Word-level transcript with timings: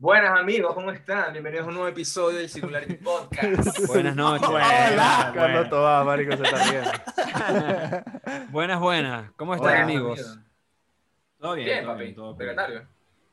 Buenas 0.00 0.38
amigos, 0.38 0.72
¿cómo 0.74 0.90
están? 0.90 1.30
Bienvenidos 1.34 1.66
a 1.66 1.68
un 1.68 1.74
nuevo 1.74 1.88
episodio 1.88 2.38
del 2.38 2.48
Singularity 2.48 2.94
Podcast. 2.94 3.78
Buenas 3.86 4.16
noches. 4.16 4.48
Hola, 4.48 4.66
Buenas, 4.66 5.32
Carlos 5.34 5.68
Tobá, 5.68 6.04
marico, 6.04 6.36
se 6.38 6.42
está 6.42 6.70
bien. 6.70 6.84
buenas, 8.50 8.80
buenas. 8.80 9.30
¿Cómo 9.32 9.54
están, 9.54 9.68
Buenas, 9.68 9.84
amigos? 9.84 10.38
Todo 11.38 11.54
bien, 11.54 11.66
Bien, 11.66 11.84
todo 11.84 11.92
papi. 11.92 12.04
bien, 12.04 12.14
todo 12.14 12.34
bien. 12.34 12.38
Secretario. 12.48 12.88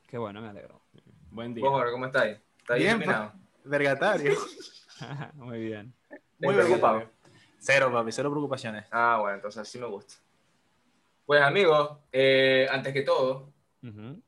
Qué 0.08 0.18
bueno, 0.18 0.42
me 0.42 0.48
alegro. 0.50 0.82
Buen 1.30 1.54
día. 1.54 1.64
Vos, 1.64 1.72
Jorge, 1.72 1.90
¿cómo 1.92 2.04
estáis? 2.06 2.38
¿Estáis 2.58 2.82
Bien, 2.82 2.96
iluminado? 2.98 3.32
Vergatario. 3.64 4.34
Muy 5.36 5.60
bien. 5.60 5.94
Muy 6.38 6.54
Bien, 6.54 6.66
preocupado. 6.66 6.94
vergatario. 6.98 7.18
Cero, 7.60 7.90
papi, 7.90 8.12
cero 8.12 8.30
preocupaciones. 8.30 8.84
Ah, 8.90 9.16
bueno, 9.22 9.36
entonces 9.36 9.62
así 9.62 9.78
me 9.78 9.86
gusta. 9.86 10.16
Pues 11.24 11.40
amigos, 11.40 11.96
eh, 12.12 12.68
antes 12.70 12.92
que 12.92 13.02
todo, 13.02 13.52
Ujú. 13.82 14.20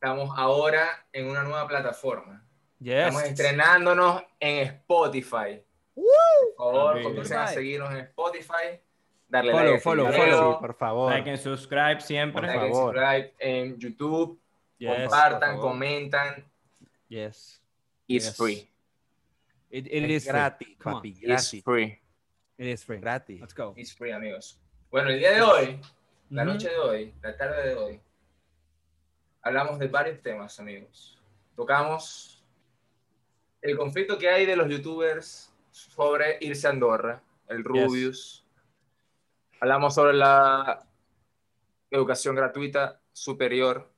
Estamos 0.00 0.30
ahora 0.38 1.04
en 1.12 1.26
una 1.28 1.42
nueva 1.42 1.68
plataforma. 1.68 2.42
Yes. 2.78 2.94
Estamos 3.08 3.22
estrenándonos 3.24 4.22
en 4.40 4.66
Spotify. 4.66 5.62
Por 5.94 6.56
favor, 6.56 7.02
comiencen 7.02 7.36
a 7.36 7.46
seguirnos 7.48 7.90
en 7.92 7.98
Spotify. 7.98 8.80
Darle 9.28 9.52
Follow, 9.52 9.66
like 9.72 9.80
follow, 9.82 10.12
follow. 10.12 10.52
Sí, 10.54 10.58
por 10.60 10.74
favor. 10.74 11.12
Like 11.12 11.30
and 11.30 11.38
subscribe 11.38 12.00
siempre. 12.00 12.40
Por 12.40 12.48
like 12.48 12.60
and 12.64 12.72
favor. 12.72 12.94
subscribe 12.94 13.34
en 13.38 13.78
YouTube. 13.78 14.40
Yes, 14.78 15.02
compartan, 15.02 15.58
comentan. 15.58 16.44
Yes. 17.08 17.62
It's 18.08 18.24
Yes. 18.24 18.36
free. 18.36 18.70
It, 19.70 19.86
it 19.86 20.04
Es 20.04 20.10
is 20.10 20.22
free. 20.24 20.32
gratis, 20.32 20.68
Come 20.82 20.94
on. 20.96 21.00
papi, 21.02 21.08
It's 21.10 21.20
gratis. 21.20 21.62
free. 21.62 22.00
It 22.56 22.66
is 22.66 22.84
free. 22.84 22.98
Gratis. 22.98 23.40
Let's 23.40 23.54
go. 23.54 23.74
It's 23.76 23.92
free, 23.94 24.12
amigos. 24.12 24.58
Bueno, 24.90 25.10
el 25.10 25.18
día 25.18 25.32
de 25.32 25.42
hoy, 25.42 25.80
la 26.30 26.42
Ujú. 26.42 26.52
noche 26.52 26.70
de 26.70 26.78
hoy, 26.78 27.14
la 27.22 27.36
tarde 27.36 27.68
de 27.68 27.74
hoy, 27.74 28.00
hablamos 29.42 29.78
de 29.78 29.88
varios 29.88 30.20
temas, 30.22 30.58
amigos. 30.60 31.18
Tocamos 31.56 32.42
el 33.60 33.76
conflicto 33.76 34.18
que 34.18 34.28
hay 34.28 34.46
de 34.46 34.56
los 34.56 34.68
youtubers 34.68 35.52
sobre 35.70 36.38
irse 36.40 36.66
a 36.66 36.70
Andorra, 36.70 37.22
el 37.48 37.64
Rubius. 37.64 38.46
Hablamos 39.60 39.94
sobre 39.94 40.14
la 40.14 40.86
educación 41.90 42.34
gratuita 42.34 43.00
superior. 43.12 43.90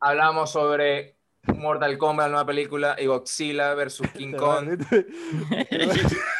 Hablamos 0.00 0.52
sobre 0.52 1.16
Mortal 1.42 1.98
Kombat, 1.98 2.26
la 2.26 2.30
nueva 2.30 2.46
película, 2.46 2.96
y 2.98 3.06
Godzilla 3.06 3.74
versus 3.74 4.08
King 4.16 4.34
Kong. 4.34 4.80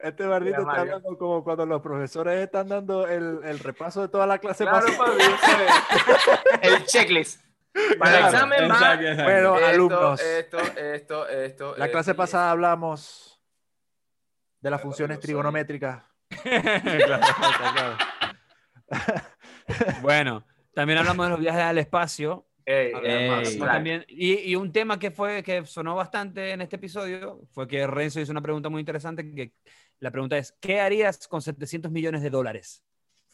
Este 0.00 0.26
bardito 0.26 0.58
Mira, 0.58 0.70
está 0.70 0.78
Mario. 0.78 0.94
hablando 0.96 1.18
como 1.18 1.44
cuando 1.44 1.66
los 1.66 1.82
profesores 1.82 2.38
están 2.42 2.68
dando 2.68 3.06
el, 3.06 3.40
el 3.44 3.58
repaso 3.58 4.02
de 4.02 4.08
toda 4.08 4.26
la 4.26 4.38
clase 4.38 4.64
Claro, 4.64 4.86
¿sabes? 4.88 5.70
El 6.62 6.84
checklist. 6.84 7.40
Para 7.98 8.18
el 8.18 8.24
examen 8.26 8.70
va 8.70 8.74
Exacto, 8.74 9.06
exacto. 9.06 9.24
Bueno, 9.24 9.54
esto, 9.56 9.66
alumnos. 9.66 10.20
Esto, 10.20 10.58
esto, 10.58 11.28
esto. 11.28 11.76
La 11.76 11.84
esto 11.86 11.92
clase 11.92 12.10
y 12.12 12.14
pasada 12.14 12.50
hablamos 12.50 13.40
de 14.60 14.70
las 14.70 14.80
funciones 14.80 15.20
trigonométricas. 15.20 16.02
Claro. 16.42 17.96
bueno, 20.02 20.46
también 20.74 20.98
hablamos 20.98 21.26
de 21.26 21.30
los 21.30 21.40
viajes 21.40 21.62
al 21.62 21.78
espacio. 21.78 22.46
esto. 22.64 22.98
Ey, 23.02 23.44
Ey. 23.44 23.58
también, 23.58 24.04
y, 24.08 24.50
y 24.50 24.56
un 24.56 24.72
tema 24.72 24.98
que 24.98 25.10
fue 25.10 25.42
que 25.42 25.64
sonó 25.66 25.94
bastante 25.94 26.52
en 26.52 26.60
este 26.62 26.76
episodio 26.76 27.40
fue 27.52 27.66
que 27.68 27.86
Renzo 27.86 28.20
hizo 28.20 28.32
una 28.32 28.40
pregunta 28.42 28.68
muy 28.68 28.80
interesante 28.80 29.32
que 29.34 29.52
la 30.00 30.10
pregunta 30.10 30.36
es 30.38 30.52
¿qué 30.60 30.80
harías 30.80 31.26
con 31.28 31.42
700 31.42 31.90
millones 31.90 32.22
de 32.22 32.30
dólares? 32.30 32.82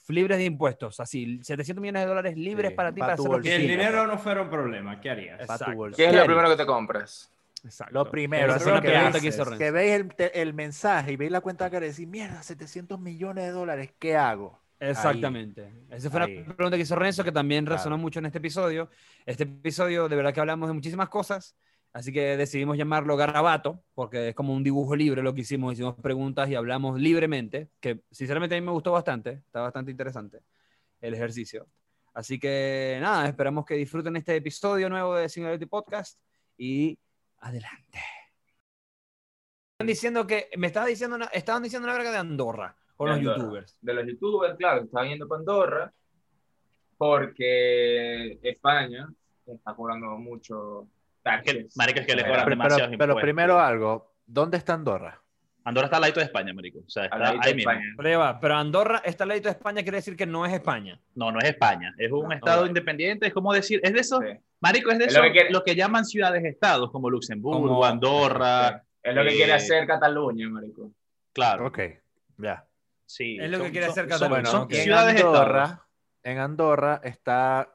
Libres 0.08 0.38
de 0.38 0.44
impuestos, 0.44 0.98
así, 1.00 1.38
700 1.42 1.80
millones 1.80 2.02
de 2.02 2.08
dólares 2.08 2.36
libres 2.36 2.70
Sí, 2.70 2.76
para 2.76 2.92
ti 2.92 3.00
pa' 3.00 3.06
para 3.06 3.16
tu 3.16 3.22
hacer 3.22 3.36
lo 3.36 3.42
que 3.42 3.48
Si 3.48 3.54
el 3.54 3.68
dinero 3.68 4.06
no 4.06 4.18
fuera 4.18 4.42
un 4.42 4.50
problema, 4.50 5.00
¿qué 5.00 5.10
harías? 5.10 5.40
Exacto. 5.40 5.64
¿Qué 5.66 5.90
es 5.90 5.96
¿Qué 5.96 6.02
lo 6.04 6.08
harías? 6.10 6.24
primero 6.26 6.48
que 6.50 6.56
te 6.56 6.66
compras? 6.66 7.32
Exacto. 7.64 7.94
Lo 7.94 8.10
primero, 8.10 8.58
fue 8.58 8.72
la 8.72 8.80
que 8.82 8.88
pregunta 8.90 9.20
que 9.20 9.26
hizo 9.28 9.44
Renzo. 9.44 9.58
que 9.58 9.70
veis 9.70 9.92
el, 9.94 10.12
el 10.34 10.52
mensaje 10.54 11.12
y 11.12 11.16
veis 11.16 11.30
la 11.30 11.40
cuenta 11.40 11.70
que 11.70 11.78
decís, 11.78 12.06
mierda, 12.08 12.42
700 12.42 12.98
millones 12.98 13.44
de 13.44 13.50
dólares, 13.52 13.90
¿qué 14.00 14.16
hago? 14.16 14.58
Exactamente. 14.80 15.70
Esa 15.90 16.10
fue 16.10 16.20
Ahí. 16.24 16.44
la 16.44 16.54
pregunta 16.56 16.76
que 16.76 16.82
hizo 16.82 16.96
Renzo, 16.96 17.22
que 17.22 17.30
también 17.32 17.64
Claro. 17.64 17.76
resonó 17.78 17.96
mucho 17.98 18.18
en 18.18 18.26
este 18.26 18.38
episodio. 18.38 18.90
Este 19.24 19.44
episodio, 19.44 20.08
de 20.08 20.16
verdad 20.16 20.34
que 20.34 20.40
hablamos 20.40 20.68
de 20.68 20.74
muchísimas 20.74 21.08
cosas, 21.08 21.54
así 21.92 22.12
que 22.12 22.36
decidimos 22.36 22.76
llamarlo 22.78 23.16
Garabato, 23.16 23.82
porque 23.94 24.28
es 24.30 24.34
como 24.34 24.54
un 24.54 24.62
dibujo 24.64 24.96
libre 24.96 25.22
lo 25.22 25.34
que 25.34 25.42
hicimos. 25.42 25.72
Hicimos 25.74 25.94
preguntas 25.96 26.48
y 26.48 26.54
hablamos 26.54 27.00
libremente, 27.00 27.68
que 27.80 28.02
sinceramente 28.10 28.56
a 28.56 28.60
mí 28.60 28.64
me 28.66 28.72
gustó 28.72 28.92
bastante, 28.92 29.42
está 29.46 29.60
bastante 29.60 29.90
interesante 29.90 30.40
el 31.00 31.14
ejercicio. 31.14 31.66
Así 32.14 32.38
que 32.38 32.98
nada, 33.00 33.26
esperamos 33.26 33.64
que 33.64 33.74
disfruten 33.74 34.16
este 34.16 34.36
episodio 34.36 34.88
nuevo 34.90 35.14
de 35.16 35.28
Singularity 35.28 35.66
Podcast 35.66 36.18
y 36.58 36.98
adelante. 37.38 37.98
Están 39.74 39.86
diciendo 39.86 40.26
que, 40.26 40.48
me 40.58 40.66
estaba 40.68 40.86
diciendo, 40.86 41.16
una- 41.16 41.26
estaban 41.26 41.62
diciendo 41.62 41.86
una 41.88 41.94
verga 41.96 42.12
de 42.12 42.18
Andorra 42.18 42.76
con 42.96 43.06
De 43.08 43.12
los 43.12 43.18
Andorra. 43.18 43.38
youtubers. 43.38 43.78
De 43.80 43.94
los 43.94 44.06
youtubers, 44.06 44.56
claro, 44.56 44.84
estaban 44.84 45.08
yendo 45.08 45.26
para 45.26 45.38
Andorra 45.40 45.92
porque 46.96 48.38
España 48.42 49.12
está 49.46 49.74
cobrando 49.74 50.06
mucho 50.18 50.86
Marico, 51.24 52.00
es 52.00 52.06
que 52.06 52.14
le 52.16 52.22
Pero- 52.22 52.32
cobran 52.32 52.44
Pero, 52.44 52.50
demasiados 52.50 52.88
pero- 52.88 52.98
pero 52.98 53.12
impuestos. 53.12 53.22
primero 53.22 53.60
algo, 53.60 54.12
¿dónde 54.26 54.56
está 54.58 54.74
Andorra? 54.74 55.18
Andorra 55.64 55.84
está 55.86 55.96
al 55.98 56.00
ladito 56.02 56.18
de 56.18 56.26
España, 56.26 56.52
marico. 56.52 56.80
O 56.80 56.90
sea, 56.90 57.04
Al 57.04 57.34
está 57.36 57.48
ahí 57.48 57.54
mismo. 57.54 57.70
España. 57.70 57.86
Pero, 57.96 58.38
pero 58.40 58.54
Andorra, 58.56 59.00
está 59.04 59.22
al 59.24 59.28
ladito 59.28 59.48
de 59.48 59.52
España, 59.52 59.82
quiere 59.82 59.98
decir 59.98 60.16
que 60.16 60.26
no 60.26 60.44
es 60.44 60.52
España. 60.52 60.98
No, 61.14 61.30
no 61.30 61.38
es 61.38 61.44
España. 61.44 61.94
Es 61.98 62.10
un 62.10 62.24
No, 62.28 62.32
estado 62.32 62.62
no. 62.62 62.66
independiente. 62.66 63.28
Es 63.28 63.32
como 63.32 63.52
decir, 63.52 63.78
es 63.84 63.92
de 63.92 64.00
esos, 64.00 64.18
Sí. 64.20 64.36
marico, 64.60 64.90
es 64.90 64.98
de 64.98 65.04
Es 65.04 65.12
esos, 65.12 65.22
lo 65.22 65.28
lo 65.28 65.32
que 65.32 65.38
que, 65.38 65.62
quiere- 65.64 65.74
llaman 65.78 66.04
ciudades-estados, 66.04 66.90
como 66.90 67.08
Luxemburgo, 67.08 67.60
Como- 67.68 67.84
Andorra. 67.84 68.82
Es 69.00 69.14
lo 69.14 69.22
que 69.22 69.28
Eh, 69.28 69.36
quiere 69.36 69.52
hacer 69.52 69.86
Cataluña, 69.86 70.48
marico. 70.48 70.90
Claro, 71.32 71.68
Ok, 71.68 71.78
ya. 72.38 72.66
sí. 73.06 73.38
Es 73.40 73.48
lo 73.48 73.58
que 73.58 73.64
Son- 73.64 73.70
quiere 73.70 73.86
son- 73.86 73.92
hacer 73.92 74.02
son- 74.04 74.10
Cataluña, 74.10 74.28
Bueno, 74.40 74.50
son 74.50 74.62
ok. 74.62 74.72
en 74.72 74.80
ciudades-estados. 74.82 75.38
Andorra, 75.38 75.86
en 76.24 76.38
Andorra 76.38 77.00
está 77.04 77.68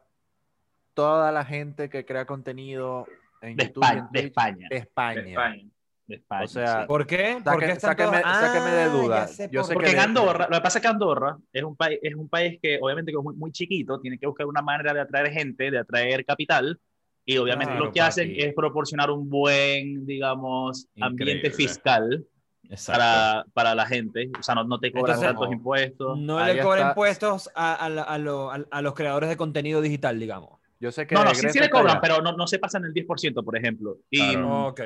toda 0.94 1.31
la 1.31 1.46
gente 1.46 1.90
que 1.90 2.06
crea 2.06 2.25
contenido 2.25 3.08
en 3.41 3.55
De 3.57 3.65
YouTube 3.65 3.83
España, 3.83 3.99
en 3.99 4.11
de 4.11 4.19
España. 4.27 4.67
de 4.69 4.77
España. 4.77 5.21
De 5.21 5.29
España. 5.31 5.69
de 6.07 6.15
España, 6.15 6.43
O 6.45 6.47
sea, 6.47 6.81
sí. 6.81 6.87
¿Por 6.87 7.05
qué? 7.05 7.37
¿Por 7.43 7.59
qué 7.59 7.75
sáqueme- 7.79 8.21
todos- 8.21 8.37
sáqueme 8.37 8.69
de 8.71 8.81
Ah, 8.83 8.87
duda. 8.87 9.19
ya 9.21 9.27
sé 9.27 9.49
Yo 9.51 9.59
por 9.61 9.67
sé. 9.67 9.73
Porque 9.73 9.89
en 9.89 9.95
de- 9.97 10.01
Andorra, 10.01 10.47
lo 10.49 10.55
que 10.55 10.61
pasa 10.61 10.77
es 10.79 10.81
que 10.81 10.87
Andorra 10.87 11.37
es 11.51 11.63
un 11.63 11.75
país, 11.75 11.99
es 12.01 12.15
un 12.15 12.29
país 12.29 12.59
que 12.61 12.79
obviamente 12.81 13.11
como 13.11 13.31
es 13.31 13.35
muy, 13.35 13.39
muy 13.47 13.51
chiquito, 13.51 13.99
tiene 13.99 14.17
que 14.17 14.25
buscar 14.25 14.45
una 14.47 14.61
manera 14.61 14.93
de 14.93 15.01
atraer 15.01 15.31
gente, 15.33 15.69
de 15.69 15.79
atraer 15.79 16.23
capital, 16.25 16.79
y 17.25 17.37
obviamente 17.37 17.73
Claro, 17.73 17.85
lo 17.87 17.91
que 17.91 17.99
papi. 17.99 18.07
hacen 18.07 18.33
es 18.37 18.53
proporcionar 18.53 19.11
un 19.11 19.29
buen, 19.29 20.05
digamos, 20.05 20.87
ambiente 20.97 21.47
Increíble. 21.47 21.51
fiscal 21.51 22.25
Exacto. 22.69 22.99
para, 23.01 23.45
para 23.53 23.75
la 23.75 23.85
gente. 23.85 24.29
O 24.39 24.41
sea, 24.41 24.55
no, 24.55 24.63
no 24.63 24.79
te 24.79 24.93
cobran 24.93 25.15
Entonces, 25.17 25.27
tantos 25.35 25.51
impuestos. 25.53 26.17
No 26.19 26.37
Ahí 26.39 26.55
le 26.55 26.61
cobran 26.61 26.87
impuestos 26.87 27.49
a, 27.53 27.73
a 27.73 27.85
a 27.85 28.17
lo- 28.17 28.49
a- 28.51 28.65
a 28.71 28.81
los 28.81 28.93
creadores 28.93 29.27
de 29.27 29.35
contenido 29.35 29.81
digital, 29.81 30.17
digamos. 30.17 30.56
Yo 30.79 30.91
sé 30.91 31.07
que 31.07 31.15
No, 31.15 31.23
no, 31.23 31.33
sí, 31.33 31.47
sí 31.49 31.59
le 31.59 31.69
cobran, 31.69 31.91
allá. 31.97 32.01
pero 32.01 32.21
no, 32.21 32.33
no 32.33 32.45
se 32.47 32.59
pasan 32.59 32.85
el 32.85 32.93
10%, 32.93 33.43
por 33.43 33.57
ejemplo. 33.57 33.97
Y, 34.09 34.33
Claro. 34.33 34.67
Ok, 34.67 34.81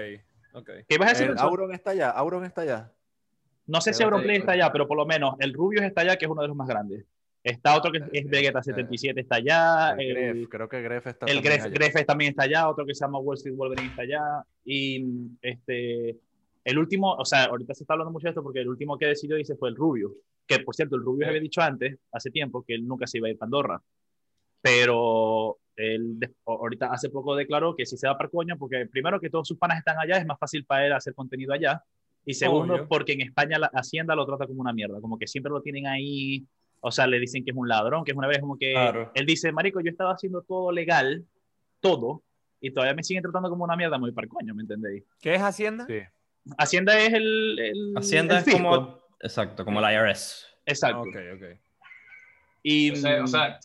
ok. 0.54 0.70
¿Qué 0.88 0.98
vas 0.98 1.10
a 1.10 1.12
decir? 1.14 1.28
Renzo? 1.28 1.44
Auron 1.44 1.74
está 1.74 1.92
allá, 1.92 2.10
Auron 2.12 2.46
está 2.46 2.62
allá. 2.62 2.92
No 3.68 3.80
sé 3.82 3.94
si 3.94 4.00
te 4.00 4.04
Auronplay 4.06 4.34
digo. 4.38 4.42
está 4.44 4.54
allá, 4.54 4.72
pero 4.72 4.88
por 4.88 4.98
lo 4.98 5.06
menos 5.06 5.36
el 5.40 5.54
Rubius 5.54 5.84
está 5.84 6.02
allá, 6.02 6.18
que 6.18 6.26
es 6.26 6.32
uno 6.32 6.42
de 6.42 6.48
los 6.48 6.58
más 6.58 6.68
grandes. 6.68 7.06
Está 7.44 7.76
otro 7.76 7.92
que 7.92 7.98
es 7.98 8.04
Eh, 8.14 8.26
Vegeta 8.28 8.60
eh, 8.60 8.64
77 8.64 9.20
está 9.22 9.36
allá. 9.38 9.92
El 9.98 10.16
El, 10.18 10.34
Gref, 10.36 10.50
creo 10.50 10.70
que 10.70 10.82
Gref 10.82 11.08
está 11.08 11.26
el 11.26 11.42
Gref, 11.42 11.62
allá. 11.66 11.74
Grefes 11.74 12.06
también 12.06 12.30
está 12.32 12.44
allá, 12.44 12.70
otro 12.70 12.86
que 12.86 12.94
se 12.94 13.04
llama 13.04 13.20
Wall 13.20 13.36
Street 13.38 13.56
Wolverine 13.56 13.90
está 13.90 14.02
allá. 14.04 14.46
Y 14.64 15.04
este, 15.42 16.18
el 16.64 16.78
último, 16.78 17.14
o 17.16 17.26
sea, 17.26 17.46
ahorita 17.46 17.74
se 17.74 17.84
está 17.84 17.94
hablando 17.94 18.12
mucho 18.12 18.26
de 18.26 18.30
esto 18.30 18.44
porque 18.44 18.60
el 18.62 18.68
último 18.70 18.98
que 18.98 19.08
decidió 19.08 19.36
dice 19.38 19.56
fue 19.56 19.70
el 19.70 19.76
Rubio. 19.76 20.14
Que 20.46 20.60
por 20.60 20.76
cierto, 20.76 20.96
el 20.98 21.04
Rubio 21.04 21.26
Sí. 21.26 21.30
había 21.30 21.42
dicho 21.42 21.62
antes, 21.62 21.98
hace 22.12 22.30
tiempo, 22.30 22.64
que 22.64 22.76
él 22.76 22.88
nunca 22.88 23.08
se 23.08 23.18
iba 23.18 23.28
a 23.28 23.32
ir 23.32 23.38
a 23.38 23.40
Pandorra. 23.40 23.82
Pero 24.62 25.58
él 25.82 26.18
ahorita 26.46 26.88
hace 26.88 27.10
poco 27.10 27.36
declaró 27.36 27.76
que 27.76 27.86
si 27.86 27.98
se 27.98 28.08
va 28.08 28.18
para 28.18 28.30
coño, 28.30 28.58
porque 28.58 28.86
primero 28.86 29.20
que 29.20 29.30
todos 29.30 29.48
sus 29.48 29.58
panas 29.58 29.78
están 29.80 29.98
allá, 30.00 30.18
es 30.18 30.26
más 30.26 30.40
fácil 30.40 30.66
para 30.66 30.86
él 30.86 30.94
hacer 30.94 31.14
contenido 31.14 31.54
allá. 31.54 31.84
Y 32.26 32.34
segundo, 32.36 32.76
Obvio. 32.76 32.88
porque 32.88 33.14
en 33.14 33.22
España 33.22 33.58
la 33.58 33.68
Hacienda 33.74 34.14
lo 34.16 34.26
trata 34.26 34.46
como 34.48 34.62
una 34.62 34.74
mierda, 34.74 35.02
como 35.02 35.18
que 35.18 35.28
siempre 35.28 35.52
lo 35.52 35.62
tienen 35.62 35.88
ahí, 35.88 36.46
o 36.80 36.92
sea, 36.92 37.08
le 37.08 37.20
dicen 37.20 37.44
que 37.44 37.52
es 37.52 37.58
un 37.58 37.68
ladrón, 37.68 38.04
que 38.04 38.12
es 38.12 38.18
una 38.18 38.28
vez 38.28 38.40
como 38.40 38.58
que 38.58 38.74
Claro. 38.74 39.12
él 39.16 39.26
dice, 39.26 39.52
marico, 39.52 39.82
yo 39.82 39.90
estaba 39.90 40.12
haciendo 40.14 40.42
todo 40.44 40.72
legal, 40.72 41.26
todo, 41.80 42.22
y 42.60 42.72
todavía 42.72 42.94
me 42.94 43.04
siguen 43.04 43.24
tratando 43.24 43.50
como 43.50 43.64
una 43.64 43.76
mierda, 43.76 43.98
muy 43.98 44.12
para 44.12 44.28
coño, 44.28 44.54
¿me 44.54 44.62
entendéis? 44.62 45.04
¿Qué 45.20 45.34
es 45.34 45.42
Hacienda? 45.42 45.86
Sí. 45.88 46.00
Hacienda 46.58 47.00
es 47.00 47.14
el, 47.14 47.58
el 47.60 47.94
Hacienda 47.96 48.40
el 48.40 48.48
es 48.48 48.54
como. 48.56 49.00
Exacto, 49.20 49.66
como 49.66 49.82
la 49.82 49.92
IRS. 49.94 50.46
Exacto. 50.66 51.02
Ok, 51.02 51.16
ok. 51.36 51.60
Y, 52.64 52.92
O 52.92 52.96
sea, 52.96 53.24
o 53.24 53.28
sea, 53.28 53.60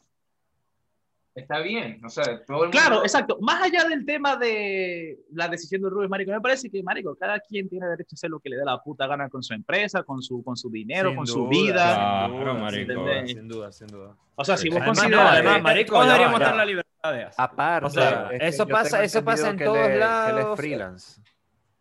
está 1.36 1.60
bien. 1.60 2.00
O 2.04 2.08
sea, 2.08 2.24
todo 2.44 2.64
el 2.64 2.68
mundo... 2.68 2.70
Claro, 2.70 3.02
exacto. 3.02 3.38
Más 3.40 3.62
allá 3.62 3.84
del 3.88 4.04
tema 4.04 4.36
de 4.36 5.18
la 5.32 5.48
decisión 5.48 5.82
de 5.82 5.90
Rubén, 5.90 6.10
Marico, 6.10 6.32
me 6.32 6.40
parece 6.40 6.68
que, 6.70 6.82
Marico, 6.82 7.14
cada 7.14 7.38
quien 7.38 7.68
tiene 7.68 7.86
derecho 7.86 8.14
a 8.14 8.16
hacer 8.16 8.30
lo 8.30 8.40
que 8.40 8.48
le 8.50 8.56
dé 8.56 8.64
la 8.64 8.78
puta 8.82 9.06
gana 9.06 9.28
con 9.28 9.42
su 9.42 9.54
empresa, 9.54 10.02
con 10.02 10.22
su, 10.22 10.42
con 10.42 10.56
su 10.56 10.70
dinero, 10.70 11.10
Sin 11.10 11.16
con 11.16 11.26
su 11.26 11.46
vida. 11.48 11.74
Claro, 12.28 12.32
sin 12.32 12.38
duda, 12.40 12.54
marico. 12.54 13.26
sin 13.28 13.48
duda, 13.48 13.72
sin 13.72 13.86
duda. 13.88 14.16
O 14.34 14.44
sea, 14.44 14.56
si 14.56 14.68
vos 14.68 14.78
Además, 14.78 14.98
consideras... 14.98 15.24
no, 15.24 15.30
además, 15.30 15.62
marico, 15.62 15.92
todos 15.94 16.06
deberíamos 16.06 16.40
la 16.40 16.64
libertad 16.64 17.12
de 17.12 17.22
hacer. 17.24 17.34
Aparte, 17.44 17.86
O 17.86 17.90
sea, 17.90 18.28
es 18.32 18.40
que 18.40 18.46
eso 18.48 18.66
pasa- 18.66 19.04
eso 19.04 19.24
pasa 19.24 19.50
en 19.50 19.58
todos 19.58 19.76
es- 19.78 19.86
que 19.86 19.92
él 19.94 20.00
lados. 20.00 20.50
es 20.52 20.56
freelance. 20.56 21.20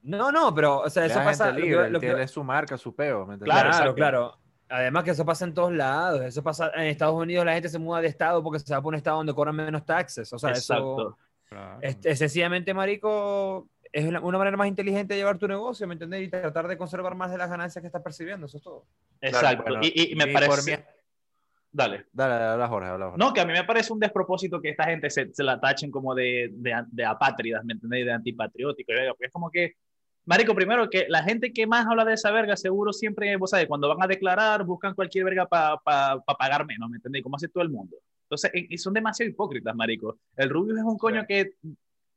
No, 0.04 0.31
no, 0.31 0.54
pero, 0.54 0.81
o 0.81 0.90
sea, 0.90 1.06
eso 1.06 1.19
es 1.19 1.25
pasa. 1.25 1.51
lo 1.51 1.60
libre, 1.60 1.90
lo 1.90 1.98
él 1.98 2.01
que- 2.01 2.08
tiene 2.08 2.28
su 2.28 2.44
marca, 2.44 2.78
su 2.78 2.94
peo. 2.96 3.25
Claro, 3.25 3.40
Claro, 3.40 3.68
exacto. 3.69 3.96
claro. 3.96 4.38
Además 4.70 5.04
que 5.04 5.12
eso 5.12 5.26
pasa 5.26 5.46
en 5.46 5.54
todos 5.54 5.72
lados. 5.72 6.22
Eso 6.22 6.42
pasa 6.44 6.72
en 6.76 6.84
Estados 6.84 7.16
Unidos, 7.16 7.46
la 7.46 7.54
gente 7.54 7.70
se 7.70 7.80
muda 7.80 8.02
de 8.02 8.08
estado 8.08 8.42
porque 8.44 8.60
se 8.60 8.74
va 8.74 8.82
por 8.82 8.94
un 8.94 8.96
estado 8.98 9.18
donde 9.18 9.34
cobran 9.34 9.56
menos 9.56 9.86
taxes. 9.86 10.32
O 10.34 10.40
sea, 10.40 10.50
Exacto. 10.50 11.18
eso 11.52 11.80
es, 11.82 11.98
es 12.04 12.20
sencillamente, 12.20 12.74
marico, 12.74 13.70
es 13.92 14.06
una, 14.06 14.20
una 14.22 14.38
manera 14.38 14.58
más 14.58 14.68
inteligente 14.68 15.14
de 15.14 15.20
llevar 15.20 15.38
tu 15.38 15.48
negocio, 15.48 15.88
¿me 15.88 15.94
entendés? 15.94 16.24
Y 16.24 16.30
tratar 16.30 16.68
de 16.68 16.78
conservar 16.78 17.16
más 17.16 17.32
de 17.32 17.38
las 17.38 17.50
ganancias 17.50 17.82
que 17.82 17.88
estás 17.88 18.02
percibiendo. 18.02 18.48
Eso 18.48 18.58
es 18.58 18.64
todo. 18.64 18.86
Exacto. 19.22 19.64
Bueno, 19.68 19.80
y, 19.84 20.12
y 20.12 20.16
me 20.16 20.28
parece... 20.28 20.78
mí- 20.78 20.84
Dale. 21.72 22.06
Dale, 22.14 22.34
dale, 22.36 22.46
habla 22.46 22.68
Jorge, 22.70 22.88
habla 22.88 23.06
Jorge. 23.08 23.18
No, 23.20 23.34
que 23.34 23.42
a 23.42 23.46
mí 23.46 23.52
me 23.52 23.66
parece 23.66 23.92
un 23.92 24.00
despropósito 24.00 24.62
que 24.62 24.70
esta 24.70 24.86
gente 24.86 25.10
se, 25.10 25.34
se 25.34 25.44
la 25.44 25.60
tachen 25.60 25.92
como 25.92 26.16
de, 26.16 26.50
de, 26.54 26.74
de 26.88 27.06
apátridas, 27.06 27.66
¿me 27.66 27.74
entendéis? 27.74 28.06
De 28.06 28.14
antipatriótico. 28.14 28.94
es 29.20 29.32
como 29.32 29.52
que, 29.52 29.76
marico, 30.25 30.54
primero 30.56 30.89
que 30.89 31.06
la 31.10 31.24
gente 31.24 31.54
que 31.54 31.68
más 31.68 31.86
habla 31.88 32.06
de 32.06 32.13
esa 32.13 32.31
verga, 32.31 32.56
seguro 32.57 32.92
siempre, 32.94 33.36
vos 33.38 33.50
sabés, 33.51 33.68
cuando 33.68 33.88
van 33.89 34.01
a 34.04 34.07
declarar, 34.07 34.63
buscan 34.63 34.94
cualquier 34.95 35.25
verga 35.25 35.45
para 35.48 35.77
pagar 36.38 36.66
menos, 36.66 36.89
¿me 36.89 36.98
entendéis? 36.98 37.24
Como 37.24 37.36
hace 37.36 37.48
todo 37.48 37.63
el 37.63 37.69
mundo. 37.69 37.98
Entonces, 38.24 38.51
y 38.54 38.74
y 38.74 38.77
son 38.77 38.94
demasiado 38.94 39.30
hipócritas, 39.30 39.75
marico. 39.75 40.18
El 40.36 40.50
Rubio 40.50 40.75
es 40.75 40.83
un 40.83 40.98
coño 40.98 41.25
que 41.27 41.51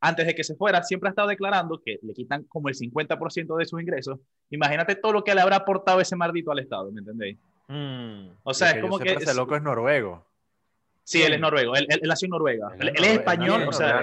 antes 0.01 0.27
de 0.27 0.35
que 0.35 0.45
se 0.45 0.55
fuera, 0.55 0.83
siempre 0.83 1.09
ha 1.09 1.11
estado 1.11 1.29
declarando 1.29 1.81
que 1.85 1.99
le 2.03 2.15
quitan 2.15 2.45
como 2.45 2.69
el 2.69 2.75
50% 2.77 3.57
de 3.57 3.65
sus 3.67 3.81
ingresos. 3.81 4.19
Imagínate 4.49 4.95
todo 4.95 5.13
lo 5.13 5.25
que 5.25 5.35
le 5.35 5.41
habrá 5.41 5.57
aportado 5.57 6.01
ese 6.01 6.15
mardito 6.17 6.53
al 6.53 6.61
Estado, 6.61 6.91
¿me 6.93 7.01
entendéis? 7.01 7.37
Mm. 7.67 8.29
O 8.45 8.55
sea, 8.55 8.69
es 8.69 8.75
que 8.75 8.81
como 8.81 8.99
que... 8.99 9.11
ese 9.13 9.35
loco 9.35 9.57
es 9.57 9.63
noruego. 9.63 10.25
Sí, 11.03 11.23
él 11.23 11.33
es 11.33 11.41
noruego, 11.41 11.75
él, 11.75 11.87
él- 11.89 12.01
él 12.03 12.09
nació 12.09 12.27
en 12.27 12.31
Noruega. 12.31 12.69
Él 12.79 12.81
Él, 12.81 12.89
es 12.89 12.95
él 13.01 13.05
es 13.05 13.11
noruego, 13.17 13.21
español, 13.21 13.69
o 13.69 13.73
sea, 13.73 14.01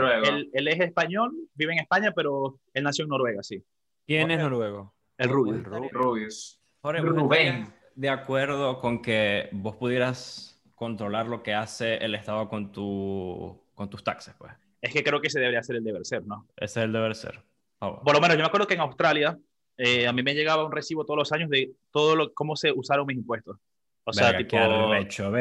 él 0.54 0.68
es 0.68 0.80
español, 0.80 1.36
vive 1.54 1.74
en 1.74 1.80
España, 1.80 2.12
pero 2.16 2.60
él 2.74 2.84
nació 2.84 3.04
en 3.04 3.10
Noruega, 3.10 3.42
sí. 3.44 3.64
¿Quién 4.06 4.32
es 4.32 4.40
noruego? 4.40 4.94
El 5.18 5.30
rubio. 5.30 5.56
El 5.56 5.64
rubio. 5.64 5.90
Rubius. 5.92 6.62
Jorge, 6.82 7.02
¿vos 7.02 7.16
Rubén. 7.16 7.74
de 7.96 8.10
acuerdo 8.10 8.80
con 8.80 9.02
que 9.02 9.50
vos 9.52 9.76
pudieras 9.76 10.62
controlar 10.76 11.26
lo 11.28 11.42
que 11.42 11.54
hace 11.54 11.98
el 11.98 12.14
Estado 12.14 12.48
con, 12.48 12.72
tu, 12.72 13.60
con 13.74 13.90
tus 13.90 14.04
taxes, 14.04 14.36
pues. 14.38 14.54
Es 14.82 14.94
que 14.94 15.04
creo 15.04 15.20
que 15.20 15.28
ese 15.28 15.40
debería 15.40 15.64
ser 15.64 15.78
el 15.78 15.84
deber 15.84 16.06
ser, 16.06 16.24
¿no? 16.28 16.48
Ese 16.58 16.82
es 16.82 16.86
el 16.86 16.94
deber 16.94 17.16
ser. 17.16 17.42
Bueno. 17.80 18.02
Por 18.04 18.14
lo 18.14 18.22
menos 18.22 18.38
yo 18.38 18.42
me 18.42 18.48
acuerdo 18.48 18.68
que 18.68 18.76
en 18.76 18.82
Australia 18.82 19.38
eh, 19.78 20.08
a 20.08 20.14
mí 20.14 20.22
me 20.22 20.36
llegaba 20.36 20.64
un 20.64 20.72
recibo 20.72 21.06
todos 21.06 21.18
los 21.18 21.32
años 21.32 21.50
de 21.50 21.72
todo 21.92 22.16
lo, 22.16 22.34
cómo 22.34 22.56
se 22.56 22.72
usaron 22.72 23.08
mis 23.08 23.18
impuestos. 23.18 23.58
O 24.04 24.14
sea, 24.14 24.28
Verga, 24.28 24.38
tipo, 24.40 24.50
qué 24.50 24.58
arrecho, 24.58 25.32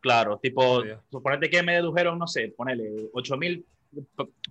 claro, 0.00 0.38
tipo, 0.38 0.62
Obvio. 0.62 1.02
suponete 1.10 1.50
que 1.50 1.62
me 1.62 1.74
dedujeron, 1.74 2.18
no 2.18 2.28
sé, 2.28 2.54
ponele 2.56 3.08
8 3.12 3.36
mil, 3.36 3.66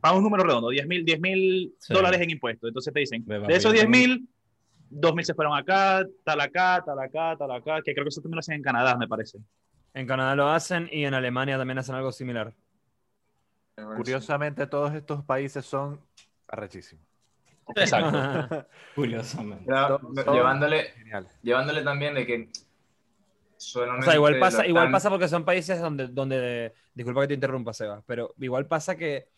para 0.02 0.16
un 0.16 0.24
número 0.24 0.44
redondo, 0.44 0.70
10 0.70 0.88
mil 0.88 1.06
10 1.06 1.20
mil 1.20 1.76
Sí. 1.80 1.94
dólares 1.94 2.20
en 2.22 2.30
impuestos. 2.32 2.68
Entonces 2.70 2.94
te 2.94 3.00
dicen, 3.00 3.26
de 3.26 3.38
esos 3.54 3.72
papi, 3.72 3.76
10 3.78 3.90
mil, 3.90 4.30
2 4.90 5.16
mil 5.16 5.26
se 5.26 5.34
fueron 5.34 5.58
acá, 5.58 6.06
tal 6.24 6.42
acá, 6.42 6.84
tal 6.86 7.00
acá, 7.00 7.36
tal 7.38 7.52
acá, 7.52 7.82
que 7.84 7.94
creo 7.94 8.04
que 8.06 8.10
eso 8.10 8.22
también 8.22 8.36
lo 8.38 8.40
hacen 8.40 8.56
en 8.56 8.62
Canadá, 8.62 8.96
me 8.98 9.08
parece. 9.08 9.38
En 9.94 10.06
Canadá 10.08 10.36
lo 10.36 10.50
hacen 10.50 10.90
y 10.92 11.06
en 11.06 11.14
Alemania 11.14 11.58
también 11.58 11.78
hacen 11.80 11.96
algo 11.96 12.12
similar. 12.12 12.54
Curiosamente, 13.96 14.66
todos 14.68 14.94
estos 14.94 15.24
países 15.24 15.66
son 15.66 16.00
arrechísimos. 16.48 17.06
Exacto. 17.76 18.68
Curiosamente. 18.96 19.72
Llevándole, 20.32 20.84
Genial. 20.98 21.28
llevándole 21.44 21.84
también 21.84 22.16
de 22.16 22.26
que 22.26 22.50
O 23.58 24.02
sea, 24.02 24.16
igual 24.16 24.40
pasa, 24.40 24.64
lo 24.64 24.70
igual 24.70 24.92
pasa 24.92 25.10
porque 25.10 25.28
son 25.28 25.44
países 25.44 25.80
donde, 25.80 26.08
donde, 26.08 26.74
disculpa 26.94 27.22
que 27.22 27.28
te 27.30 27.34
interrumpa, 27.34 27.74
Seba, 27.74 28.02
pero 28.06 28.34
igual 28.40 28.68
pasa 28.68 28.96
que, 28.96 29.30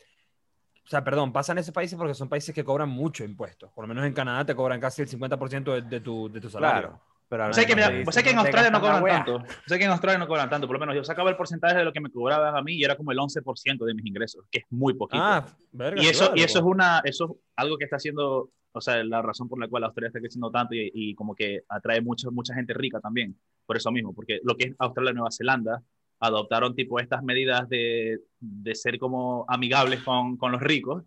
o 0.85 0.89
sea, 0.89 1.03
perdón, 1.03 1.31
pasan 1.31 1.57
esos 1.57 1.73
países 1.73 1.97
porque 1.97 2.13
son 2.13 2.29
países 2.29 2.53
que 2.53 2.63
cobran 2.63 2.89
mucho 2.89 3.23
impuestos. 3.23 3.71
Por 3.71 3.83
lo 3.83 3.87
menos 3.87 4.05
en 4.05 4.13
Canadá 4.13 4.45
te 4.45 4.55
cobran 4.55 4.79
casi 4.79 5.01
el 5.01 5.09
50% 5.09 5.73
de, 5.73 5.81
de 5.83 5.99
tu, 6.01 6.31
de 6.31 6.41
tu 6.41 6.49
salario. 6.49 6.89
Claro. 6.89 7.01
Pero 7.29 7.47
O 7.47 7.53
sea 7.53 7.63
que, 7.63 7.75
mira, 7.75 7.91
o 8.07 8.11
sea 8.11 8.23
que 8.23 8.31
en 8.31 8.39
Australia 8.39 8.71
no 8.71 8.81
cobran 8.81 9.03
tanto. 9.03 9.35
O 9.35 9.67
sea 9.67 9.77
que 9.77 9.83
en 9.83 9.91
Australia 9.91 10.17
no 10.17 10.27
cobran 10.27 10.49
tanto. 10.49 10.65
Por 10.65 10.77
lo 10.77 10.79
menos 10.79 10.95
yo 10.95 11.03
sacaba 11.03 11.29
el 11.29 11.37
porcentaje 11.37 11.77
de 11.77 11.83
lo 11.83 11.93
que 11.93 12.01
me 12.01 12.09
cobraban 12.09 12.55
a 12.55 12.61
mí 12.63 12.73
y 12.73 12.83
era 12.83 12.95
como 12.95 13.11
el 13.11 13.19
11% 13.19 13.85
de 13.85 13.93
mis 13.93 14.05
ingresos, 14.07 14.45
que 14.49 14.59
es 14.59 14.65
muy 14.71 14.95
poquito. 14.95 15.21
Ah, 15.23 15.45
verga, 15.71 16.01
y 16.01 16.07
eso, 16.07 16.25
claro, 16.25 16.33
y 16.37 16.41
eso 16.43 16.57
es 16.57 16.65
una, 16.65 17.01
eso 17.03 17.25
es 17.25 17.31
algo 17.55 17.77
que 17.77 17.83
está 17.83 17.97
haciendo, 17.97 18.49
o 18.71 18.81
sea, 18.81 19.03
la 19.03 19.21
razón 19.21 19.47
por 19.49 19.59
la 19.59 19.67
cual 19.67 19.83
Australia 19.83 20.07
está 20.09 20.19
creciendo 20.19 20.51
tanto 20.51 20.75
y, 20.75 20.91
y 20.93 21.15
como 21.15 21.35
que 21.35 21.61
atrae 21.69 22.01
mucha, 22.01 22.29
mucha 22.29 22.53
gente 22.53 22.73
rica 22.73 22.99
también, 22.99 23.35
por 23.65 23.77
eso 23.77 23.91
mismo, 23.91 24.13
porque 24.13 24.39
lo 24.43 24.55
que 24.55 24.65
es 24.65 24.75
Australia 24.79 25.11
y 25.11 25.15
Nueva 25.15 25.31
Zelanda 25.31 25.81
adoptaron 26.19 26.75
tipo 26.75 26.99
estas 26.99 27.23
medidas 27.23 27.67
de, 27.69 28.19
de 28.39 28.75
ser 28.75 28.99
como 28.99 29.45
amigables 29.47 30.01
con, 30.03 30.35
con 30.37 30.51
los 30.51 30.61
ricos 30.61 31.03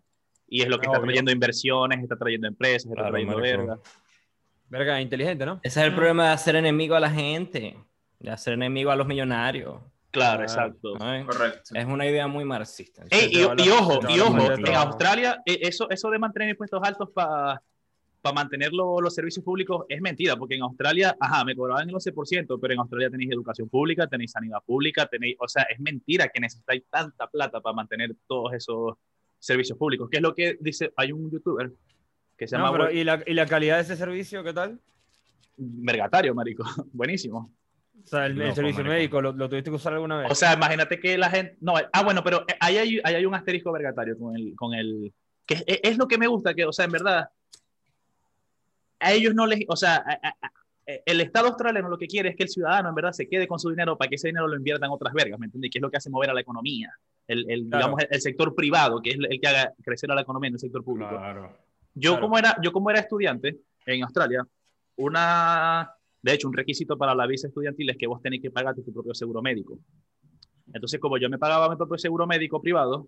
y 0.47 0.61
es 0.61 0.67
lo 0.69 0.77
que 0.79 0.87
está 0.87 0.97
Obvio. 0.97 1.07
trayendo 1.07 1.31
inversiones, 1.31 2.01
está 2.01 2.17
trayendo 2.17 2.47
empresas, 2.47 2.85
está 2.85 2.95
Claro, 2.95 3.11
trayendo 3.11 3.37
verga. 3.37 3.79
Verga, 4.69 4.99
inteligente, 5.01 5.45
¿no? 5.45 5.59
Ese 5.63 5.79
es 5.81 5.85
el 5.85 5.93
problema 5.93 6.27
de 6.27 6.33
hacer 6.33 6.55
enemigo 6.55 6.95
a 6.95 6.99
la 6.99 7.09
gente, 7.11 7.77
de 8.19 8.29
hacer 8.31 8.53
enemigo 8.53 8.89
a 8.89 8.95
los 8.95 9.05
millonarios. 9.07 9.81
Claro, 10.13 10.43
exacto. 10.43 10.93
¿no? 10.99 11.25
Correcto. 11.25 11.73
Es 11.73 11.85
una 11.85 12.05
idea 12.05 12.27
muy 12.27 12.45
marxista. 12.45 13.03
Ey, 13.09 13.29
y, 13.31 13.43
ojo, 13.43 13.99
y 14.07 14.19
ojo, 14.19 14.53
en. 14.53 14.75
Australia 14.75 15.41
eh, 15.43 15.57
eso, 15.63 15.89
eso 15.89 16.11
de 16.11 16.19
mantener 16.19 16.49
impuestos 16.49 16.79
altos 16.83 17.09
para 17.09 17.59
mantener 18.33 18.71
lo- 18.73 19.01
los 19.01 19.15
servicios 19.15 19.43
públicos 19.43 19.85
es 19.89 19.99
mentira, 20.01 20.37
porque 20.37 20.53
en 20.53 20.61
Australia, 20.61 21.17
ajá, 21.19 21.43
me 21.43 21.55
cobraban 21.55 21.89
el 21.89 21.95
11%, 21.95 22.59
pero 22.61 22.73
en 22.75 22.79
Australia 22.79 23.09
tenéis 23.09 23.31
educación 23.31 23.67
pública, 23.69 24.05
tenéis 24.05 24.31
sanidad 24.31 24.59
pública, 24.63 25.07
tenéis, 25.07 25.35
o 25.39 25.47
sea, 25.47 25.63
es 25.63 25.79
mentira 25.79 26.27
que 26.27 26.39
necesitáis 26.39 26.83
tanta 26.91 27.25
plata 27.27 27.59
para 27.59 27.73
mantener 27.73 28.15
todos 28.27 28.53
esos 28.53 28.93
servicios 29.39 29.79
públicos, 29.79 30.09
que 30.11 30.17
es 30.17 30.23
lo 30.23 30.35
que 30.35 30.57
dice, 30.59 30.93
hay 30.95 31.11
un 31.11 31.31
youtuber 31.31 31.71
que 32.37 32.47
se 32.47 32.55
No, 32.55 32.65
llama 32.65 32.77
pero, 32.77 32.91
¿y, 32.91 33.03
la, 33.03 33.23
¿Y 33.25 33.33
la 33.33 33.47
calidad 33.47 33.77
de 33.77 33.81
ese 33.81 33.95
servicio 33.97 34.43
qué 34.43 34.53
tal? 34.53 34.79
Mergatario, 35.57 36.35
marico, 36.35 36.63
buenísimo. 36.93 37.51
O 38.03 38.07
sea, 38.07 38.25
el, 38.25 38.39
el 38.41 38.53
servicio 38.53 38.83
médico, 38.83 39.21
¿lo, 39.21 39.31
lo 39.31 39.47
tuviste 39.49 39.69
que 39.69 39.75
usar 39.77 39.93
alguna 39.93 40.17
vez? 40.19 40.31
O 40.31 40.35
sea, 40.35 40.53
imagínate 40.53 40.99
que 40.99 41.17
la 41.17 41.29
gente. 41.29 41.57
No, 41.61 41.73
ah, 41.91 42.03
bueno, 42.03 42.23
pero 42.23 42.45
ahí 42.59 42.77
hay, 42.77 42.99
ahí 43.03 43.15
hay 43.15 43.25
un 43.25 43.33
asterisco 43.35 43.71
vergatario 43.71 44.17
con 44.17 44.35
el. 44.35 44.55
Con 44.55 44.73
el 44.73 45.13
que 45.45 45.55
es, 45.55 45.63
es 45.67 45.97
lo 45.97 46.07
que 46.07 46.17
me 46.17 46.27
gusta, 46.27 46.53
que, 46.53 46.65
o 46.65 46.71
sea, 46.73 46.85
en 46.85 46.91
verdad, 46.91 47.29
a 48.99 49.11
ellos 49.11 49.33
no 49.33 49.45
les. 49.45 49.61
O 49.67 49.75
sea, 49.75 49.95
a- 49.95 50.27
a- 50.27 50.51
el 51.05 51.21
Estado 51.21 51.47
australiano 51.47 51.87
lo 51.87 51.97
que 51.97 52.07
quiere 52.07 52.27
es 52.29 52.35
que 52.35 52.43
el 52.43 52.49
ciudadano, 52.49 52.89
en 52.89 52.95
verdad, 52.95 53.13
se 53.13 53.29
quede 53.29 53.47
con 53.47 53.57
su 53.57 53.69
dinero 53.69 53.97
para 53.97 54.09
que 54.09 54.15
ese 54.15 54.27
dinero 54.27 54.49
lo 54.49 54.57
invierta 54.57 54.85
en 54.85 54.91
otras 54.91 55.13
vergas, 55.13 55.39
¿me 55.39 55.45
entiendes? 55.45 55.71
Que 55.71 55.77
es 55.77 55.81
lo 55.81 55.89
que 55.89 55.95
hace 55.95 56.09
mover 56.09 56.29
a 56.29 56.33
la 56.33 56.41
economía. 56.41 56.91
El, 57.25 57.49
el, 57.49 57.67
Claro. 57.69 57.85
digamos, 57.85 58.03
el, 58.09 58.21
sector 58.21 58.53
privado, 58.53 59.01
que 59.01 59.11
es 59.11 59.15
el, 59.15 59.31
el 59.31 59.39
que 59.39 59.47
haga 59.47 59.73
crecer 59.81 60.11
a 60.11 60.15
la 60.15 60.21
economía 60.21 60.49
en 60.49 60.55
el 60.55 60.59
sector 60.59 60.83
público. 60.83 61.09
Claro. 61.11 61.57
Yo, 61.93 62.11
Claro. 62.11 62.21
como 62.21 62.37
era, 62.37 62.57
yo 62.61 62.73
como 62.73 62.89
era 62.89 62.99
estudiante 62.99 63.59
en 63.85 64.03
Australia, 64.03 64.45
una, 64.97 65.89
de 66.23 66.33
hecho, 66.33 66.47
un 66.47 66.53
requisito 66.53 66.97
para 66.97 67.13
la 67.13 67.27
visa 67.27 67.47
estudiantil 67.47 67.89
es 67.91 67.97
que 67.97 68.07
vos 68.07 68.21
tenés 68.21 68.41
que 68.41 68.49
pagarte 68.49 68.81
tu 68.81 68.91
propio 68.93 69.13
seguro 69.13 69.41
médico. 69.41 69.77
Entonces, 70.73 70.99
como 70.99 71.17
yo 71.17 71.29
me 71.29 71.37
pagaba 71.37 71.69
mi 71.69 71.75
propio 71.75 71.97
seguro 71.97 72.25
médico 72.25 72.61
privado, 72.61 73.07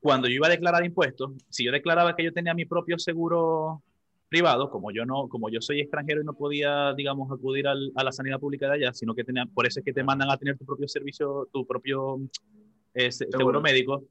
cuando 0.00 0.28
yo 0.28 0.34
iba 0.34 0.46
a 0.46 0.50
declarar 0.50 0.84
impuestos, 0.84 1.32
si 1.48 1.64
yo 1.64 1.72
declaraba 1.72 2.14
que 2.14 2.24
yo 2.24 2.32
tenía 2.32 2.54
mi 2.54 2.64
propio 2.66 2.98
seguro 2.98 3.82
privado, 4.28 4.70
como 4.70 4.90
yo 4.90 5.04
no, 5.04 5.28
como 5.28 5.48
yo 5.50 5.60
soy 5.60 5.80
extranjero 5.80 6.22
y 6.22 6.24
no 6.24 6.34
podía, 6.34 6.92
digamos, 6.94 7.30
acudir 7.30 7.66
al- 7.68 7.92
a 7.94 8.02
la 8.04 8.12
sanidad 8.12 8.40
pública 8.40 8.66
de 8.68 8.74
allá, 8.74 8.92
sino 8.92 9.14
que 9.14 9.24
tenía, 9.24 9.44
por 9.46 9.66
eso 9.66 9.80
es 9.80 9.84
que 9.84 9.92
te 9.92 10.02
mandan 10.02 10.30
a 10.30 10.36
tener 10.38 10.56
tu 10.58 10.64
propio 10.64 10.88
servicio, 10.88 11.48
tu 11.52 11.66
propio 11.66 12.18
eh, 12.94 13.10
se- 13.12 13.24
seguro 13.26 13.38
Seguro. 13.38 13.60
médico, 13.62 14.04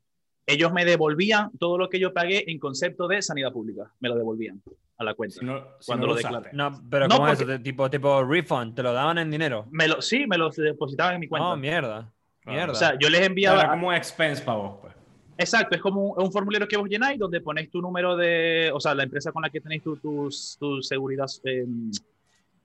ellos 0.48 0.72
me 0.74 0.86
devolvían 0.86 1.52
todo 1.60 1.78
lo 1.78 1.88
que 1.90 2.00
yo 2.00 2.14
pagué 2.14 2.50
en 2.52 2.58
concepto 2.60 3.08
de 3.08 3.22
sanidad 3.22 3.52
pública, 3.52 3.92
me 4.00 4.10
lo 4.10 4.16
devolvían 4.16 4.62
a 5.02 5.04
la 5.04 5.14
cuenta. 5.14 5.40
Si 5.40 5.46
no, 5.46 5.60
si 5.80 5.88
Cuando 5.88 6.08
no 6.08 6.14
lo 6.14 6.18
declaré. 6.18 6.50
no, 6.54 6.82
pero 6.90 7.08
No, 7.08 7.18
¿cómo 7.18 7.28
es 7.30 7.42
eso? 7.42 7.60
Tipo, 7.60 7.90
tipo 7.90 8.24
refund, 8.24 8.76
¿te 8.76 8.84
lo 8.84 8.94
daban 8.94 9.18
en 9.18 9.30
dinero? 9.32 9.66
Me 9.72 9.88
lo, 9.88 10.02
sí, 10.02 10.26
me 10.28 10.38
los 10.38 10.56
depositaban 10.56 11.16
en 11.16 11.20
mi 11.22 11.28
cuenta. 11.28 11.50
No, 11.50 11.58
mierda. 11.58 12.12
Claro. 12.42 12.58
Mierda. 12.58 12.72
o 12.72 12.76
sea, 12.76 12.98
yo 13.00 13.10
les 13.10 13.20
Era 13.20 13.28
enviaba... 13.28 13.70
como 13.70 13.92
expense 13.94 14.44
para 14.44 14.58
vos, 14.58 14.78
pues. 14.82 14.94
Exacto, 15.38 15.76
es 15.76 15.82
como 15.82 16.10
un, 16.10 16.24
un 16.24 16.32
formulario 16.32 16.68
que 16.68 16.78
vos 16.78 16.88
llenáis 16.88 17.18
donde 17.18 17.42
ponéis 17.42 17.70
tu 17.72 17.82
número 17.82 18.16
de, 18.16 18.72
o 18.74 18.80
sea, 18.80 18.94
la 18.94 19.04
empresa 19.04 19.32
con 19.32 19.42
la 19.42 19.50
que 19.50 19.60
tenéis 19.60 19.82
tu, 19.82 19.98
tu, 19.98 20.30
tu 20.60 20.82
seguridad, 20.84 21.26
eh, 21.46 21.66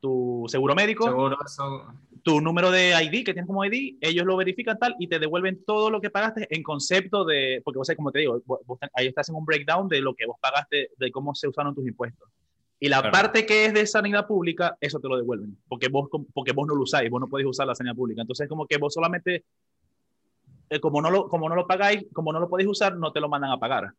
tu 0.01 0.45
seguro 0.49 0.75
médico, 0.75 1.05
Seguro 1.05 1.37
tu 2.27 2.41
número 2.41 2.73
de 2.73 2.91
ID 3.05 3.25
que 3.25 3.33
tienes 3.33 3.47
como 3.47 3.65
ID, 3.65 3.99
ellos 4.01 4.27
lo 4.27 4.37
verifican 4.37 4.77
tal 4.81 4.97
y 4.99 5.07
te 5.07 5.21
devuelven 5.21 5.63
todo 5.65 5.91
lo 5.91 6.01
que 6.01 6.11
pagaste 6.11 6.49
en 6.51 6.65
concepto 6.65 7.25
de, 7.25 7.63
porque 7.65 7.79
vos 7.79 7.87
sabés, 7.87 7.99
como 7.99 8.11
te 8.11 8.19
digo, 8.19 8.43
vos, 8.45 8.81
ahí 8.95 9.07
estás 9.07 9.29
en 9.29 9.37
un 9.37 9.45
breakdown 9.45 9.87
de 9.87 10.01
lo 10.01 10.13
que 10.13 10.27
vos 10.27 10.37
pagaste, 10.41 10.91
de 10.97 11.11
cómo 11.13 11.37
se 11.37 11.47
usaron 11.47 11.73
tus 11.73 11.87
impuestos. 11.87 12.29
Y 12.81 12.89
la 12.89 12.99
Claro. 12.99 13.13
parte 13.13 13.47
que 13.47 13.67
es 13.67 13.75
de 13.75 13.87
sanidad 13.87 14.27
pública, 14.27 14.77
eso 14.81 14.99
te 14.99 15.07
lo 15.07 15.17
devuelven, 15.17 15.57
porque 15.69 15.87
vos, 15.87 16.09
porque 16.35 16.51
vos 16.51 16.67
no 16.67 16.75
lo 16.75 16.83
usáis, 16.83 17.09
vos 17.09 17.21
no 17.21 17.29
podéis 17.29 17.49
usar 17.49 17.65
la 17.65 17.77
sanidad 17.77 17.95
pública. 17.95 18.23
Entonces, 18.23 18.49
como 18.49 18.67
que 18.67 18.77
vos 18.77 18.93
solamente 18.93 19.45
eh, 20.69 20.81
como, 20.81 21.01
no 21.01 21.11
lo, 21.11 21.29
como 21.29 21.49
no 21.49 21.55
lo 21.55 21.69
pagáis, 21.69 22.07
como 22.13 22.33
no 22.33 22.41
lo 22.41 22.49
podéis 22.49 22.69
usar, 22.69 22.97
no 22.97 23.13
te 23.13 23.21
lo 23.21 23.29
mandan 23.29 23.53
a 23.53 23.61
pagar. 23.61 23.93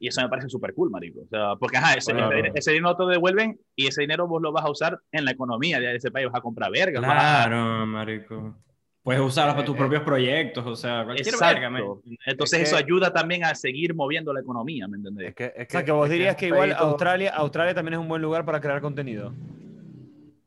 Y 0.00 0.08
eso 0.08 0.22
me 0.22 0.28
parece 0.28 0.48
súper 0.48 0.74
cool, 0.74 0.90
marico. 0.90 1.20
O 1.20 1.26
sea, 1.28 1.56
porque 1.58 1.76
ajá, 1.76 1.94
ese, 1.94 2.12
Claro. 2.12 2.36
ese- 2.36 2.52
ese 2.54 2.72
dinero 2.72 2.96
te 2.96 3.02
lo 3.02 3.08
devuelven 3.08 3.58
y 3.74 3.86
ese 3.88 4.02
dinero 4.02 4.28
vos 4.28 4.40
lo 4.40 4.52
vas 4.52 4.64
a 4.64 4.70
usar 4.70 5.00
en 5.12 5.24
la 5.24 5.32
economía 5.32 5.80
de 5.80 5.96
ese 5.96 6.10
país. 6.10 6.26
Vas 6.26 6.36
a 6.36 6.40
comprar 6.40 6.70
verga. 6.70 7.00
a- 7.00 7.02
Claro, 7.02 7.86
marico. 7.86 8.56
Puedes 9.02 9.22
usarlo 9.22 9.54
para 9.54 9.64
tus 9.64 9.74
Eh, 9.74 9.78
propios 9.78 10.02
proyectos, 10.02 10.66
o 10.66 10.76
sea, 10.76 11.02
cualquier 11.04 11.28
Exacto. 11.28 11.54
verga, 11.54 11.70
man. 11.70 11.82
Entonces 12.26 12.60
Es 12.60 12.68
eso 12.68 12.76
que- 12.76 12.84
ayuda 12.84 13.12
también 13.12 13.42
a 13.44 13.54
seguir 13.54 13.94
moviendo 13.94 14.32
la 14.34 14.40
economía, 14.40 14.86
¿me 14.86 14.98
entendés? 14.98 15.28
Es 15.30 15.34
que, 15.34 15.44
es 15.56 15.66
O 15.66 15.70
sea, 15.70 15.84
que 15.84 15.92
vos 15.92 16.06
es 16.06 16.12
dirías 16.12 16.36
que 16.36 16.46
igual 16.48 16.72
Australia, 16.72 17.30
Australia 17.34 17.74
también 17.74 17.94
es 17.94 18.00
un 18.00 18.08
buen 18.08 18.20
lugar 18.20 18.44
para 18.44 18.60
crear 18.60 18.80
contenido. 18.82 19.32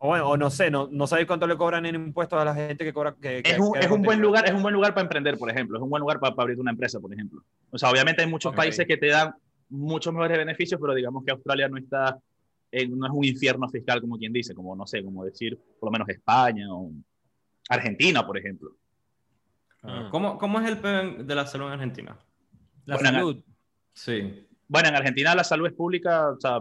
O 0.03 0.08
bueno, 0.08 0.29
o 0.29 0.36
no 0.36 0.50
sé, 0.50 0.72
no, 0.72 0.88
no 0.91 1.05
sabéis 1.05 1.27
cuánto 1.27 1.46
le 1.46 1.55
cobran 1.55 1.86
en 1.86 1.93
impuestos 1.93 2.39
a 2.39 2.43
la 2.43 2.55
gente 2.55 2.84
que 2.84 2.91
cobra. 2.91 3.13
Que, 3.13 3.43
que 3.43 3.51
es 3.51 3.60
un, 3.60 3.77
es 3.77 3.88
un 3.91 4.01
buen 4.01 4.20
lugar, 4.20 4.48
es 4.48 4.51
un 4.51 4.63
buen 4.63 4.74
lugar 4.74 4.96
para 4.96 5.03
emprender, 5.03 5.38
por 5.38 5.48
ejemplo. 5.51 5.77
Es 5.77 5.84
un 5.84 5.91
buen 5.91 6.01
lugar 6.01 6.20
para, 6.20 6.34
para 6.34 6.46
abrir 6.46 6.60
una 6.60 6.72
empresa, 6.72 7.00
por 7.00 7.13
ejemplo. 7.13 7.43
O 7.70 7.77
sea, 7.77 7.91
obviamente 7.91 8.24
hay 8.24 8.27
muchos 8.27 8.50
Ok. 8.51 8.55
países 8.58 8.88
que 8.88 8.98
te 8.98 9.08
dan 9.10 9.36
muchos 9.70 10.12
mejores 10.12 10.39
beneficios, 10.39 10.81
pero 10.81 10.96
digamos 10.96 11.24
que 11.24 11.29
Australia 11.31 11.70
no 11.70 11.77
está, 11.77 12.17
en- 12.72 12.98
no 12.98 13.05
es 13.05 13.12
un 13.13 13.24
infierno 13.25 13.70
fiscal 13.70 14.01
como 14.01 14.17
quien 14.17 14.34
dice, 14.34 14.55
como 14.55 14.75
no 14.75 14.88
sé, 14.88 15.03
como 15.03 15.24
decir 15.24 15.60
por 15.79 15.89
lo 15.89 15.91
menos 15.91 16.10
España 16.10 16.65
o 16.74 16.91
Argentina, 17.70 18.25
por 18.25 18.39
ejemplo. 18.39 18.72
Ah, 19.84 20.08
¿Cómo, 20.10 20.39
¿Cómo 20.39 20.60
es 20.62 20.67
el 20.67 20.79
peo 20.79 21.24
de 21.24 21.36
la 21.36 21.46
salud 21.46 21.67
en 21.67 21.74
Argentina? 21.74 22.17
La 22.86 22.96
Bueno, 22.96 23.12
salud. 23.12 23.43
Sí. 23.93 24.48
Bueno, 24.67 24.89
en 24.89 24.96
Argentina 24.96 25.36
la 25.36 25.43
salud 25.43 25.67
es 25.67 25.74
pública, 25.74 26.31
o 26.31 26.39
sea, 26.39 26.60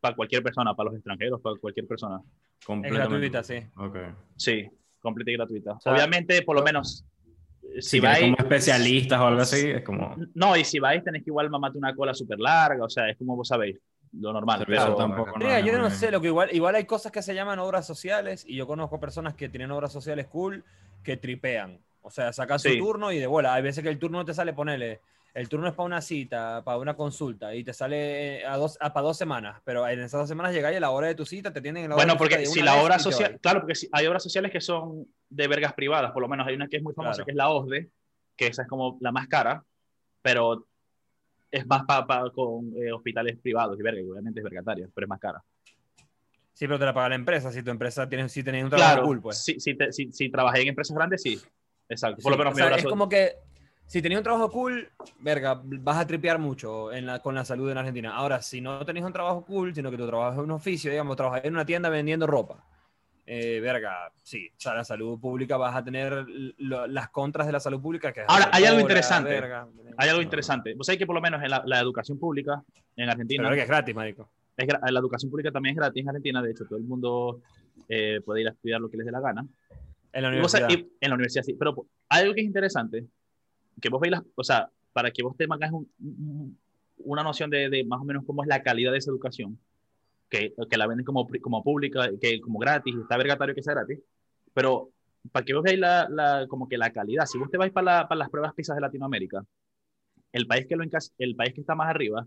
para 0.00 0.16
cualquier 0.16 0.42
persona, 0.42 0.74
para 0.74 0.86
los 0.90 0.96
extranjeros, 0.96 1.40
para 1.40 1.54
cualquier 1.60 1.86
persona. 1.86 2.20
Es 2.84 2.92
gratuita, 2.92 3.42
sí. 3.42 3.56
Ok. 3.76 3.96
Sí, 4.36 4.68
completa 5.00 5.30
y 5.30 5.34
gratuita. 5.34 5.78
sea, 5.80 5.92
Obviamente, 5.92 6.42
por 6.42 6.56
lo 6.56 6.62
menos, 6.62 7.04
Si 7.80 7.82
si 7.82 8.00
vais... 8.00 8.20
como 8.20 8.36
especialistas 8.38 9.20
o 9.20 9.26
algo 9.26 9.40
así, 9.40 9.70
es 9.70 9.82
como 9.82 10.14
No, 10.34 10.56
y 10.56 10.64
si 10.64 10.78
vais 10.78 11.02
tenés 11.02 11.22
que 11.24 11.30
igual 11.30 11.50
mamarte 11.50 11.78
una 11.78 11.94
cola 11.94 12.14
súper 12.14 12.38
larga, 12.38 12.84
o 12.84 12.88
sea, 12.90 13.08
es 13.08 13.16
como 13.16 13.34
vos 13.36 13.48
sabéis, 13.48 13.78
lo 14.12 14.32
normal. 14.32 14.62
Pero, 14.66 14.94
tampoco. 14.94 15.38
Mira, 15.38 15.58
es 15.58 15.64
yo 15.64 15.78
no 15.78 15.90
sé, 15.90 16.10
lo 16.10 16.20
que 16.20 16.26
igual, 16.28 16.50
igual 16.52 16.74
hay 16.74 16.84
cosas 16.84 17.10
que 17.10 17.22
se 17.22 17.34
llaman 17.34 17.58
obras 17.58 17.86
sociales 17.86 18.44
y 18.46 18.56
yo 18.56 18.66
conozco 18.66 19.00
personas 19.00 19.34
que 19.34 19.48
tienen 19.48 19.70
obras 19.70 19.92
sociales 19.92 20.26
cool 20.26 20.62
que 21.02 21.16
tripean. 21.16 21.78
O 22.02 22.10
sea, 22.10 22.32
sacan 22.32 22.58
Sí. 22.58 22.72
su 22.72 22.78
turno 22.78 23.10
y 23.12 23.18
de 23.18 23.26
bola. 23.26 23.54
Hay 23.54 23.62
veces 23.62 23.82
que 23.82 23.88
el 23.90 23.98
turno 23.98 24.18
no 24.18 24.24
te 24.24 24.34
sale, 24.34 24.52
ponele. 24.52 25.00
El 25.34 25.48
turno 25.48 25.66
es 25.66 25.72
para 25.72 25.86
una 25.86 26.02
cita, 26.02 26.62
para 26.62 26.76
una 26.76 26.94
consulta 26.94 27.54
y 27.54 27.64
te 27.64 27.72
sale 27.72 28.40
eh, 28.40 28.46
a 28.46 28.56
dos, 28.58 28.76
a, 28.80 28.92
para 28.92 29.06
dos 29.06 29.16
semanas, 29.16 29.62
pero 29.64 29.88
en 29.88 30.00
esas 30.00 30.20
dos 30.20 30.28
semanas 30.28 30.52
llegáis 30.52 30.76
a 30.76 30.80
la 30.80 30.90
hora 30.90 31.06
de 31.06 31.14
tu 31.14 31.24
cita, 31.24 31.50
te 31.52 31.62
tienen 31.62 31.84
en 31.84 31.88
la 31.90 31.96
hora 31.96 32.04
Bueno, 32.04 32.12
de 32.14 32.18
tu 32.18 32.24
cita 32.24 32.36
porque 32.36 32.46
de 32.48 32.52
si 32.52 32.60
la 32.60 32.96
te 32.96 33.02
social, 33.02 33.40
claro, 33.40 33.60
porque 33.60 33.74
si 33.74 33.88
hay 33.92 34.06
obras 34.06 34.22
sociales 34.22 34.52
que 34.52 34.60
son 34.60 35.06
de 35.30 35.48
vergas 35.48 35.72
privadas, 35.72 36.12
por 36.12 36.20
lo 36.20 36.28
menos 36.28 36.46
hay 36.46 36.54
una 36.54 36.68
que 36.68 36.76
es 36.76 36.82
muy 36.82 36.92
famosa, 36.92 37.14
Claro. 37.16 37.24
que 37.24 37.30
es 37.30 37.36
la 37.36 37.48
OSDE, 37.48 37.88
que 38.36 38.46
esa 38.48 38.62
es 38.62 38.68
como 38.68 38.98
la 39.00 39.10
más 39.10 39.26
cara, 39.26 39.64
pero 40.20 40.66
es 41.50 41.66
más 41.66 41.84
para 41.84 42.28
con 42.30 42.70
eh, 42.76 42.92
hospitales 42.92 43.38
privados 43.38 43.78
y 43.78 43.82
verga, 43.82 44.02
y 44.02 44.10
obviamente 44.10 44.40
es 44.40 44.44
vergataria, 44.44 44.86
pero 44.94 45.06
es 45.06 45.08
más 45.08 45.18
cara. 45.20 45.42
Sí, 46.52 46.66
pero 46.66 46.78
te 46.78 46.84
la 46.84 46.92
paga 46.92 47.08
la 47.08 47.14
empresa. 47.14 47.50
Si 47.50 47.62
tu 47.62 47.70
empresa 47.70 48.06
tiene, 48.06 48.28
si 48.28 48.44
tenés 48.44 48.64
un 48.64 48.70
trabajo 48.70 48.92
Claro, 48.92 49.06
cool, 49.06 49.22
pues. 49.22 49.42
si, 49.42 49.58
si, 49.58 49.74
te- 49.74 49.90
si, 49.92 50.12
si 50.12 50.30
trabajé 50.30 50.60
en 50.60 50.68
empresas 50.68 50.94
grandes, 50.94 51.22
sí, 51.22 51.40
exacto. 51.88 52.22
Por 52.22 52.24
Sí, 52.24 52.30
lo 52.30 52.36
menos 52.36 52.52
o 52.52 52.54
mi 52.54 52.58
sea, 52.58 52.66
obra 52.66 52.76
es 52.76 52.84
como 52.84 53.08
que 53.08 53.36
si 53.92 54.00
tenías 54.00 54.20
un 54.20 54.24
trabajo 54.24 54.50
cool, 54.50 54.88
verga, 55.20 55.60
vas 55.62 55.98
a 55.98 56.06
tripear 56.06 56.38
mucho 56.38 56.90
en 56.94 57.04
la, 57.04 57.18
con 57.18 57.34
la 57.34 57.44
salud 57.44 57.70
en 57.70 57.76
Argentina. 57.76 58.14
Ahora, 58.16 58.40
si 58.40 58.58
no 58.62 58.82
tenés 58.86 59.04
un 59.04 59.12
trabajo 59.12 59.44
cool, 59.44 59.74
sino 59.74 59.90
que 59.90 59.98
tu 59.98 60.06
trabajo 60.06 60.40
es 60.40 60.44
un 60.44 60.50
oficio, 60.50 60.90
digamos, 60.90 61.14
trabajas 61.14 61.44
en 61.44 61.52
una 61.52 61.66
tienda 61.66 61.90
vendiendo 61.90 62.26
ropa, 62.26 62.64
eh, 63.26 63.60
verga, 63.60 64.10
sí, 64.22 64.48
o 64.48 64.58
sea, 64.60 64.72
la 64.72 64.84
salud 64.84 65.20
pública 65.20 65.58
vas 65.58 65.76
a 65.76 65.84
tener 65.84 66.24
lo- 66.56 66.86
las 66.86 67.10
contras 67.10 67.46
de 67.46 67.52
la 67.52 67.60
salud 67.60 67.82
pública. 67.82 68.14
Que 68.14 68.22
Ahora, 68.26 68.48
hay 68.50 68.64
algo 68.64 68.80
interesante. 68.80 69.28
verga. 69.28 69.68
Hay 69.98 70.08
algo 70.08 70.22
interesante. 70.22 70.72
Vos 70.74 70.86
sabés 70.86 70.98
que 70.98 71.04
por 71.06 71.14
lo 71.14 71.20
menos 71.20 71.42
en 71.42 71.50
la, 71.50 71.62
la 71.66 71.78
educación 71.78 72.18
pública 72.18 72.62
en 72.96 73.10
Argentina, 73.10 73.42
Pero 73.44 73.56
que 73.56 73.62
es 73.62 73.68
gratis, 73.68 73.94
marico. 73.94 74.26
es 74.56 74.68
la 74.90 74.98
educación 75.00 75.30
pública 75.30 75.50
también 75.52 75.74
es 75.74 75.76
gratis 75.76 76.02
en 76.02 76.08
Argentina, 76.08 76.40
de 76.40 76.50
hecho, 76.50 76.64
todo 76.64 76.78
el 76.78 76.84
mundo 76.84 77.42
eh, 77.90 78.22
puede 78.24 78.40
ir 78.40 78.48
a 78.48 78.52
estudiar 78.52 78.80
lo 78.80 78.88
que 78.88 78.96
les 78.96 79.04
dé 79.04 79.12
la 79.12 79.20
gana. 79.20 79.44
En 80.14 80.22
la 80.22 80.34
Y 80.34 80.40
vos 80.40 80.50
sabés- 80.54 80.64
universidad. 80.64 80.88
y 80.98 81.04
en 81.04 81.10
la 81.10 81.14
universidad 81.14 81.42
sí, 81.44 81.54
pero 81.58 81.74
algo 82.08 82.32
que 82.32 82.40
es 82.40 82.46
interesante, 82.46 83.04
que 83.80 83.88
vos 83.88 84.00
veis 84.00 84.12
las, 84.12 84.22
o 84.34 84.44
sea, 84.44 84.68
para 84.92 85.10
que 85.10 85.22
vos 85.22 85.36
te 85.36 85.46
mangas 85.46 85.72
un- 85.72 85.90
un- 86.00 86.58
una 87.04 87.22
noción 87.22 87.50
de, 87.50 87.68
de 87.68 87.84
más 87.84 88.00
o 88.00 88.04
menos 88.04 88.24
cómo 88.24 88.42
es 88.42 88.48
la 88.48 88.62
calidad 88.62 88.92
de 88.92 88.98
esa 88.98 89.10
educación, 89.10 89.58
que, 90.28 90.54
que 90.70 90.76
la 90.76 90.86
venden 90.86 91.04
como, 91.04 91.28
como 91.40 91.62
pública, 91.62 92.08
que 92.20 92.40
como 92.40 92.58
gratis, 92.58 92.94
está 92.96 93.16
vergatario 93.16 93.54
que 93.54 93.62
sea 93.62 93.74
gratis, 93.74 93.98
pero 94.54 94.90
para 95.30 95.44
que 95.44 95.54
vos 95.54 95.62
veáis 95.62 95.78
la, 95.80 96.08
la- 96.10 96.46
como 96.48 96.68
que 96.68 96.78
la 96.78 96.90
calidad, 96.92 97.26
si 97.26 97.38
vos 97.38 97.50
te 97.50 97.58
vais 97.58 97.72
para, 97.72 98.00
la- 98.02 98.08
para 98.08 98.18
las 98.20 98.30
pruebas 98.30 98.54
PISA 98.54 98.74
de 98.74 98.80
Latinoamérica, 98.80 99.44
el 100.32 100.46
país, 100.46 100.66
que 100.66 100.76
lo 100.76 100.84
encas- 100.84 101.12
el 101.18 101.34
país 101.36 101.52
que 101.54 101.60
está 101.60 101.74
más 101.74 101.88
arriba 101.88 102.26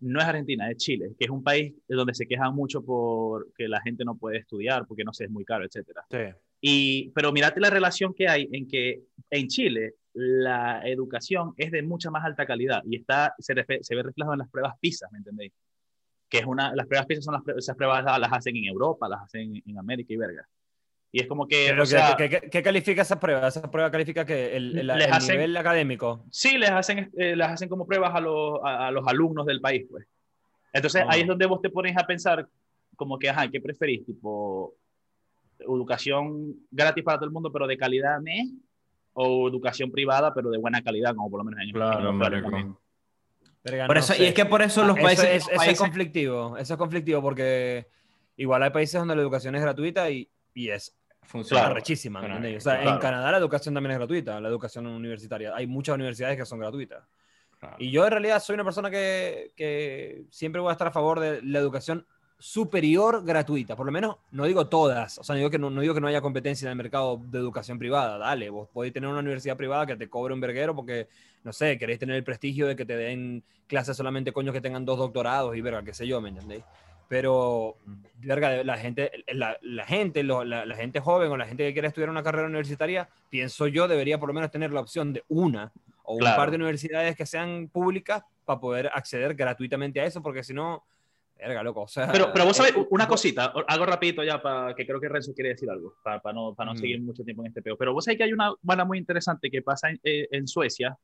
no 0.00 0.18
es 0.20 0.24
Argentina, 0.26 0.70
es 0.70 0.76
Chile, 0.78 1.12
que 1.18 1.24
es 1.26 1.30
un 1.30 1.42
país 1.42 1.72
donde 1.88 2.14
se 2.14 2.26
quejan 2.26 2.54
mucho 2.54 2.82
por 2.82 3.52
que 3.56 3.68
la 3.68 3.80
gente 3.80 4.04
no 4.04 4.16
puede 4.16 4.38
estudiar, 4.38 4.86
porque 4.86 5.04
no 5.04 5.12
sé, 5.14 5.24
es 5.24 5.30
muy 5.30 5.44
caro, 5.44 5.64
etcétera. 5.64 6.04
Sí. 6.10 6.18
Y, 6.60 7.10
pero 7.10 7.32
mirate 7.32 7.60
la 7.60 7.70
relación 7.70 8.12
que 8.14 8.28
hay 8.28 8.48
en 8.52 8.66
que 8.66 9.02
en 9.30 9.48
Chile 9.48 9.94
la 10.14 10.80
educación 10.88 11.54
es 11.56 11.70
de 11.72 11.82
mucha 11.82 12.10
más 12.10 12.24
alta 12.24 12.46
calidad 12.46 12.82
y 12.88 12.96
está, 12.96 13.34
se, 13.38 13.52
ve 13.54 13.64
reflejado 14.02 14.32
en 14.32 14.38
las 14.38 14.48
pruebas 14.48 14.74
PISA, 14.80 15.08
¿me 15.10 15.18
entendéis? 15.18 15.52
Que 16.28 16.38
es 16.38 16.46
una, 16.46 16.74
las 16.74 16.86
pruebas 16.86 17.06
PISA 17.06 17.22
son 17.22 17.34
las, 17.34 17.56
esas 17.56 17.76
pruebas 17.76 18.04
las, 18.04 18.32
hacen 18.32 18.56
en 18.56 18.64
Europa, 18.66 19.08
las 19.08 19.22
hacen 19.22 19.62
en 19.66 19.78
América 19.78 20.12
y 20.12 20.16
verga. 20.16 20.46
Y 21.12 21.20
es 21.20 21.26
como 21.28 21.46
que, 21.46 21.72
o 21.80 21.86
sea, 21.86 22.16
¿qué, 22.16 22.28
qué- 22.28 22.48
qué 22.50 22.62
califica 22.62 23.02
esa 23.02 23.20
prueba? 23.20 23.46
Esa 23.46 23.70
prueba 23.70 23.90
califica 23.90 24.24
que 24.24 24.56
el, 24.56 24.76
el- 24.78 24.86
Les 24.88 25.06
el 25.06 25.12
hacen- 25.12 25.36
nivel 25.36 25.56
académico. 25.56 26.24
sí, 26.30 26.58
les 26.58 26.70
hacen, 26.70 27.10
eh, 27.16 27.36
les 27.36 27.46
hacen 27.46 27.68
como 27.68 27.86
pruebas 27.86 28.12
a 28.14 28.20
los, 28.20 28.58
a, 28.64 28.88
a 28.88 28.90
los 28.90 29.06
alumnos 29.06 29.46
del 29.46 29.60
país, 29.60 29.86
pues. 29.90 30.06
Entonces 30.72 31.02
Ah. 31.04 31.10
ahí 31.10 31.20
es 31.22 31.26
donde 31.28 31.46
vos 31.46 31.60
te 31.62 31.70
pones 31.70 31.96
a 31.96 32.04
pensar 32.06 32.48
como 32.96 33.16
que, 33.18 33.28
ajá, 33.28 33.48
¿qué 33.48 33.60
preferís? 33.60 34.04
Tipo, 34.06 34.74
educación 35.60 36.54
gratis 36.70 37.04
para 37.04 37.18
todo 37.18 37.26
el 37.26 37.32
mundo, 37.32 37.50
pero 37.52 37.66
de 37.66 37.76
calidad, 37.76 38.20
¿me? 38.20 38.50
O 39.14 39.48
educación 39.48 39.90
privada, 39.90 40.34
pero 40.34 40.50
de 40.50 40.58
buena 40.58 40.82
calidad, 40.82 41.14
como 41.14 41.30
por 41.30 41.38
lo 41.40 41.44
menos 41.44 41.60
en 41.64 41.70
Claro. 41.72 42.12
Verga, 43.62 43.86
Por 43.86 43.96
no 43.96 44.00
eso, 44.00 44.12
sé. 44.12 44.22
y 44.22 44.26
es 44.26 44.34
que 44.34 44.44
por 44.44 44.60
eso 44.60 44.84
los 44.84 44.98
Ah, 44.98 45.02
países. 45.02 45.24
Eso, 45.24 45.32
es, 45.34 45.42
los 45.42 45.48
eso 45.48 45.52
es 45.52 45.58
países- 45.58 45.78
conflictivo, 45.78 46.56
eso 46.58 46.74
es 46.74 46.78
conflictivo 46.78 47.22
porque 47.22 47.86
igual 48.36 48.62
hay 48.62 48.70
países 48.70 48.98
donde 48.98 49.16
la 49.16 49.22
educación 49.22 49.54
es 49.54 49.62
gratuita 49.62 50.10
y, 50.10 50.28
y 50.52 50.68
es 50.68 50.94
funciona. 51.22 51.62
Claro. 51.62 51.72
arrechísima, 51.76 52.20
¿me 52.20 52.26
Claro, 52.26 52.36
entendéis? 52.40 52.62
O 52.66 52.68
sea, 52.70 52.80
claro. 52.80 52.96
en 52.96 53.00
Canadá 53.00 53.30
la 53.32 53.38
educación 53.38 53.72
también 53.74 53.92
es 53.92 53.98
gratuita, 53.98 54.38
la 54.40 54.48
educación 54.48 54.86
universitaria. 54.86 55.54
Hay 55.54 55.66
muchas 55.66 55.94
universidades 55.94 56.36
que 56.36 56.44
son 56.44 56.58
gratuitas. 56.58 57.04
Claro. 57.58 57.76
Y 57.78 57.90
yo 57.90 58.04
en 58.04 58.10
realidad 58.10 58.40
soy 58.40 58.54
una 58.54 58.64
persona 58.64 58.90
que, 58.90 59.52
que 59.56 60.24
siempre 60.28 60.60
voy 60.60 60.68
a 60.68 60.72
estar 60.72 60.88
a 60.88 60.92
favor 60.92 61.20
de 61.20 61.40
la 61.42 61.58
educación 61.58 62.06
superior 62.46 63.24
gratuita, 63.24 63.74
por 63.74 63.86
lo 63.86 63.90
menos 63.92 64.16
no 64.32 64.44
digo 64.44 64.66
todas, 64.68 65.16
o 65.18 65.24
sea, 65.24 65.32
no 65.32 65.38
digo 65.38 65.48
que 65.48 65.58
no, 65.58 65.70
no 65.70 65.80
digo 65.80 65.94
que 65.94 66.00
no 66.02 66.08
haya 66.08 66.20
competencia 66.20 66.66
en 66.66 66.72
el 66.72 66.76
mercado 66.76 67.18
de 67.30 67.38
educación 67.38 67.78
privada, 67.78 68.18
dale, 68.18 68.50
vos 68.50 68.68
podéis 68.70 68.92
tener 68.92 69.08
una 69.08 69.20
universidad 69.20 69.56
privada 69.56 69.86
que 69.86 69.96
te 69.96 70.10
cobre 70.10 70.34
un 70.34 70.40
verguero 70.42 70.76
porque, 70.76 71.08
no 71.42 71.54
sé, 71.54 71.78
queréis 71.78 71.98
tener 72.00 72.16
el 72.16 72.22
prestigio 72.22 72.66
de 72.66 72.76
que 72.76 72.84
te 72.84 72.98
den 72.98 73.42
clases 73.66 73.96
solamente 73.96 74.30
coños 74.34 74.52
que 74.52 74.60
tengan 74.60 74.84
dos 74.84 74.98
doctorados 74.98 75.56
y 75.56 75.62
verga, 75.62 75.82
qué 75.82 75.94
sé 75.94 76.06
yo, 76.06 76.20
¿me 76.20 76.28
entendéis? 76.28 76.62
Pero, 77.08 77.78
verga, 78.18 78.62
la 78.62 78.76
gente, 78.76 79.10
la, 79.32 79.56
la 79.62 79.86
gente, 79.86 80.22
lo- 80.22 80.44
la, 80.44 80.66
la 80.66 80.76
gente 80.76 81.00
joven 81.00 81.30
o 81.32 81.38
la 81.38 81.46
gente 81.46 81.64
que 81.66 81.72
quiere 81.72 81.88
estudiar 81.88 82.10
una 82.10 82.22
carrera 82.22 82.46
universitaria, 82.46 83.08
pienso 83.30 83.68
yo, 83.68 83.88
debería 83.88 84.18
por 84.20 84.28
lo 84.28 84.34
menos 84.34 84.50
tener 84.50 84.70
la 84.70 84.80
opción 84.80 85.14
de 85.14 85.24
una 85.28 85.72
o 86.02 86.12
un 86.12 86.18
Claro. 86.18 86.36
par 86.36 86.50
de 86.50 86.56
universidades 86.56 87.16
que 87.16 87.24
sean 87.24 87.68
públicas 87.72 88.22
para 88.44 88.60
poder 88.60 88.90
acceder 88.92 89.34
gratuitamente 89.34 89.98
a 90.02 90.04
eso, 90.04 90.22
porque 90.22 90.44
si 90.44 90.52
no, 90.52 90.84
verga, 91.36 91.62
loco, 91.62 91.82
o 91.82 91.88
sea... 91.88 92.10
Pero, 92.10 92.30
pero 92.32 92.44
vos 92.46 92.56
sabés, 92.56 92.74
eh, 92.76 92.86
una 92.90 93.06
cosita, 93.06 93.52
algo 93.66 93.86
rapidito 93.86 94.22
ya, 94.24 94.40
para 94.40 94.74
que 94.74 94.86
creo 94.86 95.00
que 95.00 95.08
Renzo 95.08 95.34
quiere 95.34 95.50
decir 95.50 95.68
algo, 95.70 95.94
para, 96.02 96.20
para 96.20 96.32
no, 96.34 96.54
para 96.54 96.70
no 96.70 96.74
Mm. 96.74 96.78
seguir 96.78 97.00
mucho 97.02 97.22
tiempo 97.24 97.42
en 97.42 97.48
este 97.48 97.60
peo. 97.62 97.76
Pero 97.76 97.92
vos 97.92 98.04
sabés 98.04 98.18
que 98.18 98.24
hay 98.24 98.32
una 98.32 98.52
bala 98.62 98.84
muy 98.84 98.98
interesante 98.98 99.50
que 99.50 99.60
pasa 99.62 99.90
en, 99.90 100.00
eh, 100.04 100.28
en 100.30 100.46
Suecia, 100.48 100.96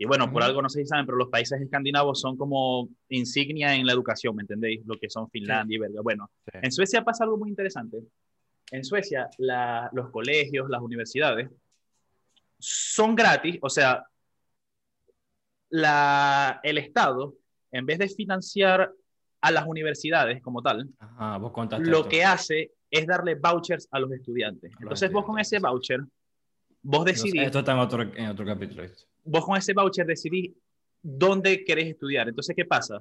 y 0.00 0.04
bueno, 0.04 0.30
por 0.30 0.44
algo 0.44 0.62
no 0.62 0.68
sé 0.68 0.80
si 0.82 0.86
saben, 0.86 1.04
pero 1.06 1.18
los 1.18 1.28
países 1.28 1.60
escandinavos 1.60 2.20
son 2.20 2.36
como 2.36 2.88
insignia 3.08 3.74
en 3.74 3.84
la 3.84 3.92
educación, 3.92 4.36
¿me 4.36 4.42
entendéis? 4.42 4.86
Lo 4.86 4.96
que 4.96 5.10
son 5.10 5.28
Finlandia 5.28 5.74
y 5.74 5.78
verga. 5.78 6.00
Bueno, 6.02 6.30
Sí. 6.52 6.58
en 6.62 6.70
Suecia 6.70 7.02
pasa 7.02 7.24
algo 7.24 7.36
muy 7.36 7.48
interesante. 7.50 7.98
En 8.70 8.84
Suecia, 8.84 9.28
la- 9.38 9.90
los 9.92 10.10
colegios, 10.10 10.70
las 10.70 10.80
universidades 10.82 11.50
son 12.60 13.16
gratis, 13.16 13.58
o 13.60 13.68
sea, 13.68 14.04
la, 15.70 16.60
el 16.62 16.78
Estado, 16.78 17.34
en 17.72 17.84
vez 17.86 17.98
de 17.98 18.08
financiar 18.08 18.92
a 19.40 19.50
las 19.50 19.66
universidades 19.66 20.42
como 20.42 20.62
tal, 20.62 20.88
Ajá, 20.98 21.38
vos 21.38 21.52
contaste 21.52 21.88
lo 21.88 21.98
esto. 21.98 22.08
que 22.08 22.24
hace 22.24 22.72
es 22.90 23.06
darle 23.06 23.34
vouchers 23.36 23.86
a 23.90 23.98
los 24.00 24.10
estudiantes. 24.12 24.72
Entonces 24.80 25.12
vos 25.12 25.24
con 25.24 25.38
ese 25.38 25.58
voucher, 25.58 26.00
vos 26.82 27.04
decidís, 27.04 27.42
Esto 27.42 27.60
está 27.60 27.72
en 27.72 27.78
otro, 27.78 28.02
en 28.02 28.26
otro 28.28 28.44
capítulo. 28.44 28.82
vos 29.24 29.44
con 29.44 29.56
ese 29.56 29.72
voucher 29.74 30.06
decidís 30.06 30.52
dónde 31.00 31.64
querés 31.64 31.86
estudiar. 31.88 32.28
Entonces, 32.28 32.56
¿qué 32.56 32.64
pasa? 32.64 33.00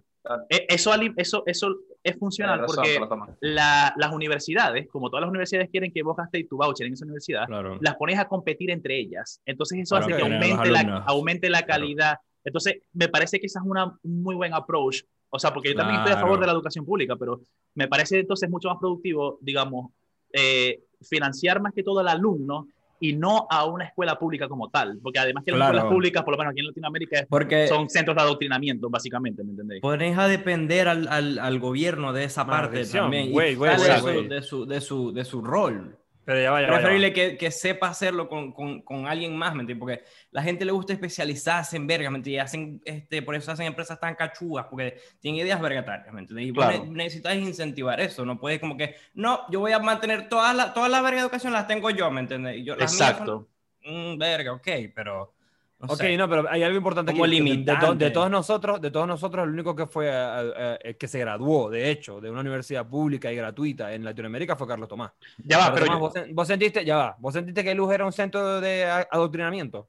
Eh, 0.49 0.67
Eso, 0.69 0.93
eso, 1.15 1.43
eso 1.47 1.75
es 2.03 2.15
funcional 2.17 2.63
porque 2.67 2.99
la- 3.41 3.91
las 3.97 4.13
universidades, 4.13 4.87
como 4.87 5.09
todas 5.09 5.21
las 5.21 5.29
universidades 5.29 5.69
quieren 5.71 5.91
que 5.91 6.03
vos 6.03 6.15
gastéis 6.15 6.47
tu 6.47 6.57
voucher 6.57 6.85
en 6.85 6.93
esa 6.93 7.05
universidad, 7.05 7.47
Claro. 7.47 7.79
las 7.81 7.95
pones 7.95 8.19
a 8.19 8.27
competir 8.27 8.69
entre 8.69 8.99
ellas. 8.99 9.41
Entonces 9.45 9.79
eso 9.79 9.95
hace 9.95 10.11
que 10.11 10.19
los 10.19 10.21
aumente 10.31 10.69
la, 10.69 10.97
aumente 11.07 11.49
la 11.49 11.63
Claro. 11.63 11.81
calidad. 11.81 12.17
Entonces 12.43 12.75
me 12.93 13.07
parece 13.09 13.39
que 13.39 13.47
esa 13.47 13.59
es 13.59 13.65
una, 13.65 13.85
un 14.03 14.21
muy 14.21 14.35
buen 14.35 14.53
approach. 14.53 15.01
O 15.29 15.39
sea, 15.39 15.53
porque 15.53 15.69
yo 15.69 15.75
también 15.75 15.99
estoy 15.99 16.13
a 16.13 16.15
favor 16.15 16.29
Claro. 16.37 16.41
de 16.41 16.47
la 16.47 16.53
educación 16.53 16.85
pública, 16.85 17.15
pero 17.17 17.41
me 17.75 17.87
parece 17.87 18.19
entonces 18.19 18.49
mucho 18.49 18.69
más 18.69 18.77
productivo, 18.79 19.37
digamos, 19.41 19.91
eh, 20.33 20.79
financiar 21.01 21.61
más 21.61 21.73
que 21.73 21.83
todo 21.83 21.99
al 21.99 22.07
alumno 22.07 22.67
y 22.99 23.13
no 23.13 23.45
a 23.51 23.65
una 23.65 23.85
escuela 23.85 24.17
pública 24.17 24.47
como 24.47 24.69
tal. 24.69 24.97
Porque 25.03 25.19
además 25.19 25.43
que 25.43 25.51
las 25.51 25.57
Claro. 25.59 25.73
escuelas 25.77 25.93
públicas, 25.93 26.23
por 26.23 26.33
lo 26.33 26.37
menos 26.39 26.51
aquí 26.51 26.61
en 26.61 26.67
Latinoamérica, 26.67 27.25
Porque 27.29 27.67
son 27.67 27.89
centros 27.89 28.15
de 28.15 28.23
adoctrinamiento, 28.23 28.89
básicamente, 28.89 29.43
¿me 29.43 29.51
entendéis? 29.51 29.81
pones 29.81 30.17
a 30.17 30.27
depender 30.27 30.87
al, 30.87 31.07
al, 31.07 31.37
al 31.39 31.59
gobierno 31.59 32.11
de 32.13 32.23
esa 32.23 32.47
parte 32.47 32.77
Maldición. 32.77 33.03
también. 33.03 33.27
y 33.27 33.31
Güey, 33.33 33.55
güey, 33.55 33.77
sale 33.77 33.83
güey, 33.83 33.93
de 33.93 34.01
su- 34.01 34.13
güey. 34.13 34.27
de, 34.27 34.41
su, 34.41 34.65
de, 34.65 34.81
su, 34.81 35.11
de 35.13 35.25
su 35.25 35.41
rol. 35.41 35.97
Pero 36.27 36.41
ya 36.41 36.51
va, 36.51 36.61
ya 36.61 36.67
va, 36.67 36.67
ya 36.67 36.73
va. 36.73 36.81
Preferible 36.81 37.13
que, 37.13 37.37
que 37.37 37.51
sepa 37.51 37.87
hacerlo 37.87 38.27
con, 38.27 38.51
con, 38.51 38.81
con 38.81 39.07
alguien 39.07 39.33
más, 39.37 39.55
¿me 39.55 39.61
entiendes? 39.61 39.79
Porque 39.79 40.03
la 40.31 40.43
gente 40.43 40.65
le 40.65 40.73
gusta 40.73 40.91
especializarse 40.91 41.77
en 41.77 41.87
verga, 41.87 42.09
¿me 42.09 42.17
entiendes? 42.17 42.37
Y 42.37 42.45
hacen, 42.45 42.81
este, 42.83 43.21
por 43.21 43.33
eso 43.33 43.49
hacen 43.49 43.65
empresas 43.65 43.97
tan 43.97 44.13
cachudas, 44.13 44.65
porque 44.69 44.99
tienen 45.21 45.39
ideas 45.39 45.61
vergatarias, 45.61 46.13
¿me 46.13 46.19
entiendes? 46.19 46.47
Y 46.47 46.51
Claro. 46.51 46.83
ne- 46.83 46.91
necesitas 46.91 47.33
incentivar 47.37 48.01
eso, 48.01 48.25
no 48.25 48.37
puedes 48.41 48.59
como 48.59 48.75
que, 48.75 48.95
no, 49.13 49.49
yo 49.49 49.61
voy 49.61 49.71
a 49.71 49.79
mantener 49.79 50.27
todas 50.27 50.53
las 50.53 50.73
todas 50.73 50.91
las 50.91 51.01
verga 51.01 51.15
de 51.15 51.21
educación 51.21 51.53
las 51.53 51.65
tengo 51.65 51.89
yo, 51.91 52.11
¿me 52.11 52.19
entiendes? 52.19 52.57
Y 52.57 52.65
yo, 52.65 52.75
las 52.75 52.93
mías 52.93 53.17
son, 53.19 53.29
Exacto. 53.29 53.47
mm, 53.85 54.17
verga, 54.17 54.51
ok, 54.51 54.67
pero... 54.93 55.36
No 55.79 55.93
Ok, 55.93 55.99
sé. 55.99 56.17
no, 56.17 56.27
pero 56.27 56.49
hay 56.49 56.63
algo 56.63 56.75
importante 56.77 57.11
Como 57.11 57.25
aquí. 57.25 57.39
de- 57.63 57.75
to- 57.75 57.93
de 57.93 58.09
todos 58.09 58.31
nosotros, 58.31 58.81
de 58.81 58.89
todos 58.89 59.07
nosotros, 59.07 59.43
el 59.45 59.51
único 59.53 59.75
que 59.75 59.85
fue 59.85 60.11
a- 60.11 60.39
a- 60.39 60.73
a- 60.73 60.93
que 60.97 61.07
se 61.07 61.19
graduó, 61.19 61.69
de 61.69 61.91
hecho, 61.91 62.19
de 62.19 62.31
una 62.31 62.41
universidad 62.41 62.87
pública 62.87 63.31
y 63.31 63.35
gratuita 63.35 63.93
en 63.93 64.03
Latinoamérica 64.03 64.55
fue 64.55 64.67
Carlos 64.67 64.89
Tomás. 64.89 65.11
Ya 65.37 65.57
va, 65.59 65.65
Carlos 65.65 65.79
pero 65.81 65.85
Tomás, 65.85 65.99
yo- 65.99 65.99
vos, 65.99 66.15
sen- 66.15 66.33
vos 66.35 66.47
sentiste, 66.47 66.83
ya 66.83 66.97
va, 66.97 67.15
vos 67.19 67.31
sentiste 67.31 67.63
que 67.63 67.75
Luz 67.75 67.93
era 67.93 68.05
un 68.05 68.11
centro 68.11 68.59
de 68.59 68.85
adoctrinamiento. 68.85 69.87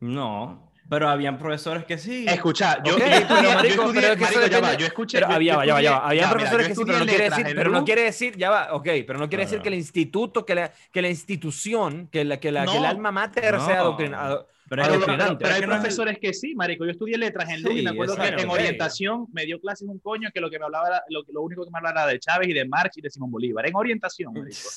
No, 0.00 0.70
pero 0.88 1.08
habían 1.08 1.36
profesores 1.36 1.84
que 1.84 1.98
sí. 1.98 2.24
Escucha, 2.28 2.80
yo, 2.84 2.94
Ok, 2.94 3.00
yo 3.00 3.04
pero, 3.08 3.26
marico, 3.26 3.74
yo 3.74 3.82
estudié- 3.92 4.00
pero 4.00 4.20
marico, 4.20 4.46
ya 4.46 4.60
va, 4.60 4.74
yo 4.74 4.86
escuché, 4.86 5.16
Pero 5.18 5.28
yo- 5.30 5.34
había, 5.34 5.52
yo 5.52 5.58
va, 5.58 5.66
ya 5.66 5.74
va, 5.74 5.82
ya 5.82 5.90
va. 5.98 6.14
ya, 6.14 6.14
mira, 6.14 6.30
profesores 6.30 6.62
yo 6.64 6.68
que 6.68 6.74
sí, 6.76 6.82
pero 6.86 6.98
no 7.00 7.06
quiere 7.06 7.24
decir, 7.30 7.46
pero 7.56 7.70
no 7.70 7.84
quiere 7.84 8.02
decir, 8.02 8.36
ya 8.36 8.50
va, 8.50 8.68
ok, 8.72 8.88
pero 9.04 9.18
no 9.18 9.28
quiere 9.28 9.44
decir 9.44 9.60
que 9.60 9.68
el 9.68 9.74
instituto, 9.74 10.46
que 10.46 10.54
la, 10.54 10.72
que 10.92 11.02
la 11.02 11.08
institución, 11.08 12.06
que 12.06 12.24
la, 12.24 12.38
que 12.38 12.52
la, 12.52 12.64
que 12.66 12.76
el 12.76 12.82
No. 12.82 12.88
alma 12.88 13.10
mater 13.10 13.54
No. 13.54 13.66
sea 13.66 13.80
adoctrinada. 13.80 14.46
Pero 14.68 14.82
Pero, 14.82 14.94
es 14.94 15.04
pero- 15.06 15.38
pero 15.38 15.54
hay 15.54 15.62
profesores 15.62 16.18
que 16.20 16.32
sí, 16.34 16.54
marico. 16.54 16.84
Yo 16.84 16.90
estudié 16.90 17.16
letras 17.18 17.48
en 17.50 17.62
LU 17.62 17.70
y 17.72 17.78
Sí, 17.78 17.84
me 17.84 17.90
acuerdo 17.90 18.16
que 18.16 18.28
en 18.28 18.50
orientación 18.50 19.26
me 19.32 19.44
dio 19.46 19.60
clases 19.60 19.88
un 19.88 19.98
coño 19.98 20.28
que 20.32 20.40
lo 20.40 20.50
que 20.50 20.58
me 20.58 20.64
hablaba 20.66 20.88
era, 20.88 21.02
lo, 21.08 21.22
lo 21.32 21.42
único 21.42 21.64
que 21.64 21.70
me 21.70 21.78
hablaba 21.78 22.02
era 22.02 22.10
de 22.12 22.18
Chávez 22.20 22.48
y 22.48 22.52
de 22.52 22.66
Marx 22.66 22.98
y 22.98 23.00
de 23.00 23.10
Simón 23.10 23.30
Bolívar. 23.30 23.66
En 23.66 23.74
orientación, 23.76 24.32
marico. 24.34 24.68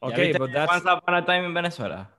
Ok, 0.00 0.10
¿Ya 0.12 0.22
viste 0.22 0.38
but 0.38 0.50
that's- 0.50 0.70
Once 0.74 0.88
Upon 0.90 1.14
a 1.14 1.24
Time 1.24 1.44
en 1.46 1.54
Venezuela? 1.54 2.10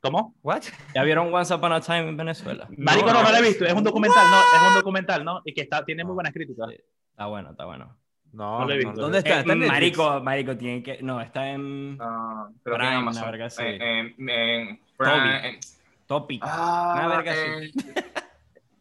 ¿Cómo? 0.00 0.34
What? 0.42 0.62
¿Ya 0.94 1.02
vieron 1.02 1.32
Once 1.32 1.52
Upon 1.54 1.72
a 1.72 1.80
Time 1.80 2.08
en 2.10 2.16
Venezuela? 2.18 2.68
Marico, 2.76 3.06
no, 3.12 3.22
no 3.22 3.30
lo 3.30 3.36
he 3.38 3.42
visto. 3.42 3.64
Es 3.64 3.72
un 3.72 3.82
documental, 3.82 4.30
no, 4.30 4.38
es 4.38 4.68
un 4.68 4.74
documental, 4.74 5.24
¿no? 5.24 5.40
Y 5.46 5.54
que 5.54 5.62
está, 5.62 5.82
tiene 5.84 6.04
muy 6.04 6.12
buenas 6.14 6.32
críticas. 6.34 6.68
Sí. 6.70 6.76
Está 7.10 7.26
bueno, 7.26 7.52
está 7.52 7.64
bueno. 7.64 7.96
No, 8.34 8.58
No 8.60 8.66
lo 8.66 8.72
he 8.72 8.78
visto. 8.78 8.92
¿Dónde 9.00 9.18
está? 9.18 9.36
Eh, 9.36 9.40
¿Está 9.40 9.52
en 9.52 9.58
marico, 9.66 10.20
marico, 10.20 10.56
tiene 10.56 10.82
que... 10.82 11.02
No, 11.02 11.20
está 11.20 11.48
en 11.50 11.96
Ah, 12.00 12.48
creo 12.64 12.74
que 12.76 12.78
Prime, 12.80 12.86
en 12.94 12.98
una 12.98 12.98
Amazon. 13.10 13.30
verga 13.30 13.46
así. 13.46 13.62
En- 13.62 13.82
en- 13.82 14.28
en. 14.28 14.80
Prime, 14.96 15.48
en- 15.48 15.60
Topic. 16.06 16.42
Ah, 16.44 16.94
Una 16.96 17.08
verga 17.16 17.32
en 17.46 17.70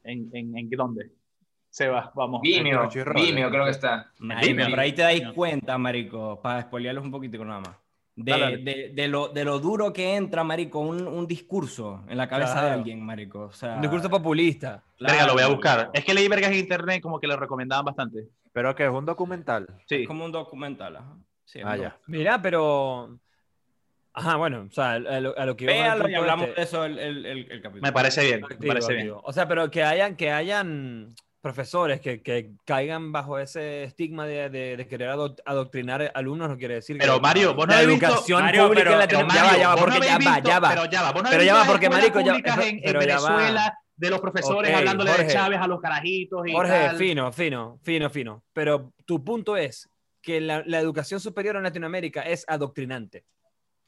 ¿En, 0.03 0.29
en, 0.33 0.57
en 0.57 0.69
dónde? 0.71 1.11
Seba, 1.69 2.11
vamos. 2.15 2.41
Vimeo. 2.41 2.89
Vimeo 3.15 3.49
creo 3.49 3.65
que 3.65 3.71
está. 3.71 4.11
Marico, 4.19 4.47
Dime. 4.47 4.65
pero 4.69 4.81
ahí 4.81 4.91
te 4.93 5.01
dais 5.01 5.23
cuenta, 5.33 5.77
marico, 5.77 6.39
para 6.41 6.61
spoilearlos 6.61 7.03
un 7.05 7.11
poquito 7.11 7.43
nada 7.45 7.61
más. 7.61 7.75
De, 8.15 8.31
Dale, 8.31 8.43
dale. 8.43 8.57
de, 8.59 8.89
de 8.93 9.07
lo, 9.07 9.29
de 9.29 9.43
lo 9.43 9.57
duro 9.59 9.91
que 9.91 10.15
entra, 10.15 10.43
marico, 10.43 10.79
un, 10.79 11.07
un 11.07 11.25
discurso 11.25 12.03
en 12.07 12.17
la 12.17 12.27
cabeza 12.27 12.53
de 12.55 12.59
Claro. 12.61 12.73
alguien, 12.75 13.01
marico. 13.03 13.45
O 13.45 13.51
sea, 13.51 13.75
Un 13.75 13.81
discurso 13.81 14.07
populista. 14.09 14.83
claro, 14.97 15.13
Verga, 15.15 15.27
lo 15.27 15.33
voy 15.33 15.41
a 15.43 15.47
buscar. 15.47 15.89
Es 15.93 16.05
que 16.05 16.13
leí 16.13 16.27
vergas 16.27 16.51
en 16.51 16.59
internet 16.59 17.01
como 17.01 17.19
que 17.19 17.25
lo 17.25 17.35
recomendaban 17.37 17.85
bastante. 17.85 18.27
Pero 18.51 18.75
que 18.75 18.83
es 18.85 18.91
un 18.91 19.05
documental. 19.05 19.65
Sí. 19.87 20.03
Es 20.03 20.07
como 20.07 20.25
un 20.25 20.31
documental, 20.31 20.95
ajá. 20.97 21.15
Sí, 21.45 21.59
Ah, 21.63 21.75
ya. 21.75 21.97
Mira, 22.05 22.39
pero. 22.41 23.17
Ajá, 24.15 24.35
bueno, 24.35 24.67
o 24.69 24.71
sea, 24.71 24.91
a 24.91 24.99
lo, 24.99 25.35
a 25.35 25.45
lo 25.47 25.57
que 25.57 25.65
Véanlo 25.65 26.07
y 26.07 26.13
hablamos 26.13 26.47
este- 26.49 26.59
de 26.61 26.65
eso 26.67 26.85
el, 26.85 26.99
el, 26.99 27.25
el, 27.25 27.51
el 27.51 27.61
capítulo. 27.63 27.81
Me 27.81 27.91
parece 27.91 28.23
bien. 28.23 28.41
Me 28.41 28.45
Activo, 28.45 28.67
parece 28.73 28.93
bien. 28.93 29.07
activo. 29.07 29.21
O 29.25 29.33
sea, 29.33 29.47
pero 29.47 29.71
que 29.71 29.83
hayan, 29.83 30.15
que 30.15 30.31
hayan 30.31 31.15
profesores 31.43 31.99
que, 31.99 32.21
que 32.21 32.51
caigan 32.63 33.11
bajo 33.11 33.37
ese 33.37 33.83
estigma 33.83 34.25
de, 34.25 34.49
de- 34.49 34.77
de 34.77 34.87
querer 34.87 35.09
ado- 35.09 35.35
adoctrinar 35.43 36.09
alumnos 36.15 36.47
no 36.47 36.57
quiere 36.57 36.75
decir 36.75 36.97
Pero 36.97 37.15
que 37.15 37.21
Mario, 37.21 37.53
vos 37.53 37.67
no 37.67 37.73
la 37.73 37.79
habéis 37.79 37.99
visto- 37.99 38.05
educación 38.07 38.41
Mario, 38.43 38.63
pública 38.63 38.79
pero- 38.83 38.93
en 38.93 38.99
Latinoamérica- 38.99 39.35
ya 39.35 39.51
va, 39.51 39.57
ya 39.57 39.67
va, 39.67 39.73
vos 39.75 39.81
no 39.85 39.91
porque 39.93 40.07
ya 40.07 40.15
habéis 40.15 40.29
va, 40.29 40.33
visto- 40.35 40.49
ya 40.49 40.59
va. 40.61 40.69
Pero 40.69 40.85
ya 40.85 41.01
va, 41.03 41.11
vos 41.11 41.23
no 41.23 41.29
Pero 41.29 41.43
ya 41.43 41.53
va, 41.53 41.59
visto 41.59 41.71
porque, 41.73 41.89
marico, 41.89 42.19
ya- 42.21 42.35
eso- 42.37 42.61
en, 42.61 42.75
en 42.77 42.81
pero 42.81 42.99
va. 42.99 43.05
Venezuela 43.05 43.77
de 43.97 44.09
los 44.09 44.21
profesores 44.21 44.71
Ok, 44.71 44.77
hablándole 44.77 45.09
Jorge. 45.11 45.25
de 45.27 45.33
Chávez 45.33 45.59
a 45.59 45.67
los 45.67 45.81
carajitos 45.81 46.47
y 46.47 46.51
Jorge, 46.53 46.71
tal. 46.71 46.95
fino, 46.97 47.31
fino, 47.33 47.79
fino, 47.83 48.09
fino. 48.09 48.43
Pero 48.53 48.93
tu 49.05 49.21
punto 49.21 49.57
es 49.57 49.89
que 50.21 50.39
la, 50.39 50.63
la 50.65 50.79
educación 50.79 51.19
superior 51.19 51.57
en 51.57 51.63
Latinoamérica 51.63 52.21
es 52.21 52.45
adoctrinante. 52.47 53.25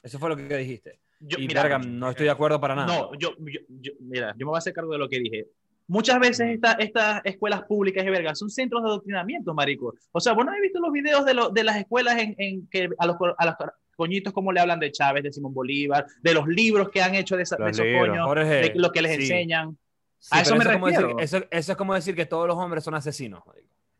Eso 0.04 0.20
fue 0.20 0.28
lo 0.28 0.36
que 0.36 0.44
dijiste. 0.58 1.00
Yo- 1.22 1.38
y 1.40 1.48
mira, 1.48 1.80
no 1.80 2.10
estoy 2.10 2.26
de 2.26 2.32
acuerdo 2.32 2.60
para 2.60 2.76
nada. 2.76 2.88
No, 2.94 3.12
yo, 3.18 3.32
yo, 3.40 3.60
yo- 3.70 3.94
mira, 4.02 4.34
yo 4.38 4.46
me 4.46 4.50
voy 4.50 4.56
a 4.56 4.58
hacer 4.58 4.74
cargo 4.74 4.92
de 4.92 4.98
lo 4.98 5.08
que 5.08 5.20
dije. 5.20 5.46
Muchas 5.88 6.20
veces 6.20 6.48
esta- 6.56 6.74
estas 6.74 7.22
escuelas 7.26 7.64
públicas 7.64 8.04
de 8.04 8.10
verga 8.12 8.34
son 8.34 8.50
centros 8.50 8.82
de 8.84 8.90
adoctrinamiento, 8.90 9.54
marico. 9.54 9.94
O 10.12 10.20
sea, 10.20 10.34
vos 10.34 10.44
no 10.46 10.52
has 10.52 10.60
visto 10.60 10.80
los 10.80 10.92
videos 10.92 11.26
de, 11.26 11.34
lo- 11.36 11.50
de 11.50 11.64
las 11.64 11.78
escuelas 11.78 12.18
en, 12.18 12.36
en 12.40 12.68
que 12.70 12.90
a 12.98 13.06
los, 13.06 13.16
a 13.38 13.46
los 13.46 13.56
coñitos 13.96 14.34
como 14.34 14.52
le 14.52 14.60
hablan 14.60 14.80
de 14.80 14.92
Chávez, 14.92 15.24
de 15.24 15.32
Simón 15.32 15.54
Bolívar, 15.54 16.06
de 16.22 16.34
los 16.34 16.48
libros 16.48 16.90
que 16.90 17.02
han 17.02 17.14
hecho 17.16 17.38
de, 17.38 17.44
esa- 17.44 17.58
de 17.58 17.70
esos 17.70 17.86
libros. 17.86 18.08
coños, 18.10 18.26
Jorge, 18.26 18.56
de 18.62 18.72
lo 18.76 18.92
que 18.92 19.02
les 19.04 19.16
sí. 19.18 19.22
enseñan. 19.24 19.78
Sí, 20.20 20.30
a 20.32 20.42
eso 20.42 20.56
me 20.56 20.64
es 20.64 20.70
como 20.72 20.88
decir- 20.88 21.02
refiero. 21.02 21.20
eso, 21.20 21.38
eso 21.52 21.72
es 21.72 21.78
como 21.78 21.94
decir 21.94 22.16
que 22.16 22.26
todos 22.26 22.48
los 22.48 22.58
hombres 22.58 22.84
son 22.84 22.96
asesinos. 22.96 23.44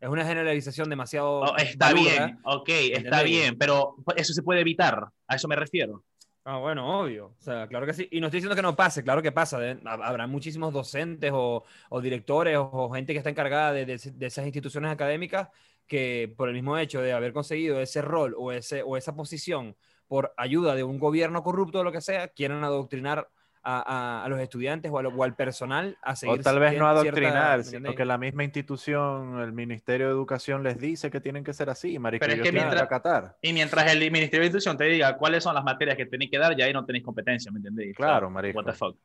Es 0.00 0.08
una 0.08 0.26
generalización 0.26 0.90
demasiado. 0.90 1.40
Oh, 1.40 1.56
está 1.56 1.92
bien, 1.94 2.38
ok, 2.44 2.68
está 2.68 3.22
bien, 3.22 3.56
pero 3.56 3.94
eso 4.16 4.32
se 4.34 4.42
puede 4.42 4.60
evitar. 4.60 5.06
A 5.28 5.36
eso 5.36 5.46
me 5.48 5.56
refiero. 5.56 6.02
Ah, 6.48 6.58
bueno, 6.58 7.00
obvio. 7.00 7.26
O 7.26 7.40
sea, 7.40 7.66
claro 7.66 7.86
que 7.86 7.92
sí. 7.92 8.06
Y 8.12 8.20
no 8.20 8.28
estoy 8.28 8.38
diciendo 8.38 8.54
que 8.54 8.62
no 8.62 8.76
pase, 8.76 9.02
claro 9.02 9.20
que 9.20 9.32
pasa. 9.32 9.58
Habrá 9.84 10.28
muchísimos 10.28 10.72
docentes 10.72 11.32
o, 11.34 11.64
directores 12.00 12.56
o 12.60 12.88
gente 12.90 13.12
que 13.12 13.18
está 13.18 13.30
encargada 13.30 13.72
de, 13.72 13.84
de- 13.84 14.26
esas 14.26 14.44
instituciones 14.46 14.92
académicas 14.92 15.48
que 15.88 16.32
por 16.36 16.48
el 16.48 16.54
mismo 16.54 16.78
hecho 16.78 17.00
de 17.00 17.12
haber 17.12 17.32
conseguido 17.32 17.80
ese 17.80 18.00
rol 18.00 18.34
o, 18.38 18.52
o 18.52 18.96
esa 18.96 19.16
posición 19.16 19.76
por 20.06 20.32
ayuda 20.36 20.76
de 20.76 20.84
un 20.84 20.98
gobierno 21.00 21.42
corrupto 21.42 21.80
o 21.80 21.84
lo 21.84 21.90
que 21.92 22.00
sea, 22.00 22.28
quieren 22.28 22.62
adoctrinar 22.62 23.28
a, 23.68 23.80
a- 24.20 24.24
a 24.24 24.28
los 24.28 24.38
estudiantes 24.38 24.92
o, 24.92 24.98
al- 24.98 25.06
o 25.06 25.24
al 25.24 25.34
personal 25.34 25.98
a 26.02 26.14
seguir 26.14 26.38
O 26.38 26.42
tal 26.42 26.60
vez 26.60 26.72
no 26.78 26.78
cierta- 26.92 27.00
adoctrinar, 27.00 27.58
¿me 27.58 27.64
sino 27.64 27.76
entendés? 27.78 27.96
que 27.96 28.04
la 28.04 28.16
misma 28.16 28.44
institución, 28.44 29.40
el 29.40 29.52
Ministerio 29.52 30.06
de 30.06 30.12
Educación 30.12 30.62
les 30.62 30.78
dice 30.78 31.10
que 31.10 31.20
tienen 31.20 31.42
que 31.42 31.52
ser 31.52 31.68
así, 31.70 31.98
marico. 31.98 32.24
Pero 32.24 32.36
es 32.36 32.42
que 32.42 32.52
mientras- 32.52 32.82
acatar. 32.82 33.36
Y 33.42 33.52
mientras 33.52 33.90
el 33.92 33.98
Ministerio 33.98 34.40
de 34.42 34.46
Institución 34.46 34.76
te 34.76 34.84
diga 34.84 35.16
cuáles 35.16 35.42
son 35.42 35.54
las 35.54 35.64
materias 35.64 35.96
que 35.96 36.06
tenéis 36.06 36.30
que 36.30 36.38
dar, 36.38 36.56
ya 36.56 36.64
ahí 36.66 36.72
no 36.72 36.84
tenéis 36.84 37.04
competencia, 37.04 37.50
¿me 37.50 37.58
entendéis? 37.58 37.96
Claro, 37.96 38.30
marico. 38.30 38.58
What 38.58 38.66
the 38.66 38.72
fuck. 38.72 38.96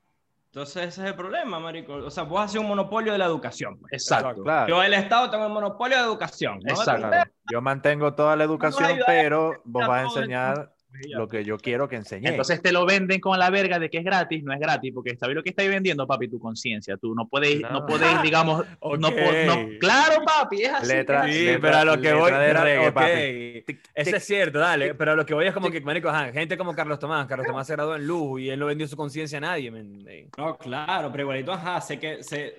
Entonces 0.54 0.89
ese 0.89 1.02
es 1.04 1.08
el 1.08 1.15
problema, 1.15 1.60
marico. 1.60 1.93
O 1.93 2.12
sea, 2.12 2.24
vos 2.24 2.41
haces 2.41 2.60
un 2.60 2.67
monopolio 2.67 3.13
de 3.13 3.17
la 3.17 3.26
educación. 3.26 3.78
pues. 3.80 3.93
Exacto. 3.93 4.43
Claro. 4.43 4.67
Yo, 4.67 4.84
el 4.84 4.93
Estado, 4.93 5.30
tengo 5.30 5.45
el 5.45 5.52
monopolio 5.54 5.97
de 5.97 6.04
educación. 6.04 6.60
¿no? 6.62 6.69
Exacto. 6.69 7.10
Yo 7.50 7.62
mantengo 7.62 8.13
toda 8.13 8.36
la 8.36 8.43
educación, 8.43 9.00
pero 9.08 9.62
vos 9.63 9.88
vas 9.88 10.02
a 10.02 10.04
enseñar 10.19 10.74
lo 11.10 11.28
que 11.28 11.44
yo 11.44 11.58
quiero 11.58 11.88
que 11.90 11.96
enseñe. 11.96 12.28
Entonces 12.30 12.62
te 12.62 12.72
lo 12.72 12.86
venden 12.86 13.20
con 13.20 13.38
la 13.40 13.50
verga 13.50 13.80
de 13.80 13.90
que 13.90 13.98
es 14.00 14.04
gratis, 14.04 14.44
no 14.44 14.54
es 14.54 14.60
gratis, 14.60 14.92
porque 14.94 15.16
sabes 15.18 15.36
lo 15.36 15.44
que 15.44 15.50
estáis 15.52 15.70
vendiendo, 15.70 16.06
papi, 16.06 16.28
tu 16.28 16.40
conciencia. 16.40 16.98
Tú 16.98 17.16
no 17.16 17.28
puedes, 17.28 17.62
no, 17.62 17.70
No. 17.72 17.86
puedes, 17.86 18.22
digamos, 18.24 18.66
no, 18.82 18.98
no- 18.98 19.68
claro, 19.80 20.24
papi, 20.26 20.64
es 20.64 20.74
así. 20.74 20.94
Letra-. 20.94 21.28
Sí, 21.28 21.46
letra- 21.46 21.62
pero 21.62 21.78
a 21.78 21.86
lo 21.86 21.94
que 22.02 22.14
letra 22.14 22.20
voy. 22.20 22.32
reggae, 22.64 22.92
papi. 22.92 23.82
Eso 23.96 24.16
es 24.18 24.24
cierto, 24.24 24.60
dale. 24.60 24.94
Pero 24.96 25.12
a 25.12 25.16
lo 25.16 25.26
que 25.26 25.34
voy 25.34 25.48
es 25.48 25.54
como 25.54 25.70
que, 25.72 25.82
marico, 25.82 26.10
ajá, 26.10 26.32
gente 26.32 26.58
como 26.58 26.74
Carlos 26.76 27.00
Tomás. 27.00 27.28
Carlos 27.28 27.48
Tomás 27.48 27.68
se 27.68 27.74
graduó 27.74 27.96
en 27.96 28.06
luz 28.08 28.42
y 28.42 28.50
él 28.50 28.60
no 28.60 28.66
vendió 28.68 28.88
su 28.88 28.96
conciencia 28.98 29.38
a 29.38 29.42
nadie. 29.42 29.72
Eh, 30.08 30.30
No, 30.38 30.58
claro, 30.58 31.10
pero 31.12 31.24
igualito, 31.24 31.52
ajá, 31.54 31.82
sé 31.82 32.00
que 32.00 32.24
sé- 32.24 32.56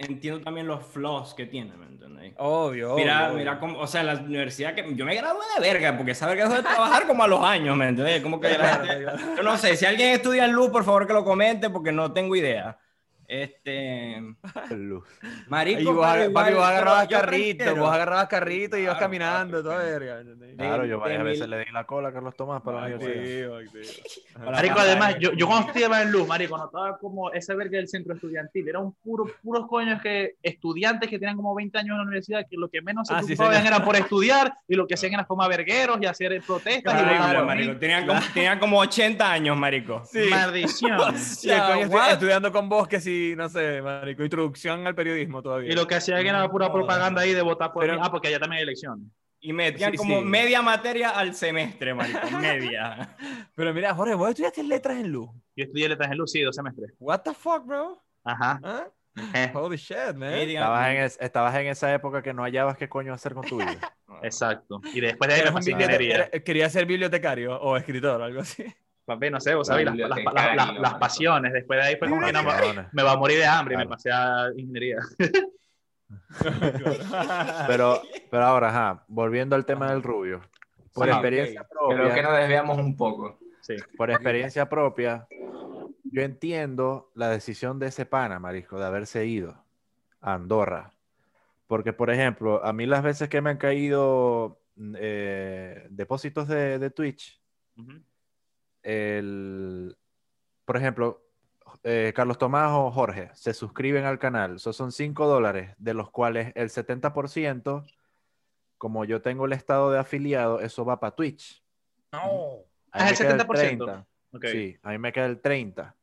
entiendo 0.00 0.40
también 0.42 0.66
los 0.66 0.84
flaws 0.86 1.34
que 1.34 1.46
tiene, 1.46 1.76
¿me 1.76 1.86
entendés? 1.86 2.34
Obvio. 2.38 2.94
Mira, 2.96 3.26
obvio, 3.28 3.38
mira 3.38 3.58
cómo, 3.60 3.78
o 3.78 3.86
sea, 3.86 4.02
la 4.02 4.14
universidad 4.14 4.74
que 4.74 4.94
yo 4.94 5.04
me 5.04 5.14
gradué 5.14 5.40
de 5.56 5.60
verga, 5.60 5.96
porque 5.96 6.12
esa 6.12 6.26
verga 6.26 6.44
dejó 6.44 6.56
de 6.56 6.62
trabajar 6.62 7.06
como 7.06 7.22
a 7.24 7.28
los 7.28 7.42
años, 7.44 7.76
¿me 7.76 7.88
entiendes? 7.88 8.22
Como 8.22 8.40
que 8.40 8.48
la 8.58 8.76
gente- 8.78 9.06
yo 9.36 9.42
no 9.42 9.56
sé, 9.58 9.76
si 9.76 9.86
alguien 9.86 10.10
estudia 10.10 10.44
en 10.46 10.52
luz, 10.52 10.70
por 10.70 10.84
favor 10.84 11.06
que 11.06 11.12
lo 11.12 11.24
comente, 11.24 11.70
porque 11.70 11.92
no 11.92 12.12
tengo 12.12 12.34
idea. 12.36 12.78
Este. 13.32 14.20
Luz. 14.70 15.04
Marico. 15.46 15.80
Y 15.80 15.84
vos, 15.84 16.04
papi, 16.34 16.52
vos 16.52 16.64
agarrabas 16.64 17.06
carrito, 17.06 17.76
vos 17.76 17.92
agarrabas 17.92 18.26
carrito 18.26 18.76
y 18.76 18.80
ibas 18.80 18.94
Claro, 18.96 19.06
caminando, 19.06 19.62
toda 19.62 19.76
claro. 19.76 19.90
verga. 19.90 20.20
¿entendés? 20.20 20.56
Claro, 20.56 20.84
yo 20.84 20.98
varias 20.98 21.22
veces 21.22 21.48
le 21.48 21.60
di 21.60 21.70
la 21.70 21.84
cola 21.84 22.08
a 22.08 22.12
Carlos 22.12 22.34
Tomás 22.34 22.60
para 22.60 22.88
la 22.88 22.96
universidad. 22.96 23.50
Marico, 24.44 24.80
además, 24.80 25.14
yo, 25.20 25.32
yo 25.34 25.46
cuando 25.46 25.68
estudiaba 25.68 26.02
en 26.02 26.10
Luz, 26.10 26.26
Marico, 26.26 26.58
notaba 26.58 26.98
como 26.98 27.30
ese 27.30 27.54
verga 27.54 27.76
del 27.78 27.86
centro 27.86 28.14
estudiantil, 28.14 28.68
eran 28.68 28.90
puro, 29.04 29.26
puros 29.44 29.68
coños 29.68 30.02
que 30.02 30.34
estudiantes 30.42 31.08
que 31.08 31.20
tenían 31.20 31.36
como 31.36 31.54
20 31.54 31.78
años 31.78 31.90
en 31.90 31.96
la 31.98 32.02
universidad, 32.02 32.44
que 32.50 32.56
lo 32.56 32.68
que 32.68 32.82
menos 32.82 33.06
se 33.06 33.14
Ah, 33.14 33.22
sí, 33.22 33.34
era 33.38 33.84
por 33.84 33.94
estudiar 33.94 34.52
y 34.66 34.74
lo 34.74 34.88
que 34.88 34.94
hacían 34.94 35.12
era 35.14 35.24
fumar 35.24 35.48
vergueros 35.48 35.98
y 36.00 36.06
hacer 36.06 36.42
protestas 36.44 36.94
y 36.94 37.04
Claro, 37.04 37.16
botar 37.16 37.36
por 37.36 37.46
marico. 37.46 37.76
Tenían 37.76 38.06
como, 38.08 38.20
tenían 38.34 38.58
como 38.58 38.78
80 38.80 39.32
años, 39.32 39.56
marico. 39.56 40.02
Sí. 40.04 40.26
Maldición. 40.28 41.16
Sí, 41.16 41.48
what? 41.88 42.10
estudiando 42.10 42.50
con 42.50 42.68
vos 42.68 42.88
que 42.88 43.00
sí, 43.00 43.19
no 43.36 43.48
sé, 43.48 43.80
marico, 43.82 44.22
introducción 44.24 44.86
al 44.86 44.94
periodismo 44.94 45.42
todavía. 45.42 45.70
Y 45.72 45.74
lo 45.74 45.86
que 45.86 45.94
hacían 45.96 46.26
era 46.26 46.48
pura 46.50 46.66
No, 46.68 46.72
propaganda 46.74 47.22
ahí 47.22 47.32
de 47.34 47.42
votar 47.42 47.72
por 47.72 47.82
Pero- 47.82 47.94
mí. 47.94 48.00
Ah, 48.02 48.10
porque 48.10 48.28
allá 48.28 48.38
también 48.40 48.58
hay 48.58 48.62
elecciones. 48.64 49.06
Y 49.42 49.52
metían 49.54 49.92
Sí, 49.92 49.96
como 49.96 50.18
sí. 50.18 50.24
media 50.26 50.60
materia 50.60 51.10
al 51.10 51.34
semestre, 51.34 51.94
marico. 51.94 52.18
Media. 52.40 53.16
Pero 53.54 53.72
mira, 53.72 53.94
Jorge, 53.94 54.14
vos 54.14 54.28
estudiaste 54.30 54.62
letras 54.62 54.98
en 54.98 55.10
luz. 55.10 55.30
Yo 55.56 55.64
estudié 55.64 55.88
letras 55.88 56.10
en 56.10 56.18
Luz, 56.18 56.30
sí, 56.32 56.42
dos 56.42 56.54
semestres. 56.54 56.92
What 56.98 57.20
the 57.20 57.32
fuck, 57.32 57.64
bro? 57.64 58.02
Ajá. 58.22 58.60
¿Ah? 58.62 58.86
Eh, 59.34 59.50
Holy 59.54 59.76
shit, 59.76 60.14
man. 60.14 60.32
Estabas 60.34 60.88
en, 60.90 60.96
es- 60.98 61.18
estabas 61.20 61.54
en 61.56 61.66
esa 61.68 61.92
época 61.94 62.22
que 62.22 62.32
no 62.34 62.42
hallabas 62.42 62.76
qué 62.76 62.88
coño 62.88 63.12
hacer 63.14 63.32
con 63.34 63.44
tu 63.46 63.56
vida. 63.58 63.78
exacto. 64.22 64.80
Y 64.94 65.00
después 65.00 65.28
de 65.28 65.34
ahí 65.34 65.40
me 65.40 65.42
Eras 65.42 65.52
un 65.52 65.58
pasé 65.60 65.70
bibliote- 65.70 65.92
ingeniería. 65.94 66.14
era- 66.32 66.40
quería 66.44 66.68
ser 66.70 66.84
bibliotecario 66.86 67.58
o 67.60 67.76
escritor 67.78 68.20
o 68.20 68.24
algo 68.24 68.40
así. 68.42 68.64
Papi, 69.10 69.28
no 69.28 69.40
sé, 69.40 69.56
vos 69.56 69.66
sabés, 69.66 69.86
las, 69.86 69.96
las- 69.96 70.08
las- 70.54 70.78
las- 70.78 70.94
pasiones. 70.94 71.52
Después 71.52 71.80
de 71.80 71.84
ahí 71.84 71.96
fue 71.96 72.08
como 72.08 72.24
que 72.24 72.32
no, 72.32 72.44
me 72.92 73.02
va 73.02 73.12
a 73.12 73.16
morir 73.16 73.38
de 73.38 73.46
hambre 73.46 73.74
y 73.74 73.76
Claro. 73.76 73.90
me 73.90 73.94
pasé 73.96 74.12
a 74.12 74.46
ingeniería. 74.56 74.98
Pero, 77.66 78.02
pero 78.30 78.44
ahora, 78.44 78.68
ajá, 78.68 79.04
volviendo 79.08 79.56
al 79.56 79.64
tema 79.66 79.90
del 79.90 80.02
rubio. 80.02 80.40
Por 80.92 81.06
Sí, 81.06 81.12
experiencia 81.12 81.66
Creo 81.68 81.88
que 81.88 81.94
propia, 82.04 82.22
nos 82.22 82.36
desviamos 82.38 82.78
un 82.78 82.96
poco. 82.96 83.38
Sí. 83.60 83.76
por 83.96 84.10
experiencia 84.10 84.68
propia, 84.68 85.26
yo 86.04 86.22
entiendo 86.22 87.10
la 87.14 87.28
decisión 87.28 87.78
de 87.78 87.88
ese 87.88 88.06
pana, 88.06 88.38
marisco, 88.38 88.78
de 88.78 88.86
haberse 88.86 89.26
ido 89.26 89.64
a 90.20 90.34
Andorra. 90.34 90.92
Porque, 91.66 91.92
por 91.92 92.10
ejemplo, 92.10 92.64
a 92.64 92.72
mí 92.72 92.86
las 92.86 93.02
veces 93.02 93.28
que 93.28 93.40
me 93.40 93.50
han 93.50 93.58
caído 93.58 94.60
eh, 94.96 95.86
depósitos 95.90 96.48
de, 96.48 96.78
de 96.78 96.90
Twitch, 96.90 97.40
Ujú. 97.76 97.92
El, 98.82 99.96
por 100.64 100.76
ejemplo, 100.76 101.22
eh, 101.82 102.12
Carlos 102.14 102.38
Tomás 102.38 102.70
o 102.72 102.90
Jorge 102.90 103.30
se 103.34 103.54
suscriben 103.54 104.04
al 104.04 104.18
canal. 104.18 104.56
Esos 104.56 104.76
son 104.76 104.92
5 104.92 105.26
dólares, 105.26 105.74
de 105.78 105.94
los 105.94 106.10
cuales 106.10 106.52
el 106.54 106.70
70%, 106.70 107.84
como 108.78 109.04
yo 109.04 109.22
tengo 109.22 109.46
el 109.46 109.52
estado 109.52 109.90
de 109.90 109.98
afiliado, 109.98 110.60
eso 110.60 110.84
va 110.84 111.00
para 111.00 111.14
Twitch. 111.14 111.64
No. 112.12 112.64
Ah, 112.92 113.04
me 113.04 113.10
el 113.10 113.16
queda 113.16 113.38
70%. 113.38 113.54
30. 113.54 114.06
Ok. 114.32 114.46
Sí, 114.46 114.76
a 114.82 114.90
mí 114.90 114.98
me 114.98 115.12
queda 115.12 115.26
el 115.26 115.40
30. 115.40 115.96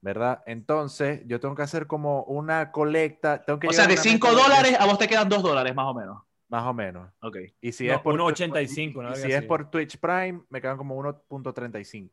¿Verdad? 0.00 0.42
Entonces, 0.44 1.22
yo 1.24 1.40
tengo 1.40 1.54
que 1.54 1.62
hacer 1.62 1.86
como 1.86 2.24
una 2.24 2.70
colecta. 2.70 3.42
Tengo 3.42 3.58
que 3.58 3.68
O 3.68 3.72
sea, 3.72 3.86
de 3.86 3.94
una 3.94 4.02
5 4.02 4.28
meta 4.28 4.42
dólares 4.42 4.76
a 4.78 4.84
vos 4.84 4.98
te 4.98 5.08
quedan 5.08 5.30
2 5.30 5.42
dólares 5.42 5.74
más 5.74 5.86
o 5.86 5.94
menos. 5.94 6.22
Más 6.54 6.66
o 6.66 6.72
menos. 6.72 7.10
Ok. 7.20 7.36
Y 7.60 7.72
si 7.72 7.88
No, 7.88 7.94
es 7.94 8.00
por 8.00 8.14
1.85, 8.14 9.02
¿no? 9.02 9.14
si 9.16 9.28
es 9.28 9.38
así. 9.38 9.46
por 9.48 9.70
Twitch 9.72 9.98
Prime, 9.98 10.42
me 10.50 10.60
quedan 10.60 10.76
como 10.76 10.96
1.35. 11.02 12.10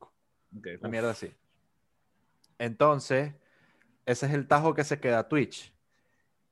Ok. 0.58 0.66
Una 0.80 0.88
mierda 0.88 1.10
así. 1.12 1.32
Entonces, 2.58 3.34
ese 4.04 4.26
es 4.26 4.32
el 4.32 4.48
tajo 4.48 4.74
que 4.74 4.82
se 4.82 4.98
queda 4.98 5.28
Twitch. 5.28 5.72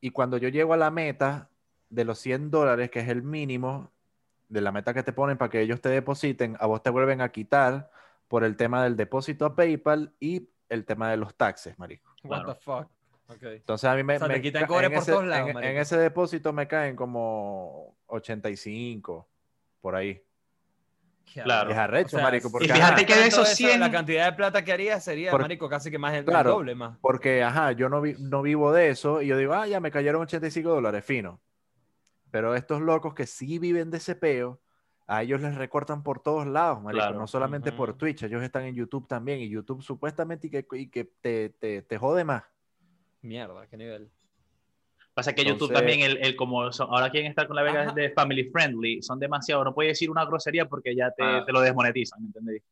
Y 0.00 0.10
cuando 0.10 0.36
yo 0.36 0.48
llego 0.50 0.72
a 0.72 0.76
la 0.76 0.92
meta 0.92 1.50
de 1.88 2.04
los 2.04 2.20
100 2.20 2.52
dólares, 2.52 2.92
que 2.92 3.00
es 3.00 3.08
el 3.08 3.22
mínimo 3.24 3.90
de 4.48 4.60
la 4.60 4.70
meta 4.70 4.94
que 4.94 5.02
te 5.02 5.12
ponen 5.12 5.36
para 5.36 5.50
que 5.50 5.60
ellos 5.60 5.80
te 5.80 5.88
depositen, 5.88 6.56
a 6.60 6.66
vos 6.66 6.84
te 6.84 6.90
vuelven 6.90 7.20
a 7.20 7.30
quitar 7.30 7.90
por 8.28 8.44
el 8.44 8.56
tema 8.56 8.84
del 8.84 8.96
depósito 8.96 9.44
a 9.46 9.56
PayPal 9.56 10.14
y 10.20 10.48
el 10.68 10.84
tema 10.84 11.10
de 11.10 11.16
los 11.16 11.34
taxes, 11.34 11.76
marico. 11.76 12.08
What 12.22 12.44
Claro. 12.44 12.54
the 12.54 12.60
fuck. 12.60 12.88
Entonces 13.40 13.88
a 13.88 13.94
mí 13.94 14.02
me, 14.02 14.16
O 14.16 14.18
sea, 14.18 14.28
te 14.28 14.34
me 14.34 14.40
quitan 14.42 14.66
cobre 14.66 14.86
en 14.86 14.92
por 14.92 15.02
ese- 15.02 15.12
todos 15.12 15.24
lados, 15.26 15.50
en- 15.50 15.76
ese 15.78 15.96
depósito 15.98 16.52
me 16.52 16.66
caen 16.68 16.96
como 16.96 17.96
85 18.06 19.28
por 19.80 19.94
ahí. 19.94 20.22
Claro. 21.32 21.70
Es 21.70 21.76
arrecho, 21.78 22.16
O 22.16 22.18
sea, 22.18 22.22
marico, 22.24 22.50
porque, 22.50 22.66
y 22.66 22.70
fíjate 22.70 22.92
ajá, 23.02 23.06
que 23.06 23.14
de 23.14 23.26
esos 23.28 23.46
eso, 23.48 23.56
100 23.56 23.78
La 23.78 23.90
cantidad 23.92 24.24
de 24.26 24.32
plata 24.36 24.64
que 24.64 24.72
haría 24.72 24.98
sería, 24.98 25.30
Por- 25.30 25.42
marico, 25.42 25.68
casi 25.68 25.88
que 25.90 25.98
más 25.98 26.12
el, 26.12 26.18
el 26.20 26.24
Claro. 26.24 26.50
doble 26.50 26.74
más. 26.74 26.98
porque, 27.00 27.42
ajá, 27.44 27.70
yo 27.72 27.88
no, 27.88 28.00
vi- 28.00 28.16
no 28.18 28.42
vivo 28.42 28.72
de 28.72 28.88
eso 28.88 29.22
y 29.22 29.28
yo 29.28 29.36
digo, 29.38 29.54
ah, 29.54 29.66
ya 29.68 29.78
me 29.78 29.92
cayeron 29.92 30.22
85 30.22 30.70
dólares, 30.70 31.04
fino. 31.04 31.40
Pero 32.32 32.56
estos 32.56 32.80
locos 32.80 33.14
que 33.14 33.26
sí 33.26 33.60
viven 33.60 33.90
de 33.92 33.98
ese 33.98 34.16
peo, 34.16 34.60
a 35.06 35.22
ellos 35.22 35.40
les 35.40 35.54
recortan 35.54 36.02
por 36.02 36.20
todos 36.20 36.46
lados, 36.48 36.82
marico, 36.82 37.02
Claro. 37.04 37.18
no 37.18 37.26
solamente 37.28 37.70
por. 37.72 37.94
Twitch, 37.96 38.22
ellos 38.24 38.42
están 38.42 38.64
en 38.64 38.74
YouTube 38.74 39.06
también 39.08 39.38
y 39.40 39.48
YouTube 39.48 39.82
supuestamente 39.82 40.48
y 40.48 40.50
que, 40.50 40.66
y 40.72 40.88
que 40.88 41.04
te, 41.04 41.50
te, 41.50 41.82
te 41.82 41.98
jode 41.98 42.24
más. 42.24 42.42
Mierda, 43.22 43.66
qué 43.66 43.76
nivel. 43.76 44.08
Pasa 45.14 45.34
que 45.34 45.44
YouTube 45.44 45.72
también, 45.72 46.00
el, 46.00 46.18
el 46.18 46.36
como 46.36 46.72
son- 46.72 46.88
ahora 46.90 47.10
quieren 47.10 47.28
estar 47.30 47.46
con 47.46 47.56
la 47.56 47.62
vega 47.62 47.92
de 47.92 48.10
family 48.10 48.44
friendly, 48.50 49.02
son 49.02 49.18
demasiado, 49.18 49.64
no 49.64 49.74
puedes 49.74 49.92
decir 49.92 50.08
una 50.10 50.24
grosería 50.24 50.66
porque 50.66 50.94
ya 50.94 51.10
te, 51.10 51.22
Ah. 51.22 51.42
te 51.44 51.52
lo 51.52 51.60
desmonetizan, 51.60 52.20
¿me 52.22 52.26
entendés? 52.28 52.62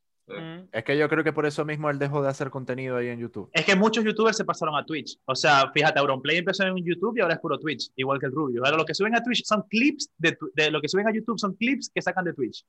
Es 0.71 0.83
que 0.83 0.95
yo 0.95 1.09
creo 1.09 1.23
que 1.23 1.33
por 1.33 1.47
eso 1.47 1.65
mismo 1.65 1.89
él 1.89 1.97
dejó 1.97 2.21
de 2.21 2.29
hacer 2.29 2.51
contenido 2.51 2.97
ahí 2.97 3.07
en 3.07 3.19
YouTube. 3.19 3.49
Es 3.51 3.65
que 3.65 3.75
muchos 3.75 4.03
youtubers 4.03 4.37
se 4.37 4.45
pasaron 4.45 4.75
a 4.75 4.85
Twitch. 4.85 5.17
O 5.25 5.33
sea, 5.35 5.71
fíjate, 5.73 5.99
Auronplay 5.99 6.37
empezó 6.37 6.63
en 6.65 6.75
YouTube 6.85 7.17
y 7.17 7.21
ahora 7.21 7.33
es 7.33 7.39
puro 7.39 7.57
Twitch, 7.57 7.89
igual 7.95 8.19
que 8.19 8.27
el 8.27 8.31
Rubio. 8.31 8.63
Ahora 8.63 8.77
lo 8.77 8.85
que 8.85 8.93
suben 8.93 9.15
a 9.15 9.23
Twitch 9.23 9.43
son 9.43 9.63
clips 9.63 10.11
de, 10.19 10.37
lo 10.69 10.81
que 10.81 10.87
suben 10.87 11.07
a 11.07 11.11
YouTube 11.11 11.39
son 11.39 11.55
clips 11.55 11.89
que 11.93 11.99
sacan 12.03 12.25
de 12.25 12.33
Twitch. 12.33 12.63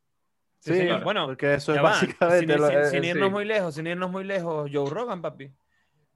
Sí, 0.58 0.74
señor. 0.74 1.04
Bueno, 1.04 1.26
porque 1.26 1.52
eso 1.54 1.74
es 1.74 1.82
básicamente 1.82 2.54
sin, 2.54 2.62
lo- 2.62 2.68
sin- 2.68 2.84
sin 2.92 3.02
sí. 3.02 3.08
irnos 3.10 3.30
muy 3.30 3.44
lejos, 3.44 3.74
sin 3.74 3.86
irnos 3.86 4.10
muy 4.10 4.24
lejos, 4.24 4.70
Joe 4.72 4.88
Rogan, 4.90 5.20
papi. 5.20 5.50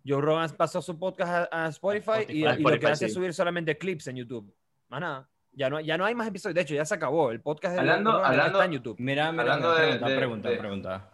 Joe 0.07 0.21
Rogan 0.21 0.51
pasó 0.57 0.83
su 0.83 0.99
podcast 0.99 1.53
a, 1.53 1.65
a 1.65 1.69
Spotify, 1.69 2.11
A 2.11 2.23
y, 2.33 2.45
Spotify. 2.45 2.61
y 2.61 2.73
lo 2.73 2.79
que 2.81 2.87
hace 2.87 3.07
es 3.07 3.15
subir 3.15 3.33
solamente 3.33 3.77
clips 3.79 4.07
en 4.09 4.17
YouTube. 4.17 4.55
Más 4.89 5.01
nada. 5.01 5.29
Ya 5.53 5.71
no, 5.71 5.81
ya 5.81 5.97
no 5.97 6.05
hay 6.05 6.15
más 6.15 6.27
episodios. 6.29 6.55
De 6.57 6.61
hecho, 6.63 6.75
ya 6.75 6.85
se 6.85 6.95
acabó. 6.95 7.31
El 7.31 7.41
podcast 7.41 7.75
de 7.75 7.81
Hablando- 7.81 8.11
Joe 8.11 8.19
Rogan 8.21 8.31
hablando- 8.33 8.59
está 8.59 8.65
en 8.67 8.73
YouTube. 8.73 8.97
Mira, 8.99 9.31
mira, 9.33 9.43
Hablando 9.43 9.71
de- 9.73 9.77
pregunta, 9.87 10.09
de- 10.09 10.17
pregunta, 10.17 10.49
de- 10.51 10.57
pregunta. 10.57 11.11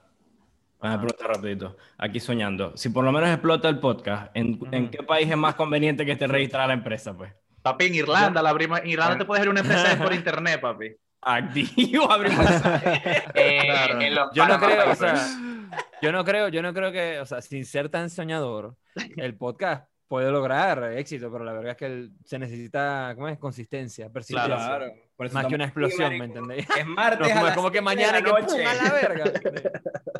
Voy 0.81 0.91
a 0.91 0.99
preguntar 0.99 1.29
rapidito. 1.29 1.77
Aquí 1.99 2.21
soñando. 2.21 2.75
Si 2.77 2.89
por 2.89 3.05
lo 3.05 3.13
menos 3.13 3.29
explota 3.29 3.69
el 3.69 3.79
podcast, 3.79 4.31
¿en, 4.35 4.59
¿en 4.73 4.91
qué 4.91 5.03
país 5.03 5.31
es 5.31 5.37
más 5.37 5.55
conveniente 5.55 6.07
que 6.07 6.13
esté 6.13 6.27
registrada 6.27 6.69
la 6.69 6.73
empresa, 6.75 7.15
pues? 7.15 7.33
Papi, 7.63 7.85
en 7.87 7.95
Irlanda, 7.97 8.41
la 8.43 8.55
prima, 8.55 8.79
en 8.79 8.89
Irlanda 8.89 9.19
te 9.19 9.25
puedes 9.27 9.41
abrir 9.41 9.51
una 9.51 9.61
empresa 9.61 10.03
por 10.03 10.15
internet, 10.15 10.59
papi. 10.61 10.97
Activo, 11.23 12.11
abrimos. 12.13 12.47
Eh, 13.35 13.61
Claro. 13.67 14.01
en 14.01 14.15
los 14.15 14.33
Yo 14.35 14.47
no 14.47 14.59
creo, 14.59 14.91
o 14.91 14.95
sea, 14.95 15.15
yo 16.03 16.13
no 16.13 16.25
creo, 16.25 16.49
yo 16.49 16.63
no 16.63 16.73
creo 16.73 16.91
que, 16.93 17.21
o 17.21 17.27
sea, 17.27 17.41
sin 17.43 17.65
ser 17.65 17.89
tan 17.89 18.09
soñador, 18.11 18.77
el 19.17 19.37
podcast 19.37 19.89
puede 20.09 20.31
lograr 20.33 20.83
éxito, 20.95 21.31
pero 21.31 21.45
la 21.45 21.53
verdad 21.53 21.73
es 21.73 21.77
que 21.77 21.87
el- 21.87 22.11
se 22.25 22.39
necesita, 22.39 23.13
¿cómo 23.15 23.29
es? 23.29 23.39
Consistencia, 23.39 24.09
persistencia. 24.11 24.57
Claro. 24.57 24.93
Por 25.17 25.27
eso 25.27 25.35
Más 25.35 25.47
que 25.47 25.55
una 25.55 25.65
explosión, 25.65 26.17
¿me 26.19 26.25
entendéis? 26.25 26.67
Es 26.77 26.87
No, 26.87 26.95
martes 26.95 27.29
como, 27.29 27.41
a 27.41 27.45
las 27.45 27.55
como 27.57 27.71
que 27.71 27.79
siete 27.79 27.91
de 27.91 27.97
mañana 27.97 28.13
la 28.21 28.25
que 28.25 28.31
noche. 28.33 28.57
¡pum! 28.57 28.67
a 28.67 28.75
la 28.75 28.93
verga. 28.93 29.25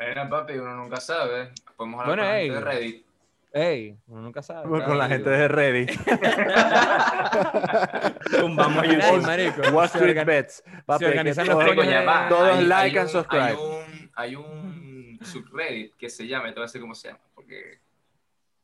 Mira, 0.07 0.29
papi, 0.29 0.53
uno 0.55 0.75
nunca 0.77 0.97
sabe. 1.01 1.51
Podemos 1.77 2.01
hablar 2.03 2.17
Bueno, 2.17 2.23
con 2.23 2.31
la 2.33 2.39
ey. 2.41 2.51
gente 2.51 2.65
de 2.65 2.71
Reddit. 2.71 3.07
Ey, 3.53 3.99
uno 4.07 4.23
nunca 4.23 4.43
sabe. 4.43 4.69
Con 4.69 4.81
cada 4.81 4.95
la 4.95 5.09
gente 5.09 5.29
de 5.29 5.49
Reddit. 5.49 5.91
Tumbamos 8.41 8.85
YouTube. 8.87 9.23
marico. 9.23 9.61
Wall 9.73 9.89
Se 9.89 9.99
Street 9.99 10.25
Bets. 10.27 10.63
Papi, 10.87 11.05
se 11.05 11.11
que 11.11 11.19
organizan 11.19 11.47
los 11.49 11.65
ya 11.87 12.01
de- 12.01 12.07
va. 12.07 12.29
Todos 12.29 12.59
Hay- 12.59 12.65
like 12.67 12.99
hay 12.99 12.99
and 12.99 13.07
un- 13.07 13.09
subscribe. 13.13 13.45
Hay 13.45 13.55
un, 13.57 14.11
hay 14.15 14.37
un 14.37 15.19
subreddit 15.23 15.95
que 15.97 16.09
se 16.11 16.27
llama, 16.27 16.47
te 16.49 16.55
voy 16.55 16.63
a 16.63 16.67
decir 16.67 16.81
cómo 16.81 16.95
se 16.95 17.09
llama, 17.09 17.21
porque... 17.35 17.81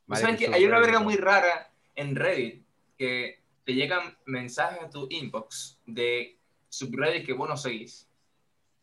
¿Vos 0.06 0.20
Marico, 0.20 0.26
sabes 0.26 0.38
que 0.40 0.54
hay 0.54 0.64
una 0.64 0.78
verga 0.78 1.00
muy 1.00 1.16
rara 1.16 1.70
en 1.96 2.14
Reddit 2.14 2.64
que 2.96 3.40
te 3.64 3.74
llegan 3.74 4.16
mensajes 4.24 4.80
a 4.84 4.88
tu 4.88 5.08
inbox 5.10 5.80
de 5.84 6.38
subreddit 6.68 7.26
que 7.26 7.32
vos 7.32 7.48
no 7.48 7.56
seguís. 7.56 8.08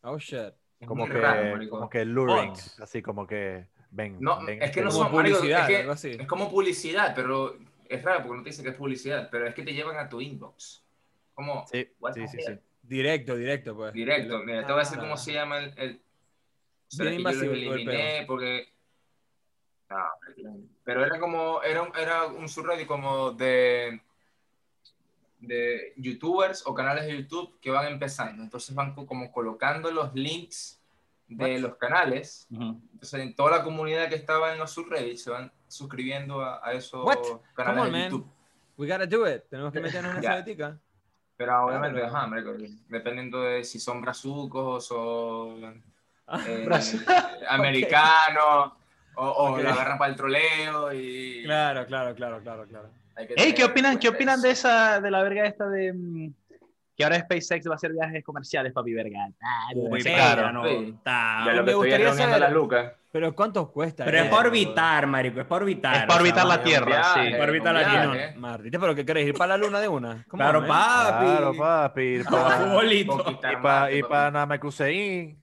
Oh, 0.02 0.18
shit. 0.18 0.52
Como 0.86 1.06
que, 1.06 1.14
raro, 1.14 1.68
como 1.70 1.88
que 1.88 2.04
luring, 2.04 2.48
Bots. 2.50 2.78
así 2.78 3.00
como 3.00 3.26
que 3.26 3.66
ven. 3.94 4.16
No, 4.20 4.44
ven, 4.44 4.62
es 4.62 4.70
que 4.70 4.82
no. 4.82 4.90
Como 4.90 5.02
son 5.04 5.12
publicidad, 5.12 5.70
es, 5.70 6.00
que 6.02 6.10
es 6.22 6.26
como 6.28 6.50
publicidad, 6.50 7.14
pero 7.14 7.56
es 7.88 8.02
raro 8.02 8.22
porque 8.22 8.36
no 8.38 8.42
te 8.42 8.50
dice 8.50 8.62
que 8.62 8.70
es 8.70 8.74
publicidad, 8.74 9.28
pero 9.30 9.46
es 9.46 9.54
que 9.54 9.62
te 9.62 9.72
llevan 9.72 9.96
a 9.98 10.08
tu 10.08 10.20
inbox. 10.20 10.82
Como 11.34 11.66
Sí, 11.66 11.88
sí, 12.14 12.28
sí, 12.28 12.38
sí. 12.46 12.52
Directo, 12.82 13.34
directo, 13.36 13.74
pues. 13.74 13.92
directo. 13.92 14.38
Mira, 14.44 14.60
te 14.66 14.72
voy 14.72 14.80
a 14.80 14.84
decir 14.84 14.98
Ah. 14.98 15.00
cómo 15.02 15.16
se 15.16 15.32
llama 15.32 15.58
el. 15.58 15.72
el... 15.78 15.88
Bien 15.88 16.00
que 16.90 16.96
yo 16.96 17.04
lo 17.04 17.12
invasivo 17.14 17.52
eliminé 17.52 18.24
porque. 18.26 18.68
No, 19.90 19.96
pero 20.84 21.04
era 21.04 21.18
como. 21.18 21.62
Era 21.62 21.82
un, 21.82 21.96
era 21.96 22.26
un 22.26 22.48
subreddit 22.48 22.86
como 22.86 23.32
de. 23.32 24.00
de 25.40 25.92
youtubers 25.96 26.62
o 26.66 26.74
canales 26.74 27.06
de 27.06 27.16
YouTube 27.16 27.58
que 27.60 27.70
van 27.70 27.86
empezando. 27.92 28.42
Entonces 28.42 28.74
van 28.74 28.94
co- 28.94 29.06
como 29.06 29.30
colocando 29.32 29.90
los 29.90 30.14
links 30.14 30.80
de 31.28 31.58
los 31.58 31.76
canales. 31.76 32.46
Entonces, 32.50 33.20
en 33.20 33.34
toda 33.34 33.58
la 33.58 33.62
comunidad 33.64 34.08
que 34.08 34.14
estaba 34.16 34.52
en 34.52 34.58
los 34.58 34.70
subreddits 34.72 35.22
se 35.24 35.30
van 35.30 35.50
suscribiendo 35.68 36.40
a, 36.42 36.60
a 36.66 36.72
esos 36.72 37.04
What? 37.04 37.18
canales 37.54 37.80
on, 37.80 37.86
de 37.86 37.92
man. 37.92 38.10
YouTube. 38.10 38.26
We 38.76 38.86
gotta 38.88 39.06
do 39.06 39.26
it. 39.28 39.42
Tenemos 39.48 39.72
que 39.72 39.80
meternos 39.80 40.12
en 40.16 40.18
esa 40.24 40.38
ética. 40.38 40.78
Pero 41.36 41.66
obviamente, 41.66 42.00
Claro. 42.00 42.16
ajá, 42.16 42.30
dependiendo 42.88 43.42
de 43.42 43.64
si 43.64 43.80
son 43.80 44.00
brazucos 44.00 44.88
o 44.92 45.58
eh, 46.46 46.64
Brazu- 46.66 47.04
americanos 47.48 48.72
o, 49.16 49.28
o 49.28 49.58
la 49.58 49.72
agarran 49.72 49.98
para 49.98 50.10
el 50.10 50.16
troleo 50.16 50.92
y 50.92 51.42
Claro, 51.44 51.86
claro, 51.86 52.14
claro, 52.14 52.40
claro, 52.40 52.66
claro. 52.66 52.88
hay 53.16 53.26
que 53.26 53.34
Ey, 53.36 53.52
¿qué 53.54 53.64
opinan, 53.64 53.98
¿qué 53.98 54.08
opinan 54.08 54.40
de 54.40 54.50
esa, 54.50 55.00
de 55.00 55.10
la 55.10 55.22
verga 55.22 55.44
esta 55.46 55.68
de 55.68 55.92
mm, 55.92 56.32
que 56.96 57.04
ahora 57.04 57.18
SpaceX 57.20 57.66
va 57.68 57.72
a 57.72 57.76
hacer 57.76 57.92
viajes 57.92 58.22
comerciales, 58.24 58.72
papi, 58.72 58.92
verga? 58.94 59.28
Ah, 59.42 59.68
Uy, 59.74 60.02
claro. 60.02 60.52
no, 60.52 60.64
Sí. 60.68 60.94
está- 60.96 61.44
Ya 61.46 61.52
lo 61.52 61.62
me 61.62 61.64
que 61.64 61.70
estoy 61.70 61.74
gustaría 61.74 61.96
reuniendo 62.06 62.24
saber- 62.34 62.40
las 62.40 62.52
lucas. 62.52 62.92
Pero 63.10 63.32
¿cuánto 63.36 63.70
cuesta? 63.70 64.04
Pero 64.04 64.18
es 64.18 64.24
eso? 64.24 64.30
para 64.36 64.48
orbitar, 64.48 65.06
marico, 65.06 65.40
es 65.40 65.46
para 65.46 65.62
orbitar. 65.62 65.94
Es 65.94 66.00
para 66.00 66.06
o 66.06 66.12
sea, 66.14 66.20
orbitar 66.20 66.46
la 66.46 66.62
Tierra, 66.64 66.86
viaje, 66.86 67.24
sí. 67.26 67.30
Para 67.32 67.44
orbitar 67.44 67.74
la 67.74 67.88
Tierra. 67.90 68.34
Martita, 68.40 68.78
¿pero 68.80 68.94
qué 68.96 69.04
querés? 69.04 69.28
¿Ir 69.28 69.34
para 69.34 69.56
la 69.56 69.64
luna 69.64 69.80
de 69.80 69.86
una? 69.88 70.24
¿Cómo 70.28 70.42
Claro, 70.42 70.64
eh? 70.64 70.68
papi. 70.68 71.24
Claro, 71.24 71.56
papi. 71.56 72.02
Ir 72.02 72.24
Para 72.24 72.58
y 73.52 73.56
para, 73.62 73.92
y 73.92 74.02
para 74.02 74.30
Namekusei. 74.32 75.38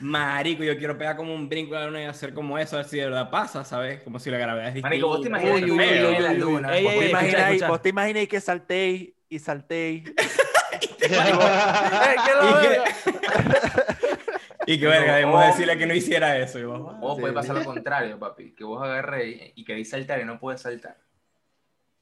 Marico, 0.00 0.62
yo 0.64 0.76
quiero 0.76 0.98
pegar 0.98 1.16
como 1.16 1.34
un 1.34 1.48
brinco 1.48 1.74
a 1.74 1.80
la 1.80 1.86
luna 1.86 2.02
y 2.02 2.04
hacer 2.04 2.34
como 2.34 2.58
eso, 2.58 2.76
a 2.76 2.80
ver 2.80 2.86
si 2.88 2.98
de 2.98 3.04
verdad 3.06 3.30
pasa, 3.30 3.64
¿sabes? 3.64 4.02
Como 4.02 4.18
si 4.18 4.30
la 4.30 4.38
gravedad 4.38 4.68
es 4.68 4.74
distinta. 4.74 4.88
Marico, 4.88 5.08
vos 5.08 5.22
te 5.22 5.28
imaginas 5.28 5.62
que 5.62 5.64
uy, 5.64 5.70
uno 5.70 5.82
uy, 5.82 5.88
llegue 5.88 6.06
uy, 6.08 6.16
a 6.16 6.20
la 6.20 6.32
uy, 6.32 6.36
uy. 6.36 6.40
luna. 6.40 6.76
Ey, 6.76 6.84
¿Vos 6.84 6.92
ey, 6.92 6.98
te 6.98 7.04
ey, 7.06 7.10
escucha, 7.12 7.28
imagináis, 7.30 7.48
escucha. 7.52 7.68
vos 7.68 7.82
te 7.82 7.88
imagináis 7.88 8.28
que 8.28 8.40
saltéis 8.40 9.14
y 9.28 9.38
saltéis? 9.38 10.04
Sí. 10.80 11.04
¡Eh, 11.14 12.16
qué 12.24 12.34
la 12.34 12.44
Y 12.50 12.52
verga! 12.52 12.84
que, 14.66 14.86
verga, 14.86 15.14
debemos 15.16 15.46
decirle 15.46 15.78
que 15.78 15.86
no 15.86 15.94
hiciera 15.94 16.36
eso. 16.36 16.58
O 17.00 17.16
puede 17.16 17.32
pasar 17.32 17.56
lo 17.56 17.64
contrario, 17.64 18.18
papi, 18.18 18.52
que 18.52 18.64
vos 18.64 18.82
agarréis 18.82 19.52
y 19.54 19.64
queréis 19.64 19.88
saltar 19.90 20.20
y 20.20 20.24
no 20.24 20.38
puedes 20.38 20.60
saltar. 20.60 20.98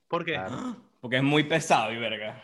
¿Por 0.08 0.24
qué? 0.24 0.32
Claro. 0.32 0.76
Porque 1.00 1.16
es 1.18 1.22
muy 1.22 1.44
pesado 1.44 1.92
y 1.92 1.96
verga. 1.98 2.42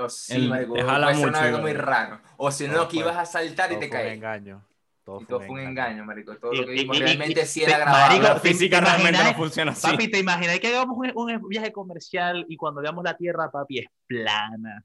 O 0.00 0.08
sí, 0.08 0.34
El- 0.34 0.48
marico, 0.48 0.74
te 0.74 0.80
puede 0.82 0.92
jala 0.92 1.06
ser 1.08 1.16
mucho, 1.16 1.28
una 1.28 1.40
algo 1.42 1.58
muy 1.58 1.72
raro. 1.72 2.20
O 2.36 2.50
si 2.50 2.68
no, 2.68 2.88
que 2.88 2.94
fue- 2.96 3.00
ibas 3.00 3.16
a 3.16 3.26
saltar 3.26 3.72
y 3.72 3.76
te 3.78 3.90
caes. 3.90 4.14
engaño. 4.14 4.62
Todo 5.06 5.20
Y 5.20 5.20
fue 5.20 5.26
todo 5.28 5.38
un 5.38 5.46
fue 5.46 5.62
un 5.62 5.68
engaño. 5.68 6.04
marico. 6.04 6.34
Todo 6.36 6.52
Y- 6.52 6.56
lo 6.56 6.66
que 6.66 6.72
vimos 6.72 6.96
y- 6.96 7.00
realmente 7.00 7.42
y- 7.42 7.46
sí 7.46 7.62
era 7.62 7.78
grabado. 7.78 8.06
marico, 8.08 8.22
La 8.24 8.34
¿te- 8.40 8.48
física 8.48 8.80
te 8.80 8.84
realmente 8.86 9.22
no 9.24 9.34
funciona 9.34 9.70
así. 9.70 9.88
Papi, 9.92 10.10
¿te 10.10 10.18
imaginas 10.18 10.58
que 10.58 10.66
hagamos 10.66 10.96
un, 10.98 11.12
un 11.14 11.48
viaje 11.48 11.70
comercial 11.72 12.44
y 12.48 12.56
cuando 12.56 12.80
veamos 12.82 13.04
la 13.04 13.16
Tierra, 13.16 13.48
papi, 13.50 13.78
es 13.78 13.86
plana? 14.08 14.82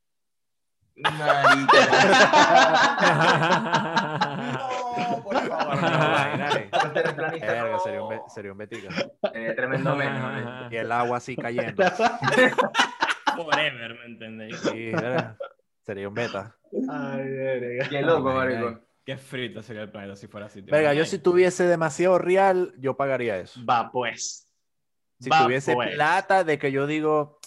Marico. 0.96 1.78
No, 5.02 5.24
por 5.24 5.36
favor, 5.48 5.80
¿Te 6.94 7.04
no. 7.04 7.12
Verga, 7.42 7.80
sería 7.80 8.04
un, 8.04 8.10
be- 8.10 8.22
sería 8.28 8.52
un 8.52 8.58
betica. 8.58 8.90
Eh, 9.34 9.54
tremendo 9.56 9.96
meme. 9.96 10.20
Y 10.70 10.76
el 10.76 10.92
agua 10.92 11.18
así 11.18 11.36
cayendo. 11.36 11.84
Forever, 13.36 13.98
¿me 14.00 14.06
entendéis? 14.06 14.58
Sí. 14.60 14.92
Sería 15.86 16.08
un 16.08 16.14
beta. 16.14 16.56
Ay, 16.90 17.24
verga. 17.28 17.90
Qué 17.90 18.02
loco, 18.02 18.30
Ay, 18.30 18.36
marico. 18.56 18.80
Qué 19.12 19.18
frito 19.18 19.62
sería 19.62 19.82
el 19.82 19.92
planeta 19.92 20.16
si 20.16 20.28
fuera 20.28 20.46
así. 20.46 20.62
tío. 20.62 20.72
Verga, 20.72 20.94
yo 20.94 21.04
si 21.04 21.20
tuviese 21.20 21.66
demasiado 21.66 22.18
real, 22.18 22.74
yo 22.78 22.96
pagaría 22.96 23.38
eso. 23.38 23.60
Va, 23.70 23.92
pues. 23.92 24.48
Si 25.20 25.30
Va, 25.30 25.44
tuviese 25.44 25.74
pues. 25.74 25.96
plata 25.96 26.46
de 26.46 26.58
que 26.58 26.72
yo 26.72 26.88
digo, 26.88 27.38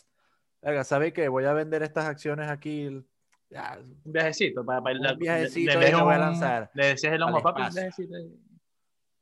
verga, 0.61 0.85
¿sabes 0.85 1.14
qué? 1.14 1.27
Voy 1.29 1.44
a 1.44 1.55
vender 1.55 1.83
estas 1.83 2.05
acciones 2.05 2.50
aquí. 2.50 3.03
Ya, 3.48 3.79
Un 4.05 4.12
viajecito. 4.12 4.62
Para, 4.62 4.83
para, 4.83 5.12
Un 5.12 5.18
viajecito 5.18 5.79
le, 5.81 5.88
y 5.88 5.90
le 5.90 5.96
me 5.96 6.03
voy 6.03 6.12
a 6.12 6.16
un- 6.16 6.20
lanzar 6.20 6.70
Le 6.74 6.87
decías 6.88 7.14
el 7.14 7.22
homo, 7.22 7.40
papi, 7.40 7.62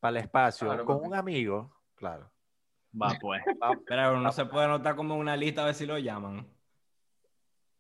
para 0.01 0.11
el 0.11 0.17
espacio, 0.25 0.67
Claro, 0.67 0.85
con 0.85 0.97
papi. 0.97 1.09
un 1.09 1.15
amigo, 1.15 1.77
claro. 1.95 2.29
Va, 3.01 3.17
pues. 3.21 3.41
Pero 3.87 4.17
uno 4.17 4.33
se 4.33 4.47
puede 4.47 4.65
anotar 4.65 4.97
como 4.97 5.15
una 5.17 5.37
lista 5.37 5.63
a 5.63 5.67
ver 5.67 5.75
si 5.77 5.87
lo 5.87 5.97
llaman. 5.97 6.45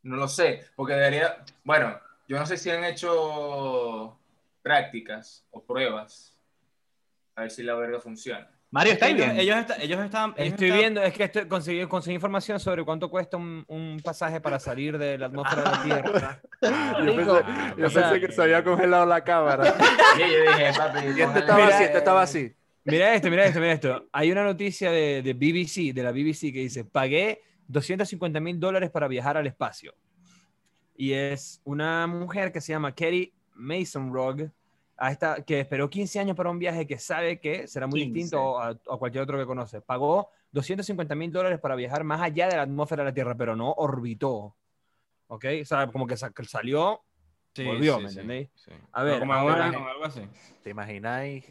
No 0.02 0.14
lo 0.14 0.28
sé, 0.28 0.66
porque 0.76 0.94
debería. 0.94 1.44
Bueno, 1.64 1.98
yo 2.28 2.38
no 2.38 2.46
sé 2.46 2.56
si 2.56 2.70
han 2.70 2.84
hecho 2.84 4.18
prácticas 4.62 5.46
o 5.50 5.62
pruebas. 5.64 6.38
A 7.34 7.42
ver 7.42 7.50
si 7.50 7.62
la 7.62 7.74
verga 7.74 8.00
funciona. 8.00 8.48
Mario, 8.70 8.94
¿estáis 8.94 9.14
ellos, 9.16 9.26
bien? 9.26 9.40
ellos, 9.40 9.56
está- 9.58 9.76
ellos 9.82 10.00
están. 10.02 10.34
ellos 10.36 10.52
Estoy 10.52 10.68
están- 10.68 10.78
viendo, 10.80 11.02
es 11.02 11.12
que 11.12 11.24
estoy, 11.24 11.46
conseguí, 11.46 11.84
conseguí 11.86 12.14
información 12.14 12.58
sobre 12.58 12.82
cuánto 12.84 13.10
cuesta 13.10 13.36
un, 13.36 13.64
un 13.68 14.00
pasaje 14.02 14.40
para 14.40 14.58
salir 14.58 14.96
de 14.96 15.18
la 15.18 15.26
atmósfera 15.26 15.62
de 15.62 15.70
la 15.70 15.82
Tierra. 15.82 16.42
Yo 17.04 17.14
pensé, 17.16 17.32
yo 17.76 17.86
o 17.86 17.90
sea, 17.90 18.10
pensé 18.10 18.26
que 18.26 18.32
se 18.32 18.42
había 18.42 18.64
congelado 18.64 19.04
la 19.04 19.22
cámara. 19.22 19.74
Y 20.16 20.20
yo 20.20 20.26
dije, 20.26 20.72
papi, 20.76 20.98
Y 21.16 21.20
este 21.20 21.38
estaba 21.40 21.56
Mira, 21.64 21.74
así, 21.76 21.84
este 21.84 21.98
estaba 21.98 22.22
así. 22.22 22.54
Mira 22.84 23.14
esto, 23.14 23.30
mira 23.30 23.44
esto, 23.44 23.60
mira 23.60 23.72
esto. 23.72 24.08
Hay 24.12 24.32
una 24.32 24.44
noticia 24.44 24.90
de, 24.90 25.22
de 25.22 25.34
BBC, 25.34 25.92
de 25.94 26.02
la 26.02 26.10
BBC, 26.12 26.40
que 26.52 26.60
dice, 26.60 26.84
pagué 26.84 27.42
250 27.68 28.40
mil 28.40 28.58
dólares 28.58 28.90
para 28.90 29.06
viajar 29.06 29.36
al 29.36 29.46
espacio. 29.46 29.94
Y 30.96 31.12
es 31.12 31.60
una 31.64 32.06
mujer 32.06 32.52
que 32.52 32.60
se 32.60 32.72
llama 32.72 32.94
Kerry 32.94 33.32
Mason 33.62 34.12
Rogg, 34.12 34.50
a 34.96 35.10
esta, 35.10 35.42
que 35.42 35.60
esperó 35.60 35.88
15 35.90 36.20
años 36.20 36.36
para 36.36 36.50
un 36.50 36.58
viaje 36.58 36.86
que 36.86 36.98
sabe 36.98 37.40
que 37.40 37.66
será 37.66 37.86
muy 37.86 38.00
15. 38.00 38.14
distinto 38.14 38.60
a, 38.60 38.68
a 38.68 38.96
cualquier 38.98 39.22
otro 39.24 39.38
que 39.38 39.46
conoce. 39.46 39.80
Pagó 39.80 40.28
250 40.52 41.14
mil 41.14 41.32
dólares 41.32 41.58
para 41.58 41.74
viajar 41.74 42.04
más 42.04 42.20
allá 42.20 42.48
de 42.48 42.56
la 42.56 42.62
atmósfera 42.62 43.02
de 43.02 43.10
la 43.10 43.14
Tierra, 43.14 43.34
pero 43.36 43.56
no 43.56 43.72
orbitó. 43.72 44.54
¿Ok? 45.28 45.44
O 45.62 45.64
sea, 45.64 45.86
como 45.86 46.06
que 46.06 46.16
sa- 46.16 46.32
salió, 46.46 47.00
Sí, 47.54 47.64
volvió, 47.64 47.96
sí, 47.96 48.02
¿me 48.02 48.08
sí, 48.08 48.14
entendéis? 48.14 48.48
sí. 48.54 48.70
A 48.92 49.02
ver, 49.02 49.18
como 49.20 49.32
ahora- 49.34 49.66
algo 49.66 50.04
así. 50.04 50.22
¿Te 50.62 50.70
imagináis, 50.70 51.44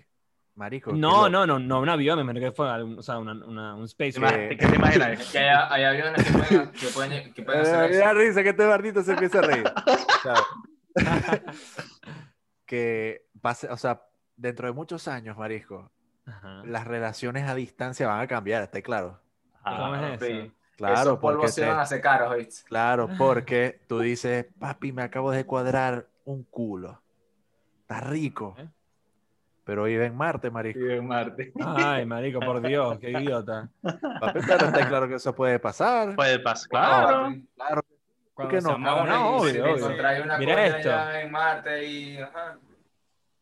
marico? 0.56 0.91
No, 0.93 1.28
no, 1.30 1.45
no, 1.45 1.60
no 1.60 1.80
un 1.82 1.89
avión, 1.89 2.17
me 2.17 2.24
imagino 2.24 2.45
que 2.50 2.56
fue 2.56 2.67
o 2.84 3.02
sea, 3.02 3.17
una- 3.19 3.34
una- 3.45 3.76
un 3.76 3.84
space. 3.86 4.19
¿Qué 4.19 4.56
te 4.67 4.76
imaginas? 4.76 5.19
Que 5.32 5.39
hay, 5.39 5.67
hay 5.69 5.84
aviones 5.84 6.24
que 6.24 6.32
pueden, 6.32 6.71
que 6.71 6.88
pueden, 6.88 7.34
que 7.34 7.41
pueden 7.43 7.62
hacer 7.62 7.91
eso. 7.91 8.13
risa 8.13 8.43
que 8.43 8.50
este 8.50 8.65
bardito 8.65 9.04
se 9.04 9.12
empieza 9.13 9.39
a 9.39 9.41
reír. 9.41 9.63
Que 12.65 13.27
pase, 13.41 13.67
o 13.69 13.75
sea, 13.75 14.01
dentro 14.38 14.65
de 14.67 14.73
muchos 14.73 15.10
años, 15.10 15.38
marisco, 15.38 15.91
Ajá. 16.25 16.63
las 16.65 16.88
relaciones 16.88 17.49
a 17.49 17.54
distancia 17.54 18.08
van 18.08 18.21
a 18.21 18.27
cambiar, 18.27 18.63
está 18.63 18.82
claro. 18.82 19.19
Claro, 20.77 20.93
Esos 20.93 21.19
porque 21.19 21.36
polvos 21.38 21.54
se 21.54 21.65
van 21.67 21.80
a 21.80 21.86
secar, 21.86 22.23
¿oíste? 22.23 22.63
claro, 22.67 23.08
porque 23.17 23.82
tú 23.88 23.99
dices, 23.99 24.47
papi, 24.58 24.91
me 24.91 25.04
acabo 25.04 25.32
de 25.32 25.45
cuadrar 25.45 26.08
un 26.25 26.43
culo. 26.43 27.01
Está 27.82 27.99
rico. 27.99 28.56
¿Eh? 28.58 28.67
Pero 29.63 29.84
vive 29.84 30.08
en 30.08 30.15
Marte, 30.15 30.49
marisco. 30.49 30.80
Vive 30.80 30.97
en 30.97 31.08
Marte. 31.08 31.54
Ay, 31.63 32.06
marico, 32.06 32.39
por 32.39 32.62
Dios, 32.62 32.97
qué 32.99 33.12
idiota. 33.12 33.69
Papi, 33.82 34.39
pero 34.47 34.65
está 34.65 34.88
claro 34.88 35.08
que 35.08 35.15
eso 35.15 35.36
puede 35.36 35.60
pasar. 35.60 36.15
Puede 36.15 36.39
pasar. 36.39 36.69
Claro. 36.69 37.08
Claro. 37.08 37.25
papi. 37.27 37.47
Claro. 37.56 37.81
Cuando 38.34 38.56
qué 38.56 38.62
no? 38.62 38.78
No, 38.78 39.06
no, 39.06 39.38
obvio, 39.38 39.63
obvio. 39.74 39.88
una 40.24 40.38
Mira 40.38 40.65
esto. 40.65 40.89
allá 40.89 41.22
en 41.22 41.32
Marte 41.32 41.86
y... 41.86 42.17
Ajá. 42.17 42.60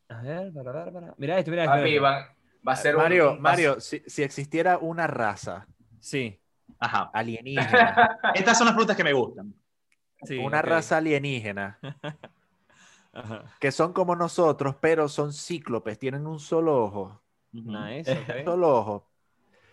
A 0.09 0.21
ver, 0.21 0.51
para, 0.53 0.73
para, 0.73 0.91
para. 0.91 1.13
Mira 1.17 1.37
esto, 1.39 1.51
mira 1.51 1.63
esto. 1.65 1.75
Papi, 1.77 1.97
va, 1.99 2.35
va 2.67 2.71
a 2.73 2.75
ser 2.75 2.95
Mario, 2.97 3.31
un- 3.33 3.41
Mario, 3.41 3.79
si, 3.79 4.01
si 4.07 4.23
existiera 4.23 4.77
una 4.79 5.05
raza 5.07 5.67
Sí, 5.99 6.39
Ajá. 6.79 7.09
alienígena, 7.13 8.19
Estas 8.35 8.57
son 8.57 8.67
las 8.67 8.75
frutas 8.75 8.95
que 8.97 9.03
me 9.03 9.13
gustan. 9.13 9.53
sí. 10.23 10.37
una 10.39 10.61
raza 10.61 10.97
alienígena 10.97 11.79
Ajá. 13.13 13.43
que 13.59 13.71
son 13.71 13.93
como 13.93 14.15
nosotros, 14.15 14.75
pero 14.81 15.07
son 15.09 15.33
cíclopes, 15.33 15.99
tienen 15.99 16.25
un 16.27 16.39
solo 16.39 16.83
ojo, 16.83 17.21
Nice, 17.51 18.11
un 18.39 18.45
solo 18.45 18.75
ojo. 18.77 19.11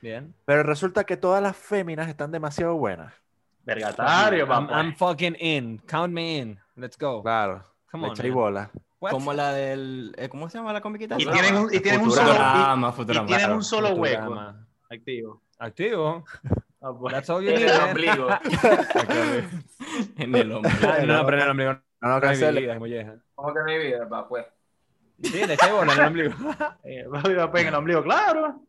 Bien. 0.02 0.34
Pero 0.44 0.62
resulta 0.62 1.04
que 1.04 1.16
todas 1.16 1.42
las 1.42 1.56
féminas 1.56 2.08
están 2.08 2.30
demasiado 2.30 2.76
buenas. 2.76 3.12
Vergatario, 3.66 4.44
I'm, 4.44 4.48
papá. 4.48 4.80
I'm 4.80 4.94
fucking 4.94 5.36
in. 5.40 5.80
Count 5.86 6.12
me 6.12 6.38
in. 6.38 6.58
Let's 6.76 6.96
go. 6.96 7.20
Claro, 7.22 7.64
Come 7.90 8.06
le 8.06 8.28
on, 8.28 8.34
bola. 8.34 8.70
What? 9.00 9.10
Como 9.10 9.32
la 9.34 9.52
del. 9.52 10.14
eh, 10.16 10.28
¿Cómo 10.28 10.48
se 10.48 10.56
llama 10.58 10.72
la 10.72 10.80
comiquita? 10.80 11.16
Y 11.18 11.26
tienen 11.26 11.56
un, 11.56 11.74
y 11.74 11.80
tienen 11.80 12.00
un 12.02 12.10
solo, 12.10 12.28
Futurama, 12.28 12.86
y- 12.86 12.90
y 12.90 12.92
Futurama. 12.94 13.26
tienen 13.26 13.44
Claro, 13.44 13.56
un 13.56 13.62
solo 13.64 13.88
hueco 13.90 14.42
activo. 14.88 15.42
Activo. 15.58 16.24
Ah, 16.80 16.92
pues. 16.98 17.12
That's 17.14 17.28
all 17.30 17.42
you 17.42 17.50
En 17.50 17.62
el 17.68 17.80
ombligo. 17.80 18.28
en 20.18 20.34
el 20.34 20.52
hombre. 20.52 20.72
Ah, 20.82 20.98
No, 21.04 21.16
no, 21.18 21.24
pero 21.26 21.36
en 21.38 21.42
el 21.42 21.50
ombligo 21.50 21.72
No, 22.00 22.08
no, 22.08 22.20
cancele. 22.20 22.68
¿Cómo 23.34 23.52
que 23.52 23.60
hay 23.72 23.78
vida? 23.88 24.04
Va, 24.04 24.28
pues. 24.28 24.46
Sí, 25.22 25.44
le 25.46 25.54
echáis 25.54 25.72
bola 25.72 25.92
en 25.94 25.98
el 26.00 26.06
ombligo. 26.06 26.34
Eh, 26.84 27.06
papi, 27.10 27.34
papi, 27.34 27.60
en 27.62 27.66
el 27.68 27.74
ombligo, 27.74 28.02
claro. 28.02 28.60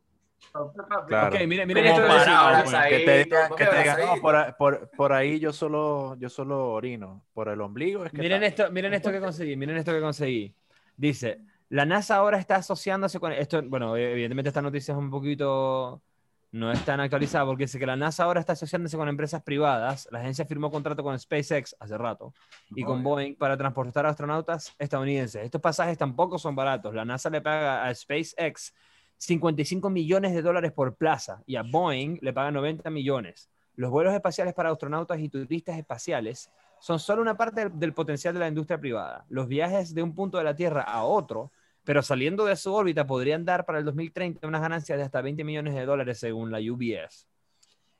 Claro. 1.07 1.35
Ok, 1.35 1.45
miren 1.47 1.67
Como 1.67 1.79
esto. 1.85 2.01
que 2.01 2.07
parado, 2.07 2.63
dice-. 2.63 2.89
Que 2.89 2.99
te 3.05 3.23
digan, 3.23 3.47
¿por 3.49 3.57
que 3.57 3.65
te 3.65 3.77
digan, 3.77 3.99
no, 4.05 4.21
por, 4.21 4.35
a- 4.35 4.57
por, 4.57 4.89
por 4.91 5.13
ahí 5.13 5.39
yo 5.39 5.51
solo, 5.53 6.15
yo 6.19 6.29
solo 6.29 6.69
orino. 6.71 7.23
Por 7.33 7.49
el 7.49 7.61
ombligo 7.61 8.05
es 8.05 8.11
que 8.11 8.17
Miren 8.19 8.41
tal. 8.41 8.47
esto, 8.49 8.71
miren 8.71 8.93
esto 8.93 9.11
que 9.11 9.19
conseguí, 9.19 9.55
miren 9.55 9.77
esto 9.77 9.91
que 9.91 10.01
conseguí. 10.01 10.53
Dice, 10.95 11.39
la 11.69 11.85
NASA 11.85 12.15
ahora 12.15 12.37
está 12.39 12.55
asociándose 12.57 13.19
con 13.19 13.31
esto, 13.33 13.61
bueno, 13.63 13.95
evidentemente 13.97 14.49
esta 14.49 14.61
noticia 14.61 14.93
es 14.93 14.97
un 14.97 15.09
poquito 15.11 16.01
no 16.49 16.71
es 16.71 16.83
tan 16.85 16.99
actualizada 17.01 17.45
porque 17.45 17.65
dice 17.65 17.77
que 17.77 17.85
la 17.85 17.97
NASA 17.97 18.23
ahora 18.23 18.39
está 18.39 18.53
asociándose 18.53 18.95
con 18.97 19.09
empresas 19.09 19.43
privadas. 19.43 20.07
La 20.11 20.19
agencia 20.19 20.45
firmó 20.45 20.71
contrato 20.71 21.03
con 21.03 21.19
SpaceX 21.19 21.75
hace 21.77 21.97
rato 21.97 22.33
y 22.73 22.83
con 22.83 23.03
Boeing 23.03 23.35
para 23.35 23.57
transportar 23.57 24.05
astronautas 24.05 24.73
estadounidenses. 24.79 25.43
Estos 25.43 25.61
pasajes 25.61 25.97
tampoco 25.97 26.39
son 26.39 26.55
baratos. 26.55 26.95
La 26.95 27.03
NASA 27.03 27.29
le 27.29 27.41
paga 27.41 27.85
a 27.85 27.93
SpaceX 27.93 28.73
55 29.17 29.89
millones 29.89 30.33
de 30.33 30.41
dólares 30.41 30.71
por 30.71 30.95
plaza 30.95 31.41
y 31.45 31.55
a 31.55 31.63
Boeing 31.63 32.19
le 32.21 32.33
paga 32.33 32.51
90 32.51 32.89
millones. 32.89 33.49
Los 33.75 33.91
vuelos 33.91 34.13
espaciales 34.13 34.53
para 34.53 34.71
astronautas 34.71 35.19
y 35.19 35.29
turistas 35.29 35.77
espaciales 35.77 36.49
son 36.79 36.99
solo 36.99 37.21
una 37.21 37.35
parte 37.37 37.61
del, 37.61 37.79
del 37.79 37.93
potencial 37.93 38.33
de 38.33 38.39
la 38.39 38.47
industria 38.47 38.79
privada. 38.79 39.25
Los 39.29 39.47
viajes 39.47 39.93
de 39.93 40.03
un 40.03 40.13
punto 40.13 40.37
de 40.37 40.43
la 40.43 40.55
Tierra 40.55 40.81
a 40.83 41.03
otro, 41.03 41.51
pero 41.83 42.01
saliendo 42.03 42.45
de 42.45 42.55
su 42.55 42.73
órbita, 42.73 43.07
podrían 43.07 43.45
dar 43.45 43.65
para 43.65 43.79
el 43.79 43.85
2030 43.85 44.47
unas 44.47 44.61
ganancias 44.61 44.97
de 44.97 45.03
hasta 45.03 45.21
20 45.21 45.43
millones 45.43 45.73
de 45.73 45.85
dólares 45.85 46.19
según 46.19 46.51
la 46.51 46.59
UBS. 46.59 47.27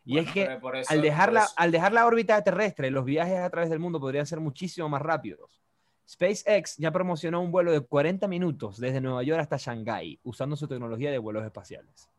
Y 0.06 0.19
es 0.19 0.32
que 0.32 0.43
eso- 0.82 0.93
al 0.93 1.01
dejar, 1.01 1.34
la, 1.34 1.41
al 1.56 1.71
dejar 1.71 1.93
la 1.93 2.06
órbita 2.06 2.41
terrestre, 2.43 2.91
los 2.91 3.03
viajes 3.06 3.39
a 3.39 3.49
través 3.49 3.69
del 3.69 3.80
mundo 3.80 3.99
podrían 3.99 4.25
ser 4.25 4.39
muchísimo 4.39 4.88
más 4.89 5.01
rápidos. 5.01 5.62
SpaceX 6.09 6.77
ya 6.77 6.91
promocionó 6.91 7.41
un 7.41 7.51
vuelo 7.51 7.71
de 7.71 7.81
40 7.81 8.27
minutos 8.27 8.79
desde 8.79 9.01
Nueva 9.01 9.23
York 9.23 9.41
hasta 9.41 9.57
Shanghái, 9.57 10.19
usando 10.23 10.55
su 10.55 10.67
tecnología 10.67 11.11
de 11.11 11.17
vuelos 11.17 11.43
espaciales. 11.43 12.09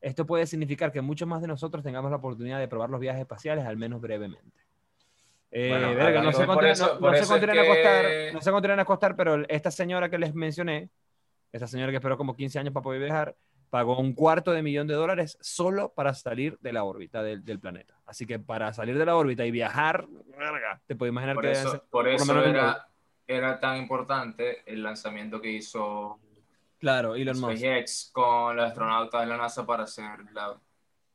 Esto 0.00 0.26
puede 0.26 0.46
significar 0.46 0.92
que 0.92 1.00
muchos 1.00 1.28
más 1.28 1.40
de 1.40 1.48
nosotros 1.48 1.82
tengamos 1.82 2.10
la 2.10 2.18
oportunidad 2.18 2.58
de 2.58 2.68
probar 2.68 2.90
los 2.90 3.00
viajes 3.00 3.20
espaciales, 3.20 3.64
al 3.66 3.76
menos 3.76 4.00
brevemente. 4.00 4.60
Eh, 5.52 5.70
verga, 5.96 6.22
no 6.22 6.32
sé 6.32 6.46
cuánto 6.46 6.64
por 7.00 7.00
por 7.00 7.16
a 8.78 8.84
costar, 8.84 9.16
pero 9.16 9.42
esta 9.48 9.70
señora 9.70 10.08
que 10.08 10.18
les 10.18 10.34
mencioné, 10.34 10.90
esta 11.52 11.66
señora 11.66 11.90
que 11.90 11.96
esperó 11.96 12.16
como 12.16 12.36
15 12.36 12.60
años 12.60 12.72
para 12.72 12.84
poder 12.84 13.00
viajar, 13.00 13.34
pagó 13.68 13.98
un 13.98 14.12
cuarto 14.14 14.52
de 14.52 14.62
millón 14.62 14.86
de 14.86 14.94
dólares 14.94 15.38
solo 15.40 15.92
para 15.92 16.14
salir 16.14 16.58
de 16.60 16.72
la 16.72 16.84
órbita 16.84 17.22
del, 17.22 17.44
del 17.44 17.58
planeta. 17.58 17.94
Así 18.06 18.26
que 18.26 18.38
para 18.38 18.72
salir 18.72 18.96
de 18.96 19.06
la 19.06 19.16
órbita 19.16 19.44
y 19.44 19.50
viajar, 19.50 20.06
verga, 20.36 20.80
te 20.86 20.94
puedes 20.94 21.12
imaginar 21.12 21.34
Por 21.34 21.44
que 21.44 21.52
eso, 21.52 21.84
por 21.90 22.04
lo 22.04 22.10
eso 22.10 22.44
era, 22.44 22.89
era 23.36 23.58
tan 23.60 23.76
importante 23.78 24.62
el 24.66 24.82
lanzamiento 24.82 25.40
que 25.40 25.50
hizo 25.50 26.18
Claro, 26.78 27.14
Elon 27.14 27.38
Musk. 27.40 27.58
SpaceX 27.58 28.10
con 28.12 28.56
los 28.56 28.66
astronautas 28.66 29.20
de 29.20 29.26
la 29.26 29.36
NASA 29.36 29.66
para 29.66 29.84
hacer 29.84 30.04
la, 30.32 30.50
o 30.52 30.60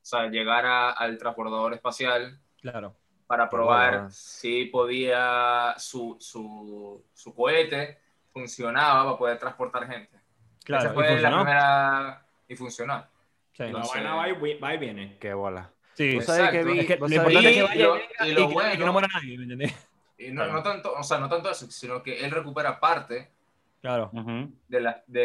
sea, 0.02 0.28
llegar 0.28 0.66
a- 0.66 0.92
al 0.92 1.18
transbordador 1.18 1.74
espacial 1.74 2.40
Claro. 2.62 2.96
para 3.28 3.50
probar 3.50 4.12
si 4.12 4.66
podía 4.66 5.74
su, 5.78 6.18
su, 6.20 7.04
su 7.14 7.34
cohete 7.34 8.00
funcionaba 8.32 9.04
para 9.06 9.18
poder 9.18 9.40
transportar 9.40 9.88
gente. 9.88 10.20
Claro, 10.64 10.84
Esa 10.84 10.92
y 10.92 10.96
fue 10.96 11.04
la 11.04 11.12
funcionó. 11.30 11.38
primera 11.44 12.26
y 12.48 12.56
funcionó. 12.56 13.06
Sí. 13.54 13.64
La 13.64 13.66
Entonces- 13.68 13.94
vaina 13.94 14.16
va 14.16 14.30
y, 14.30 14.60
va 14.60 14.74
y 14.74 14.78
viene. 14.78 15.18
Qué 15.20 15.34
bola. 15.34 15.72
Sí. 15.94 16.16
¿Vos 16.16 16.26
sabés 16.26 16.50
que 16.52 16.58
Exacto. 16.60 16.74
vi- 16.74 16.80
Es 16.80 16.86
que 16.88 16.98
lo 16.98 17.08
importante 17.08 17.50
es 17.50 17.56
que 17.56 17.60
y 17.60 17.62
vaya 17.64 17.86
lo- 17.86 17.96
y 17.96 18.00
venga 18.00 18.28
y 18.28 18.30
y, 18.30 18.34
lo 18.34 18.36
que- 18.36 18.44
y 18.44 18.48
que 18.48 18.54
bueno- 18.54 18.86
no 18.86 18.94
muera 18.94 19.08
nadie, 19.14 19.38
¿me 19.38 19.44
entendés? 19.44 19.90
Y 20.18 20.32
no, 20.32 20.46
no 20.48 20.64
tanto, 20.64 20.94
o 20.94 21.04
sea, 21.04 21.20
no 21.20 21.28
tanto 21.28 21.50
eso, 21.50 21.70
sino 21.70 22.02
que 22.02 22.24
él 22.24 22.32
recupera 22.32 22.80
parte 22.80 23.32
Claro. 23.86 24.10
De 24.68 24.82
la 24.82 25.04
de, 25.06 25.22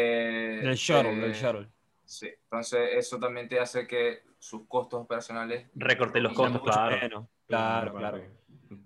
Del 0.61 0.75
shuttle, 0.75 1.15
de- 1.15 1.21
del 1.21 1.33
shuttle. 1.33 1.67
Sí, 2.05 2.27
entonces 2.43 2.89
eso 2.93 3.17
también 3.17 3.49
te 3.49 3.59
hace 3.59 3.87
que 3.87 4.19
sus 4.37 4.67
costos 4.67 5.01
operacionales 5.01 5.67
Recorté 5.73 6.19
los 6.19 6.33
costos, 6.33 6.61
claro. 6.61 6.95
menos. 7.01 7.25
Claro, 7.47 7.95
claro. 7.95 8.21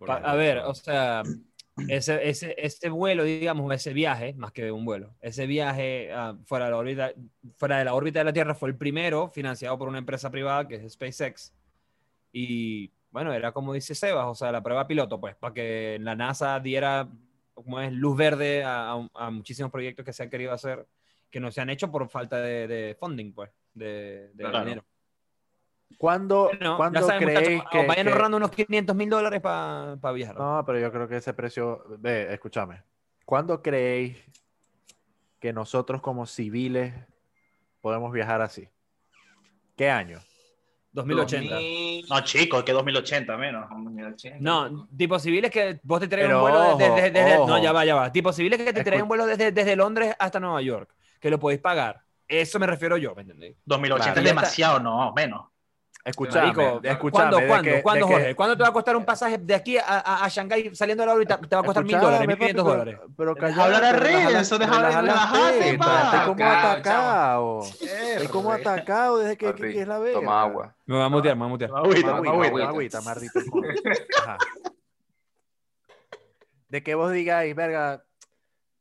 A 0.08 0.36
ver, 0.36 0.60
o 0.60 0.74
sea, 0.74 1.24
ese, 1.90 2.30
ese, 2.30 2.56
ese 2.58 2.90
vuelo, 2.90 3.26
digamos, 3.26 3.74
ese 3.74 3.92
viaje, 3.92 4.34
más 4.36 4.54
que 4.54 4.72
un 4.72 4.86
vuelo, 4.86 5.14
ese 5.20 5.46
viaje 5.46 6.10
ah, 6.14 6.38
fuera, 6.46 6.66
de 6.66 6.72
la 6.72 6.78
órbita, 6.78 7.12
fuera 7.58 7.78
de 7.80 7.84
la 7.86 7.96
órbita 7.96 8.20
de 8.20 8.26
la 8.26 8.34
Tierra 8.34 8.56
fue 8.56 8.70
el 8.70 8.78
primero 8.78 9.28
financiado 9.28 9.78
por 9.78 9.90
una 9.90 9.98
empresa 9.98 10.30
privada 10.32 10.70
que 10.70 10.76
es 10.76 10.94
SpaceX. 10.94 11.54
Y 12.32 12.92
bueno, 13.16 13.32
era 13.32 13.54
como 13.54 13.72
dice 13.72 13.96
Sebas, 13.96 14.26
o 14.28 14.36
sea, 14.36 14.52
la 14.52 14.62
prueba 14.62 14.86
piloto, 14.86 15.22
pues, 15.22 15.38
para 15.38 15.54
que 15.54 15.98
la 16.02 16.16
NASA 16.18 16.60
diera, 16.60 17.08
como 17.54 17.80
es, 17.80 17.94
luz 17.94 18.18
verde 18.18 18.62
a, 18.62 18.92
a- 18.92 19.10
a 19.14 19.30
muchísimos 19.32 19.72
proyectos 19.72 20.04
que 20.04 20.12
se 20.12 20.22
han 20.24 20.30
querido 20.30 20.52
hacer, 20.52 20.86
que 21.32 21.40
no 21.40 21.50
se 21.50 21.62
han 21.62 21.70
hecho 21.70 21.90
por 21.90 22.10
falta 22.10 22.42
de, 22.42 22.68
de 22.68 22.98
funding, 23.00 23.32
pues, 23.34 23.52
de, 23.74 24.32
de 24.34 24.44
Claro. 24.44 24.60
dinero. 24.60 24.86
¿Cuándo, 25.98 26.48
Bueno, 26.52 26.76
¿cuándo 26.76 27.08
creéis 27.08 27.64
que, 27.72 27.88
vayan 27.88 28.06
que- 28.06 28.12
ahorrando 28.12 28.36
unos 28.36 28.52
500 28.52 28.94
mil 28.94 29.10
dólares 29.10 29.40
para 29.40 29.96
viajar. 30.12 30.36
No, 30.38 30.62
pero 30.66 30.78
yo 30.78 30.92
creo 30.92 31.08
que 31.08 31.16
ese 31.16 31.34
precio... 31.34 31.86
Ve, 32.00 32.34
escúchame. 32.34 32.84
¿Cuándo 33.24 33.62
creéis 33.62 34.18
que 35.40 35.54
nosotros 35.54 36.02
como 36.02 36.26
civiles 36.26 36.94
podemos 37.80 38.12
viajar 38.12 38.42
así? 38.42 38.68
¿Qué 39.78 39.90
año? 39.90 40.20
2080. 40.96 41.54
2000, 41.56 42.06
No, 42.10 42.22
chicos, 42.22 42.64
que 42.64 42.72
2080 42.72 43.38
menos. 43.38 43.70
2080. 43.70 44.38
No, 44.40 44.88
tipo 44.98 45.20
civiles 45.20 45.52
que 45.52 45.80
vos 45.84 46.00
te 46.00 46.08
traes 46.08 46.26
Pero 46.26 46.38
un 46.38 46.42
vuelo 46.44 46.70
ojo, 46.70 46.78
desde, 46.78 47.12
desde- 47.12 47.38
ojo. 47.38 47.48
no, 47.50 47.62
ya 47.62 47.72
va, 47.72 47.86
ya 47.86 47.96
va. 47.96 48.12
Tipo 48.12 48.32
civiles 48.34 48.60
que 48.60 48.74
te 48.74 48.84
desde, 48.84 49.52
desde 49.52 49.76
Londres 49.76 50.16
hasta 50.18 50.40
Nueva 50.40 50.62
York, 50.62 50.90
que 51.20 51.30
lo 51.30 51.40
podéis 51.40 51.62
pagar. 51.62 52.02
Eso 52.28 52.58
me 52.58 52.66
refiero 52.66 52.98
yo, 52.98 53.14
¿me 53.14 53.22
entendéis? 53.22 53.56
2080 53.66 54.14
Claro. 54.14 54.20
es 54.22 54.26
demasiado, 54.36 54.80
no, 54.80 55.14
menos. 55.14 55.46
Marico, 56.06 56.82
escúchame. 56.84 57.12
¿Cuándo, 57.12 57.38
de 57.40 57.48
cuándo, 57.48 57.64
que- 57.64 57.72
de 57.78 57.82
cuándo, 57.82 58.08
que-? 58.08 58.36
¿Cuándo 58.36 58.56
te 58.58 58.62
va 58.64 58.70
a 58.70 58.74
costar 58.74 58.96
un 58.96 59.06
pasaje 59.06 59.38
de 59.40 59.56
aquí 59.56 59.78
a, 59.78 59.84
a, 59.88 60.24
a 60.26 60.30
Shanghái 60.30 60.76
saliendo 60.76 61.02
de 61.02 61.08
la 61.08 61.14
órbita? 61.14 61.38
Te 61.40 61.56
va 61.56 61.62
a 61.62 61.66
costar 61.66 61.84
mil 61.84 61.96
Escuchame, 61.96 62.06
dólares, 62.06 62.28
mil 62.28 62.38
quinientos 62.38 62.66
dólares. 62.66 63.00
Pero 63.18 63.36
callate, 63.36 63.62
hablar 63.62 63.84
a 63.84 63.92
la- 63.92 64.00
Renzo, 64.00 64.60
deja- 64.60 64.72
relaja 64.76 65.02
la 65.02 65.12
relájate, 65.14 65.60
teta, 65.60 65.86
pa. 65.86 66.04
Estoy 66.04 66.26
como 66.36 66.46
atacado. 66.52 67.62
Estoy 67.82 68.28
como 68.28 68.52
atacado 68.52 69.18
desde 69.18 69.38
que, 69.38 69.80
es 69.82 69.88
la 69.88 69.98
verga. 70.00 70.20
Toma 70.20 70.42
agua. 70.44 70.76
Me 70.86 70.96
va 70.98 71.06
a 71.06 71.10
mutear, 71.10 71.36
me 71.36 71.40
va 71.42 71.46
a 71.48 71.50
mutear. 71.50 71.72
Agüita, 71.76 72.16
agüita, 72.18 72.68
agüita. 72.68 73.02
maldito. 73.02 73.40
De 76.70 76.84
que 76.84 76.96
vos 76.96 77.12
digáis, 77.12 77.56
verga, 77.56 78.04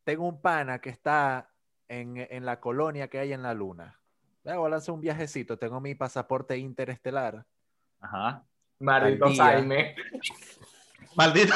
tengo 0.04 0.26
un 0.26 0.40
pana 0.40 0.80
que 0.80 0.90
está 0.90 1.50
en, 1.88 2.16
en 2.18 2.44
la 2.44 2.60
colonia 2.60 3.08
que 3.08 3.18
hay 3.18 3.32
en 3.32 3.42
la 3.42 3.54
luna. 3.54 3.98
Voy 4.44 4.66
a 4.66 4.68
lanzar 4.68 4.94
un 4.94 5.00
viajecito, 5.00 5.56
tengo 5.58 5.80
mi 5.80 5.94
pasaporte 5.94 6.56
interestelar. 6.58 7.44
Ajá. 8.00 8.44
Maldito. 8.78 9.26
Jaime. 9.36 9.94
Maldito. 11.16 11.54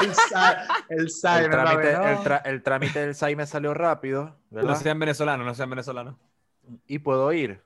el 0.00 0.10
el 0.90 0.98
El 1.00 1.10
Simon, 1.10 1.50
trámite, 1.50 1.92
¿no? 1.94 2.08
el, 2.08 2.16
tra- 2.18 2.42
el 2.44 2.62
trámite 2.62 3.00
del 3.00 3.14
SAI 3.14 3.36
me 3.36 3.46
salió 3.46 3.72
rápido, 3.72 4.36
No 4.50 4.56
¿verdad? 4.56 4.74
sean 4.76 4.98
venezolanos, 4.98 5.46
no 5.46 5.54
sean 5.54 5.70
venezolanos. 5.70 6.16
y 6.86 6.98
puedo 6.98 7.32
ir. 7.32 7.62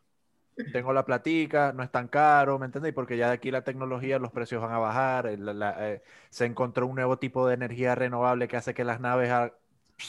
Tengo 0.73 0.93
la 0.95 1.05
platica, 1.05 1.73
no 1.75 1.83
es 1.83 1.91
tan 1.91 2.09
caro, 2.09 2.59
¿me 2.59 2.65
entendéis? 2.67 2.95
Porque 2.95 3.17
ya 3.19 3.29
de 3.29 3.35
aquí 3.35 3.51
la 3.51 3.63
tecnología, 3.65 4.19
los 4.19 4.31
precios 4.33 4.63
van 4.63 4.73
a 4.73 4.79
bajar. 4.79 5.27
el- 5.27 5.59
la- 5.59 5.91
eh, 5.91 6.03
se 6.31 6.45
encontró 6.47 6.87
un 6.87 6.95
nuevo 6.95 7.19
tipo 7.19 7.47
de 7.47 7.55
energía 7.55 7.95
renovable 7.95 8.47
que 8.49 8.57
hace 8.57 8.73
que 8.73 8.85
las 8.85 9.01
naves, 9.01 9.31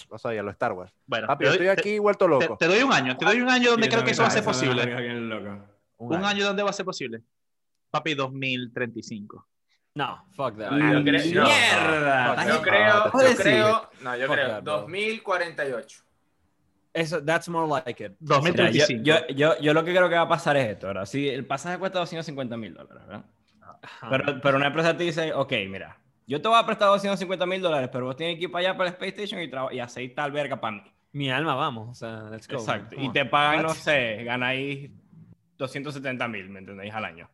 o 0.10 0.18
sea, 0.18 0.34
ya 0.34 0.44
lo 0.44 0.52
Star 0.52 0.74
Wars. 0.74 0.92
Bueno, 1.06 1.28
Papi, 1.28 1.46
doy- 1.46 1.54
estoy 1.54 1.66
te- 1.68 1.72
aquí 1.72 2.00
vuelto 2.00 2.26
Te, 2.26 2.30
loco. 2.32 2.58
te 2.58 2.68
doy 2.68 2.82
un 2.84 2.92
año, 2.94 3.16
te 3.18 3.26
doy 3.26 3.42
un 3.42 3.50
año 3.50 3.72
donde 3.72 3.90
creo 3.90 4.04
que 4.04 4.12
eso 4.12 4.22
va 4.24 4.28
a 4.28 4.32
ser 4.32 4.44
posible. 4.44 4.84
Un 5.98 6.24
año 6.26 6.46
donde 6.46 6.64
va 6.64 6.70
a 6.70 6.74
ser 6.74 6.86
posible. 6.86 7.22
Papi, 7.90 8.14
2035. 8.16 9.48
No, 9.96 10.26
fuck 10.36 10.58
that. 10.58 10.72
Yo 10.72 11.04
creo- 11.04 11.24
yo- 11.24 11.44
¡Mierda! 11.44 12.36
no, 12.36 12.48
Yo 12.48 12.62
creo, 12.62 13.06
yo 13.06 13.12
creo, 13.38 13.90
no, 14.02 14.16
yo 14.16 14.28
Fuck 14.28 14.36
creo, 14.36 14.48
that, 14.50 14.64
bro. 14.64 14.74
2048. 14.82 16.04
Eso, 16.94 17.24
that's 17.24 17.48
more 17.50 17.68
like 17.68 18.04
it. 18.04 18.12
Mira, 18.20 18.20
yo, 18.20 18.36
2035. 18.36 19.04
yo, 19.04 19.28
yo, 19.36 19.60
yo 19.60 19.74
lo 19.74 19.84
que 19.84 19.92
creo 19.92 20.10
que 20.10 20.16
va 20.16 20.22
a 20.22 20.28
pasar 20.28 20.58
es 20.58 20.68
esto, 20.70 20.88
¿verdad? 20.88 21.06
Si 21.06 21.28
el 21.30 21.46
pasaje 21.46 21.78
cuesta 21.80 22.00
250 22.00 22.58
mil 22.58 22.74
dólares, 22.74 23.04
¿verdad? 23.08 23.26
Pero, 24.10 24.42
pero 24.42 24.58
una 24.58 24.68
empresa 24.68 24.96
te 24.98 25.04
dice, 25.04 25.34
ok, 25.34 25.52
mira, 25.70 25.98
yo 26.28 26.42
te 26.42 26.48
voy 26.48 26.60
a 26.60 26.66
prestar 26.66 26.90
250 26.90 27.46
mil 27.46 27.62
dólares, 27.62 27.90
pero 27.92 28.06
vos 28.06 28.16
tienes 28.16 28.36
que 28.38 28.44
ir 28.44 28.52
para 28.52 28.70
allá, 28.70 28.78
para 28.78 28.90
el 28.90 28.94
Space 28.96 29.24
Station 29.24 29.42
y, 29.72 29.76
y 29.76 29.80
hacer 29.80 30.14
tal 30.14 30.32
verga 30.32 30.60
para 30.60 30.76
mí. 30.78 30.84
Mi 31.14 31.32
alma, 31.32 31.56
vamos. 31.56 31.90
O 31.90 31.94
sea, 31.96 32.30
let's 32.30 32.48
go. 32.48 32.56
Exacto. 32.58 32.96
Y 33.00 33.10
te 33.12 33.26
pagan, 33.26 33.64
no 33.64 33.70
sé, 33.74 34.24
ganáis 34.24 34.92
270 35.58 36.28
mil, 36.28 36.50
¿me 36.50 36.60
entendéis? 36.60 36.94
Al 36.94 37.06
año. 37.06 37.30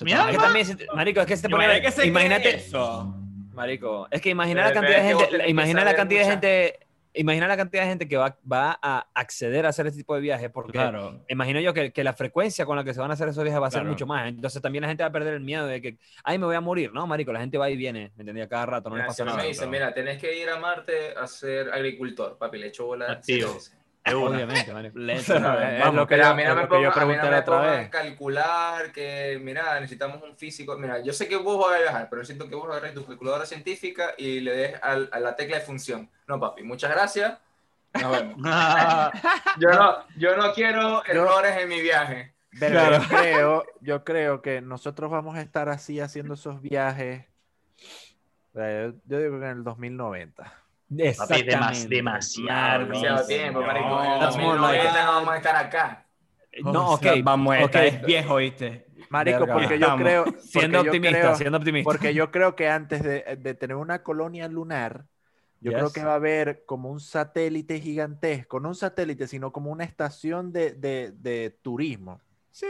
Mi 0.00 0.12
Es 0.12 0.18
que 0.18 0.22
alma. 0.30 0.42
también, 0.42 0.66
si 0.66 0.74
te- 0.74 0.86
marico, 0.94 1.20
es 1.20 1.26
que 1.26 1.36
se 1.36 1.42
te 1.42 1.48
pone, 1.48 1.64
Imagínate 1.64 1.86
que 1.86 1.92
se 2.02 2.06
imagínate, 2.06 2.54
eso. 2.56 3.14
marico, 3.52 4.08
es 4.10 4.20
que 4.20 4.30
imagina 4.30 4.64
la 4.64 4.72
cantidad 4.72 4.96
de 5.02 5.08
gente, 5.08 5.28
que 5.38 5.50
imagina 5.50 5.84
la 5.84 5.94
cantidad 5.94 6.20
de 6.22 6.30
gente, 6.30 6.78
imagina 7.14 7.46
la 7.48 7.56
cantidad 7.56 7.82
de 7.82 7.88
gente 7.88 8.08
que 8.08 8.16
va, 8.16 8.36
va 8.50 8.78
a 8.82 9.06
acceder 9.14 9.66
a 9.66 9.68
hacer 9.68 9.86
este 9.86 9.98
tipo 9.98 10.14
de 10.14 10.20
viajes, 10.20 10.50
porque 10.50 10.72
Claro. 10.72 11.20
imagino 11.28 11.60
yo 11.60 11.74
que, 11.74 11.92
que 11.92 12.02
la 12.04 12.12
frecuencia 12.14 12.64
con 12.66 12.76
la 12.76 12.84
que 12.84 12.94
se 12.94 13.00
van 13.00 13.10
a 13.10 13.14
hacer 13.14 13.28
esos 13.28 13.42
viajes 13.44 13.60
va 13.62 13.66
a 13.66 13.70
ser 13.70 13.80
Claro. 13.80 13.90
mucho 13.92 14.06
más. 14.06 14.28
Entonces 14.28 14.62
también 14.62 14.82
la 14.82 14.88
gente 14.88 15.02
va 15.02 15.08
a 15.08 15.12
perder 15.12 15.34
el 15.34 15.40
miedo 15.40 15.66
de 15.66 15.80
que, 15.82 15.98
ay, 16.24 16.38
me 16.38 16.46
voy 16.46 16.56
a 16.56 16.60
morir, 16.60 16.92
¿no, 16.92 17.06
marico? 17.06 17.32
La 17.32 17.40
gente 17.40 17.58
va 17.58 17.68
y 17.70 17.76
viene, 17.76 18.12
¿me 18.16 18.22
entendía? 18.22 18.48
Cada 18.48 18.66
rato, 18.66 18.88
no 18.90 18.96
les 18.96 19.04
Mira, 19.04 19.12
si 19.14 19.22
pasa 19.22 19.24
nada. 19.30 19.42
me 19.42 19.48
dicen, 19.48 19.70
pero- 19.70 19.84
mira, 19.84 19.94
tenés 19.94 20.18
que 20.20 20.36
ir 20.40 20.48
a 20.48 20.58
Marte 20.58 21.14
a 21.16 21.26
ser 21.26 21.70
agricultor, 21.72 22.38
papi, 22.38 22.58
le 22.58 22.68
echo 22.68 22.86
bola. 22.86 23.12
Activo. 23.12 23.48
siete 23.58 23.81
una. 24.04 24.36
Obviamente, 24.36 24.72
marico. 24.72 24.98
Le- 25.00 25.14
Es 25.14 25.28
lo 25.28 26.06
que 26.06 26.16
Pero 26.16 26.22
yo- 26.24 26.28
a 26.30 26.34
mí 26.34 26.42
no 26.44 26.50
es 26.50 26.56
me 26.56 26.62
yo 26.62 26.90
mí 27.06 27.16
no 27.16 27.22
otra 27.38 27.60
vez. 27.60 27.86
a 27.86 27.90
calcular 27.90 28.92
que, 28.92 29.38
mira, 29.42 29.78
necesitamos 29.80 30.22
un 30.22 30.36
físico. 30.36 30.76
Mira, 30.76 31.00
yo 31.00 31.12
sé 31.12 31.28
que 31.28 31.36
vos 31.36 31.58
vas 31.64 31.76
a 31.78 31.82
viajar, 31.82 32.08
pero 32.10 32.24
siento 32.24 32.48
que 32.48 32.54
vos 32.54 32.68
agarres 32.68 32.94
tu 32.94 33.04
calculadora 33.06 33.46
científica 33.46 34.14
y 34.18 34.40
le 34.40 34.52
des 34.52 34.82
al- 34.82 35.08
a 35.12 35.20
la 35.20 35.36
tecla 35.36 35.58
de 35.58 35.62
función. 35.64 36.10
No, 36.26 36.40
papi, 36.40 36.62
muchas 36.62 36.90
gracias. 36.90 37.38
Nos 38.00 38.10
vemos. 38.12 38.36
Yo 39.58 39.68
no, 39.70 39.96
yo 40.16 40.34
no 40.36 40.52
quiero 40.54 41.04
errores 41.04 41.56
en 41.58 41.68
mi 41.68 41.80
viaje. 41.82 42.32
Verga, 42.52 42.88
Claro. 42.88 43.02
yo, 43.02 43.08
creo, 43.08 43.64
yo 43.80 44.04
creo 44.04 44.42
que 44.42 44.60
nosotros 44.62 45.10
vamos 45.10 45.36
a 45.36 45.42
estar 45.42 45.68
así 45.68 46.00
haciendo 46.00 46.34
esos 46.34 46.60
viajes. 46.62 47.24
eh, 48.54 48.92
Yo 49.06 49.18
digo 49.18 49.38
que 49.38 49.44
en 49.46 49.50
el 49.58 49.64
2090. 49.64 50.52
Papi, 51.18 51.42
demas- 51.42 51.88
demasiado. 51.88 52.86
Demasiado 52.86 53.26
tiempo, 53.26 53.60
no, 53.60 53.66
marico. 53.66 54.02
En 54.04 54.20
that's 54.20 54.36
more 54.36 54.58
2090 54.58 54.84
like- 54.84 55.04
no 55.04 55.12
vamos 55.12 55.30
a 55.32 55.36
estar 55.36 55.56
acá. 55.56 56.06
No, 56.62 56.90
ok. 56.94 57.06
Vamos, 57.22 57.56
esta 57.56 57.78
ok. 57.80 57.84
es 57.86 58.02
viejo, 58.02 58.36
¿viste? 58.36 58.86
Marico, 59.08 59.40
Verga. 59.40 59.54
porque 59.54 59.78
yo 59.78 59.96
creo. 59.96 60.24
porque 60.24 60.40
Siendo 60.40 60.82
yo 60.84 60.90
optimista, 60.90 61.18
creo- 61.20 61.34
siendo 61.36 61.58
optimista. 61.58 61.90
Porque 61.90 62.14
yo 62.14 62.30
creo 62.30 62.56
que 62.56 62.68
antes 62.68 63.02
de, 63.02 63.36
de 63.40 63.54
tener 63.54 63.76
una 63.76 64.02
colonia 64.02 64.48
lunar, 64.48 65.04
yo 65.60 65.72
creo 65.72 65.92
que 65.92 66.02
va 66.02 66.12
a 66.12 66.16
haber 66.16 66.64
como 66.66 66.90
un 66.90 66.98
satélite 67.00 67.78
gigantesco, 67.80 68.58
no 68.58 68.70
un 68.70 68.74
satélite, 68.74 69.26
sino 69.28 69.52
como 69.52 69.70
una 69.70 69.84
estación 69.84 70.52
de, 70.52 70.72
de- 70.72 71.12
de 71.12 71.56
turismo 71.62 72.20
Sí. 72.50 72.66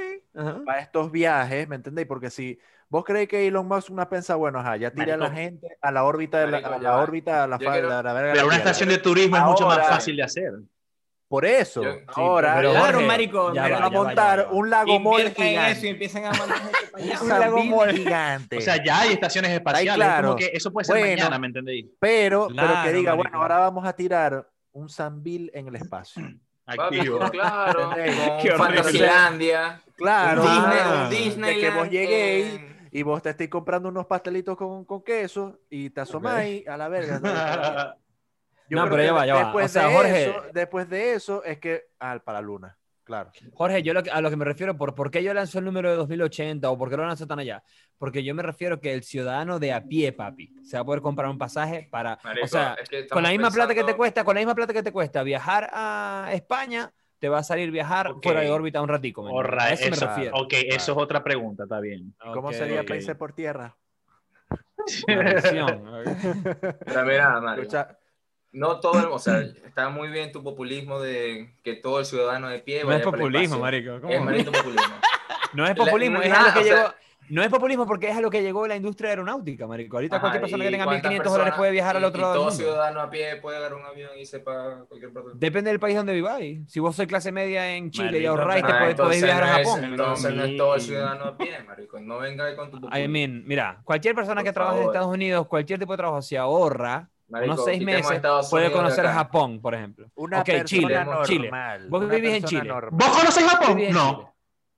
para 0.66 0.80
estos 0.80 1.10
viajes, 1.10 1.66
¿me 1.68 1.76
entendéis? 1.76 2.06
Porque 2.06 2.28
si 2.30 2.58
vos 2.92 3.04
creéis 3.04 3.26
que 3.28 3.46
Elon 3.48 3.66
Musk 3.66 3.90
una 3.90 4.06
pensa, 4.06 4.34
bueno, 4.36 4.60
ajá, 4.60 4.76
ya 4.76 4.90
tiré 4.90 5.12
a 5.12 5.16
la 5.16 5.30
gente 5.30 5.66
a 5.80 5.90
la 5.90 6.04
órbita, 6.04 6.40
de 6.40 6.46
la, 6.48 6.58
a 6.58 6.78
la 6.78 6.98
órbita, 6.98 7.44
a 7.44 7.46
la 7.46 7.58
falda, 7.58 7.72
quiero- 7.72 7.96
a 7.96 8.02
la 8.02 8.12
verga. 8.12 8.32
Pero 8.34 8.46
una 8.46 8.56
estación 8.56 8.90
de 8.90 8.98
turismo 8.98 9.36
es 9.38 9.42
mucho 9.44 9.66
más 9.66 9.78
Ahora- 9.78 9.88
fácil 9.94 10.14
de 10.16 10.22
hacer. 10.22 10.52
Por 11.26 11.46
eso, 11.46 11.82
Yo- 11.82 11.94
sí, 11.94 12.00
ahora 12.16 12.56
pero 12.56 12.72
Claro, 12.72 12.84
Jorge, 12.92 13.06
marico, 13.06 13.54
ya 13.54 13.62
va, 13.62 13.68
va 13.70 13.74
a 13.74 13.78
ya 13.78 13.84
va, 13.84 13.90
montar 13.90 14.38
ya 14.40 14.44
va. 14.44 14.52
un 14.52 14.68
lago 14.70 14.92
en 14.94 15.06
eso 15.06 15.18
y 15.42 15.44
gigante. 15.46 15.88
empiezan 15.88 16.24
a 16.26 16.30
mandar 16.38 16.58
allá. 16.92 17.20
Un 17.22 17.28
lago 17.30 17.42
Sambil 17.56 17.70
mall 17.70 17.90
gigante. 17.96 18.56
O 18.58 18.60
sea, 18.60 18.84
ya 18.84 19.00
hay 19.00 19.12
estaciones 19.14 19.50
espaciales. 19.52 19.94
claro. 19.94 20.28
Como 20.28 20.36
que 20.38 20.50
eso 20.52 20.70
puede 20.70 20.84
ser 20.84 20.98
Bueno. 20.98 21.16
mañana, 21.16 21.38
¿me 21.38 21.46
entendéis? 21.46 21.86
pero, 21.98 22.48
pero 22.48 22.60
que 22.60 22.72
Claro, 22.74 22.92
diga, 22.98 23.10
marico. 23.12 23.16
bueno, 23.30 23.42
ahora 23.42 23.56
vamos 23.60 23.86
a 23.86 23.94
tirar 23.94 24.46
un 24.72 24.90
Sambil 24.90 25.50
en 25.54 25.68
el 25.68 25.76
espacio. 25.76 26.22
Activo. 26.66 27.18
claro. 27.30 27.92
Fantasylandia. 28.58 29.80
Claro, 29.96 30.42
Disney, 30.42 30.78
Ah. 30.82 31.00
un 31.04 31.10
Disney. 31.10 31.54
de 31.54 31.60
que 31.60 31.70
vos 31.70 31.88
lleguéis 31.90 32.60
y 32.92 33.02
vos 33.02 33.20
te 33.22 33.30
estéis 33.30 33.50
comprando 33.50 33.88
unos 33.88 34.06
pastelitos 34.06 34.56
con, 34.56 34.84
con 34.84 35.02
queso 35.02 35.58
y 35.70 35.90
te 35.90 36.02
asomáis 36.02 36.66
a 36.68 36.76
la 36.76 36.88
verga. 36.88 37.18
Yo 38.68 38.76
No, 38.78 38.84
creo 38.84 38.90
pero 38.96 39.04
ya 39.04 39.12
va, 39.12 39.26
ya 39.26 39.34
va. 39.34 39.40
Después, 39.44 39.64
O 39.66 39.68
sea, 39.68 39.88
de 39.88 39.94
Jorge- 39.94 40.22
eso, 40.30 40.42
después 40.54 40.88
de 40.88 41.14
eso 41.14 41.44
es 41.44 41.58
que, 41.58 41.82
ah, 42.00 42.18
para 42.24 42.40
la 42.40 42.46
luna, 42.46 42.78
claro. 43.04 43.30
Jorge, 43.52 43.82
yo 43.82 43.92
lo 43.92 44.02
que- 44.02 44.10
a 44.10 44.20
lo 44.22 44.30
que 44.30 44.36
me 44.36 44.44
refiero, 44.46 44.76
por, 44.78 44.94
¿por 44.94 45.10
qué 45.10 45.22
yo 45.22 45.34
lanzo 45.34 45.58
el 45.58 45.64
número 45.66 45.90
de 45.90 45.96
2080 45.96 46.70
o 46.70 46.78
por 46.78 46.88
qué 46.88 46.96
lo 46.96 47.04
lanzo 47.06 47.26
tan 47.26 47.38
allá? 47.38 47.62
Porque 47.98 48.22
yo 48.24 48.34
me 48.34 48.42
refiero 48.42 48.80
que 48.80 48.94
el 48.94 49.02
ciudadano 49.02 49.58
de 49.58 49.72
a 49.74 49.84
pie, 49.84 50.12
papi, 50.12 50.54
se 50.62 50.76
va 50.76 50.82
a 50.82 50.84
poder 50.84 51.02
comprar 51.02 51.28
un 51.28 51.36
pasaje 51.38 51.88
para, 51.90 52.18
Marico, 52.24 52.44
o 52.46 52.48
sea, 52.48 52.76
es 52.80 52.88
que 52.88 53.06
con 53.08 53.22
la 53.22 53.30
misma 53.30 53.50
plata 53.50 53.68
que 53.68 53.80
te 53.80 53.80
pensando- 53.80 53.96
cuesta, 53.98 54.24
con 54.24 54.34
la 54.36 54.40
misma 54.40 54.54
plata 54.54 54.72
que 54.72 54.82
te 54.82 54.92
cuesta 54.92 55.22
viajar 55.22 55.68
a 55.72 56.30
España, 56.32 56.92
te 57.22 57.28
va 57.28 57.38
a 57.38 57.42
salir 57.44 57.70
viajar 57.70 58.08
Ok. 58.08 58.24
fuera 58.24 58.40
de 58.40 58.50
órbita 58.50 58.82
un 58.82 58.88
ratico. 58.88 59.22
Orra, 59.22 59.62
a 59.66 59.70
eso, 59.72 59.88
me 59.88 59.94
refiero. 59.96 60.36
ok, 60.36 60.54
eso 60.66 60.90
es 60.90 60.98
otra 60.98 61.22
pregunta, 61.22 61.62
está 61.62 61.78
bien. 61.78 62.12
¿Y 62.20 62.32
¿Cómo 62.32 62.52
sería 62.52 62.80
ok. 62.80 62.88
países 62.88 63.14
por 63.14 63.32
tierra? 63.32 63.76
Pero 65.06 67.04
mira, 67.06 67.40
Mario, 67.40 67.62
Escucha, 67.62 67.96
no 68.50 68.80
todo, 68.80 68.98
el- 68.98 69.06
o 69.06 69.20
sea, 69.20 69.38
está 69.40 69.88
muy 69.88 70.08
bien 70.08 70.32
tu 70.32 70.42
populismo 70.42 70.98
de 71.00 71.54
que 71.62 71.76
todo 71.76 72.00
el 72.00 72.06
ciudadano 72.06 72.48
de 72.48 72.58
pie 72.58 72.80
No 72.80 72.88
vaya 72.88 72.98
es 72.98 73.04
para 73.04 73.16
el 73.16 73.20
populismo, 73.22 73.58
marico. 73.60 74.00
¿cómo? 74.00 74.12
Es 74.12 74.20
maldito 74.20 74.50
populismo. 74.50 74.94
No 75.54 75.64
es 75.66 75.76
La- 75.78 75.84
populismo, 75.84 76.20
es 76.22 76.28
nada, 76.30 76.44
a 76.44 76.48
lo 76.48 76.54
que 76.54 76.60
o 76.60 76.62
sea- 76.64 76.76
llegó. 76.82 76.94
No 77.34 77.42
es 77.42 77.48
populismo 77.48 77.86
porque 77.86 78.10
es 78.10 78.16
a 78.16 78.20
lo 78.20 78.28
que 78.28 78.42
llegó 78.42 78.66
la 78.66 78.76
industria 78.76 79.08
aeronáutica, 79.08 79.66
marico. 79.66 79.96
Ahorita 79.96 80.16
Ajá, 80.16 80.20
cualquier 80.20 80.42
persona 80.42 80.64
¿y 80.64 80.66
que 80.66 80.72
tenga 80.72 80.84
cuántas 80.84 81.12
1.500 81.12 81.24
dólares 81.32 81.54
puede 81.56 81.70
viajar 81.72 81.96
al 81.96 82.02
y- 82.02 82.04
otro 82.04 82.18
y 82.18 82.20
lado 82.20 82.32
del 82.34 82.40
todo 82.42 82.50
mundo. 82.50 82.62
ciudadano 82.64 83.00
a 83.00 83.10
pie 83.10 83.36
puede 83.36 83.56
agarrar 83.56 83.78
un 83.78 83.86
avión 83.86 84.10
y 84.16 84.20
irse 84.20 84.40
para 84.40 84.80
cualquier 84.86 85.12
parte. 85.14 85.30
Depende 85.34 85.70
del 85.70 85.80
país 85.80 85.96
donde 85.96 86.12
viváis. 86.12 86.70
Si 86.70 86.78
vos 86.78 86.94
sois 86.94 87.08
clase 87.08 87.32
media 87.32 87.74
en 87.74 87.90
Chile 87.90 88.06
y 88.08 88.26
Maldito 88.26 88.30
ahorráis, 88.32 88.64
te 88.66 88.72
podés, 88.74 88.94
podés 88.96 89.22
viajar 89.22 89.44
a 89.44 89.46
no 89.46 89.56
es- 89.58 89.66
Japón. 89.68 89.84
Entonces 89.84 90.34
no 90.34 90.44
es 90.44 90.56
todo 90.58 90.74
el 90.74 90.80
ciudadano 90.82 91.24
a 91.24 91.36
pie, 91.38 91.62
marico. 91.66 92.00
No 92.00 92.18
venga 92.18 92.44
ahí 92.44 92.54
con 92.54 92.70
tu 92.70 92.76
I 92.76 92.80
populismo. 92.80 93.12
mean, 93.12 93.42
mira, 93.46 93.80
cualquier 93.82 94.14
persona 94.14 94.36
Por 94.42 94.44
que 94.44 94.52
trabaje 94.52 94.80
en. 94.82 94.86
Estados 94.88 95.08
Unidos, 95.08 95.46
cualquier 95.46 95.78
tipo 95.78 95.92
de 95.94 95.96
trabajo, 95.96 96.20
si 96.20 96.36
ahorra 96.36 97.08
Marico, 97.28 97.54
unos 97.54 97.64
seis 97.64 97.82
meses, 97.82 98.20
puede 98.50 98.70
conocer. 98.70 99.06
Japón, 99.06 99.58
por 99.62 99.74
ejemplo. 99.74 100.06
una 100.16 100.44
persona 100.44 100.64
Chile, 100.66 100.94
normal. 101.02 101.24
Chile. 101.24 101.50
Vos 101.88 102.08
vivís 102.10 102.34
en 102.34 102.44
Chile. 102.44 102.64
normal. 102.64 102.90
¿Vos 102.92 103.08
conocés 103.18 103.44
Japón? 103.44 103.78
No. 103.90 104.31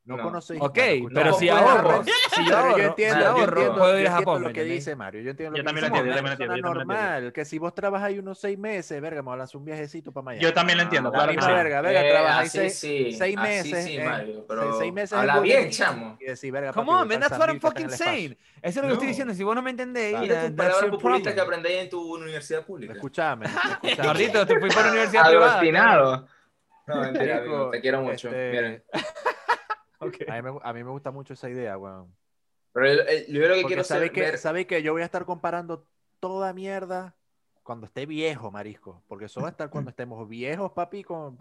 No, 0.06 0.18
No. 0.18 0.22
conocéis. 0.22 0.60
Ok, 0.60 0.76
escucha, 0.76 1.14
pero 1.14 1.30
no 1.30 1.38
si 1.38 1.48
ahorro, 1.48 2.04
si 2.04 2.10
Pero 2.44 2.56
ahorro, 2.58 2.76
yo 2.76 2.84
entiendo, 2.84 3.20
yo 3.20 3.26
ahorro, 3.26 3.40
entiendo, 3.44 3.74
puedo 3.74 3.92
yo 3.94 3.98
ir 4.00 4.06
a 4.06 4.10
entiendo 4.10 4.16
Japón. 4.18 4.42
lo 4.42 4.48
¿me 4.48 4.52
que 4.52 4.64
dice 4.64 4.96
Mario. 4.96 5.22
Yo 5.22 5.30
entiendo 5.30 5.56
Yo 5.56 5.62
lo 5.62 5.64
que 5.64 5.66
también 5.66 5.82
lo 5.82 5.88
dice 5.88 5.96
yo 5.98 6.04
lo 6.04 6.28
entiendo, 6.28 6.30
yo 6.44 6.46
también 6.46 6.62
lo 6.62 6.80
entiendo. 6.82 7.02
normal, 7.02 7.32
que 7.32 7.44
si 7.46 7.58
vos 7.58 7.74
trabajáis 7.74 8.18
unos 8.18 8.38
seis 8.38 8.58
meses, 8.58 9.00
verga, 9.00 9.22
me 9.22 9.34
lanzar 9.34 9.56
un 9.56 9.64
viajecito 9.64 10.12
para 10.12 10.24
Miami. 10.24 10.42
Yo 10.44 10.52
también 10.52 10.76
lo 10.76 10.84
entiendo, 10.84 11.08
Ah, 11.08 11.12
claro 11.12 11.32
la 11.32 11.34
que 11.34 11.40
sí. 11.46 11.52
verga, 11.52 11.80
verga, 11.80 12.00
Eh, 12.02 12.10
trabajáis 12.10 12.48
así 12.50 12.58
seis, 12.58 12.78
sí, 12.78 13.12
seis 13.16 13.36
así 13.38 13.48
meses. 13.48 13.84
sí, 13.86 13.96
en- 13.96 14.04
Mario, 14.04 14.44
pero 14.46 14.62
seis, 14.62 14.74
seis 14.78 14.92
meses 14.92 15.18
habla 15.18 15.40
bien, 15.40 15.70
chamo. 15.70 16.18
Y 16.20 16.24
decir, 16.26 16.52
verga, 16.52 16.72
Come 16.74 16.92
on, 16.92 17.08
man, 17.08 17.20
that's 17.20 17.38
what 17.38 17.48
I'm 17.48 17.60
fucking 17.60 17.88
saying. 17.88 18.36
Eso 18.60 18.68
es 18.68 18.76
lo 18.76 18.82
que 18.88 18.92
estoy 18.92 19.08
diciendo. 19.08 19.32
Si 19.32 19.42
vos 19.42 19.54
no 19.54 19.62
me 19.62 19.70
entendéis, 19.70 20.16
palabras 20.54 20.84
populistas 20.90 21.32
que 21.32 21.40
aprendéis 21.40 21.78
en 21.84 21.88
tu 21.88 22.14
universidad 22.14 22.62
pública. 22.66 22.92
Escuchame. 22.92 23.46
Gordito, 24.02 24.46
te 24.46 24.60
fui 24.60 24.68
para 24.68 24.82
la 24.82 24.88
universidad 24.90 25.24
privada. 25.28 25.46
Agostinado. 25.54 26.28
No, 26.86 26.96
mentira, 27.00 27.42
te 27.72 27.80
quiero 27.80 28.02
mucho. 28.02 28.28
Miren. 28.30 28.84
Ok. 30.08 30.28
A 30.28 30.34
mí, 30.34 30.42
me, 30.42 30.58
a 30.62 30.72
mí 30.72 30.84
me 30.84 30.90
gusta 30.90 31.10
mucho 31.10 31.34
esa 31.34 31.48
idea, 31.48 31.76
weón. 31.78 32.14
Pero 32.72 32.86
el- 32.86 33.00
el- 33.08 33.26
yo 33.26 33.40
lo 33.40 33.54
que 33.54 33.62
Porque 33.62 33.66
quiero 33.66 33.84
saber 33.84 34.10
que, 34.12 34.20
ver- 34.20 34.66
que 34.66 34.82
yo 34.82 34.92
voy 34.92 35.02
a 35.02 35.04
estar 35.04 35.24
comparando 35.24 35.86
toda 36.20 36.52
mierda 36.52 37.14
cuando 37.62 37.86
esté 37.86 38.04
viejo, 38.06 38.50
marisco. 38.50 39.02
Porque 39.08 39.26
eso 39.26 39.40
va 39.40 39.48
a 39.48 39.50
estar 39.50 39.70
cuando 39.70 39.90
estemos 39.94 40.28
viejos, 40.28 40.72
papi, 40.72 41.04
con 41.04 41.38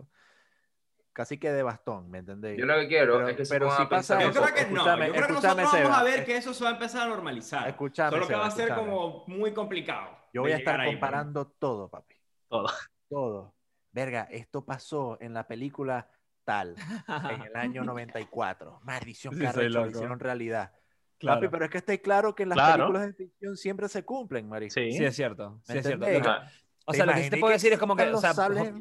casi 1.11 1.37
que 1.37 1.51
de 1.51 1.61
bastón, 1.63 2.09
¿me 2.09 2.19
entendéis? 2.19 2.59
Yo 2.59 2.65
lo 2.65 2.75
que 2.75 2.87
quiero 2.87 3.13
Pero- 3.17 3.27
es 3.29 3.37
que 3.37 3.45
se 3.45 3.53
pero 3.53 3.69
si 3.75 3.85
pasa 3.85 4.19
Yo 4.21 4.31
creo 4.31 4.45
que 4.45 4.51
no. 4.51 4.57
escúchame, 4.77 5.07
Yo 5.07 5.13
creo 5.13 5.27
que 5.27 5.33
nosotros 5.33 5.55
vamos 5.57 5.71
Seba. 5.71 5.99
a 5.99 6.03
ver 6.03 6.25
que 6.25 6.37
eso 6.37 6.53
se 6.53 6.63
va 6.63 6.69
a 6.71 6.73
empezar 6.73 7.01
a 7.03 7.07
normalizar. 7.09 7.67
Escúchame, 7.69 8.09
Solo 8.11 8.27
que 8.27 8.33
va 8.35 8.47
a 8.47 8.51
Seba, 8.51 8.55
ser 8.67 8.69
escúchame. 8.77 8.91
como 8.97 9.23
muy 9.27 9.53
complicado. 9.53 10.09
Yo 10.33 10.41
voy 10.41 10.51
a 10.53 10.57
estar 10.57 10.79
ahí, 10.79 10.91
comparando 10.91 11.47
todo, 11.47 11.87
papi. 11.89 12.15
Todo. 12.47 12.67
Todo. 13.09 13.53
Verga, 13.91 14.23
esto 14.31 14.65
pasó 14.65 15.17
en 15.21 15.35
la 15.35 15.45
película 15.47 16.09
tal, 16.43 16.75
en 17.31 17.41
el 17.47 17.55
año 17.55 17.83
94. 17.83 18.79
Maldición, 18.83 19.33
Sí, 19.33 19.39
qué 19.39 19.45
soy 19.51 19.63
arrecho, 19.65 19.79
lo 19.81 19.89
hicieron 19.89 20.19
realidad. 20.19 20.71
Claro. 21.17 21.39
Papi, 21.39 21.51
pero 21.51 21.65
es 21.65 21.71
que 21.71 21.77
estáis 21.77 22.01
claro 22.01 22.35
que 22.35 22.43
en 22.43 22.49
las 22.49 22.57
Claro. 22.57 22.83
películas 22.85 23.07
de 23.07 23.13
ficción 23.13 23.55
siempre 23.57 23.87
se 23.87 24.03
cumplen, 24.03 24.49
marisco. 24.49 24.79
Sí. 24.79 24.91
Sí, 24.91 25.05
es 25.05 25.15
cierto. 25.15 25.59
Sí, 25.63 25.73
¿Me 25.73 25.79
es 25.79 25.85
cierto. 25.85 26.05
O 26.85 26.91
¿Te 26.91 26.97
sea, 26.97 27.05
lo 27.05 27.13
que 27.13 27.23
sí 27.23 27.29
te 27.29 27.37
puedo 27.37 27.51
que 27.51 27.53
decir 27.55 27.71
es 27.73 27.79
como 27.79 27.95
que, 27.95 28.03
o 28.09 28.17
sea, 28.17 28.33
sables? 28.33 28.73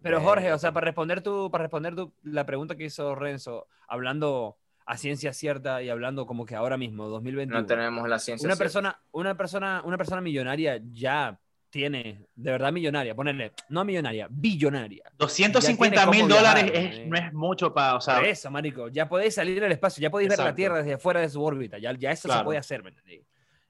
Pero 0.00 0.20
Jorge, 0.20 0.52
o 0.52 0.58
sea, 0.58 0.70
para 0.72 0.84
responder 0.84 1.20
tu, 1.22 1.50
para 1.50 1.64
responder 1.64 1.96
tu, 1.96 2.12
la 2.22 2.46
pregunta 2.46 2.76
que 2.76 2.84
hizo 2.84 3.16
Renzo, 3.16 3.66
hablando 3.88 4.56
a 4.86 4.96
ciencia 4.96 5.32
cierta 5.32 5.82
y 5.82 5.90
hablando 5.90 6.26
como 6.26 6.46
que 6.46 6.54
ahora 6.54 6.76
mismo, 6.76 7.08
2021, 7.08 7.60
No 7.60 7.66
tenemos 7.66 8.08
la 8.08 8.18
ciencia. 8.20 8.46
una 8.46 8.54
cierta. 8.54 8.64
persona, 8.64 9.00
una 9.10 9.36
persona, 9.36 9.82
una 9.84 9.98
persona 9.98 10.20
millonaria 10.20 10.80
ya 10.92 11.40
tiene, 11.70 12.26
de 12.34 12.50
verdad 12.50 12.72
millonaria, 12.72 13.14
ponerle, 13.14 13.52
no 13.68 13.84
millonaria, 13.84 14.26
billonaria. 14.30 15.04
250 15.18 15.96
Ya 15.96 16.10
tiene 16.10 16.24
mil 16.26 16.34
dólares 16.34 16.64
viajar, 16.64 16.84
es- 16.92 16.98
eh. 16.98 17.06
no 17.06 17.16
es 17.18 17.32
mucho 17.32 17.72
para, 17.74 17.96
o 17.96 18.00
sea, 18.00 18.16
Por 18.16 18.24
eso, 18.26 18.50
marico, 18.50 18.88
ya 18.88 19.08
podéis 19.08 19.34
salir 19.34 19.62
al 19.62 19.72
espacio, 19.72 20.00
ya 20.02 20.10
podéis 20.10 20.30
ver 20.30 20.38
la. 20.38 20.54
Tierra 20.54 20.78
desde 20.78 20.94
afuera 20.94 21.20
de 21.20 21.28
su 21.28 21.42
órbita, 21.42 21.78
ya, 21.78 21.92
ya 21.92 22.10
eso 22.10 22.22
se 22.22 22.28
Claro. 22.28 22.44
puede 22.46 22.58
hacer, 22.58 22.82
¿me 22.82 22.88
entendí? 22.90 23.22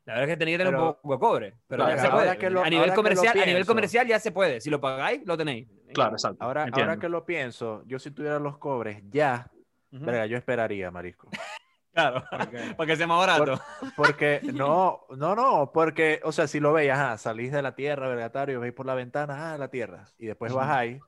La 0.04 0.14
verdad 0.14 0.28
es 0.30 0.34
que 0.34 0.36
tenéis 0.38 0.54
que 0.54 0.58
tener 0.64 0.72
Pero- 0.74 0.86
un 0.88 0.94
poco 0.94 1.12
de 1.12 1.18
cobre, 1.18 1.54
pero 1.66 1.84
Claro, 1.84 1.96
ya 1.96 2.02
se 2.02 2.10
puede. 2.10 2.38
que 2.38 2.50
lo- 2.50 2.64
a 2.64 2.70
nivel 2.70 2.94
comercial, 2.94 3.28
a 3.32 3.40
nivel 3.40 3.54
pienso. 3.56 3.70
comercial 3.72 4.06
ya 4.06 4.18
se 4.18 4.32
puede. 4.32 4.60
Si 4.60 4.70
lo 4.70 4.80
pagáis, 4.80 5.20
lo 5.26 5.36
tenéis. 5.36 5.68
claro, 5.92 6.12
exacto. 6.12 6.42
Ahora, 6.42 6.64
entiendo. 6.64 6.90
ahora 6.90 7.00
que 7.00 7.08
lo 7.10 7.26
pienso, 7.26 7.82
yo 7.86 7.98
si 7.98 8.10
tuviera 8.12 8.38
los 8.38 8.56
cobres 8.58 9.02
ya, 9.10 9.50
Ujú. 9.92 10.04
verga, 10.04 10.24
yo 10.26 10.36
esperaría, 10.38 10.90
marisco. 10.90 11.28
Claro, 11.98 12.24
para 12.76 12.86
que 12.86 12.96
sea 12.96 13.06
más 13.06 13.18
barato. 13.18 13.60
Porque, 13.96 14.40
no, 14.44 15.00
no, 15.16 15.34
no, 15.34 15.70
porque, 15.72 16.20
o 16.22 16.30
sea, 16.32 16.46
si 16.46 16.60
lo 16.60 16.72
veis, 16.72 16.90
ajá, 16.92 17.18
salís 17.18 17.50
de 17.50 17.60
la 17.62 17.74
tierra, 17.74 18.08
vergatario, 18.08 18.60
veis 18.60 18.72
por 18.72 18.86
la 18.86 18.94
ventana, 18.94 19.52
ah, 19.54 19.58
la 19.58 19.68
tierra, 19.68 20.04
y 20.18 20.26
después 20.26 20.52
bajáis. 20.52 21.00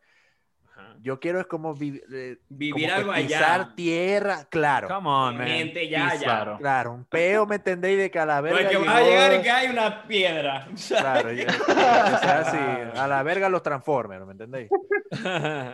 Yo 1.03 1.20
quiero 1.20 1.41
es 1.41 1.47
como 1.47 1.74
vi- 1.74 2.03
eh, 2.12 2.38
Vivir 2.49 2.88
como 2.91 3.12
algo 3.12 3.14
pisar 3.26 3.61
allá. 3.61 3.72
tierra, 3.74 4.45
claro. 4.51 4.88
Come 4.88 5.09
on, 5.09 5.36
man. 5.38 5.47
Gente 5.47 5.88
ya, 5.88 6.11
Pisa- 6.11 6.20
ya. 6.24 6.57
Claro. 6.59 6.93
Un 6.93 7.05
peo, 7.05 7.47
¿me 7.47 7.57
entendéis? 7.57 7.99
De 7.99 8.11
calavera. 8.11 8.57
Porque 8.57 8.76
vas 8.78 8.97
a 8.97 9.03
llegar 9.03 9.34
y 9.34 9.43
que 9.43 9.51
hay 9.51 9.68
una 9.68 10.03
piedra. 10.05 10.68
Claro, 10.88 11.32
ya- 11.32 11.47
que 11.47 11.53
sea 11.53 12.41
así. 12.41 12.99
A 12.99 13.07
la 13.07 13.22
verga 13.22 13.49
los 13.49 13.62
Transformers, 13.62 14.24
¿me 14.26 14.32
entendéis? 14.32 14.70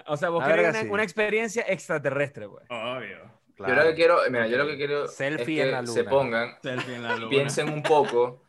o 0.07 0.17
sea, 0.17 0.29
vos 0.29 0.45
querés 0.45 0.71
una, 0.71 0.81
sí. 0.83 0.89
una 0.91 1.03
experiencia 1.03 1.65
extraterrestre, 1.69 2.47
güey. 2.47 2.65
Obvio. 2.69 3.36
Yo 3.59 3.75
lo 3.75 3.83
que 3.85 3.95
quiero, 3.95 4.19
mira, 4.31 4.47
yo 4.47 4.59
lo 4.59 4.67
que 4.67 4.77
quiero 4.77 5.09
Selfie 5.09 5.61
es 5.61 5.67
en 5.67 5.73
la 5.73 5.81
que 5.81 5.87
se 5.87 6.05
pongan, 6.05 6.57
Selfie 6.63 6.97
en 6.97 7.03
la 7.03 7.17
luna. 7.17 7.31
piensen 7.31 7.71
un 7.71 7.83
poco 7.83 8.43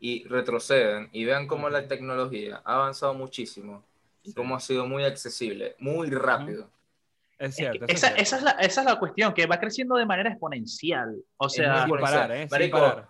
y 0.00 0.24
retrocedan 0.26 1.08
y 1.12 1.24
vean 1.24 1.46
cómo 1.46 1.68
la 1.68 1.86
tecnología 1.86 2.62
ha 2.64 2.74
avanzado 2.76 3.12
muchísimo 3.14 3.84
y 4.22 4.32
cómo 4.32 4.56
ha 4.56 4.60
sido 4.60 4.86
muy 4.86 5.04
accesible, 5.04 5.76
muy 5.78 6.08
rápido. 6.10 6.70
Es 7.38 7.50
Es 7.50 7.56
cierto. 7.56 7.86
que 7.86 7.92
esa, 7.92 8.08
es 8.08 8.22
esa, 8.22 8.38
cierto. 8.38 8.48
es 8.48 8.56
la, 8.56 8.64
esa 8.66 8.80
es 8.80 8.86
la 8.86 8.98
cuestión, 8.98 9.34
que 9.34 9.46
va 9.46 9.58
creciendo 9.60 9.96
de 9.96 10.06
manera 10.06 10.30
exponencial. 10.30 11.14
O 11.36 11.48
sea, 11.48 11.86
muy 11.86 11.98
Sin 11.98 12.04
parar, 12.06 12.32
¿eh? 12.32 12.40
Sin 12.42 12.50
Marico, 12.50 12.78
parar. 12.78 13.08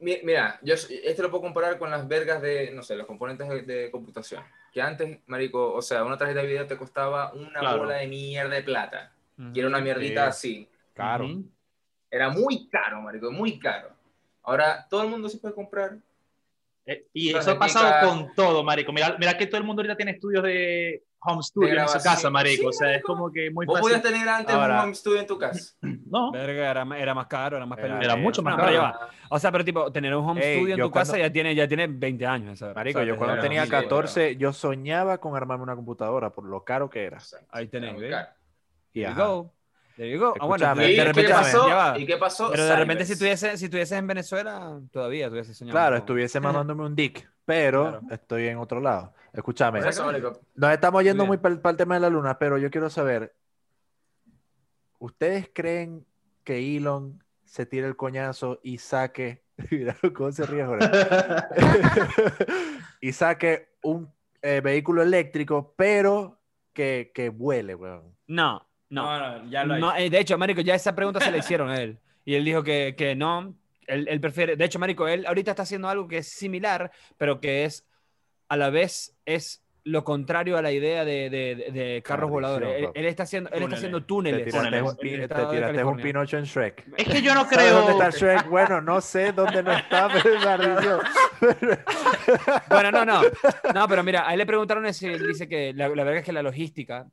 Mi- 0.00 0.20
Mira, 0.22 0.58
yo 0.62 0.74
este 0.74 1.22
lo 1.22 1.30
puedo 1.30 1.42
comparar 1.42 1.78
con 1.78 1.90
las 1.90 2.06
vergas 2.08 2.40
de, 2.40 2.70
no 2.72 2.82
sé, 2.82 2.94
los 2.96 3.06
componentes 3.06 3.48
de, 3.48 3.62
de 3.62 3.90
computación. 3.90 4.42
Que 4.72 4.80
antes, 4.80 5.18
marico, 5.26 5.72
o 5.72 5.82
sea, 5.82 6.02
una 6.04 6.16
tarjeta 6.16 6.40
de 6.40 6.46
video 6.46 6.66
te 6.66 6.76
costaba 6.76 7.32
una 7.34 7.60
Claro. 7.60 7.78
bola 7.80 7.96
de 7.96 8.06
mierda 8.06 8.54
de 8.54 8.62
plata. 8.62 9.12
Ujú. 9.38 9.52
Quiero 9.52 9.68
una 9.68 9.80
mierdita 9.80 10.30
Sí. 10.32 10.58
así. 10.64 10.68
Caro. 10.94 11.28
Era 12.10 12.30
muy 12.30 12.68
caro, 12.68 13.02
marico, 13.02 13.30
muy 13.32 13.58
caro. 13.58 13.88
Ahora 14.42 14.86
todo 14.88 15.02
el 15.02 15.10
mundo 15.10 15.28
se 15.28 15.38
puede 15.38 15.54
comprar. 15.54 15.96
Eh, 16.86 17.06
y 17.12 17.34
eso 17.34 17.50
ha 17.50 17.58
pasado 17.58 18.08
con 18.08 18.34
todo, 18.34 18.62
marico. 18.62 18.92
Mira, 18.92 19.16
mira 19.18 19.36
que 19.36 19.46
todo 19.46 19.58
el 19.58 19.64
mundo 19.66 19.80
ahorita 19.80 19.96
tiene 19.96 20.12
estudios 20.12 20.42
de 20.44 21.02
home 21.26 21.42
studio 21.42 21.80
en 21.80 21.88
su 21.88 21.98
casa, 22.02 22.28
marico. 22.28 22.64
Sí, 22.64 22.66
o 22.68 22.72
sea, 22.72 22.88
es 22.90 22.92
marico. 22.96 23.06
como 23.14 23.32
que 23.32 23.50
muy 23.50 23.64
Vos 23.64 23.78
fácil. 23.80 23.82
podías 23.98 24.02
tener 24.02 24.28
antes 24.28 24.54
Ahora- 24.54 24.74
un 24.76 24.80
home 24.84 24.94
studio 24.94 25.20
en 25.20 25.26
tu 25.26 25.38
casa. 25.38 25.74
No, 26.14 26.30
Verga, 26.30 26.70
era, 26.70 26.86
era 26.98 27.12
más 27.14 27.26
caro, 27.26 27.56
era 27.56 27.66
más 27.66 27.76
Era- 27.78 27.98
era 28.00 28.14
mucho 28.14 28.40
más 28.42 28.52
No, 28.52 28.58
caro. 28.58 28.70
pero 28.70 28.82
ya. 28.82 29.08
O 29.30 29.38
sea, 29.40 29.50
pero 29.50 29.64
tipo, 29.64 29.90
tener 29.90 30.14
un 30.14 30.24
home 30.28 30.40
Ey, 30.44 30.58
studio 30.58 30.74
en 30.76 30.80
tu 30.82 30.90
casa 30.92 31.12
cuando- 31.12 31.26
ya 31.26 31.32
tiene, 31.32 31.54
ya 31.56 31.66
tiene 31.66 31.86
20 31.88 32.24
años. 32.26 32.58
¿sabes? 32.58 32.76
Marico, 32.76 32.98
O 33.00 33.02
sea, 33.02 33.08
yo 33.08 33.16
cuando 33.18 33.40
tenía 33.42 33.64
sí, 33.64 33.70
14, 33.70 34.36
yo 34.36 34.52
soñaba 34.52 35.18
con 35.18 35.34
armarme 35.34 35.64
una 35.64 35.74
computadora 35.74 36.30
por 36.30 36.44
lo 36.44 36.62
caro 36.62 36.88
que 36.88 37.04
era. 37.04 37.18
Ahí 37.50 37.66
tenés, 37.66 37.98
¿ves? 37.98 38.14
you 38.92 39.06
ajá. 39.08 39.24
go. 39.26 39.53
There 39.96 40.10
you 40.10 40.18
go. 40.18 40.34
Ah, 40.40 40.46
bueno, 40.46 40.74
de, 40.74 40.86
¿Y 40.86 40.90
de 40.90 40.96
qué 40.96 41.04
repente 41.04 41.32
pasó? 41.32 41.96
¿Y 41.96 42.06
qué 42.06 42.16
pasó? 42.16 42.50
Pero 42.50 42.64
de 42.66 42.76
repente 42.76 43.04
si 43.04 43.14
Cybers. 43.14 43.40
tuviese, 43.40 43.58
si 43.58 43.68
tuvieses 43.68 43.96
en 43.98 44.06
Venezuela, 44.08 44.80
todavía 44.90 45.28
tuviese 45.28 45.54
soñado. 45.54 45.74
Claro, 45.74 45.94
con- 45.96 46.00
estuviese 46.00 46.40
mamándome 46.66 46.84
un 46.84 46.96
dick, 46.96 47.30
pero 47.44 47.82
Claro. 47.90 48.00
estoy 48.10 48.48
en 48.48 48.58
otro 48.58 48.80
lado. 48.80 49.14
Escúchame, 49.32 49.80
nos 49.80 50.70
estamos 50.72 51.02
yendo 51.04 51.24
Bien. 51.24 51.28
muy 51.28 51.36
para 51.38 51.70
el 51.70 51.76
tema 51.76 51.94
de 51.94 52.00
la 52.00 52.10
luna, 52.10 52.38
pero 52.38 52.58
yo 52.58 52.70
quiero 52.70 52.88
saber, 52.90 53.34
¿ustedes 54.98 55.50
creen 55.52 56.04
que 56.44 56.76
Elon 56.76 57.22
se 57.44 57.66
tire 57.66 57.86
el 57.86 57.96
coñazo 57.96 58.60
y 58.62 58.78
saque, 58.78 59.44
mira 59.70 59.96
cómo 60.14 60.32
se 60.32 60.46
ríe 60.46 60.64
Jorge, 60.64 60.88
y 63.00 63.12
saque 63.12 63.68
un 63.82 64.12
eh, 64.42 64.60
vehículo 64.62 65.02
eléctrico, 65.02 65.74
pero 65.76 66.40
que, 66.72 67.12
que 67.14 67.28
vuele, 67.28 67.74
weón? 67.74 68.14
No, 68.26 68.66
no. 68.94 69.18
No, 69.18 69.38
no, 69.44 69.50
ya 69.50 69.64
lo 69.64 69.78
No, 69.78 69.94
eh, 69.96 70.08
de 70.10 70.18
hecho, 70.20 70.38
Marico, 70.38 70.60
ya 70.60 70.74
esa 70.74 70.94
pregunta 70.94 71.20
se 71.20 71.30
la 71.30 71.38
hicieron 71.38 71.68
a 71.70 71.80
él. 71.82 71.98
Y 72.24 72.34
él 72.34 72.44
dijo 72.44 72.62
que, 72.62 72.94
que 72.96 73.14
no. 73.14 73.54
Él, 73.86 74.06
él 74.08 74.20
prefiere. 74.20 74.56
De 74.56 74.64
hecho, 74.64 74.78
Marico, 74.78 75.06
él 75.08 75.26
ahorita 75.26 75.50
está 75.50 75.64
haciendo 75.64 75.88
algo 75.88 76.08
que 76.08 76.18
es 76.18 76.28
similar, 76.28 76.90
pero 77.18 77.40
que 77.40 77.64
es 77.64 77.86
a 78.48 78.56
la 78.56 78.70
vez 78.70 79.14
es 79.26 79.60
lo 79.86 80.02
contrario 80.02 80.56
a 80.56 80.62
la 80.62 80.72
idea 80.72 81.04
de, 81.04 81.28
de- 81.28 81.54
de- 81.56 81.70
de 81.70 82.02
carros 82.02 82.30
voladores. 82.30 82.70
Él, 82.78 82.88
él 82.94 83.04
está 83.04 83.24
haciendo, 83.24 83.50
él 83.50 83.54
está 83.56 83.60
Túneles. 83.66 83.78
haciendo 83.78 84.00
Te 84.00 84.06
túneles. 84.06 84.44
tiraste, 84.46 84.80
un, 84.80 84.96
te 84.96 85.02
tiraste 85.08 85.34
un 85.44 85.60
California. 85.60 86.02
Pinocho 86.02 86.38
en 86.38 86.44
Shrek. 86.44 86.84
es 86.96 87.04
que 87.06 87.20
yo 87.20 87.34
no 87.34 87.44
¿Sabes 87.44 87.70
dónde 87.70 87.92
creo. 87.92 88.02
está 88.08 88.18
Shrek? 88.18 88.48
Bueno, 88.48 88.80
no 88.80 89.00
sé 89.02 89.32
dónde 89.32 89.62
no 89.62 89.72
está, 89.72 90.08
pero. 90.22 91.00
Bueno, 92.70 92.90
no, 92.90 93.04
no. 93.04 93.20
No, 93.74 93.88
pero 93.88 94.02
mira, 94.02 94.26
a 94.28 94.32
él 94.32 94.38
le 94.38 94.46
preguntaron 94.46 94.84
y 94.86 95.04
él 95.06 95.26
dice 95.26 95.46
que 95.48 95.72
la, 95.74 95.88
la 95.88 96.04
verdad 96.04 96.16
es 96.20 96.24
que 96.24 96.32
la 96.32 96.42
logística 96.42 97.06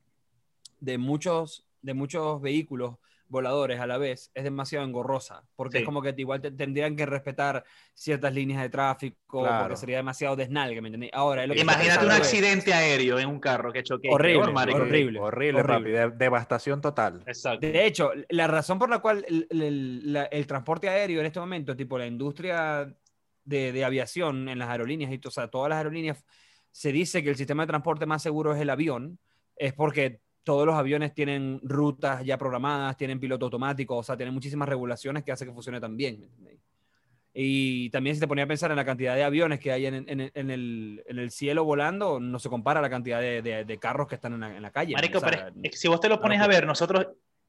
de 0.80 0.96
muchos, 0.98 1.64
de 1.82 1.94
muchos 1.94 2.40
vehículos 2.40 2.96
voladores 3.28 3.80
a 3.80 3.86
la 3.86 3.96
vez 3.96 4.30
es 4.34 4.44
demasiado 4.44 4.84
engorrosa, 4.84 5.42
porque 5.56 5.78
Sí. 5.78 5.82
es 5.82 5.86
como 5.86 6.02
que 6.02 6.12
igual 6.18 6.42
te- 6.42 6.50
tendrían 6.50 6.94
que 6.94 7.06
respetar 7.06 7.64
ciertas 7.94 8.34
líneas 8.34 8.60
de 8.60 8.68
tráfico, 8.68 9.40
Claro. 9.40 9.62
porque 9.64 9.76
sería 9.78 9.96
demasiado 9.96 10.36
desnalgue, 10.36 10.82
¿me 10.82 10.88
entendés? 10.88 11.10
Ahora, 11.14 11.46
lo 11.46 11.54
que 11.54 11.60
Imagínate 11.62 12.04
un 12.04 12.10
accidente 12.10 12.74
aéreo 12.74 13.18
en 13.18 13.28
un 13.30 13.40
carro 13.40 13.72
que 13.72 13.82
choque. 13.82 14.08
Horrible, 14.10 14.40
Peor, 14.42 14.52
marico. 14.52 14.78
horrible. 14.78 15.18
Horrible, 15.20 15.62
papi. 15.62 15.72
horrible. 15.74 15.98
de- 15.98 16.10
devastación 16.10 16.82
total. 16.82 17.22
Exacto. 17.26 17.66
De 17.66 17.86
hecho, 17.86 18.10
la 18.28 18.46
razón 18.48 18.78
por 18.78 18.90
la 18.90 18.98
cual 18.98 19.24
el, 19.26 19.46
el- 19.50 20.12
la- 20.12 20.24
el 20.24 20.46
transporte 20.46 20.90
aéreo 20.90 21.20
en 21.20 21.26
este 21.26 21.40
momento, 21.40 21.74
tipo 21.74 21.96
la 21.96 22.06
industria 22.06 22.94
de, 23.44 23.72
de 23.72 23.84
aviación 23.84 24.46
en 24.50 24.58
las 24.58 24.68
aerolíneas, 24.68 25.10
y 25.10 25.18
o 25.26 25.30
sea, 25.30 25.48
todas 25.48 25.70
las 25.70 25.78
aerolíneas, 25.78 26.22
se 26.70 26.92
dice 26.92 27.22
que 27.22 27.30
el 27.30 27.36
sistema 27.36 27.62
de 27.62 27.68
transporte 27.68 28.04
más 28.04 28.22
seguro 28.22 28.54
es 28.54 28.60
el 28.60 28.68
avión, 28.68 29.18
es 29.56 29.72
porque 29.72 30.20
todos 30.44 30.66
los 30.66 30.74
aviones 30.74 31.14
tienen 31.14 31.60
rutas 31.62 32.24
ya 32.24 32.36
programadas, 32.38 32.96
tienen 32.96 33.20
piloto 33.20 33.46
automático, 33.46 33.96
o 33.96 34.02
sea, 34.02 34.16
tienen 34.16 34.34
muchísimas 34.34 34.68
regulaciones 34.68 35.22
que 35.22 35.32
hacen 35.32 35.48
que 35.48 35.54
funcione 35.54 35.80
tan 35.80 35.96
bien. 35.96 36.28
Y 37.34 37.88
también 37.90 38.14
si 38.14 38.20
te 38.20 38.28
ponía 38.28 38.44
a 38.44 38.46
pensar 38.48 38.70
en 38.70 38.76
la 38.76 38.84
cantidad 38.84 39.14
de 39.14 39.24
aviones 39.24 39.58
que 39.58 39.72
hay 39.72 39.86
en, 39.86 39.94
en- 40.06 40.30
en 40.34 40.50
el, 40.50 41.02
en 41.06 41.18
el 41.18 41.30
cielo 41.30 41.64
volando, 41.64 42.20
no 42.20 42.38
se 42.38 42.50
compara 42.50 42.80
a 42.80 42.82
la 42.82 42.90
cantidad 42.90 43.20
de, 43.20 43.40
de- 43.40 43.64
de 43.64 43.78
carros 43.78 44.06
que 44.06 44.16
están 44.16 44.34
en 44.34 44.40
la, 44.40 44.60
la 44.60 44.70
calle. 44.70 44.92
¿no? 44.92 44.96
Marico, 44.98 45.18
O 45.18 45.20
sea, 45.20 45.30
pero 45.30 45.52
es- 45.62 45.80
si 45.80 45.88
vos 45.88 45.98
te 46.00 46.10
lo 46.10 46.20
pones 46.20 46.38
a 46.40 46.42
locura. 46.42 46.58
ver, 46.58 46.66
nosotros 46.66 47.06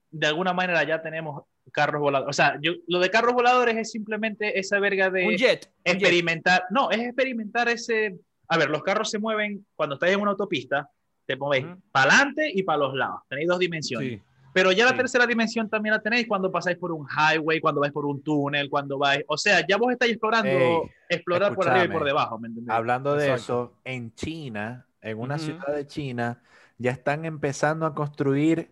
de 0.10 0.28
alguna 0.28 0.54
manera 0.54 0.84
ya 0.86 1.02
tenemos 1.02 1.44
carros 1.72 2.00
voladores. 2.00 2.30
O 2.30 2.34
sea, 2.34 2.58
yo, 2.62 2.74
lo 2.88 3.00
de 3.00 3.10
carros 3.10 3.34
voladores 3.34 3.76
es 3.76 3.92
simplemente 3.92 4.58
esa 4.58 4.80
verga 4.80 5.10
de 5.10 5.26
un 5.28 5.36
jet. 5.36 5.66
un 5.86 5.94
jet. 5.94 5.94
experimentar. 5.96 6.64
No, 6.70 6.90
es 6.92 7.00
experimentar 7.00 7.68
ese. 7.68 8.16
A 8.48 8.58
ver, 8.58 8.70
los 8.70 8.84
carros 8.84 9.10
se 9.10 9.20
mueven 9.20 9.66
cuando 9.76 9.96
estás 9.96 10.12
en 10.12 10.22
una 10.22 10.32
autopista, 10.32 10.88
te 11.26 11.36
movéis 11.36 11.66
Ujú. 11.66 11.82
para 11.92 12.14
adelante 12.16 12.52
y 12.54 12.64
para 12.64 12.78
los 12.80 12.94
lados. 12.94 13.22
Tenéis 13.30 13.48
dos 13.48 13.60
dimensiones. 13.60 14.20
Sí. 14.20 14.22
Pero 14.54 14.72
ya 14.72 14.86
la 14.86 14.92
Sí. 14.92 14.98
tercera 14.98 15.26
dimensión 15.26 15.68
también 15.70 15.94
la 15.94 16.02
tenéis 16.02 16.28
cuando 16.28 16.52
pasáis 16.52 16.78
por 16.78 16.92
un 16.92 17.08
highway, 17.08 17.60
cuando 17.60 17.82
vais 17.82 17.92
por 17.92 18.06
un 18.06 18.22
túnel, 18.22 18.70
cuando 18.70 19.00
vais. 19.00 19.24
O 19.28 19.36
sea, 19.38 19.66
ya 19.68 19.78
vos 19.78 19.92
estáis 19.92 20.12
explorando, 20.12 20.50
Ey, 20.50 20.80
explorar 21.10 21.56
por 21.56 21.68
arriba 21.68 21.86
y 21.86 21.88
por 21.88 22.06
debajo, 22.06 22.38
¿me 22.38 22.50
entendés? 22.50 22.72
Hablando 22.74 23.16
de 23.16 23.26
Exacto. 23.32 23.42
eso, 23.42 23.74
en 23.84 24.14
China, 24.14 24.86
en 25.02 25.20
una 25.20 25.36
Ujú. 25.36 25.44
ciudad 25.46 25.74
de 25.76 25.88
China, 25.88 26.42
ya 26.78 26.92
están 26.92 27.26
empezando 27.26 27.86
a 27.88 27.96
construir 27.96 28.72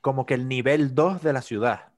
como 0.00 0.26
que 0.26 0.34
el 0.34 0.46
nivel 0.46 0.94
2 0.94 1.22
de 1.22 1.32
la 1.32 1.42
ciudad. 1.42 1.88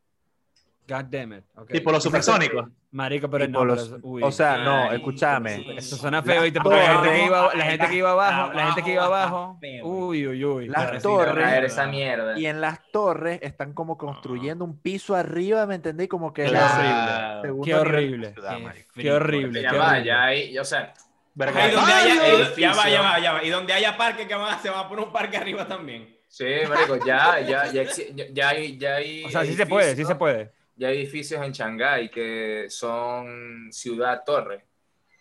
God 0.88 1.04
damn 1.10 1.34
it. 1.34 1.44
Tipo 1.70 1.92
los 1.92 2.02
supersónicos. 2.02 2.66
Marico, 2.90 3.28
pero 3.28 3.44
Tipo 3.46 3.58
no, 3.58 3.64
los- 3.66 3.88
pero- 3.90 4.00
uy. 4.02 4.22
o 4.22 4.32
sea, 4.32 4.56
no, 4.56 4.88
Ay, 4.88 4.96
escúchame. 4.96 5.76
Eso 5.76 5.96
suena 5.96 6.22
feo, 6.22 6.42
¿viste? 6.42 6.58
Porque 6.60 6.78
la 6.78 6.86
gente 7.02 7.10
que 7.12 7.24
iba, 7.26 7.54
la 7.54 7.64
gente 7.66 7.86
que 7.88 7.94
iba 7.96 8.10
abajo, 8.12 8.52
la 8.54 8.66
gente 8.66 8.82
que 8.82 8.92
iba 8.94 9.04
abajo, 9.04 9.58
uy, 9.82 10.26
uy, 10.26 10.44
uy. 10.44 10.68
Las 10.68 11.02
torres- 11.02 11.64
esa 11.64 11.86
mierda. 11.86 12.38
Y 12.38 12.46
en 12.46 12.62
las 12.62 12.80
torres 12.90 13.40
están 13.42 13.74
como 13.74 13.98
construyendo 13.98 14.64
un 14.64 14.80
piso 14.80 15.14
arriba, 15.14 15.66
¿me 15.66 15.74
entendí? 15.74 16.08
Como 16.08 16.32
que 16.32 16.44
Qué 16.44 16.50
la 16.52 17.42
Qué 17.62 17.74
horrible. 17.74 18.32
ciudad, 18.32 18.74
Qué 18.94 19.12
horrible. 19.12 19.62
Ya 19.62 19.70
qué 19.70 19.76
va, 19.78 19.86
horrible. 19.88 20.04
ya 20.06 20.22
hay, 20.24 20.58
o 20.58 20.64
sea, 20.64 20.94
Verga. 21.34 21.62
Ahí 21.64 21.70
donde 21.72 21.92
haya, 21.92 22.20
Varios 22.20 22.56
ya 22.56 22.72
va, 22.74 22.88
ya 22.88 23.00
va, 23.02 23.18
ya 23.20 23.32
va. 23.34 23.44
Y 23.44 23.50
donde 23.50 23.72
haya 23.72 23.96
parque 23.96 24.26
que 24.26 24.34
van 24.34 24.54
a, 24.54 24.58
se 24.58 24.70
va 24.70 24.80
a 24.80 24.88
poner 24.88 25.04
un 25.04 25.12
parque 25.12 25.36
arriba 25.36 25.68
también. 25.68 26.16
sí, 26.26 26.44
marico, 26.68 26.96
ya, 27.06 27.38
ya, 27.40 27.70
ya, 27.70 27.84
ya, 27.84 28.24
ya 28.32 28.48
hay, 28.48 28.76
ya 28.76 28.94
hay 28.96 29.24
O 29.24 29.30
sea, 29.30 29.44
sí 29.44 29.54
se 29.54 29.64
puede, 29.66 29.94
sí 29.94 30.04
se 30.04 30.14
puede. 30.16 30.50
Ya 30.78 30.88
hay 30.88 30.98
edificios 30.98 31.44
en 31.44 31.52
Shanghái 31.52 32.08
que 32.08 32.66
son 32.68 33.68
ciudad-torre. 33.72 34.64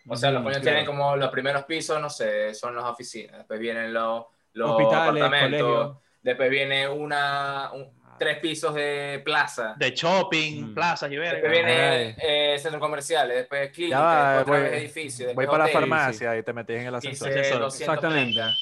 O 0.07 0.15
sea, 0.15 0.29
los 0.31 0.39
Ujú, 0.41 0.49
coños 0.49 0.61
tienen 0.61 0.85
como 0.85 1.15
los 1.17 1.29
primeros 1.29 1.65
pisos, 1.65 1.99
no 1.99 2.09
sé, 2.09 2.53
son 2.53 2.75
las 2.75 2.85
oficinas. 2.85 3.39
Después 3.39 3.59
vienen 3.59 3.91
los, 3.93 4.25
los 4.53 4.69
Hospitales, 4.71 5.21
apartamentos. 5.23 5.61
colegios. 5.67 5.97
Después 6.21 6.49
viene 6.49 6.87
una, 6.87 7.71
un- 7.73 7.97
tres 8.19 8.37
pisos 8.39 8.73
de 8.73 9.21
plaza. 9.25 9.75
De 9.77 9.91
shopping, 9.91 10.71
Mm. 10.71 10.73
plazas 10.73 11.11
y 11.11 11.15
Después 11.17 11.51
viene 11.51 12.15
eh, 12.19 12.57
centros 12.59 12.79
comerciales, 12.81 13.37
después 13.37 13.69
clínicas, 13.71 13.99
Ya 13.99 14.05
va, 14.05 14.33
después 14.37 14.41
otra 14.43 14.53
voy- 14.63 14.71
vez 14.71 14.81
edificios, 14.83 15.35
Voy 15.35 15.45
para 15.45 15.57
la 15.65 15.67
farmacia 15.67 16.37
y 16.37 16.43
te 16.43 16.53
metes 16.53 16.81
en 16.81 16.87
el 16.87 16.95
ascensor. 16.95 17.27
Dice 17.29 17.39
Ascensor. 17.41 17.61
230. 17.61 18.41
Exactamente. 18.47 18.57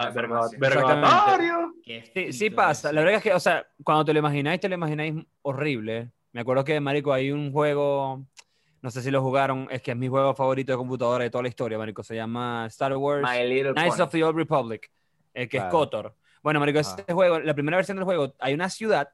Ah. 0.00 0.12
Sí, 2.14 2.32
sí 2.32 2.50
pasa. 2.50 2.92
La 2.92 3.00
verdad 3.00 3.16
es 3.16 3.22
que, 3.22 3.32
o 3.34 3.40
sea, 3.40 3.66
cuando 3.82 4.04
te 4.04 4.12
lo 4.12 4.18
imagináis, 4.20 4.60
te 4.60 4.68
lo 4.68 4.74
imagináis 4.74 5.14
horrible. 5.42 6.10
Me 6.32 6.40
acuerdo 6.40 6.64
que, 6.64 6.78
marico, 6.80 7.12
hay 7.12 7.30
un 7.30 7.52
juego, 7.52 8.24
no 8.82 8.90
sé 8.90 9.02
si 9.02 9.10
lo 9.10 9.22
jugaron, 9.22 9.66
es 9.70 9.82
que 9.82 9.92
es 9.92 9.96
mi 9.96 10.08
juego 10.08 10.34
favorito 10.34 10.72
de 10.72 10.78
computadora 10.78 11.24
de 11.24 11.30
toda 11.30 11.42
la 11.42 11.48
historia, 11.48 11.78
marico. 11.78 12.02
Se 12.02 12.14
llama 12.14 12.66
Star 12.68 12.96
Wars 12.96 13.26
Knights 13.28 14.00
of 14.00 14.10
the 14.10 14.22
Old 14.24 14.36
Republic, 14.36 14.90
el 15.34 15.48
que 15.48 15.56
es. 15.58 15.64
KOTOR. 15.64 16.14
Bueno, 16.42 16.60
marico, 16.60 16.78
Ah. 16.78 16.82
este 16.82 17.12
juego, 17.12 17.40
la 17.40 17.54
primera 17.54 17.76
versión 17.76 17.96
del 17.96 18.04
juego, 18.04 18.34
hay 18.38 18.54
una 18.54 18.68
ciudad 18.70 19.08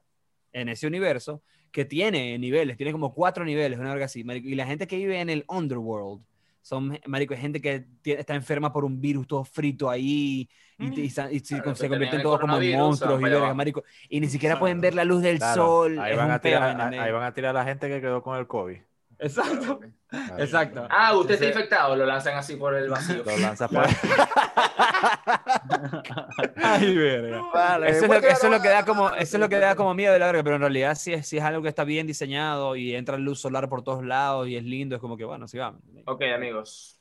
en 0.51 0.69
ese 0.69 0.87
universo 0.87 1.41
que 1.71 1.83
tiene 1.85 2.37
niveles, 2.37 2.77
tiene 2.77 2.91
como 2.91 3.13
cuatro 3.13 3.43
niveles, 3.43 3.79
una 3.79 3.89
verga 3.89 4.05
así, 4.05 4.23
marico. 4.23 4.47
Y 4.47 4.55
la 4.55 4.65
gente 4.65 4.87
que 4.87 4.95
vive 4.97 5.19
en 5.19 5.29
el 5.29 5.43
Underworld 5.47 6.21
son, 6.65 6.99
marico, 7.07 7.33
hay 7.33 7.39
gente 7.41 7.61
que 7.61 7.85
está 8.03 8.35
enferma 8.35 8.73
por 8.73 8.85
un 8.85 8.99
virus 8.99 9.27
todo 9.27 9.43
frito 9.45 9.89
ahí 9.89 10.49
y, 10.79 10.91
te- 10.91 11.01
y 11.01 11.09
y 11.31 11.39
se, 11.41 11.61
Claro, 11.61 11.75
se 11.75 11.89
convierten 11.89 12.21
todos 12.21 12.39
como 12.39 12.57
en 12.57 12.67
monstruos 12.69 13.21
y 13.21 13.29
verga, 13.29 13.53
marico. 13.53 13.83
Y 14.09 14.19
ni 14.19 14.27
siquiera 14.29 14.57
pueden 14.57 14.81
ver 14.81 14.95
la 14.95 15.05
luz 15.05 15.21
del 15.21 15.41
Claro, 15.41 15.41
sol. 15.41 15.93
ahí, 15.95 16.13
es 16.13 16.15
van 16.15 16.31
un 16.31 16.31
a 16.31 16.39
tirar, 16.41 16.63
¿me 16.63 16.71
a- 16.71 16.93
entendés? 16.93 17.01
ahí 17.03 17.11
van 17.11 17.23
a 17.23 17.33
tirar 17.33 17.55
a 17.55 17.59
la 17.59 17.65
gente 17.65 17.87
que 17.89 18.01
quedó 18.01 18.21
con 18.23 18.37
el 18.37 18.47
COVID. 18.47 18.81
Exacto, 19.19 19.79
Claro. 20.07 20.37
exacto. 20.43 20.87
Ah, 20.89 21.13
usted 21.15 21.33
está 21.35 21.45
Entonces- 21.45 21.65
infectado, 21.65 21.95
lo 21.95 22.05
lanzan 22.05 22.37
así 22.37 22.55
por 22.55 22.75
el 22.75 22.89
vacío. 22.89 23.23
Lo 23.25 23.37
lanzas 23.37 23.69
por 23.69 23.85
Ay, 26.63 26.95
verga. 26.95 27.41
Vale, 27.53 27.89
Eso 27.89 28.05
es, 28.05 28.11
lo, 28.11 28.21
que- 28.21 28.27
eso 28.29 28.45
es 28.47 28.51
lo 28.51 28.61
que 28.61 28.69
da 28.69 28.85
como, 28.85 29.09
eso 29.09 29.37
es 29.37 29.41
lo 29.41 29.49
que 29.49 29.59
da 29.59 29.75
como 29.75 29.93
miedo 29.93 30.13
de 30.13 30.19
la 30.19 30.27
verga, 30.27 30.43
pero 30.43 30.55
en 30.55 30.61
realidad 30.61 30.95
si 30.95 31.13
es, 31.13 31.27
si 31.27 31.37
es 31.37 31.43
algo 31.43 31.61
que 31.61 31.69
está 31.69 31.83
bien 31.83 32.07
diseñado 32.07 32.75
y 32.75 32.95
entra 32.95 33.17
luz 33.17 33.39
solar 33.39 33.69
por 33.69 33.83
todos 33.83 34.03
lados 34.05 34.47
y 34.47 34.55
es 34.57 34.63
lindo, 34.63 34.95
es 34.95 35.01
como 35.01 35.17
que 35.17 35.25
bueno, 35.25 35.47
sí 35.47 35.57
va. 35.57 35.73
Ok, 36.05 36.23
amigos. 36.35 36.99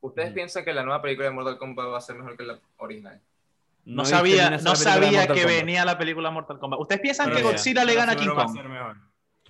¿Ustedes 0.00 0.28
Ujú. 0.28 0.34
piensan 0.36 0.64
que 0.64 0.72
la 0.72 0.82
nueva 0.84 1.02
película 1.02 1.26
de 1.28 1.34
Mortal 1.34 1.58
Kombat 1.58 1.86
va 1.92 1.98
a 1.98 2.00
ser 2.00 2.16
mejor 2.16 2.36
que 2.36 2.44
la 2.44 2.58
original? 2.78 3.20
No, 3.84 4.04
sabía, 4.04 4.50
no 4.50 4.76
sabía 4.76 5.22
que 5.22 5.28
Kombat. 5.28 5.46
venía 5.46 5.84
la 5.84 5.96
película 5.98 6.30
Mortal 6.30 6.58
Kombat. 6.58 6.78
¿Ustedes 6.80 7.00
piensan 7.00 7.26
Pero 7.26 7.38
que 7.38 7.42
Godzilla 7.44 7.84
le 7.84 7.94
gana 7.94 8.12
a 8.12 8.16
King 8.16 8.24
Seguro 8.24 8.36
va 8.36 8.42
a 8.42 8.46
Kong? 8.46 8.98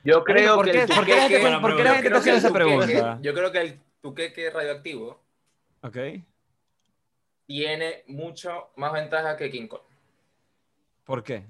Yo 0.05 0.25
creo 0.25 0.55
¿por 0.57 0.65
que 0.67 0.73
qué- 0.73 0.83
el 0.83 0.89
por 0.89 1.05
qué 1.05 1.15
la 1.17 1.23
gente- 1.23 1.39
tuqueque- 1.41 1.61
por 1.61 1.77
qué 1.77 1.85
la 1.85 1.91
gente 1.95 2.07
está 2.09 2.11
que 2.11 2.19
haciendo 2.19 2.39
esa 2.39 2.53
pregunta? 2.53 3.19
Yo 3.21 3.35
creo 3.35 3.53
que 3.53 3.61
el 3.61 3.81
tuqueque 4.01 4.51
radioactivo 4.51 5.21
Ok. 5.83 5.97
tiene 7.47 8.05
mucho 8.07 8.71
más 8.77 8.93
ventaja 8.93 9.37
que 9.37 9.51
King 9.51 9.67
Kong. 9.69 9.81
¿Por 11.05 11.23
qué? 11.23 11.45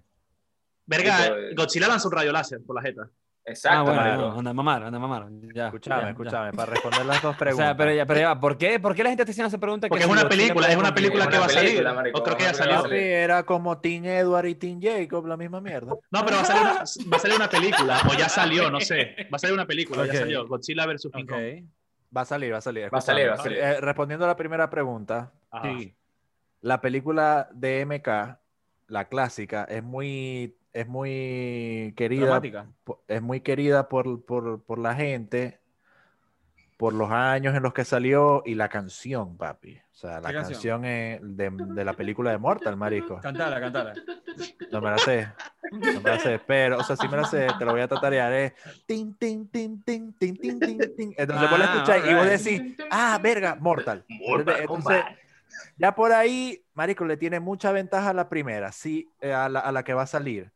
Verga, 0.86 1.34
Godzilla 1.54 1.88
lanzó 1.88 2.08
un 2.08 2.14
rayo 2.14 2.32
láser 2.32 2.60
por 2.64 2.76
la 2.76 2.82
jeta. 2.82 3.10
Exacto, 3.48 3.78
ah, 3.78 3.82
bueno, 3.82 4.00
marico. 4.00 4.38
anda 4.38 4.50
a 4.50 4.54
mamar, 4.54 4.82
anda 4.84 4.96
a 4.96 5.00
mamar. 5.00 5.26
Ya, 5.54 5.66
Escúchame, 5.66 5.96
ya, 6.00 6.02
ya. 6.04 6.10
escúchame, 6.10 6.52
para 6.52 6.72
responder 6.72 7.06
las 7.06 7.22
dos 7.22 7.34
O 7.36 7.38
preguntas. 7.38 7.66
sea, 7.66 7.76
pero 7.76 7.92
ya, 7.94 8.06
pero 8.06 8.20
ya, 8.20 8.40
¿por 8.40 8.58
qué, 8.58 8.78
¿por 8.80 8.94
qué 8.94 9.02
la 9.02 9.08
gente 9.10 9.22
está 9.22 9.30
haciendo 9.32 9.48
esa 9.48 9.58
pregunta? 9.58 9.88
Porque 9.88 10.04
que 10.04 10.10
es 10.10 10.14
si 10.16 10.20
una 10.20 10.28
película, 10.28 10.68
es 10.68 10.76
una 10.76 10.94
película 10.94 11.24
Es 11.24 11.28
que 11.30 11.36
una 11.36 11.40
va 11.40 11.46
a 11.46 11.48
salir. 11.48 11.70
película, 11.70 11.94
marico, 11.94 12.18
Otro 12.18 12.36
que 12.36 12.42
ya 12.44 12.50
película 12.52 12.72
salió. 12.74 12.82
Papi, 12.90 12.96
era 12.96 13.42
como 13.44 13.78
Team 13.78 14.04
Edward 14.04 14.46
y 14.46 14.54
Team 14.54 14.80
Jacob, 14.82 15.26
la 15.26 15.36
misma 15.36 15.60
mierda. 15.60 15.94
No, 16.10 16.24
pero 16.24 16.36
va 16.36 16.42
a 16.42 16.44
salir 16.44 16.62
una, 16.62 16.74
va 17.12 17.16
a 17.16 17.20
salir 17.20 17.36
una 17.36 17.48
película, 17.48 17.98
o 18.08 18.14
ya 18.18 18.28
salió, 18.28 18.70
no 18.70 18.80
sé. 18.80 19.14
Va 19.32 19.36
a 19.36 19.38
salir 19.38 19.54
una 19.54 19.66
película, 19.66 20.02
Ok. 20.02 20.08
ya 20.12 20.18
salió. 20.20 20.46
Godzilla 20.46 20.86
vs. 20.86 21.08
King. 21.14 21.26
Kong. 21.26 21.64
Va 22.16 22.20
a 22.22 22.24
salir, 22.24 22.52
va 22.52 22.58
a 22.58 22.60
salir. 22.62 22.92
Va 22.92 22.98
a 22.98 23.00
salir, 23.02 23.28
va 23.28 23.34
a 23.34 23.36
salir. 23.36 23.58
Eh, 23.58 23.80
respondiendo 23.80 24.24
a 24.24 24.28
la 24.28 24.36
primera 24.36 24.70
pregunta, 24.70 25.32
Ajá. 25.50 25.68
Sí. 25.68 25.94
la 26.62 26.80
película 26.80 27.48
de 27.52 27.84
MK, 27.84 28.38
la 28.88 29.04
clásica, 29.08 29.64
es 29.64 29.82
muy, 29.82 30.56
es 30.80 30.88
muy 30.88 31.94
querida, 31.96 32.40
Dramática. 32.40 32.68
es 33.08 33.22
muy 33.22 33.40
querida 33.42 33.88
por, 33.88 34.24
por, 34.24 34.64
por 34.64 34.78
la 34.78 34.94
gente, 34.94 35.60
por 36.76 36.94
los 36.94 37.10
años 37.10 37.54
en 37.56 37.62
los 37.62 37.72
que 37.74 37.84
salió 37.84 38.42
y 38.46 38.54
la 38.54 38.68
canción, 38.68 39.36
papi. 39.36 39.76
O 39.78 39.94
sea, 39.94 40.20
la 40.20 40.28
¿Qué 40.28 40.34
canción? 40.34 40.62
canción 40.62 40.84
es 40.84 41.20
de, 41.22 41.50
de 41.52 41.84
la 41.84 41.96
película 41.96 42.30
de 42.30 42.38
Mortal, 42.38 42.76
marico. 42.76 43.20
Cantala, 43.22 43.60
cantala. 43.60 43.94
No 44.70 44.80
me 44.80 44.90
la 44.90 44.98
sé. 45.00 45.28
No 45.94 46.00
me 46.00 46.10
la 46.10 46.18
sé, 46.18 46.38
pero, 46.38 46.80
o 46.80 46.82
sea, 46.84 46.96
sí 46.96 47.08
me 47.08 47.16
la 47.16 47.24
sé, 47.26 47.54
te 47.54 47.64
lo 47.64 47.72
voy 47.72 47.80
a 47.82 47.88
tatarear. 47.88 48.32
Es 48.32 48.52
tin, 48.86 49.14
tin, 49.14 49.48
tin, 49.50 49.82
tin, 49.84 50.12
tin, 50.14 50.36
tin, 50.38 50.62
tin, 50.64 50.94
tin. 50.96 51.14
Entonces 51.16 51.48
vos 51.48 51.58
la 51.58 51.64
Ah, 51.64 51.66
escucháis 51.66 52.04
y 52.06 52.14
vos 52.14 52.26
decís, 52.28 52.62
ah, 52.90 53.18
verga, 53.22 53.56
Mortal. 53.56 54.04
Mortal 54.08 54.56
Entonces, 54.60 55.04
ya 55.78 55.94
por 55.94 56.12
ahí, 56.12 56.64
Marico, 56.74 57.04
le 57.06 57.16
tiene 57.16 57.40
mucha 57.40 57.72
ventaja 57.72 58.10
a 58.10 58.14
la 58.14 58.28
primera, 58.28 58.72
sí, 58.72 59.14
eh, 59.20 59.32
a 59.32 59.48
la, 59.48 59.60
a 59.60 59.72
la 59.72 59.84
que 59.84 59.94
va 59.94 60.02
a 60.02 60.06
salir. 60.06 60.52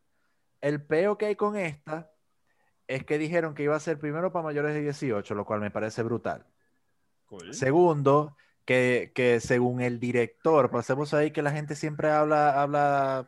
El 0.63 0.81
peo 0.81 1.17
que 1.17 1.25
hay 1.25 1.35
con 1.35 1.57
esta 1.57 2.09
es 2.87 3.03
que 3.03 3.17
dijeron 3.17 3.53
que 3.53 3.63
iba 3.63 3.75
a 3.75 3.79
ser 3.81 3.99
primero 3.99 4.31
para 4.31 4.43
mayores 4.43 4.73
de 4.73 4.81
18, 4.81 5.35
lo 5.35 5.43
cual 5.45 5.59
me 5.59 5.71
parece 5.71 6.03
brutal. 6.03 6.45
Segundo, 7.53 8.37
que, 8.65 9.11
que 9.13 9.39
según 9.41 9.81
el 9.81 9.99
director, 9.99 10.69
pasemos 10.71 11.13
ahí 11.13 11.31
que 11.31 11.41
la 11.41 11.51
gente 11.51 11.75
siempre 11.75 12.09
habla, 12.09 12.61
habla 12.61 13.27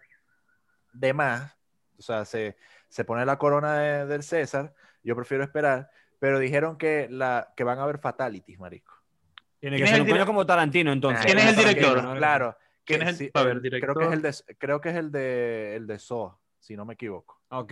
de 0.93 1.13
más, 1.13 1.57
o 1.97 2.01
sea, 2.01 2.23
se, 2.23 2.55
se 2.87 3.03
pone 3.03 3.25
la 3.25 3.37
corona 3.37 3.79
de- 3.79 4.05
del 4.05 4.23
César, 4.23 4.73
yo 5.03 5.13
prefiero 5.15 5.43
esperar, 5.43 5.89
pero 6.19 6.39
dijeron 6.39 6.77
que, 6.77 7.07
la, 7.09 7.51
que 7.57 7.65
van 7.65 7.79
a 7.79 7.83
haber 7.83 7.99
fatalities, 7.99 8.59
marico. 8.59 8.93
Tiene 9.59 9.75
¿Quién 9.75 9.77
que 9.77 9.83
es 9.83 9.89
ser 9.89 9.95
el 9.97 10.01
un 10.03 10.09
coño 10.09 10.25
como 10.25 10.45
Tarantino, 10.45 10.93
entonces. 10.93 11.25
¿Quién 11.25 11.37
es 11.39 11.49
el 11.49 11.55
director? 11.57 12.17
Claro. 12.17 12.57
¿Quién 12.85 12.99
que 13.01 13.05
es 13.09 13.09
el- 13.09 13.17
sí, 13.17 13.31
director? 13.61 13.93
Creo 13.93 13.95
que 13.95 14.05
es 14.05 14.13
el 14.13 14.21
de, 14.21 14.55
creo 14.57 14.79
que 14.81 14.89
es 14.89 14.95
el 14.95 15.11
de, 15.11 15.75
el 15.75 15.87
de 15.87 15.99
Saw, 15.99 16.37
si 16.65 16.75
no 16.75 16.83
me 16.85 16.95
equivoco. 16.95 17.39
Ok. 17.49 17.71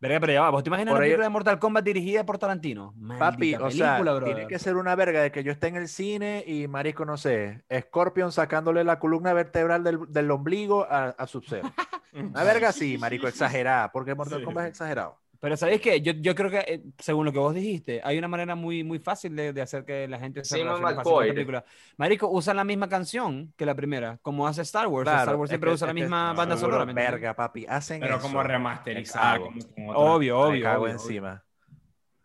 Verga, 0.00 0.20
pero 0.20 0.32
ya 0.32 0.42
va. 0.42 0.50
¿Vos 0.50 0.62
te 0.62 0.68
imaginas 0.68 0.92
Por 0.92 0.98
una 0.98 1.04
ahí- 1.04 1.10
película 1.10 1.24
de 1.26 1.30
Mortal 1.30 1.58
Kombat 1.58 1.84
dirigida 1.84 2.24
por 2.24 2.38
Tarantino? 2.38 2.92
Papi, 3.18 3.56
Maldita 3.56 3.64
o 3.64 3.70
sea, 3.70 3.86
película, 3.94 4.12
brother. 4.14 4.34
tiene 4.34 4.48
que 4.48 4.58
ser 4.60 4.76
una 4.76 4.94
verga 4.94 5.22
de 5.22 5.32
que 5.32 5.42
yo 5.42 5.50
esté 5.50 5.66
en 5.68 5.76
el 5.76 5.88
cine 5.88 6.44
y 6.46 6.68
marico, 6.68 7.04
no 7.04 7.16
sé, 7.16 7.64
Scorpion 7.80 8.30
sacándole 8.30 8.84
la 8.84 8.98
columna 9.00 9.32
vertebral 9.32 9.82
del, 9.82 10.00
del 10.08 10.30
ombligo 10.30 10.84
a, 10.88 11.08
a 11.10 11.26
Sub-Zero. 11.26 11.72
Una 12.14 12.44
verga 12.44 12.70
sí, 12.72 12.96
marico, 12.98 13.26
exagerada, 13.28 13.90
porque 13.92 14.14
Mortal 14.14 14.38
Sí. 14.40 14.44
Kombat 14.44 14.64
es 14.66 14.70
exagerado. 14.70 15.18
Pero 15.40 15.56
¿sabéis 15.56 15.80
qué? 15.80 16.00
Yo, 16.00 16.12
yo 16.14 16.34
creo 16.34 16.50
que, 16.50 16.58
eh, 16.58 16.82
según 16.98 17.24
lo 17.24 17.32
que 17.32 17.38
vos 17.38 17.54
dijiste, 17.54 18.00
hay 18.02 18.18
una 18.18 18.26
manera 18.26 18.56
muy, 18.56 18.82
muy 18.82 18.98
fácil 18.98 19.36
de, 19.36 19.52
de 19.52 19.62
hacer 19.62 19.84
que 19.84 20.08
la 20.08 20.18
gente 20.18 20.44
se 20.44 20.56
Simon 20.56 20.78
relacione 20.78 20.94
fácil 20.96 21.04
con 21.04 21.12
McCoy. 21.12 21.28
película. 21.32 21.64
Marico, 21.96 22.28
usan 22.28 22.56
la 22.56 22.64
misma 22.64 22.88
canción 22.88 23.52
que 23.56 23.64
la 23.64 23.74
primera, 23.76 24.18
como 24.22 24.48
hace 24.48 24.62
Star 24.62 24.88
Wars. 24.88 25.04
Claro, 25.04 25.20
Star 25.20 25.36
Wars 25.36 25.48
es 25.48 25.50
siempre 25.52 25.70
que- 25.70 25.74
usa 25.74 25.86
la 25.86 25.90
es 25.92 25.94
misma 25.94 26.32
banda 26.32 26.56
sonora. 26.56 26.84
Verga, 26.86 27.34
papi, 27.34 27.66
hacen 27.68 28.00
Pero 28.00 28.14
eso. 28.16 28.22
como 28.26 28.42
remasterizada. 28.42 29.38
Como, 29.38 29.52
con 29.60 29.88
otra- 29.90 29.98
Obvio, 30.00 30.36
Me 30.38 30.42
obvio. 30.48 30.64
cago 30.64 30.82
obvio, 30.82 30.92
encima. 30.94 31.44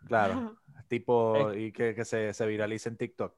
Claro, 0.07 0.55
tipo, 0.87 1.53
y 1.53 1.71
que, 1.71 1.93
que 1.93 2.05
se, 2.05 2.33
se 2.33 2.45
viralice 2.47 2.89
en 2.89 2.97
TikTok. 2.97 3.35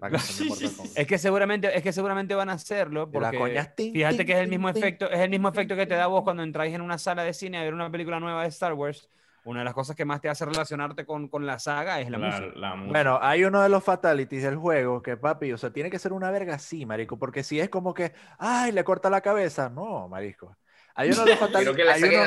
Canción 0.00 0.38
de 0.38 0.44
Mortal 0.48 0.76
Kombat. 0.76 0.98
Es 0.98 1.06
que 1.06 1.18
seguramente, 1.18 1.76
es 1.76 1.82
que 1.82 1.92
seguramente 1.92 2.34
van 2.34 2.50
a 2.50 2.52
hacerlo 2.52 3.10
porque 3.10 3.38
coña 3.38 3.64
tin, 3.74 3.92
fíjate 3.92 4.18
tin, 4.18 4.26
que 4.26 4.32
es 4.32 4.38
el 4.38 4.48
mismo 4.48 4.72
tin. 4.72 4.82
efecto, 4.82 5.10
es 5.10 5.20
el 5.20 5.30
mismo 5.30 5.48
efecto 5.48 5.74
que 5.74 5.86
te 5.86 5.94
da 5.94 6.06
vos 6.06 6.22
cuando 6.22 6.42
entráis 6.42 6.74
en 6.74 6.80
una 6.80 6.98
sala 6.98 7.24
de 7.24 7.32
cine 7.32 7.58
a 7.58 7.62
ver 7.62 7.74
una 7.74 7.90
película 7.90 8.20
nueva 8.20 8.42
de 8.42 8.48
Star 8.48 8.74
Wars. 8.74 9.08
Una 9.44 9.60
de 9.60 9.64
las 9.64 9.74
cosas 9.74 9.94
que 9.94 10.04
más 10.04 10.20
te 10.20 10.28
hace 10.28 10.44
relacionarte 10.44 11.06
con, 11.06 11.28
con 11.28 11.46
la 11.46 11.60
saga 11.60 12.00
es 12.00 12.10
la, 12.10 12.18
la, 12.18 12.26
música. 12.26 12.52
la 12.56 12.74
música. 12.74 12.92
Bueno, 12.92 13.18
hay 13.22 13.44
uno 13.44 13.62
de 13.62 13.68
los 13.68 13.84
fatalities 13.84 14.42
del 14.42 14.56
juego 14.56 15.00
que, 15.00 15.16
papi, 15.16 15.52
o 15.52 15.56
sea, 15.56 15.70
tiene 15.72 15.88
que 15.88 16.00
ser 16.00 16.12
una 16.12 16.32
verga 16.32 16.56
así, 16.56 16.84
marico, 16.84 17.16
porque 17.16 17.44
si 17.44 17.60
es 17.60 17.68
como 17.68 17.94
que, 17.94 18.12
ay, 18.38 18.72
le 18.72 18.82
corta 18.82 19.08
la 19.08 19.20
cabeza, 19.20 19.70
no, 19.70 20.08
marico. 20.08 20.56
Hay 20.96 21.10
uno 21.10 21.24
de 21.24 21.30
los 21.30 21.38
fatalities, 21.38 21.78
hay 21.88 22.02
uno, 22.04 22.26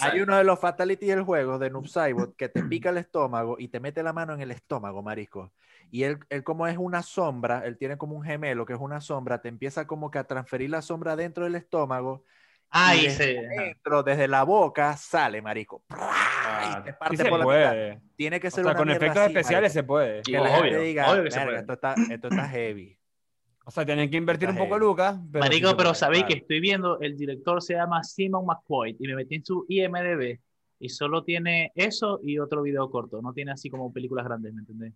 hay 0.00 0.20
uno 0.20 0.36
de 0.36 0.44
los 0.44 0.58
del 1.00 1.22
juego 1.22 1.58
de 1.58 1.70
Noob 1.70 1.86
Saibot 1.88 2.34
que 2.36 2.48
te 2.48 2.62
pica 2.64 2.90
el 2.90 2.96
estómago 2.98 3.56
y 3.58 3.68
te 3.68 3.80
mete 3.80 4.02
la 4.02 4.12
mano 4.12 4.32
en 4.34 4.40
el 4.40 4.50
estómago, 4.50 5.02
marico. 5.02 5.52
Y 5.90 6.04
él, 6.04 6.18
él 6.30 6.42
como 6.44 6.66
es 6.66 6.78
una 6.78 7.02
sombra, 7.02 7.62
él 7.66 7.76
tiene 7.76 7.98
como 7.98 8.14
un 8.16 8.22
gemelo 8.22 8.64
que 8.64 8.72
es 8.72 8.78
una 8.80 9.00
sombra, 9.00 9.40
te 9.42 9.48
empieza 9.48 9.86
como 9.86 10.10
que 10.10 10.18
a 10.18 10.24
transferir 10.24 10.70
la 10.70 10.82
sombra 10.82 11.16
dentro 11.16 11.44
del 11.44 11.54
estómago 11.56 12.24
Ay, 12.70 13.00
y 13.00 13.02
desde 13.08 13.34
sí. 13.40 13.46
dentro, 13.58 14.02
desde 14.04 14.28
la 14.28 14.44
boca, 14.44 14.96
sale, 14.96 15.42
marico. 15.42 15.82
Ah, 15.90 16.76
Y 16.80 16.84
te 16.84 16.92
Sí 16.92 16.96
parte 16.98 17.16
se 17.16 17.24
por 17.28 17.38
la 17.40 17.44
mitad. 17.44 18.02
Tiene 18.16 18.38
que 18.40 18.48
O 18.48 18.50
ser 18.50 18.64
sea, 18.64 18.70
una 18.72 18.78
con 18.78 18.88
efectos 18.90 19.22
así, 19.22 19.32
especiales 19.32 19.74
marico. 19.74 19.80
se 19.80 19.82
puede. 19.82 20.22
Que 20.22 20.32
la 20.32 20.40
Obvio, 20.42 20.52
gente 20.62 20.78
diga, 20.78 21.10
obvio 21.10 21.24
que 21.24 21.30
se 21.32 21.38
"Verga, 21.38 21.50
puede". 21.50 21.60
esto 21.60 21.72
está, 21.72 21.94
esto 22.10 22.28
está 22.28 22.48
heavy. 22.48 22.99
O 23.70 23.72
sea, 23.72 23.86
tienen 23.86 24.10
que 24.10 24.16
invertir 24.16 24.48
Está 24.48 24.60
un 24.60 24.66
poco 24.68 24.74
heavy. 24.80 24.86
lucas. 24.88 25.20
Pero 25.30 25.44
sí 25.44 25.48
Marico, 25.48 25.68
se 25.70 25.76
pero 25.76 25.94
sabéis 25.94 26.24
que 26.24 26.32
estoy 26.34 26.58
viendo, 26.58 26.98
el 26.98 27.16
director 27.16 27.62
se 27.62 27.74
llama 27.74 28.02
Simon 28.02 28.44
McCoy 28.44 28.96
y 28.98 29.06
me 29.06 29.14
metí 29.14 29.36
en 29.36 29.44
su 29.44 29.64
IMDB 29.68 30.40
y 30.80 30.88
solo 30.88 31.22
tiene 31.22 31.70
eso 31.76 32.18
y 32.20 32.40
otro 32.40 32.62
video 32.62 32.90
corto. 32.90 33.22
No 33.22 33.32
tiene 33.32 33.52
así 33.52 33.70
como 33.70 33.92
películas 33.92 34.24
grandes, 34.24 34.52
¿me 34.52 34.62
entendés? 34.62 34.92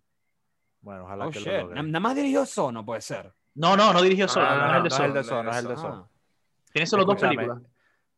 Bueno, 0.81 1.05
ojalá 1.05 1.27
Oh, 1.27 1.31
que 1.31 1.39
shit. 1.39 1.47
lo 1.47 1.57
logre. 1.61 1.75
Na- 1.75 1.83
Nada 1.83 1.99
más 2.01 2.15
dirigió 2.17 2.41
eso, 2.43 2.69
no 2.73 2.85
puede 2.85 2.99
ser. 2.99 3.31
No, 3.53 3.77
no, 3.77 3.93
no 3.93 4.01
dirigió 4.01 4.27
solo, 4.27 4.45
Ah, 4.49 4.57
no, 4.57 4.65
es 4.65 4.73
el 4.75 4.83
de 4.83 4.89
no 4.89 4.95
es 4.95 4.99
el 5.07 5.13
de 5.13 5.23
solo. 5.23 5.23
Saw, 5.23 5.43
no 5.43 5.51
es 5.51 5.57
el 5.57 5.67
de 5.67 5.73
Ah. 5.73 5.77
Saw. 5.77 6.07
Tiene 6.73 6.85
solo 6.85 7.05
dos 7.05 7.15
Escúchame, 7.15 7.35
películas. 7.37 7.71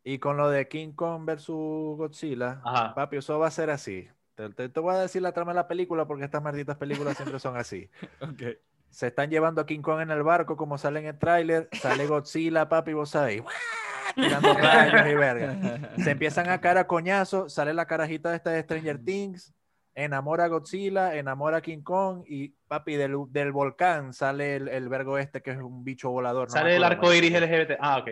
Y 0.03 0.17
con 0.17 0.37
lo 0.37 0.49
de 0.49 0.67
King 0.67 0.93
Kong 0.93 1.23
versus 1.23 1.97
Godzilla, 1.97 2.61
Ajá. 2.65 2.95
papi, 2.95 3.17
eso 3.17 3.37
va 3.37 3.45
a 3.47 3.51
ser 3.51 3.69
así. 3.69 4.07
Te, 4.33 4.49
te- 4.49 4.69
te 4.69 4.79
voy 4.79 4.95
a 4.95 4.99
decir 4.99 5.21
la 5.21 5.33
trama 5.33 5.51
de 5.51 5.57
la 5.57 5.67
película 5.67 6.07
porque 6.07 6.23
estas 6.25 6.41
malditas 6.41 6.77
películas 6.77 7.15
siempre 7.15 7.37
son 7.39 7.57
así. 7.57 7.87
Ok. 8.21 8.41
Se 8.89 9.07
están 9.07 9.29
llevando 9.29 9.61
a 9.61 9.65
King 9.65 9.81
Kong 9.81 10.01
en 10.01 10.11
el 10.11 10.23
barco, 10.23 10.57
como 10.57 10.77
sale 10.77 10.99
en 10.99 11.05
el 11.07 11.17
tráiler, 11.19 11.69
sale 11.73 12.07
Godzilla, 12.07 12.67
papi, 12.69 12.93
vos 12.93 13.09
sabéis, 13.11 13.43
tirando 14.15 14.53
rayos 14.53 15.07
y 15.07 15.13
verga. 15.15 15.91
Se 15.97 16.11
empiezan 16.11 16.49
a 16.49 16.59
cara 16.61 16.87
coñazo, 16.87 17.49
sale 17.49 17.73
la 17.73 17.85
carajita 17.85 18.33
esta 18.35 18.51
de 18.51 18.63
Stranger 18.63 19.03
Things, 19.03 19.53
enamora 19.93 20.45
a 20.45 20.47
Godzilla, 20.47 21.15
enamora 21.15 21.57
a 21.57 21.61
King 21.61 21.81
Kong 21.81 22.23
y 22.27 22.49
papi, 22.67 22.95
del, 22.95 23.15
del 23.29 23.51
volcán 23.51 24.13
sale 24.13 24.55
el, 24.55 24.67
el 24.67 24.89
vergo 24.89 25.17
este 25.17 25.41
que 25.41 25.51
es 25.51 25.57
un 25.57 25.83
bicho 25.83 26.09
volador. 26.11 26.47
no 26.47 26.53
Sale 26.53 26.75
el 26.75 26.83
arco 26.83 27.13
iris. 27.13 27.31
LGBT. 27.33 27.77
Ah, 27.79 27.97
ok. 27.99 28.09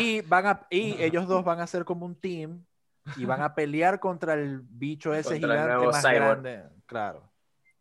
Y, 0.00 0.20
van 0.22 0.46
a, 0.46 0.66
y 0.70 1.00
ellos 1.02 1.26
dos 1.28 1.44
van 1.44 1.60
a 1.60 1.66
ser 1.66 1.84
como 1.84 2.06
un 2.06 2.18
team 2.18 2.64
y 3.16 3.24
van 3.24 3.42
a 3.42 3.54
pelear 3.54 4.00
contra 4.00 4.34
el 4.34 4.60
bicho 4.62 5.14
ese 5.14 5.40
Contra 5.40 5.62
gigante 5.64 5.86
más 5.86 6.02
cyborg. 6.02 6.42
grande. 6.42 6.62
Claro. 6.86 7.31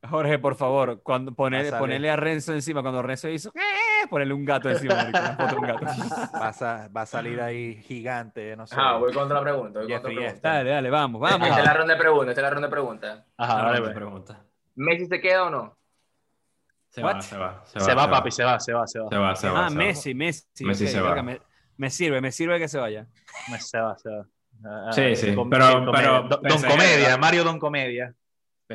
Jorge, 0.10 0.40
por 0.40 0.56
favor, 0.56 1.02
cuando 1.04 1.32
ponele, 1.34 1.66
Pásale. 1.66 1.80
ponele 1.80 2.10
a 2.10 2.16
Renzo 2.16 2.54
encima, 2.54 2.82
cuando 2.82 3.04
Renzo 3.04 3.30
hizo, 3.30 3.50
¡eh! 3.54 4.08
ponele 4.10 4.34
un 4.34 4.44
gato 4.44 4.68
encima, 4.70 4.96
marico, 4.96 5.20
una 5.20 5.36
foto 5.38 5.56
un 5.58 5.62
gato. 5.68 5.86
Va 5.86 6.48
a, 6.50 6.88
va 6.88 7.02
a 7.02 7.06
salir 7.06 7.40
ahí 7.40 7.76
gigante, 7.84 8.56
no 8.56 8.66
sé. 8.66 8.76
Ah, 8.80 8.98
voy 8.98 9.14
con 9.14 9.24
otra 9.26 9.42
pregunta. 9.42 9.80
Voy 9.80 9.88
con 9.90 9.98
otra 9.98 10.10
Jeffrey 10.10 10.16
pregunta. 10.26 10.50
Dale, 10.50 10.70
dale, 10.72 10.90
vamos, 10.90 11.22
vamos. 11.22 11.48
Esta 11.48 11.60
es 11.60 11.66
la 11.66 11.74
ronda 11.76 11.94
de 11.94 12.00
preguntas. 12.00 12.30
Esta 12.30 12.42
es 12.42 12.44
la 12.44 12.50
ronda 12.50 12.68
de 12.68 12.72
preguntas. 12.72 13.24
Ajá, 13.38 13.54
Ahora 13.54 13.66
dale, 13.70 13.82
pues. 13.82 13.94
pregunta. 13.96 14.46
¿Messi 14.76 15.06
se 15.06 15.22
queda 15.22 15.44
o 15.46 15.50
no? 15.52 15.78
Se 16.90 17.04
What? 17.04 17.16
va, 17.16 17.22
se 17.22 17.38
va. 17.38 17.64
Se 17.66 17.94
va, 17.94 18.10
papi, 18.10 18.32
se 18.32 18.44
va, 18.44 18.60
se 18.60 18.74
va, 18.74 18.88
se 18.88 19.00
va. 19.00 19.08
Se 19.08 19.18
va, 19.18 19.36
se 19.36 19.50
va. 19.50 19.66
ah, 19.66 19.70
se 19.70 19.76
va. 19.76 19.84
Messi, 19.84 20.14
Messi. 20.16 20.66
Messi 20.66 20.86
ok, 20.86 20.90
se 20.90 21.00
va. 21.02 21.22
Me, 21.22 21.40
me 21.78 21.90
sirve, 21.92 22.22
me 22.22 22.32
sirve 22.32 22.58
que 22.58 22.68
se 22.68 22.80
vaya. 22.80 23.06
Se 23.60 23.80
va, 23.80 23.96
se 23.98 24.10
va. 24.10 24.26
Ah, 24.66 24.92
Sí, 24.92 25.16
sí, 25.16 25.36
com- 25.36 25.50
pero- 25.50 25.86
pero- 25.92 26.24
Don, 26.24 26.42
Don 26.42 26.62
Comedia. 26.64 27.18
Mario 27.18 27.44
Don 27.44 27.60
Comedia. 27.60 28.14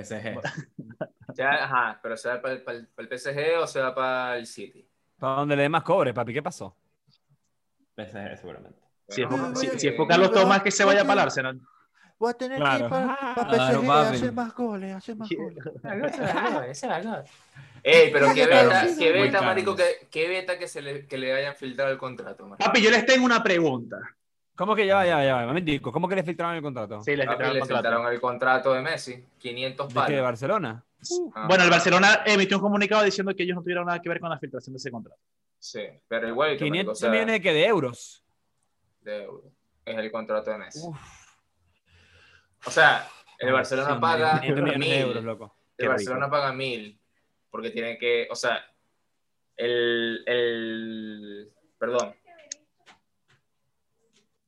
PSG. 0.00 0.38
O 0.38 0.42
sea, 1.34 1.64
ajá, 1.64 2.00
pero 2.02 2.16
¿se 2.16 2.28
va 2.28 2.40
para 2.42 2.54
el, 2.54 2.62
para 2.64 2.78
el- 2.78 2.88
para 2.88 3.04
el 3.04 3.08
PSG 3.08 3.58
o 3.62 3.66
se 3.66 3.80
va 3.80 3.94
para 3.94 4.36
el 4.38 4.46
City? 4.46 4.88
Para 5.18 5.36
donde 5.40 5.56
le 5.56 5.62
dé 5.62 5.68
más 5.68 5.82
cobre, 5.82 6.12
papi, 6.14 6.32
¿qué 6.32 6.42
pasó? 6.42 6.74
PSG, 7.96 8.36
seguramente. 8.36 8.80
Si 9.08 9.22
es, 9.22 9.28
por- 9.28 9.56
si, 9.56 9.78
si 9.78 9.88
es 9.88 9.94
por 9.94 10.08
Carlos 10.08 10.32
Tomás 10.32 10.62
que 10.62 10.70
se 10.70 10.84
vaya 10.84 11.02
para 11.02 11.12
el 11.14 11.18
Arsenal. 11.20 11.60
Voy 12.18 12.30
a 12.30 12.34
tener 12.34 12.62
Claro. 12.62 12.68
que 12.68 12.78
ir 12.78 12.86
para 12.88 13.16
Claro, 13.34 13.80
PSG, 13.80 13.86
papi. 13.86 14.16
hacer 14.16 14.32
más 14.32 14.54
goles, 14.54 14.94
hacer 14.94 15.16
más 15.16 15.34
goles. 15.34 15.64
Ey, 17.82 18.10
pero 18.12 18.26
qué 18.34 18.46
Claro, 18.46 18.70
beta, 18.70 18.88
sí, 18.88 18.96
qué 18.98 19.12
beta, 19.12 19.42
marico, 19.42 19.76
que, 19.76 20.08
qué 20.10 20.28
beta 20.28 20.58
que, 20.58 20.66
se 20.66 20.82
le, 20.82 21.06
que 21.06 21.18
le 21.18 21.32
hayan 21.32 21.54
filtrado 21.54 21.92
el 21.92 21.98
contrato, 21.98 22.46
marico. 22.46 22.68
Papi, 22.70 22.82
yo 22.82 22.90
les 22.90 23.06
tengo 23.06 23.24
una 23.24 23.42
pregunta. 23.42 24.15
¿Cómo 24.56 24.74
que 24.74 24.86
ya 24.86 24.96
va, 24.96 25.06
ya 25.06 25.16
va, 25.16 25.24
ya 25.24 25.34
va? 25.36 25.46
Momentico, 25.46 25.92
¿cómo 25.92 26.08
que 26.08 26.16
le 26.16 26.22
filtraron 26.24 26.56
el 26.56 26.62
contrato? 26.62 27.02
Sí, 27.02 27.14
le 27.14 27.26
contrato. 27.26 27.52
filtraron 27.66 28.06
el 28.12 28.20
contrato 28.20 28.72
de 28.72 28.80
Messi, 28.82 29.24
500 29.38 29.88
¿De 29.88 29.94
qué? 29.94 30.00
¿De 30.00 30.06
palos. 30.06 30.22
Barcelona? 30.22 30.84
Ah, 31.34 31.46
Bueno, 31.46 31.64
el 31.64 31.70
Barcelona 31.70 32.22
emitió 32.24 32.56
un 32.56 32.62
comunicado 32.62 33.02
diciendo 33.04 33.34
que 33.36 33.42
ellos 33.42 33.54
no 33.56 33.62
tuvieron 33.62 33.86
nada 33.86 34.00
que 34.00 34.08
ver 34.08 34.18
con 34.18 34.30
la 34.30 34.38
filtración 34.38 34.72
de 34.72 34.78
ese 34.78 34.90
contrato. 34.90 35.20
Sí, 35.58 35.82
pero 36.08 36.28
igual, 36.28 36.56
que, 36.56 36.64
marico, 36.64 36.92
500 36.92 36.92
o 36.92 36.94
sea, 37.00 37.10
millones 37.10 37.32
de, 37.34 37.40
qué, 37.42 37.52
de 37.52 37.66
euros. 37.66 38.24
de 39.02 39.22
euros. 39.24 39.52
Es 39.84 39.96
el 39.96 40.10
contrato 40.10 40.50
de 40.50 40.58
Messi. 40.58 40.80
O 42.66 42.70
sea, 42.70 43.06
el 43.38 43.52
Barcelona 43.52 43.94
Sí, 43.94 44.00
paga 44.00 44.40
500 44.40 44.64
millones 44.64 44.72
de 44.72 44.78
mil. 44.96 45.02
euros, 45.08 45.24
loco. 45.24 45.54
El 45.76 45.84
Qué 45.84 45.88
Barcelona 45.88 46.30
paga 46.30 46.52
mil. 46.52 46.98
Porque 47.50 47.70
tiene 47.70 47.96
que, 47.98 48.26
o 48.30 48.34
sea, 48.34 48.64
el, 49.56 50.22
el, 50.26 51.52
perdón, 51.78 52.14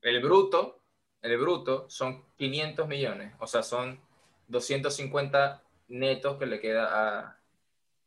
el 0.03 0.21
bruto, 0.23 0.81
el 1.23 1.37
bruto 1.39 1.87
son 1.89 2.25
500 2.37 2.87
millones. 2.89 3.35
O 3.41 3.47
sea, 3.47 3.63
son 3.63 4.01
250 4.49 5.63
netos 5.89 6.37
que 6.39 6.47
le 6.47 6.61
queda 6.61 6.89
a, 7.27 7.37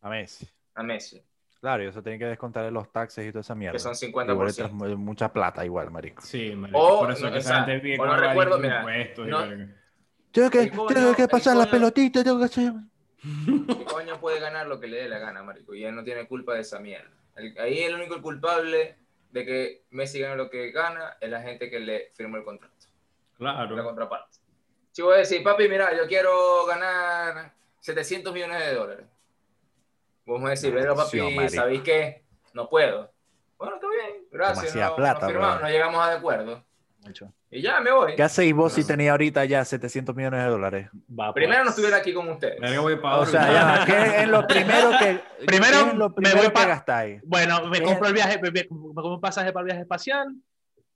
A 0.02 0.10
Messi. 0.10 0.48
a 0.76 0.84
Messi. 0.84 1.22
Claro, 1.60 1.84
y 1.84 1.88
eso 1.88 2.02
tiene 2.02 2.18
que 2.18 2.26
descontar 2.26 2.72
los 2.72 2.92
taxes 2.92 3.24
y 3.28 3.30
toda 3.30 3.42
esa 3.42 3.54
mierda. 3.54 3.74
Que 3.74 3.80
son 3.80 3.94
Igual 4.02 4.28
50%. 4.28 4.66
es 4.66 4.72
mu- 4.72 4.98
mucha 4.98 5.32
plata 5.32 5.64
igual, 5.64 5.92
marico. 5.92 6.22
Sí, 6.24 6.56
marico, 6.56 6.80
O, 6.80 7.00
por 7.02 7.12
eso 7.12 7.26
no, 7.26 7.32
que 7.32 7.38
o 7.38 7.40
esa 7.40 7.66
sea, 7.66 7.82
o 8.00 8.06
no 8.08 8.18
recuerdo, 8.18 8.58
mira, 8.58 8.82
no-. 9.18 9.72
Tengo 10.32 10.50
que, 10.50 10.62
El 10.64 10.72
tengo 10.72 11.14
que 11.16 11.24
el 11.24 11.28
pasar 11.30 11.56
la 11.58 11.66
coño- 11.66 11.72
pelotita, 11.72 12.24
tengo 12.24 12.40
que 12.40 12.46
hacer... 12.46 12.72
¿Qué 13.68 13.84
coño 13.86 14.20
puede 14.20 14.40
ganar 14.40 14.66
lo 14.66 14.80
que 14.80 14.88
le 14.88 14.98
dé 15.04 15.10
la 15.10 15.20
gana, 15.20 15.44
marico? 15.44 15.76
Y 15.76 15.84
él 15.84 15.94
no 15.96 16.04
tiene 16.04 16.28
culpa 16.28 16.56
de 16.56 16.62
esa 16.62 16.80
mierda. 16.80 17.12
El- 17.36 17.56
ahí 17.60 17.80
el 17.84 17.94
único 17.94 18.20
culpable 18.24 18.98
de 19.32 19.46
que 19.46 19.86
Messi 19.92 20.20
gane 20.20 20.36
lo 20.36 20.50
que 20.50 20.72
gana 20.72 21.18
es 21.20 21.30
la 21.30 21.42
gente 21.42 21.70
que 21.70 21.80
le 21.80 22.12
firmó 22.14 22.38
el 22.38 22.44
contrato. 22.44 22.74
la 23.40 23.54
Claro. 23.68 23.84
contraparte. 23.84 24.38
Si 24.92 25.02
voy 25.02 25.16
a 25.16 25.18
decir, 25.20 25.42
papi, 25.42 25.68
mira, 25.70 25.96
yo 25.96 26.06
quiero 26.08 26.66
ganar 26.66 27.54
700 27.80 28.34
millones 28.34 28.60
de 28.60 28.74
dólares. 28.74 29.06
Vamos 30.26 30.48
a 30.48 30.52
decir, 30.52 30.74
pero 30.74 30.96
papi. 30.96 31.50
¿sabéis 31.50 31.82
qué? 31.82 32.24
No 32.54 32.70
puedo. 32.70 33.12
Bueno, 33.58 33.76
está 33.76 33.88
bien, 33.90 34.26
gracias. 34.32 34.76
No, 34.76 34.96
plata, 34.96 35.22
no 35.22 35.28
firmamos, 35.28 35.56
bro. 35.58 35.66
no 35.68 35.72
llegamos 35.72 36.02
a 36.02 36.14
acuerdo. 36.14 36.66
Mucho. 37.06 37.34
Y 37.50 37.62
ya 37.62 37.80
me 37.82 37.92
voy. 37.92 38.16
¿Qué 38.16 38.24
hacéis 38.24 38.54
vos 38.54 38.74
si 38.74 38.86
tenéis 38.86 39.10
ahorita 39.10 39.44
ya 39.46 39.66
700 39.66 40.16
millones 40.16 40.44
de 40.44 40.50
dólares? 40.50 40.90
Va, 41.20 41.34
Primero 41.34 41.60
no 41.60 41.64
pues. 41.66 41.70
estuviera 41.72 41.98
aquí 41.98 42.14
con 42.14 42.30
ustedes. 42.30 42.60
Verga, 42.60 42.80
voy 42.80 42.96
pa' 42.98 43.18
O 43.18 43.26
sea, 43.26 43.52
ya, 43.52 43.86
¿qué 43.86 44.22
es 44.22 44.28
lo 44.28 44.46
primero 44.48 44.92
que, 45.00 45.20
Primero, 45.46 45.84
qué 45.86 45.90
es 45.90 45.96
lo 45.96 46.10
me 46.10 46.16
primero 46.16 46.38
voy 46.38 46.46
que 46.48 46.52
pa- 46.52 46.66
gastáis? 46.68 47.22
Bueno, 47.26 47.68
me 47.68 47.82
compro 47.82 48.08
el 48.08 48.14
viaje, 48.14 48.40
me, 48.42 48.52
me 48.52 48.66
compro 48.68 49.16
un 49.16 49.22
pasaje 49.22 49.52
para 49.52 49.62
el 49.62 49.66
viaje 49.66 49.82
espacial 49.82 50.28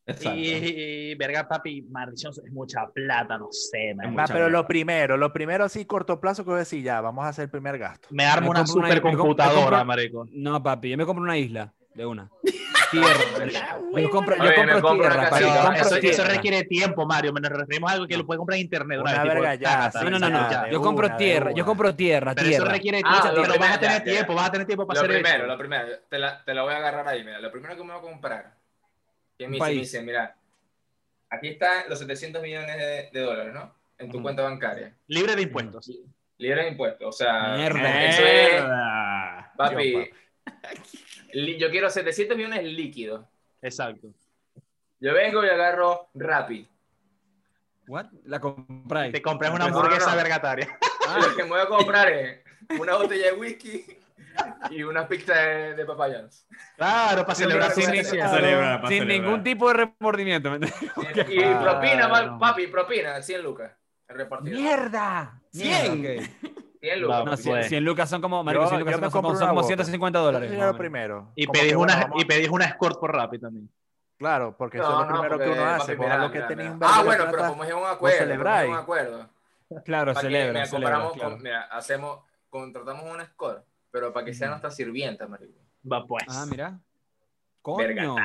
Exacto. 0.08 0.38
y, 0.38 0.50
y, 0.52 1.16
verga, 1.16 1.48
papi, 1.48 1.82
maldición, 1.90 2.32
es 2.46 2.52
mucha 2.54 2.86
plata, 2.94 3.40
no 3.40 3.48
sé, 3.52 3.96
me, 3.96 4.06
Es 4.06 4.12
Ah, 4.12 4.26
pero 4.28 4.46
plata. 4.46 4.50
lo 4.50 4.68
primero, 4.68 5.18
lo 5.18 5.34
primero 5.34 5.64
así 5.66 5.86
corto 5.86 6.20
plazo 6.22 6.44
que 6.44 6.52
voy 6.52 6.58
a 6.58 6.60
decir 6.60 6.84
ya, 6.84 7.02
vamos 7.02 7.26
a 7.26 7.30
hacer 7.30 7.46
el 7.46 7.50
primer 7.50 7.80
gasto. 7.80 8.08
me 8.12 8.24
armo 8.26 8.46
Me 8.46 8.50
una 8.52 8.60
me 8.60 8.64
me 8.64 8.68
supercomputadora, 8.68 9.84
marico. 9.84 10.28
No, 10.32 10.62
papi, 10.62 10.92
yo 10.92 10.98
me 10.98 11.06
compro 11.08 11.24
una 11.24 11.38
isla 11.40 11.74
de 11.96 12.06
una. 12.06 12.30
Tierra. 12.92 13.50
yo 14.00 14.10
compro, 14.10 14.36
yo 14.38 14.44
Oye, 14.44 14.56
compro 14.56 14.94
tierra, 14.94 15.30
compro 15.30 15.96
eso, 15.98 16.24
requiere 16.24 16.64
tiempo, 16.66 17.06
Mario. 17.06 17.34
Me 17.34 17.42
referimos 17.50 17.90
a 17.90 17.94
algo 17.96 18.08
que 18.08 18.16
lo 18.16 18.26
puede 18.26 18.38
comprar 18.38 18.58
en 18.58 18.66
internet. 18.66 19.00
Una 19.02 19.12
vez, 19.12 19.22
tipo, 19.22 19.34
verga 19.34 19.56
ya, 19.56 19.70
tácata, 19.70 20.00
sí, 20.00 20.06
No, 20.12 20.20
no, 20.20 20.30
no, 20.30 20.70
Yo 20.72 20.82
compro 20.82 21.08
una, 21.08 21.18
tierra, 21.18 21.52
yo 21.52 21.66
compro 21.66 21.96
tierra, 21.96 22.36
Pero 22.36 22.48
eso 22.48 22.64
requiere 22.66 23.02
Ah, 23.04 23.22
tiempo, 23.24 23.42
pero 23.42 23.60
vas 23.60 23.76
a 23.76 23.80
tener 23.80 23.98
ya, 24.00 24.06
ya. 24.06 24.12
tiempo, 24.12 24.36
vas 24.36 24.48
a 24.48 24.52
tener 24.52 24.68
tiempo 24.68 24.88
para 24.88 25.00
Lo 25.00 25.06
hacer 25.06 25.16
primero, 25.16 25.38
eso. 25.44 25.48
lo 25.48 25.58
primero, 25.58 25.88
te 26.08 26.20
la, 26.20 26.46
te 26.46 26.54
la 26.54 26.62
voy 26.62 26.74
a 26.74 26.78
agarrar 26.78 27.08
ahí, 27.08 27.24
mira. 27.24 27.40
Lo 27.40 27.52
primero 27.52 27.76
que 27.76 27.84
me 27.84 27.92
voy 27.94 27.98
a 27.98 28.02
comprar, 28.02 28.54
que 29.38 29.48
me 29.48 29.54
dice, 29.56 29.64
me 29.64 29.68
país. 29.68 29.80
dice, 29.82 30.02
mira, 30.04 30.36
aquí 31.30 31.48
están 31.50 31.90
los 31.90 32.00
700 32.00 32.42
millones 32.42 32.78
de, 32.78 33.10
de 33.12 33.20
dólares, 33.20 33.54
¿no? 33.54 33.74
En 33.98 34.12
tu 34.12 34.22
cuenta 34.22 34.44
bancaria. 34.44 34.94
Libre 35.08 35.36
de 35.36 35.42
impuestos. 35.42 35.90
Libre 36.38 36.64
de 36.64 36.70
impuestos, 36.70 37.08
o 37.08 37.12
sea, 37.12 37.56
Mierda. 37.58 38.06
eso 38.06 38.22
es, 38.26 38.64
papi, 39.58 40.12
yo 41.36 41.70
quiero 41.70 41.90
700 41.90 42.38
millones 42.38 42.64
líquidos. 42.64 43.26
Exacto. 43.62 44.08
Yo 45.00 45.14
vengo 45.14 45.44
y 45.46 45.50
agarro 45.50 46.10
Rappi. 46.14 46.68
What? 47.88 48.08
La 48.26 48.40
compráis. 48.40 49.14
Te 49.14 49.22
compras 49.22 49.54
una 49.54 49.66
ah, 49.66 49.68
hamburguesa 49.68 50.12
no, 50.12 50.18
vergataria. 50.18 50.78
Ah, 51.08 51.20
lo 51.20 51.36
que 51.36 51.44
me 51.44 51.50
voy 51.50 51.60
a 51.60 51.68
comprar 51.68 52.12
es 52.12 52.40
una 52.80 52.96
botella 52.96 53.28
de 53.28 53.34
whisky 53.34 53.86
y 54.72 54.84
una 54.84 55.08
pizza 55.08 55.36
de, 55.36 55.76
de 55.76 55.86
papayas. 55.86 56.48
Claro, 56.76 57.24
para 57.26 57.36
celebrar 57.36 57.72
sin, 57.72 59.08
ningún 59.08 59.44
tipo 59.44 59.68
de 59.68 59.74
remordimiento. 59.74 60.56
Y, 60.56 61.42
propina, 61.42 62.38
papi, 62.40 62.68
propina, 62.68 63.22
100 63.22 63.44
lucas. 63.44 63.72
¡Mierda! 64.42 65.42
¡100! 65.52 66.64
100 66.86 67.02
lucas. 67.02 67.18
No, 67.18 67.26
No, 67.26 67.32
pues. 67.32 67.42
100, 67.44 67.64
100 67.66 67.84
lucas 67.86 68.10
son 68.10 68.22
como, 68.22 68.44
marico, 68.44 68.64
Yo- 68.64 68.70
100 68.70 68.80
lucas 68.80 68.92
yo 68.96 69.00
son 69.02 69.12
como, 69.12 69.22
compro 69.24 69.36
son 69.40 69.44
una 69.44 69.50
como 69.52 69.62
Whopper. 69.62 69.76
150 69.78 70.20
dólares. 70.20 70.52
Primero. 70.78 71.32
Y 71.36 71.48
pedís, 71.48 71.76
una, 71.76 71.96
vamos- 72.02 72.22
y 72.22 72.26
pedís 72.26 72.50
una 72.50 72.66
escort 72.66 73.00
por 73.00 73.14
Rappi 73.14 73.40
también. 73.40 73.70
Claro, 74.18 74.56
porque 74.58 74.78
eso 74.78 74.90
No, 74.90 75.02
es 75.04 75.08
lo 75.10 75.14
no, 75.16 75.22
primero 75.22 75.38
que 75.40 75.50
uno 75.60 75.66
hace. 75.70 75.98
mira, 75.98 76.32
que 76.32 76.38
mira, 76.40 76.50
mira. 76.56 76.72
un 76.72 76.80
Ah, 76.82 77.02
bueno, 77.04 77.26
pero 77.32 77.48
como 77.50 77.64
es 77.66 77.74
un 77.74 77.84
acuerdo, 77.86 78.18
celebráis. 78.18 78.66
como 78.68 78.74
es 78.76 78.78
un 78.80 78.84
acuerdo. 78.84 79.30
Claro, 79.84 80.14
Para 80.14 80.22
celebra, 80.28 80.54
mira, 80.54 80.66
celebra, 80.68 80.70
comparamos 80.96 81.14
claro. 81.14 81.32
con- 81.32 81.44
mira, 81.44 81.62
hacemos, 81.64 82.20
contratamos 82.50 83.04
una 83.12 83.24
escort, 83.24 83.66
pero 83.92 84.14
para 84.14 84.26
que 84.26 84.34
sea 84.34 84.48
nuestra 84.50 84.72
sirvienta, 84.72 85.28
marico. 85.28 85.60
Va 85.92 86.06
pues. 86.06 86.24
Ah, 86.30 86.46
mira. 86.50 86.80
Coño. 87.62 87.78
Vergatario. 87.80 88.16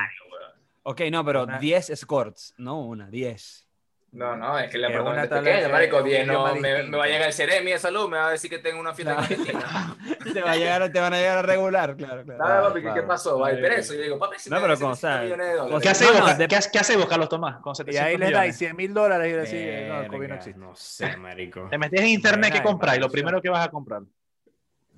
Ok, 0.83 1.01
no, 1.11 1.25
pero 1.25 1.43
Una- 1.43 1.59
10 1.59 1.89
escorts, 1.89 2.53
no 2.57 2.79
una, 2.81 3.07
10. 3.09 3.67
No, 4.13 4.35
no, 4.35 4.59
es 4.59 4.69
que 4.69 4.75
el 4.75 4.83
apartamento 4.85 5.35
es 5.35 5.41
pequeño, 5.41 5.69
marico. 5.69 6.03
10 6.03 6.27
no, 6.27 6.53
me, 6.55 6.89
va 6.97 7.05
a 7.05 7.07
llegar 7.07 7.27
el 7.27 7.33
Ceremi 7.33 7.71
de 7.71 7.79
salud, 7.79 8.09
me 8.09 8.17
va 8.17 8.27
a 8.27 8.31
decir 8.31 8.49
que 8.49 8.59
tengo 8.59 8.77
una 8.77 8.93
fiesta 8.93 9.15
clandestina. 9.15 9.95
te, 10.33 10.41
va 10.41 10.51
a 10.51 10.55
llegar, 10.57 10.91
te 10.91 10.99
van 10.99 11.13
a 11.13 11.17
llegar 11.17 11.37
a 11.37 11.41
regular, 11.43 11.95
claro, 11.95 12.23
claro. 12.25 12.37
Papi, 12.37 12.73
¿qué- 12.73 12.81
claro. 12.81 13.01
¿qué 13.01 13.07
pasó? 13.07 13.39
Va 13.39 13.47
a 13.47 13.53
ir 13.53 13.61
preso. 13.61 13.93
Y 13.93 13.97
yo 13.97 14.03
digo, 14.03 14.19
papi, 14.19 14.35
si 14.37 14.49
No, 14.49 14.57
pero 14.57 14.67
deben 14.67 14.79
como, 14.81 14.91
o 14.91 14.95
sea, 14.97 15.21
700 15.21 15.23
millones 15.23 15.47
de 15.47 15.53
dólares. 15.53 15.81
¿Qué 15.81 15.89
hace 15.89 16.05
No, 16.05 16.27
de- 16.35 16.47
¿qué, 16.49 16.59
qué 16.73 16.79
hace 16.79 16.97
vos, 16.97 17.05
Carlos 17.05 17.29
Tomás? 17.29 17.61
Con 17.61 17.71
Y 17.71 17.75
700 17.77 18.05
ahí 18.05 18.17
les 18.17 18.31
dais 18.31 18.33
millones? 18.33 18.57
100 18.57 18.75
mil 18.75 18.93
dólares 18.93 19.27
y 19.29 19.31
decís, 19.31 19.53
eh, 19.53 19.85
no, 19.87 20.01
el 20.01 20.07
COVID 20.07 20.27
no 20.27 20.35
existe. 20.35 20.59
No 20.59 20.75
sé, 20.75 21.15
marico. 21.15 21.67
Te 21.69 21.77
metes 21.77 22.01
en 22.01 22.07
internet, 22.07 22.51
¿qué 22.51 22.59
Buena 22.59 22.69
compráis? 22.69 22.99
Lo 22.99 23.09
primero 23.09 23.41
que 23.41 23.49
vas 23.49 23.65
a 23.65 23.71
comprar. 23.71 24.01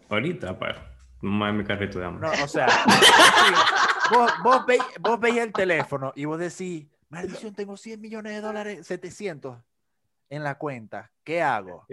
Ahorita, 0.09 0.57
pues. 0.57 0.76
Más 1.22 1.53
mi 1.53 1.64
carrito 1.64 1.99
de 1.99 2.05
hambre. 2.05 2.28
No, 2.36 2.43
o 2.43 2.47
sea, 2.47 2.68
vos, 4.43 4.66
veis, 4.66 4.82
vos 4.99 5.20
veis 5.20 5.38
el 5.38 5.53
teléfono 5.53 6.11
y 6.16 6.26
vos 6.26 6.38
decís, 6.38 6.86
maldición, 7.14 7.53
tengo 7.53 7.78
100 7.78 8.01
millones 8.01 8.34
de 8.34 8.41
dólares, 8.41 8.86
700 8.88 9.57
en 10.30 10.43
la 10.43 10.57
cuenta. 10.57 11.11
¿Qué 11.24 11.41
hago? 11.41 11.86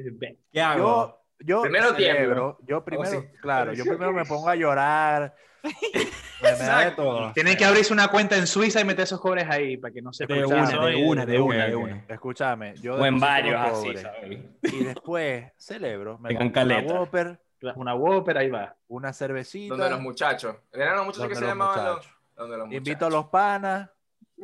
¿Qué 0.52 0.60
hago? 0.60 1.20
Yo, 1.38 1.46
yo 1.46 1.62
Primero 1.62 1.94
celebro, 1.94 2.58
yo 2.66 2.84
primero, 2.84 3.10
sí. 3.22 3.26
claro, 3.40 3.72
yo 3.72 3.84
primero 3.84 4.12
me 4.12 4.24
pongo 4.24 4.48
a 4.48 4.56
llorar. 4.56 5.34
Me, 5.62 5.72
me 6.42 6.58
da 6.58 6.84
de 6.86 6.90
todo. 6.92 7.32
Tienen 7.34 7.56
que 7.56 7.64
abrirse 7.64 7.92
una 7.92 8.08
cuenta 8.08 8.36
en 8.36 8.46
Suiza 8.46 8.80
y 8.80 8.84
meter 8.84 9.04
esos 9.04 9.20
cobres 9.20 9.46
ahí 9.48 9.76
para 9.76 9.92
que 9.92 10.00
no 10.02 10.12
se 10.12 10.26
De 10.26 10.44
una, 10.44 10.66
de 10.70 10.96
una, 10.96 11.26
de 11.26 11.40
una, 11.40 11.66
de 11.66 11.76
una. 11.76 12.04
Escúchame, 12.08 12.74
yo 12.76 12.94
O 12.96 13.04
en 13.06 13.20
varios 13.20 13.60
así, 13.60 13.96
¿sabes? 13.96 14.38
y 14.62 14.84
después 14.84 15.52
celebro, 15.58 16.18
me 16.18 16.34
compro 16.34 16.62
una. 16.62 16.78
Whopper, 16.80 17.40
Una 17.76 17.94
Whopper, 17.94 18.38
ahí 18.38 18.48
va. 18.48 18.74
una 18.88 19.12
cervecita, 19.12 19.74
Donde 19.74 19.90
los 19.90 20.00
muchachos. 20.00 20.56
¿Eran 20.72 20.96
los 20.96 21.06
muchachos 21.06 21.28
que 21.28 21.34
se 21.36 21.44
llamaban 21.44 21.84
los? 21.84 22.08
Donde 22.36 22.56
los 22.56 22.72
invito 22.72 23.04
a 23.06 23.10
los 23.10 23.26
panas. 23.26 23.90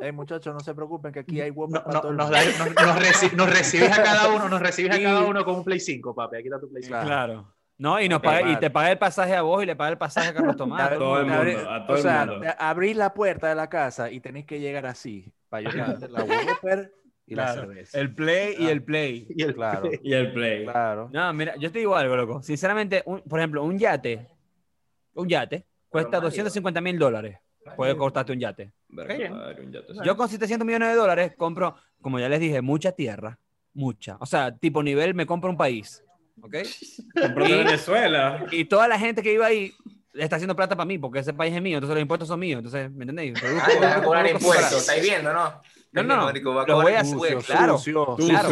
Hey, 0.01 0.13
muchachos, 0.13 0.53
no 0.53 0.61
se 0.61 0.75
preocupen 0.75 1.13
que 1.13 1.21
aquí 1.21 1.41
hay 1.41 1.51
Whopper 1.51 1.81
No- 1.81 1.85
para 1.85 1.95
no- 1.95 2.01
todo 2.03 2.13
nos, 2.13 2.31
da- 2.31 2.45
nos- 2.45 2.59
nos 2.75 2.97
reci- 2.99 3.33
nos 3.33 3.51
recibís 3.51 3.91
a 3.99 4.03
cada 4.03 4.29
uno, 4.29 4.49
nos 4.49 4.61
recibís 4.61 4.93
a 4.95 5.01
cada 5.03 5.25
uno 5.25 5.45
con 5.45 5.57
un 5.57 5.65
Play 5.65 5.81
5, 5.81 6.15
papi. 6.15 6.37
Aquí 6.37 6.49
está 6.49 6.61
tu 6.61 6.69
Play 6.71 6.83
5. 6.83 6.93
Claro. 7.01 7.07
Claro. 7.09 7.53
No, 7.79 8.01
y, 8.01 8.09
nos 8.09 8.21
paga- 8.23 8.51
y 8.51 8.57
te 8.59 8.71
paga 8.71 8.91
el 8.91 8.99
pasaje 8.99 9.35
a 9.37 9.43
vos 9.43 9.63
y 9.63 9.67
le 9.67 9.77
paga 9.77 9.91
el 9.91 9.99
pasaje 9.99 10.29
a 10.29 10.35
Carlos 10.35 10.57
Tomás. 10.57 10.89
Te- 10.91 10.97
todo 10.97 11.19
el 11.21 11.27
mundo, 11.27 11.43
abrí- 11.43 11.57
a 11.57 11.87
todo 11.87 11.93
o 11.95 11.97
el 11.97 12.03
sea, 12.03 12.27
mundo. 12.27 12.47
abrís 12.59 12.97
la 12.97 13.13
puerta 13.15 13.49
de 13.49 13.55
la 13.55 13.69
casa 13.69 14.11
y 14.11 14.21
tenéis 14.21 14.47
que 14.47 14.61
llegar 14.61 14.87
así 14.87 15.33
para 15.49 15.71
yo 15.71 15.77
darte 15.77 16.09
la 16.09 16.25
Whopper 16.61 16.93
y 17.27 17.35
la 17.35 17.45
Claro. 17.45 17.61
cerveza. 17.63 17.99
El 18.01 18.15
play 18.15 18.55
y 18.59 18.67
el 18.69 18.83
play. 18.83 19.27
Y 19.31 19.43
el 19.43 19.55
Claro, 19.55 19.91
Y 20.03 20.13
el 20.15 20.33
play. 20.33 20.65
claro. 20.65 21.11
No, 21.13 21.33
mira, 21.35 21.57
yo 21.57 21.71
te 21.73 21.79
digo 21.81 21.95
algo, 21.97 22.17
loco. 22.17 22.43
Sinceramente, 22.43 23.03
un- 23.07 23.21
por 23.23 23.41
ejemplo, 23.41 23.63
un 23.63 23.79
yate, 23.79 24.27
un 25.15 25.29
yate 25.29 25.67
cuesta 25.89 26.13
Mario. 26.19 26.29
250 26.29 26.81
mil 26.81 26.99
dólares. 26.99 27.39
Puede 27.75 27.97
costarte 27.97 28.33
un 28.33 28.39
yate. 28.41 28.73
Un 28.91 29.73
yato. 29.73 29.95
Yo 30.05 30.17
con 30.17 30.29
700 30.29 30.65
millones 30.67 30.89
de 30.91 30.95
dólares 30.95 31.33
compro, 31.37 31.75
como 32.01 32.19
ya 32.21 32.29
les 32.29 32.39
dije, 32.41 32.61
mucha 32.63 32.93
tierra. 32.93 33.39
Mucha. 33.75 34.17
O 34.21 34.27
sea, 34.27 34.57
tipo 34.57 34.83
nivel, 34.83 35.15
me 35.15 35.27
compro 35.27 35.51
un 35.51 35.57
país. 35.57 36.03
¿Ok? 36.43 36.53
De 36.53 37.29
Venezuela. 37.57 38.47
Y 38.51 38.65
toda 38.67 38.89
la 38.89 38.99
gente 38.99 39.23
que 39.23 39.31
vive 39.31 39.45
ahí 39.45 39.73
está 40.15 40.37
haciendo 40.37 40.57
plata 40.57 40.77
para 40.77 40.87
mí, 40.87 40.99
porque 40.99 41.19
ese 41.19 41.35
país 41.35 41.55
es 41.55 41.61
mío, 41.61 41.77
entonces 41.79 41.95
los 41.95 42.03
impuestos 42.03 42.29
son 42.29 42.41
míos. 42.41 42.59
Entonces, 42.59 42.91
¿me 42.91 43.05
entendéis? 43.05 43.35
Produzco- 43.35 43.83
Ah, 43.83 43.97
a 43.97 44.03
cobrar 44.03 44.31
impuestos. 44.31 44.81
¿Estáis 44.81 45.03
viendo, 45.03 45.33
no? 45.33 45.45
No, 45.93 46.03
¿Estáis 46.03 46.07
no, 46.09 46.15
a 46.15 46.27
lo 46.77 46.83
voy 46.83 46.93
a- 46.93 47.01
impuestos. 47.13 47.47
claro. 47.47 47.79
sucio. 47.79 48.17
Claro. 48.27 48.49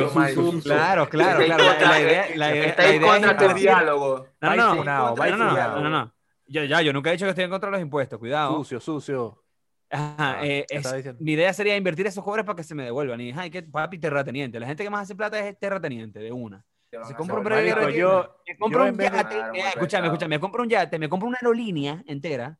Claro, 0.63 1.09
claro, 1.09 1.39
claro. 1.47 1.65
La, 1.65 2.01
idea, 2.01 2.27
la, 2.37 2.51
idea- 2.55 2.75
la 2.91 2.95
idea 2.97 3.17
es 3.49 3.55
diálogo. 3.55 4.27
No, 4.41 4.57
no, 4.57 4.75
no, 4.85 5.81
no, 5.83 5.89
no, 5.91 6.14
Yo, 6.47 6.65
ya, 6.65 6.83
yo 6.83 6.93
nunca 6.93 7.11
he 7.11 7.13
dicho 7.13 7.25
que 7.25 7.31
estoy 7.31 7.45
en 7.45 7.51
contra 7.51 7.69
de 7.69 7.73
los 7.73 7.81
impuestos, 7.83 8.19
cuidado. 8.19 8.57
Sucio, 8.59 8.81
sucio. 8.81 9.45
Ajá, 9.91 10.41
Ah, 10.41 10.47
eh, 10.47 10.65
¿qué 10.69 10.77
es- 10.77 11.21
mi 11.21 11.33
idea 11.33 11.53
sería 11.53 11.77
invertir 11.77 12.07
esos 12.07 12.25
cobres 12.25 12.45
para 12.45 12.57
que 12.57 12.65
se 12.65 12.75
me 12.75 12.85
devuelvan. 12.85 13.21
Y, 13.21 13.33
ay, 13.37 13.51
que 13.51 13.63
papi, 13.63 13.99
terrateniente. 13.99 14.59
La 14.59 14.67
gente 14.67 14.83
que 14.83 14.91
más 14.91 15.03
hace 15.03 15.15
plata 15.15 15.39
es 15.39 15.59
terrateniente, 15.59 16.19
de 16.19 16.33
una. 16.33 16.65
Se 17.03 17.15
compra 17.15 17.39
un 17.39 17.45
Marico, 17.45 17.81
aquí. 17.81 17.99
yo, 17.99 18.37
Me 18.47 18.57
compro 18.59 18.85
yo 18.85 18.91
un 18.91 18.97
de- 18.97 19.05
yate, 19.05 19.37
eh, 19.37 19.63
escúchame, 19.69 20.07
escúchame, 20.07 20.37
me 20.37 20.41
compro 20.41 20.63
un 20.63 20.69
yate, 20.69 20.99
me 20.99 21.09
compro 21.09 21.29
una 21.29 21.39
aerolínea 21.41 22.03
entera 22.07 22.59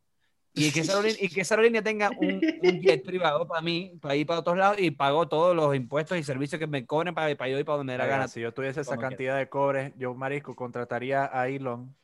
Y 0.53 0.71
que 0.71 0.81
esa 0.81 0.93
aerolínea, 0.93 1.17
y 1.25 1.29
que 1.29 1.41
esa 1.41 1.55
aerolínea 1.55 1.81
tenga 1.81 2.09
un, 2.17 2.41
un 2.61 2.81
jet 2.81 3.03
privado 3.03 3.47
para 3.47 3.61
mí, 3.61 3.97
para 4.01 4.15
ir 4.15 4.25
para 4.25 4.39
otros 4.39 4.57
lados 4.57 4.77
y 4.79 4.91
pago 4.91 5.27
todos 5.27 5.55
los 5.55 5.75
impuestos 5.75 6.17
y 6.17 6.23
servicios 6.23 6.59
que 6.59 6.67
me 6.67 6.85
cobren 6.85 7.13
para, 7.13 7.35
para 7.35 7.49
yo 7.49 7.59
ir 7.59 7.65
para 7.65 7.77
donde 7.77 7.91
me 7.91 7.93
dé 7.93 7.97
la 7.99 8.07
gana. 8.07 8.27
Si 8.27 8.39
yo 8.41 8.53
tuviese 8.53 8.81
esa 8.81 8.91
como 8.91 8.99
quiera. 9.01 9.09
cantidad 9.09 9.37
de 9.37 9.49
cobres, 9.49 9.93
yo, 9.97 10.13
Marisco, 10.15 10.55
contrataría 10.55 11.29
a 11.31 11.47
Elon 11.49 11.95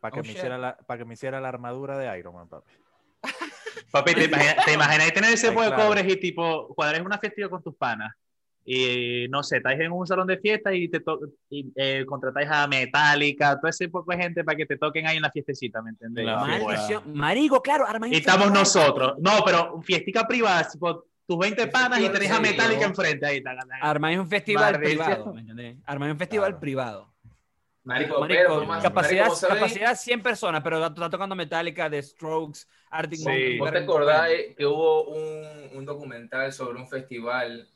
para 0.00 0.12
que, 0.12 0.20
Oh, 0.20 0.22
me 0.22 0.28
shit. 0.28 0.36
hiciera 0.38 0.58
la, 0.58 0.76
para 0.76 0.98
que 0.98 1.04
me 1.04 1.14
hiciera 1.14 1.40
la 1.40 1.48
armadura 1.48 1.96
de 1.98 2.18
Iron 2.18 2.34
Man, 2.34 2.48
papi. 2.48 2.72
Papi, 3.90 4.14
¿te 4.14 4.24
imaginas, 4.24 4.64
te 4.64 4.72
imaginas 4.72 5.12
tener 5.12 5.32
ese 5.32 5.48
Ay, 5.48 5.52
poco 5.54 5.64
de 5.64 5.68
claro. 5.74 5.88
cobres 5.88 6.12
y 6.12 6.16
tipo, 6.16 6.68
cuadrar 6.74 7.02
una 7.02 7.18
festiva 7.18 7.48
con 7.48 7.62
tus 7.62 7.74
panas? 7.76 8.12
Y 8.68 9.28
no 9.30 9.44
sé, 9.44 9.58
estáis 9.58 9.78
en 9.78 9.92
un 9.92 10.04
salón 10.08 10.26
de 10.26 10.38
fiesta 10.38 10.74
y, 10.74 10.88
te 10.88 11.00
y 11.50 11.72
eh, 11.76 12.04
contratáis 12.04 12.48
a 12.50 12.66
Metallica, 12.66 13.56
todo 13.60 13.68
ese 13.70 13.88
poco 13.88 14.10
de 14.10 14.18
gente 14.18 14.42
para 14.42 14.56
que 14.56 14.66
te 14.66 14.76
toquen 14.76 15.06
ahí 15.06 15.16
en 15.16 15.22
la 15.22 15.30
fiestecita, 15.30 15.80
¿me 15.82 15.90
entendéis? 15.90 16.28
Fiesta. 16.28 16.46
Maldición. 16.66 17.02
Marico, 17.14 17.62
claro, 17.62 17.86
arma 17.86 18.08
Y 18.08 18.16
estamos 18.16 18.50
nosotros. 18.50 19.14
No, 19.20 19.44
pero 19.44 19.80
fiestica 19.82 20.26
privada, 20.26 20.68
tipo, 20.68 21.04
tus 21.26 21.38
20 21.38 21.68
panas 21.68 22.00
y 22.00 22.08
tenés 22.08 22.30
a 22.32 22.40
Metallica 22.40 22.86
enfrente 22.86 23.24
ahí. 23.24 23.42
Armáis 23.80 24.18
un 24.18 24.26
festival 24.28 24.80
privado, 24.80 25.32
¿me 25.32 25.40
entendés? 25.42 25.76
Armáis 25.86 26.12
un 26.12 26.18
festival 26.18 26.48
Claro. 26.50 26.60
privado. 26.60 27.14
Marico, 27.86 28.18
Marico, 28.20 28.26
pero, 28.48 28.58
¿cómo- 28.60 28.82
capacidad, 28.82 29.28
marico, 29.28 29.46
capacidad 29.48 29.94
100 29.96 30.22
personas, 30.22 30.60
pero 30.62 30.76
está, 30.76 30.88
está 30.88 31.08
tocando 31.08 31.34
Metallica, 31.36 31.88
The 31.88 32.02
Strokes, 32.02 32.60
Arctic 32.90 33.18
Sí. 33.20 33.24
Monkeys, 33.24 33.58
¿Vos 33.60 33.70
te 33.72 34.54
que 34.56 34.66
hubo 34.66 35.04
un, 35.04 35.70
un 35.78 35.84
documental 35.86 36.52
sobre 36.52 36.78
un 36.80 36.88
festival 36.88 37.68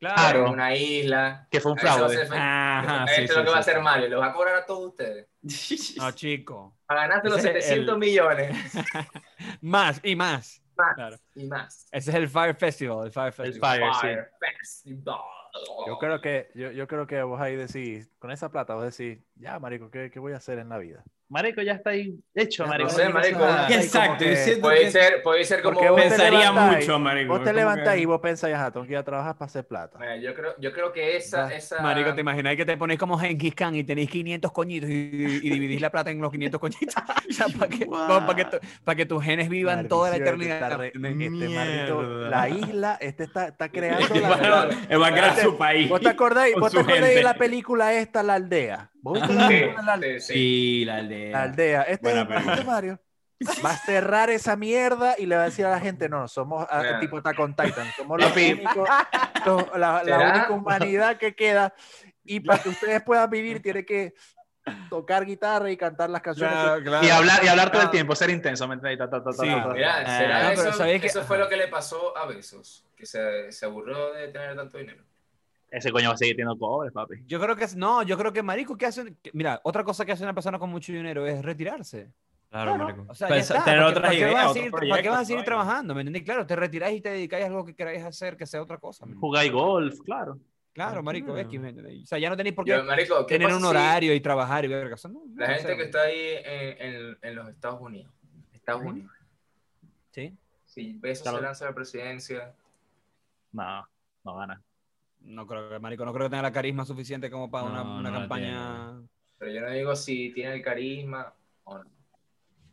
Claro. 0.00 0.46
en 0.46 0.52
una 0.54 0.74
isla? 0.74 1.46
Que 1.48 1.60
fue 1.60 1.70
un 1.72 1.78
fraude. 1.78 2.26
Ajá, 2.32 3.04
Esto 3.04 3.14
sí, 3.14 3.22
es 3.22 3.30
sí, 3.30 3.36
lo 3.36 3.44
que 3.44 3.50
va 3.50 3.56
a 3.56 3.60
hacer. 3.60 3.80
Mario, 3.80 4.08
los 4.08 4.20
va 4.20 4.26
a 4.26 4.32
cobrar 4.32 4.56
a 4.56 4.66
todos 4.66 4.88
ustedes. 4.88 5.28
No, 5.98 6.10
chico. 6.10 6.76
A 6.88 6.94
ganarte 6.96 7.28
los 7.28 7.38
Ese 7.38 7.50
es 7.50 7.54
el- 7.56 7.62
700 7.62 7.98
millones 7.98 8.56
Más 9.60 10.00
y 10.02 10.16
más. 10.16 10.60
Más. 10.76 10.94
Claro. 10.96 11.16
y 11.36 11.44
más. 11.46 11.86
Ese 11.92 12.10
es 12.10 12.16
el 12.16 12.28
Fire 12.28 12.56
Festival. 12.56 13.06
El 13.06 13.12
Fire 13.12 13.32
Festival. 13.32 13.78
Fire, 13.78 13.92
sí. 13.94 14.00
Fire 14.00 14.30
Festival. 14.40 15.20
Yo 15.84 15.98
creo 15.98 16.20
que, 16.20 16.50
yo, 16.54 16.70
yo 16.72 16.86
creo 16.86 17.06
que 17.06 17.22
vos 17.22 17.40
ahí 17.40 17.56
decís, 17.56 18.10
con 18.18 18.30
esa 18.30 18.50
plata 18.50 18.74
vos 18.74 18.96
decís, 18.96 19.24
ya, 19.34 19.58
marico, 19.58 19.90
¿qué, 19.90 20.10
qué 20.10 20.18
voy 20.20 20.32
a 20.32 20.36
hacer 20.36 20.58
en 20.58 20.68
la 20.68 20.78
vida? 20.78 21.04
Marico, 21.32 21.62
ya 21.62 21.72
está 21.72 21.90
ahí 21.90 22.14
hecho, 22.34 22.66
marico. 22.66 22.90
no 22.90 22.94
sé, 22.96 23.08
marico. 23.08 23.38
Ah, 23.42 23.66
Exacto, 23.70 24.24
Puede 24.60 24.80
que 24.80 24.90
ser, 24.90 25.22
puede 25.22 25.44
ser 25.44 25.62
como... 25.62 25.76
Porque 25.76 25.88
vos 25.90 26.00
pensaría 26.02 26.52
mucho, 26.52 26.98
marico. 26.98 27.32
Vos 27.32 27.42
te 27.42 27.54
levantás 27.54 27.94
que- 27.94 28.00
y 28.00 28.04
vos 28.04 28.20
pensás, 28.20 28.52
ajá, 28.52 28.70
tengo 28.70 28.84
que 28.84 28.92
ir 28.92 28.98
a 28.98 29.02
trabajar 29.02 29.34
para 29.38 29.46
hacer 29.46 29.66
plata. 29.66 29.98
Mira, 29.98 30.16
Yo 30.18 30.34
creo, 30.34 30.54
yo 30.58 30.72
creo 30.74 30.92
que 30.92 31.16
esa... 31.16 31.50
Esa... 31.54 31.80
Marico, 31.80 32.14
¿te 32.14 32.20
imaginas 32.20 32.54
que 32.54 32.66
te 32.66 32.76
ponéis 32.76 33.00
como 33.00 33.16
Genghis 33.18 33.54
Khan 33.54 33.74
y 33.74 33.82
tenéis 33.82 34.10
500 34.10 34.52
coñitos 34.52 34.90
y, 34.90 34.92
y 34.92 35.50
dividís 35.50 35.80
la 35.80 35.88
plata 35.90 36.10
en 36.10 36.20
los 36.20 36.30
500 36.30 36.60
coñitos? 36.60 36.94
O 37.32 37.32
sea, 37.34 37.46
para 37.58 37.68
que, 37.70 37.86
para 37.86 38.34
que, 38.36 38.44
tu- 38.44 38.58
para 38.84 38.96
que 38.96 39.06
tus 39.06 39.24
genes 39.24 39.48
vivan 39.48 39.88
toda 39.88 40.10
la 40.10 40.18
Maldición, 40.18 40.42
eternidad. 40.42 40.56
este 40.56 40.64
está 40.66 40.76
re- 40.76 41.24
este 41.24 42.28
la 42.28 42.48
isla, 42.50 42.98
este 43.00 43.24
está, 43.24 43.48
está 43.48 43.68
creando 43.70 44.14
la... 44.20 44.28
va 44.28 44.62
a- 44.64 44.68
él 44.90 45.00
va 45.00 45.06
a 45.06 45.12
crear 45.12 45.38
su 45.38 45.56
país. 45.56 45.88
¿Vos 45.88 46.00
te 46.02 46.10
acordáis, 46.10 46.54
vos 46.56 46.70
te 46.70 46.80
acordáis 46.80 47.14
de 47.14 47.22
la 47.22 47.32
película 47.34 47.94
esta, 47.94 48.22
La 48.22 48.34
Aldea? 48.34 48.90
¿Vos 49.02 49.14
viste 49.20 49.34
la 49.34 49.48
Sí, 49.48 49.64
La 49.84 49.92
Aldea? 49.94 50.20
sí, 50.20 50.84
la 50.84 50.96
aldea. 50.96 51.30
La 51.32 51.42
Aldea. 51.42 51.82
Este 51.82 52.02
Buena 52.14 52.22
es 52.52 52.58
el. 52.60 52.64
Mario. 52.66 53.00
Va 53.64 53.70
a 53.70 53.76
cerrar 53.76 54.30
esa 54.30 54.54
mierda 54.54 55.16
y 55.18 55.26
le 55.26 55.34
va 55.34 55.42
a 55.42 55.44
decir 55.46 55.66
a 55.66 55.70
la 55.70 55.80
gente, 55.80 56.08
no, 56.08 56.28
somos 56.28 56.64
ah, 56.70 56.80
Mira. 56.82 57.00
tipo 57.00 57.16
Attack 57.18 57.40
on 57.40 57.56
Titan, 57.56 57.88
somos 57.96 58.20
los 58.20 58.36
únicos, 58.36 58.88
los- 59.44 59.78
la, 59.78 60.02
única 60.04 60.46
humanidad 60.52 61.16
que 61.16 61.34
queda 61.34 61.74
y 62.24 62.38
para 62.38 62.62
que 62.62 62.68
ustedes 62.68 63.02
puedan 63.02 63.28
vivir 63.28 63.60
tiene 63.60 63.84
que 63.84 64.14
tocar 64.88 65.26
guitarra 65.26 65.68
y 65.72 65.76
cantar 65.76 66.08
las 66.10 66.22
canciones. 66.22 66.54
Y 67.02 67.10
hablar, 67.10 67.42
y 67.44 67.48
hablar 67.48 67.72
todo 67.72 67.82
el 67.82 67.88
Ah. 67.88 67.90
tiempo, 67.90 68.14
ser 68.14 68.30
intenso, 68.30 68.64
Sí. 68.64 68.70
Mira, 69.48 69.96
Ah, 70.06 70.18
¿será 70.18 70.52
eso? 70.52 70.72
¿sabéis 70.74 71.00
que- 71.00 71.08
Eso 71.08 71.24
fue 71.24 71.36
lo 71.36 71.48
que 71.48 71.56
le 71.56 71.66
pasó 71.66 72.16
a 72.16 72.26
Besos, 72.26 72.86
que 72.94 73.06
se, 73.06 73.50
se 73.50 73.66
aburrió 73.66 74.12
de 74.12 74.28
tener 74.28 74.54
tanto 74.54 74.78
dinero. 74.78 75.02
Ese 75.72 75.90
coño 75.90 76.10
va 76.10 76.14
a 76.14 76.18
seguir 76.18 76.36
teniendo 76.36 76.58
cobres, 76.58 76.92
papi. 76.92 77.22
Yo 77.26 77.40
creo 77.40 77.56
que 77.56 77.64
es, 77.64 77.74
no, 77.74 78.02
yo 78.02 78.18
creo 78.18 78.32
que 78.32 78.42
marico 78.42 78.76
que 78.76 78.84
hace, 78.86 79.14
que- 79.22 79.30
mira, 79.32 79.58
otra 79.64 79.82
cosa 79.84 80.04
que 80.04 80.12
hace 80.12 80.22
una 80.22 80.34
persona 80.34 80.58
con 80.58 80.68
mucho 80.70 80.92
dinero 80.92 81.26
es 81.26 81.42
retirarse. 81.42 82.12
Claro, 82.50 82.76
marico. 82.76 83.06
O 83.08 83.14
sea, 83.14 83.28
ya 83.28 83.34
Pensa- 83.36 83.54
está, 83.56 83.64
tener 83.64 83.80
¿para 83.80 83.86
qué- 83.86 83.90
otras 83.90 84.02
para 84.02 84.10
qué 84.12 84.18
ideas, 84.18 84.34
vas 84.34 84.44
a 84.44 84.50
otros 84.50 84.64
seguir- 84.64 84.90
¿Para 84.90 85.02
qué 85.02 85.08
vas 85.08 85.20
a 85.20 85.24
seguir 85.24 85.44
trabajando? 85.44 85.94
¿Me 85.94 86.00
entendés? 86.02 86.22
Claro, 86.22 86.46
te 86.46 86.54
retiráis 86.54 86.98
y 86.98 87.00
te 87.00 87.08
dedicáis 87.10 87.44
a 87.44 87.46
algo 87.46 87.64
que 87.64 87.74
queráis 87.74 88.04
hacer, 88.04 88.36
que 88.36 88.44
sea 88.46 88.60
otra 88.60 88.76
cosa. 88.76 89.06
Jugáis 89.18 89.50
golf, 89.50 89.98
claro. 90.04 90.38
Claro, 90.74 91.02
marico, 91.02 91.32
Claro. 91.34 91.48
X. 91.48 92.02
O 92.02 92.06
sea, 92.06 92.18
ya 92.18 92.28
no 92.28 92.36
tenéis 92.36 92.54
por 92.54 92.64
qué 92.66 92.72
Yo, 92.72 92.84
marico, 92.84 93.26
¿qué 93.26 93.34
tener 93.36 93.48
pasa 93.48 93.56
un 93.56 93.62
si 93.62 93.68
horario 93.68 94.14
y 94.14 94.20
trabajar 94.20 94.64
y 94.66 94.68
verga. 94.68 94.96
No- 95.10 95.22
La 95.36 95.48
no 95.48 95.54
gente 95.54 95.68
sé, 95.70 95.76
que 95.76 95.82
está 95.84 96.02
ahí 96.02 96.34
en, 96.44 96.94
en- 96.94 97.18
en 97.22 97.34
los 97.34 97.48
Estados 97.48 97.80
Unidos, 97.80 98.12
Estados. 98.52 98.82
Unidos, 98.82 99.10
Sí, 100.10 100.36
si 100.66 100.92
Besos 100.98 101.22
Claro. 101.22 101.38
se 101.38 101.44
lanza 101.44 101.64
a 101.64 101.68
la 101.70 101.74
presidencia, 101.74 102.52
No, 103.52 103.86
no 104.24 104.36
gana. 104.36 104.60
No 105.24 105.46
creo 105.46 105.68
que, 105.68 105.78
marico, 105.78 106.04
no 106.04 106.12
creo 106.12 106.26
que 106.26 106.30
tenga 106.30 106.42
la 106.42 106.52
carisma 106.52 106.84
suficiente 106.84 107.30
como 107.30 107.50
para 107.50 107.64
una, 107.64 107.84
No, 107.84 107.98
una 107.98 108.10
no 108.10 108.18
campaña... 108.20 109.00
pero 109.38 109.52
yo 109.52 109.60
no 109.60 109.70
digo 109.70 109.94
si 109.96 110.32
tiene 110.32 110.54
el 110.54 110.62
carisma 110.62 111.32
o 111.64 111.78
no. 111.78 111.84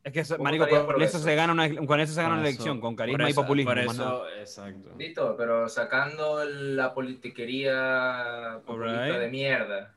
Es 0.04 0.14
que, 0.14 0.22
eso, 0.22 0.38
¿Cómo 0.38 0.46
marico, 0.46 0.66
con 0.68 1.02
eso, 1.02 1.18
eso? 1.18 1.20
se 1.20 1.36
gana 1.36 1.52
una, 1.52 1.70
con 1.86 2.00
eso 2.00 2.14
se 2.14 2.22
gana 2.22 2.36
Por 2.36 2.40
una 2.40 2.48
eso- 2.50 2.56
elección, 2.56 2.80
con 2.82 2.96
por 2.96 3.00
carisma 3.00 3.28
y 3.28 3.32
eso- 3.32 3.42
populismo. 3.42 3.72
Por 3.72 3.80
eso, 3.80 4.30
exacto. 4.30 4.96
Listo, 4.98 5.36
pero 5.38 5.68
sacando 5.68 6.44
la 6.46 6.94
politiquería 6.94 8.62
de 8.66 9.28
mierda, 9.30 9.94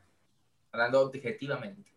hablando 0.73 1.01
objetivamente. 1.01 1.92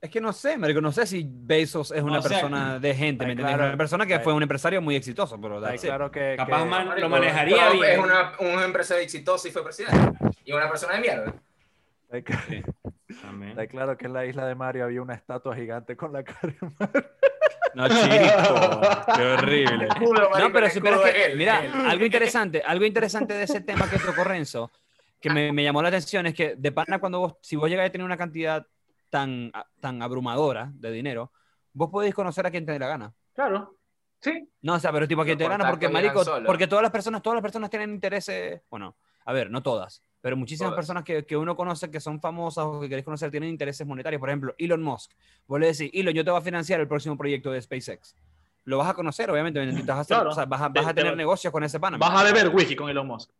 Es 0.00 0.10
que 0.10 0.20
no 0.20 0.32
sé, 0.32 0.58
marico, 0.58 0.80
no 0.80 0.92
sé 0.92 1.06
si 1.06 1.26
Bezos 1.26 1.90
es 1.92 2.02
una 2.02 2.18
O 2.18 2.22
sea, 2.22 2.30
persona 2.30 2.78
de 2.78 2.94
gente, 2.94 3.24
¿me 3.24 3.32
entiendes? 3.32 3.56
claro. 3.56 3.68
Una 3.70 3.76
persona 3.78 4.06
que 4.06 4.20
fue 4.20 4.32
un 4.34 4.42
empresario 4.42 4.82
muy 4.82 4.96
exitoso, 4.96 5.40
pero 5.40 5.60
claro 5.80 6.10
que, 6.10 6.34
Capaz 6.36 6.62
que- 6.62 6.68
man- 6.68 6.88
Marico, 6.88 7.08
lo 7.08 7.08
manejaría 7.08 7.56
Trump 7.68 7.72
bien. 7.80 7.92
Es 7.92 7.98
una, 7.98 8.32
un 8.40 8.62
empresario 8.62 9.02
exitoso 9.02 9.48
y 9.48 9.50
fue 9.50 9.64
presidente. 9.64 9.98
Y 10.44 10.52
una 10.52 10.68
persona 10.68 10.94
de 10.94 11.00
mierda. 11.00 11.34
está 12.10 13.66
claro 13.66 13.96
que 13.96 14.06
en 14.06 14.12
la 14.12 14.26
isla 14.26 14.46
de 14.46 14.54
Mario 14.54 14.84
había 14.84 15.02
una 15.02 15.14
estatua 15.14 15.54
gigante 15.56 15.96
con 15.96 16.12
la 16.12 16.22
cara 16.22 16.38
de 16.42 16.56
Mario. 16.78 17.08
No, 17.74 17.86
chico, 17.88 19.14
qué 19.14 19.22
horrible. 19.22 19.88
Culo, 19.98 20.30
No, 20.38 20.52
pero 20.52 20.70
sí, 20.70 20.80
pero 20.80 21.04
es 21.04 21.14
que, 21.14 21.34
mira, 21.36 21.64
él. 21.64 21.72
algo 21.86 22.04
interesante, 22.04 22.62
algo 22.64 22.84
interesante 22.84 23.34
de 23.34 23.42
ese 23.44 23.60
tema 23.60 23.88
que 23.90 23.98
tocó 23.98 24.24
Renzo, 24.24 24.70
que 25.20 25.30
me, 25.30 25.52
me 25.52 25.62
llamó 25.62 25.82
la 25.82 25.88
atención, 25.88 26.26
es 26.26 26.34
que 26.34 26.54
de 26.56 26.72
pana 26.72 26.98
cuando 26.98 27.20
vos, 27.20 27.34
si 27.42 27.56
vos 27.56 27.68
llegáis 27.68 27.90
a 27.90 27.92
tener 27.92 28.04
una 28.04 28.16
cantidad 28.16 28.66
tan, 29.10 29.50
tan 29.80 30.02
abrumadora 30.02 30.70
de 30.74 30.90
dinero, 30.90 31.32
vos 31.72 31.90
podéis 31.90 32.14
conocer 32.14 32.46
a 32.46 32.50
quien 32.50 32.64
te 32.66 32.72
dé 32.72 32.78
la 32.78 32.88
gana. 32.88 33.14
Claro. 33.34 33.76
Sí. 34.20 34.48
No, 34.62 34.74
o 34.74 34.78
sea, 34.80 34.90
pero 34.92 35.06
tipo 35.06 35.22
a 35.22 35.24
quien 35.24 35.38
te 35.38 35.44
dé 35.44 35.48
la 35.50 35.56
gana, 35.58 35.70
porque 35.70 35.88
marico, 35.88 36.22
porque 36.44 36.66
todas 36.66 36.82
las 36.82 36.90
personas, 36.90 37.22
todas 37.22 37.36
las 37.36 37.42
personas 37.42 37.70
tienen 37.70 37.90
intereses, 37.90 38.62
bueno, 38.70 38.96
a 39.24 39.32
ver, 39.32 39.50
no 39.50 39.62
todas, 39.62 40.02
pero 40.20 40.36
muchísimas 40.36 40.70
Todas. 40.70 40.78
personas 40.78 41.04
que, 41.04 41.24
que 41.24 41.36
uno 41.36 41.54
conoce 41.54 41.90
que 41.90 42.00
son 42.00 42.20
famosas 42.20 42.64
o 42.64 42.80
que 42.80 42.88
querés 42.88 43.04
conocer 43.04 43.30
tienen 43.30 43.50
intereses 43.50 43.86
monetarios. 43.86 44.18
Por 44.18 44.28
ejemplo, 44.30 44.54
Elon 44.58 44.82
Musk. 44.82 45.12
Vos 45.46 45.60
le 45.60 45.66
decís, 45.66 45.90
Elon, 45.94 46.12
yo 46.14 46.24
te 46.24 46.30
voy 46.32 46.40
a 46.40 46.42
financiar 46.42 46.80
el 46.80 46.88
próximo 46.88 47.16
proyecto 47.16 47.52
de 47.52 47.62
SpaceX. 47.62 48.16
Lo 48.64 48.78
vas 48.78 48.88
a 48.88 48.94
conocer, 48.94 49.30
obviamente, 49.30 49.64
necesitas 49.64 49.98
hacer- 49.98 50.16
Claro. 50.16 50.30
o 50.30 50.34
sea, 50.34 50.44
vas 50.46 50.60
a, 50.62 50.68
vas 50.68 50.84
a 50.86 50.88
Te- 50.88 50.94
te 50.94 51.00
tener 51.02 51.16
negocios 51.16 51.52
con 51.52 51.62
ese 51.62 51.78
pana. 51.78 51.98
Vas 51.98 52.10
a 52.20 52.24
beber 52.24 52.48
whisky 52.48 52.74
con 52.74 52.90
Elon 52.90 53.06
Musk. 53.06 53.30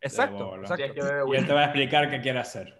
Exacto, 0.00 0.54
exacto. 0.60 0.84
Y 1.32 1.36
él 1.36 1.46
te 1.46 1.52
va 1.52 1.60
a 1.62 1.64
explicar 1.64 2.08
qué 2.08 2.20
quiere 2.20 2.38
hacer. 2.38 2.77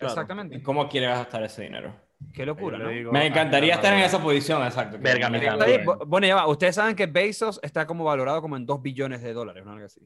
Claro. 0.00 0.14
Exactamente. 0.14 0.56
Y 0.56 0.62
cómo 0.62 0.88
quiere 0.88 1.06
gastar 1.06 1.42
ese 1.44 1.62
dinero. 1.62 1.94
Qué 2.34 2.44
locura, 2.46 2.78
¿no? 2.78 2.88
digo 2.88 3.12
Me 3.12 3.26
encantaría 3.26 3.70
la 3.70 3.74
estar 3.76 3.92
en 3.94 4.00
esa 4.00 4.20
posición, 4.22 4.62
exacto. 4.64 4.96
que- 4.96 5.02
Verga, 5.02 5.28
me 5.30 5.38
que- 5.40 5.46
encanta. 5.46 5.64
Oye, 5.66 5.74
Bien. 5.74 5.86
bo- 5.86 5.98
bueno, 6.06 6.26
ya 6.26 6.34
va. 6.36 6.46
Ustedes 6.48 6.74
saben 6.74 6.96
que 6.96 7.06
Bezos 7.06 7.60
está 7.62 7.86
como 7.86 8.04
valorado 8.04 8.40
como 8.42 8.56
en 8.56 8.64
2 8.66 8.80
billones 8.82 9.22
de 9.22 9.32
dólares, 9.32 9.64
¿no? 9.64 9.72
Algo 9.72 9.84
así. 9.86 10.00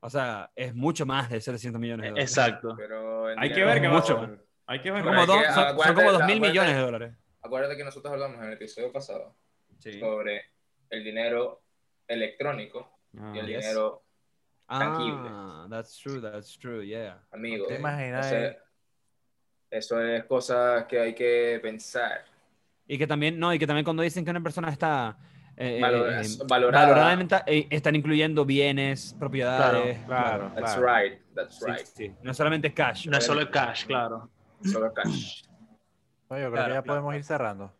O 0.00 0.08
sea, 0.10 0.50
es 0.54 0.74
mucho 0.74 1.04
más 1.06 1.28
de 1.30 1.40
700 1.40 1.80
millones 1.80 2.04
de 2.04 2.10
dólares. 2.10 2.30
Exacto. 2.30 2.74
Pero 2.76 3.26
Hay 3.36 3.52
que 3.52 3.64
ver 3.64 3.80
qué 3.80 3.88
Mucho 3.88 4.18
más. 4.18 4.30
Hay 4.66 4.80
que 4.82 4.90
ver. 4.90 5.02
Como, 5.04 5.26
dos, 5.26 5.38
que 5.42 5.52
son- 5.52 5.78
son 5.78 5.94
como 5.94 6.12
2 6.12 6.24
mil 6.24 6.40
millones 6.40 6.74
de 6.76 6.80
dólares. 6.82 7.14
Acuérdate 7.42 7.76
que 7.76 7.84
nosotros 7.84 8.12
hablamos 8.12 8.38
en 8.38 8.44
el 8.44 8.52
episodio 8.54 8.92
pasado 8.92 9.34
Sí. 9.78 9.98
sobre 10.00 10.42
el 10.90 11.04
dinero 11.04 11.62
electrónico 12.06 12.98
Ah, 13.18 13.32
y 13.34 13.38
el 13.38 13.46
yes. 13.46 13.60
dinero 13.60 14.02
tangible. 14.68 15.28
Ah, 15.30 15.66
that's 15.70 15.98
true, 15.98 16.20
that's 16.20 16.58
true, 16.58 16.86
yeah. 16.86 17.22
amigo. 17.32 17.66
¿Te 17.66 17.76
imaginas? 17.76 18.30
Eso 19.70 20.00
es 20.02 20.24
cosas 20.24 20.84
que 20.86 20.98
hay 21.00 21.14
que 21.14 21.58
pensar. 21.62 22.24
Y 22.86 22.96
que 22.96 23.06
también, 23.06 23.38
no, 23.38 23.52
y 23.52 23.58
que 23.58 23.66
también 23.66 23.84
cuando 23.84 24.02
dicen 24.02 24.24
que 24.24 24.30
una 24.30 24.42
persona 24.42 24.70
está 24.70 25.18
eh, 25.56 25.78
Valora- 25.80 26.22
eh, 26.22 26.26
valorada. 26.48 26.84
valoradamente, 26.86 27.36
eh, 27.46 27.66
están 27.70 27.96
incluyendo 27.96 28.44
bienes, 28.44 29.14
propiedades. 29.18 29.98
Claro, 30.06 30.52
That's 30.54 30.74
claro. 30.76 30.86
right, 30.86 31.20
that's 31.34 31.58
Sí, 31.58 31.64
right. 31.66 31.86
sí. 31.86 32.14
No 32.22 32.32
solamente 32.32 32.72
cash. 32.72 33.08
No 33.08 33.18
es 33.18 33.24
solo 33.24 33.40
el 33.40 33.50
cash, 33.50 33.84
claro. 33.86 34.30
Solo 34.62 34.92
cash. 34.94 35.42
No, 36.30 36.36
yo 36.36 36.50
creo 36.50 36.50
Claro, 36.52 36.68
que 36.68 36.74
ya 36.74 36.82
claro, 36.82 36.84
podemos 36.84 37.14
ir 37.16 37.24
cerrando. 37.24 37.72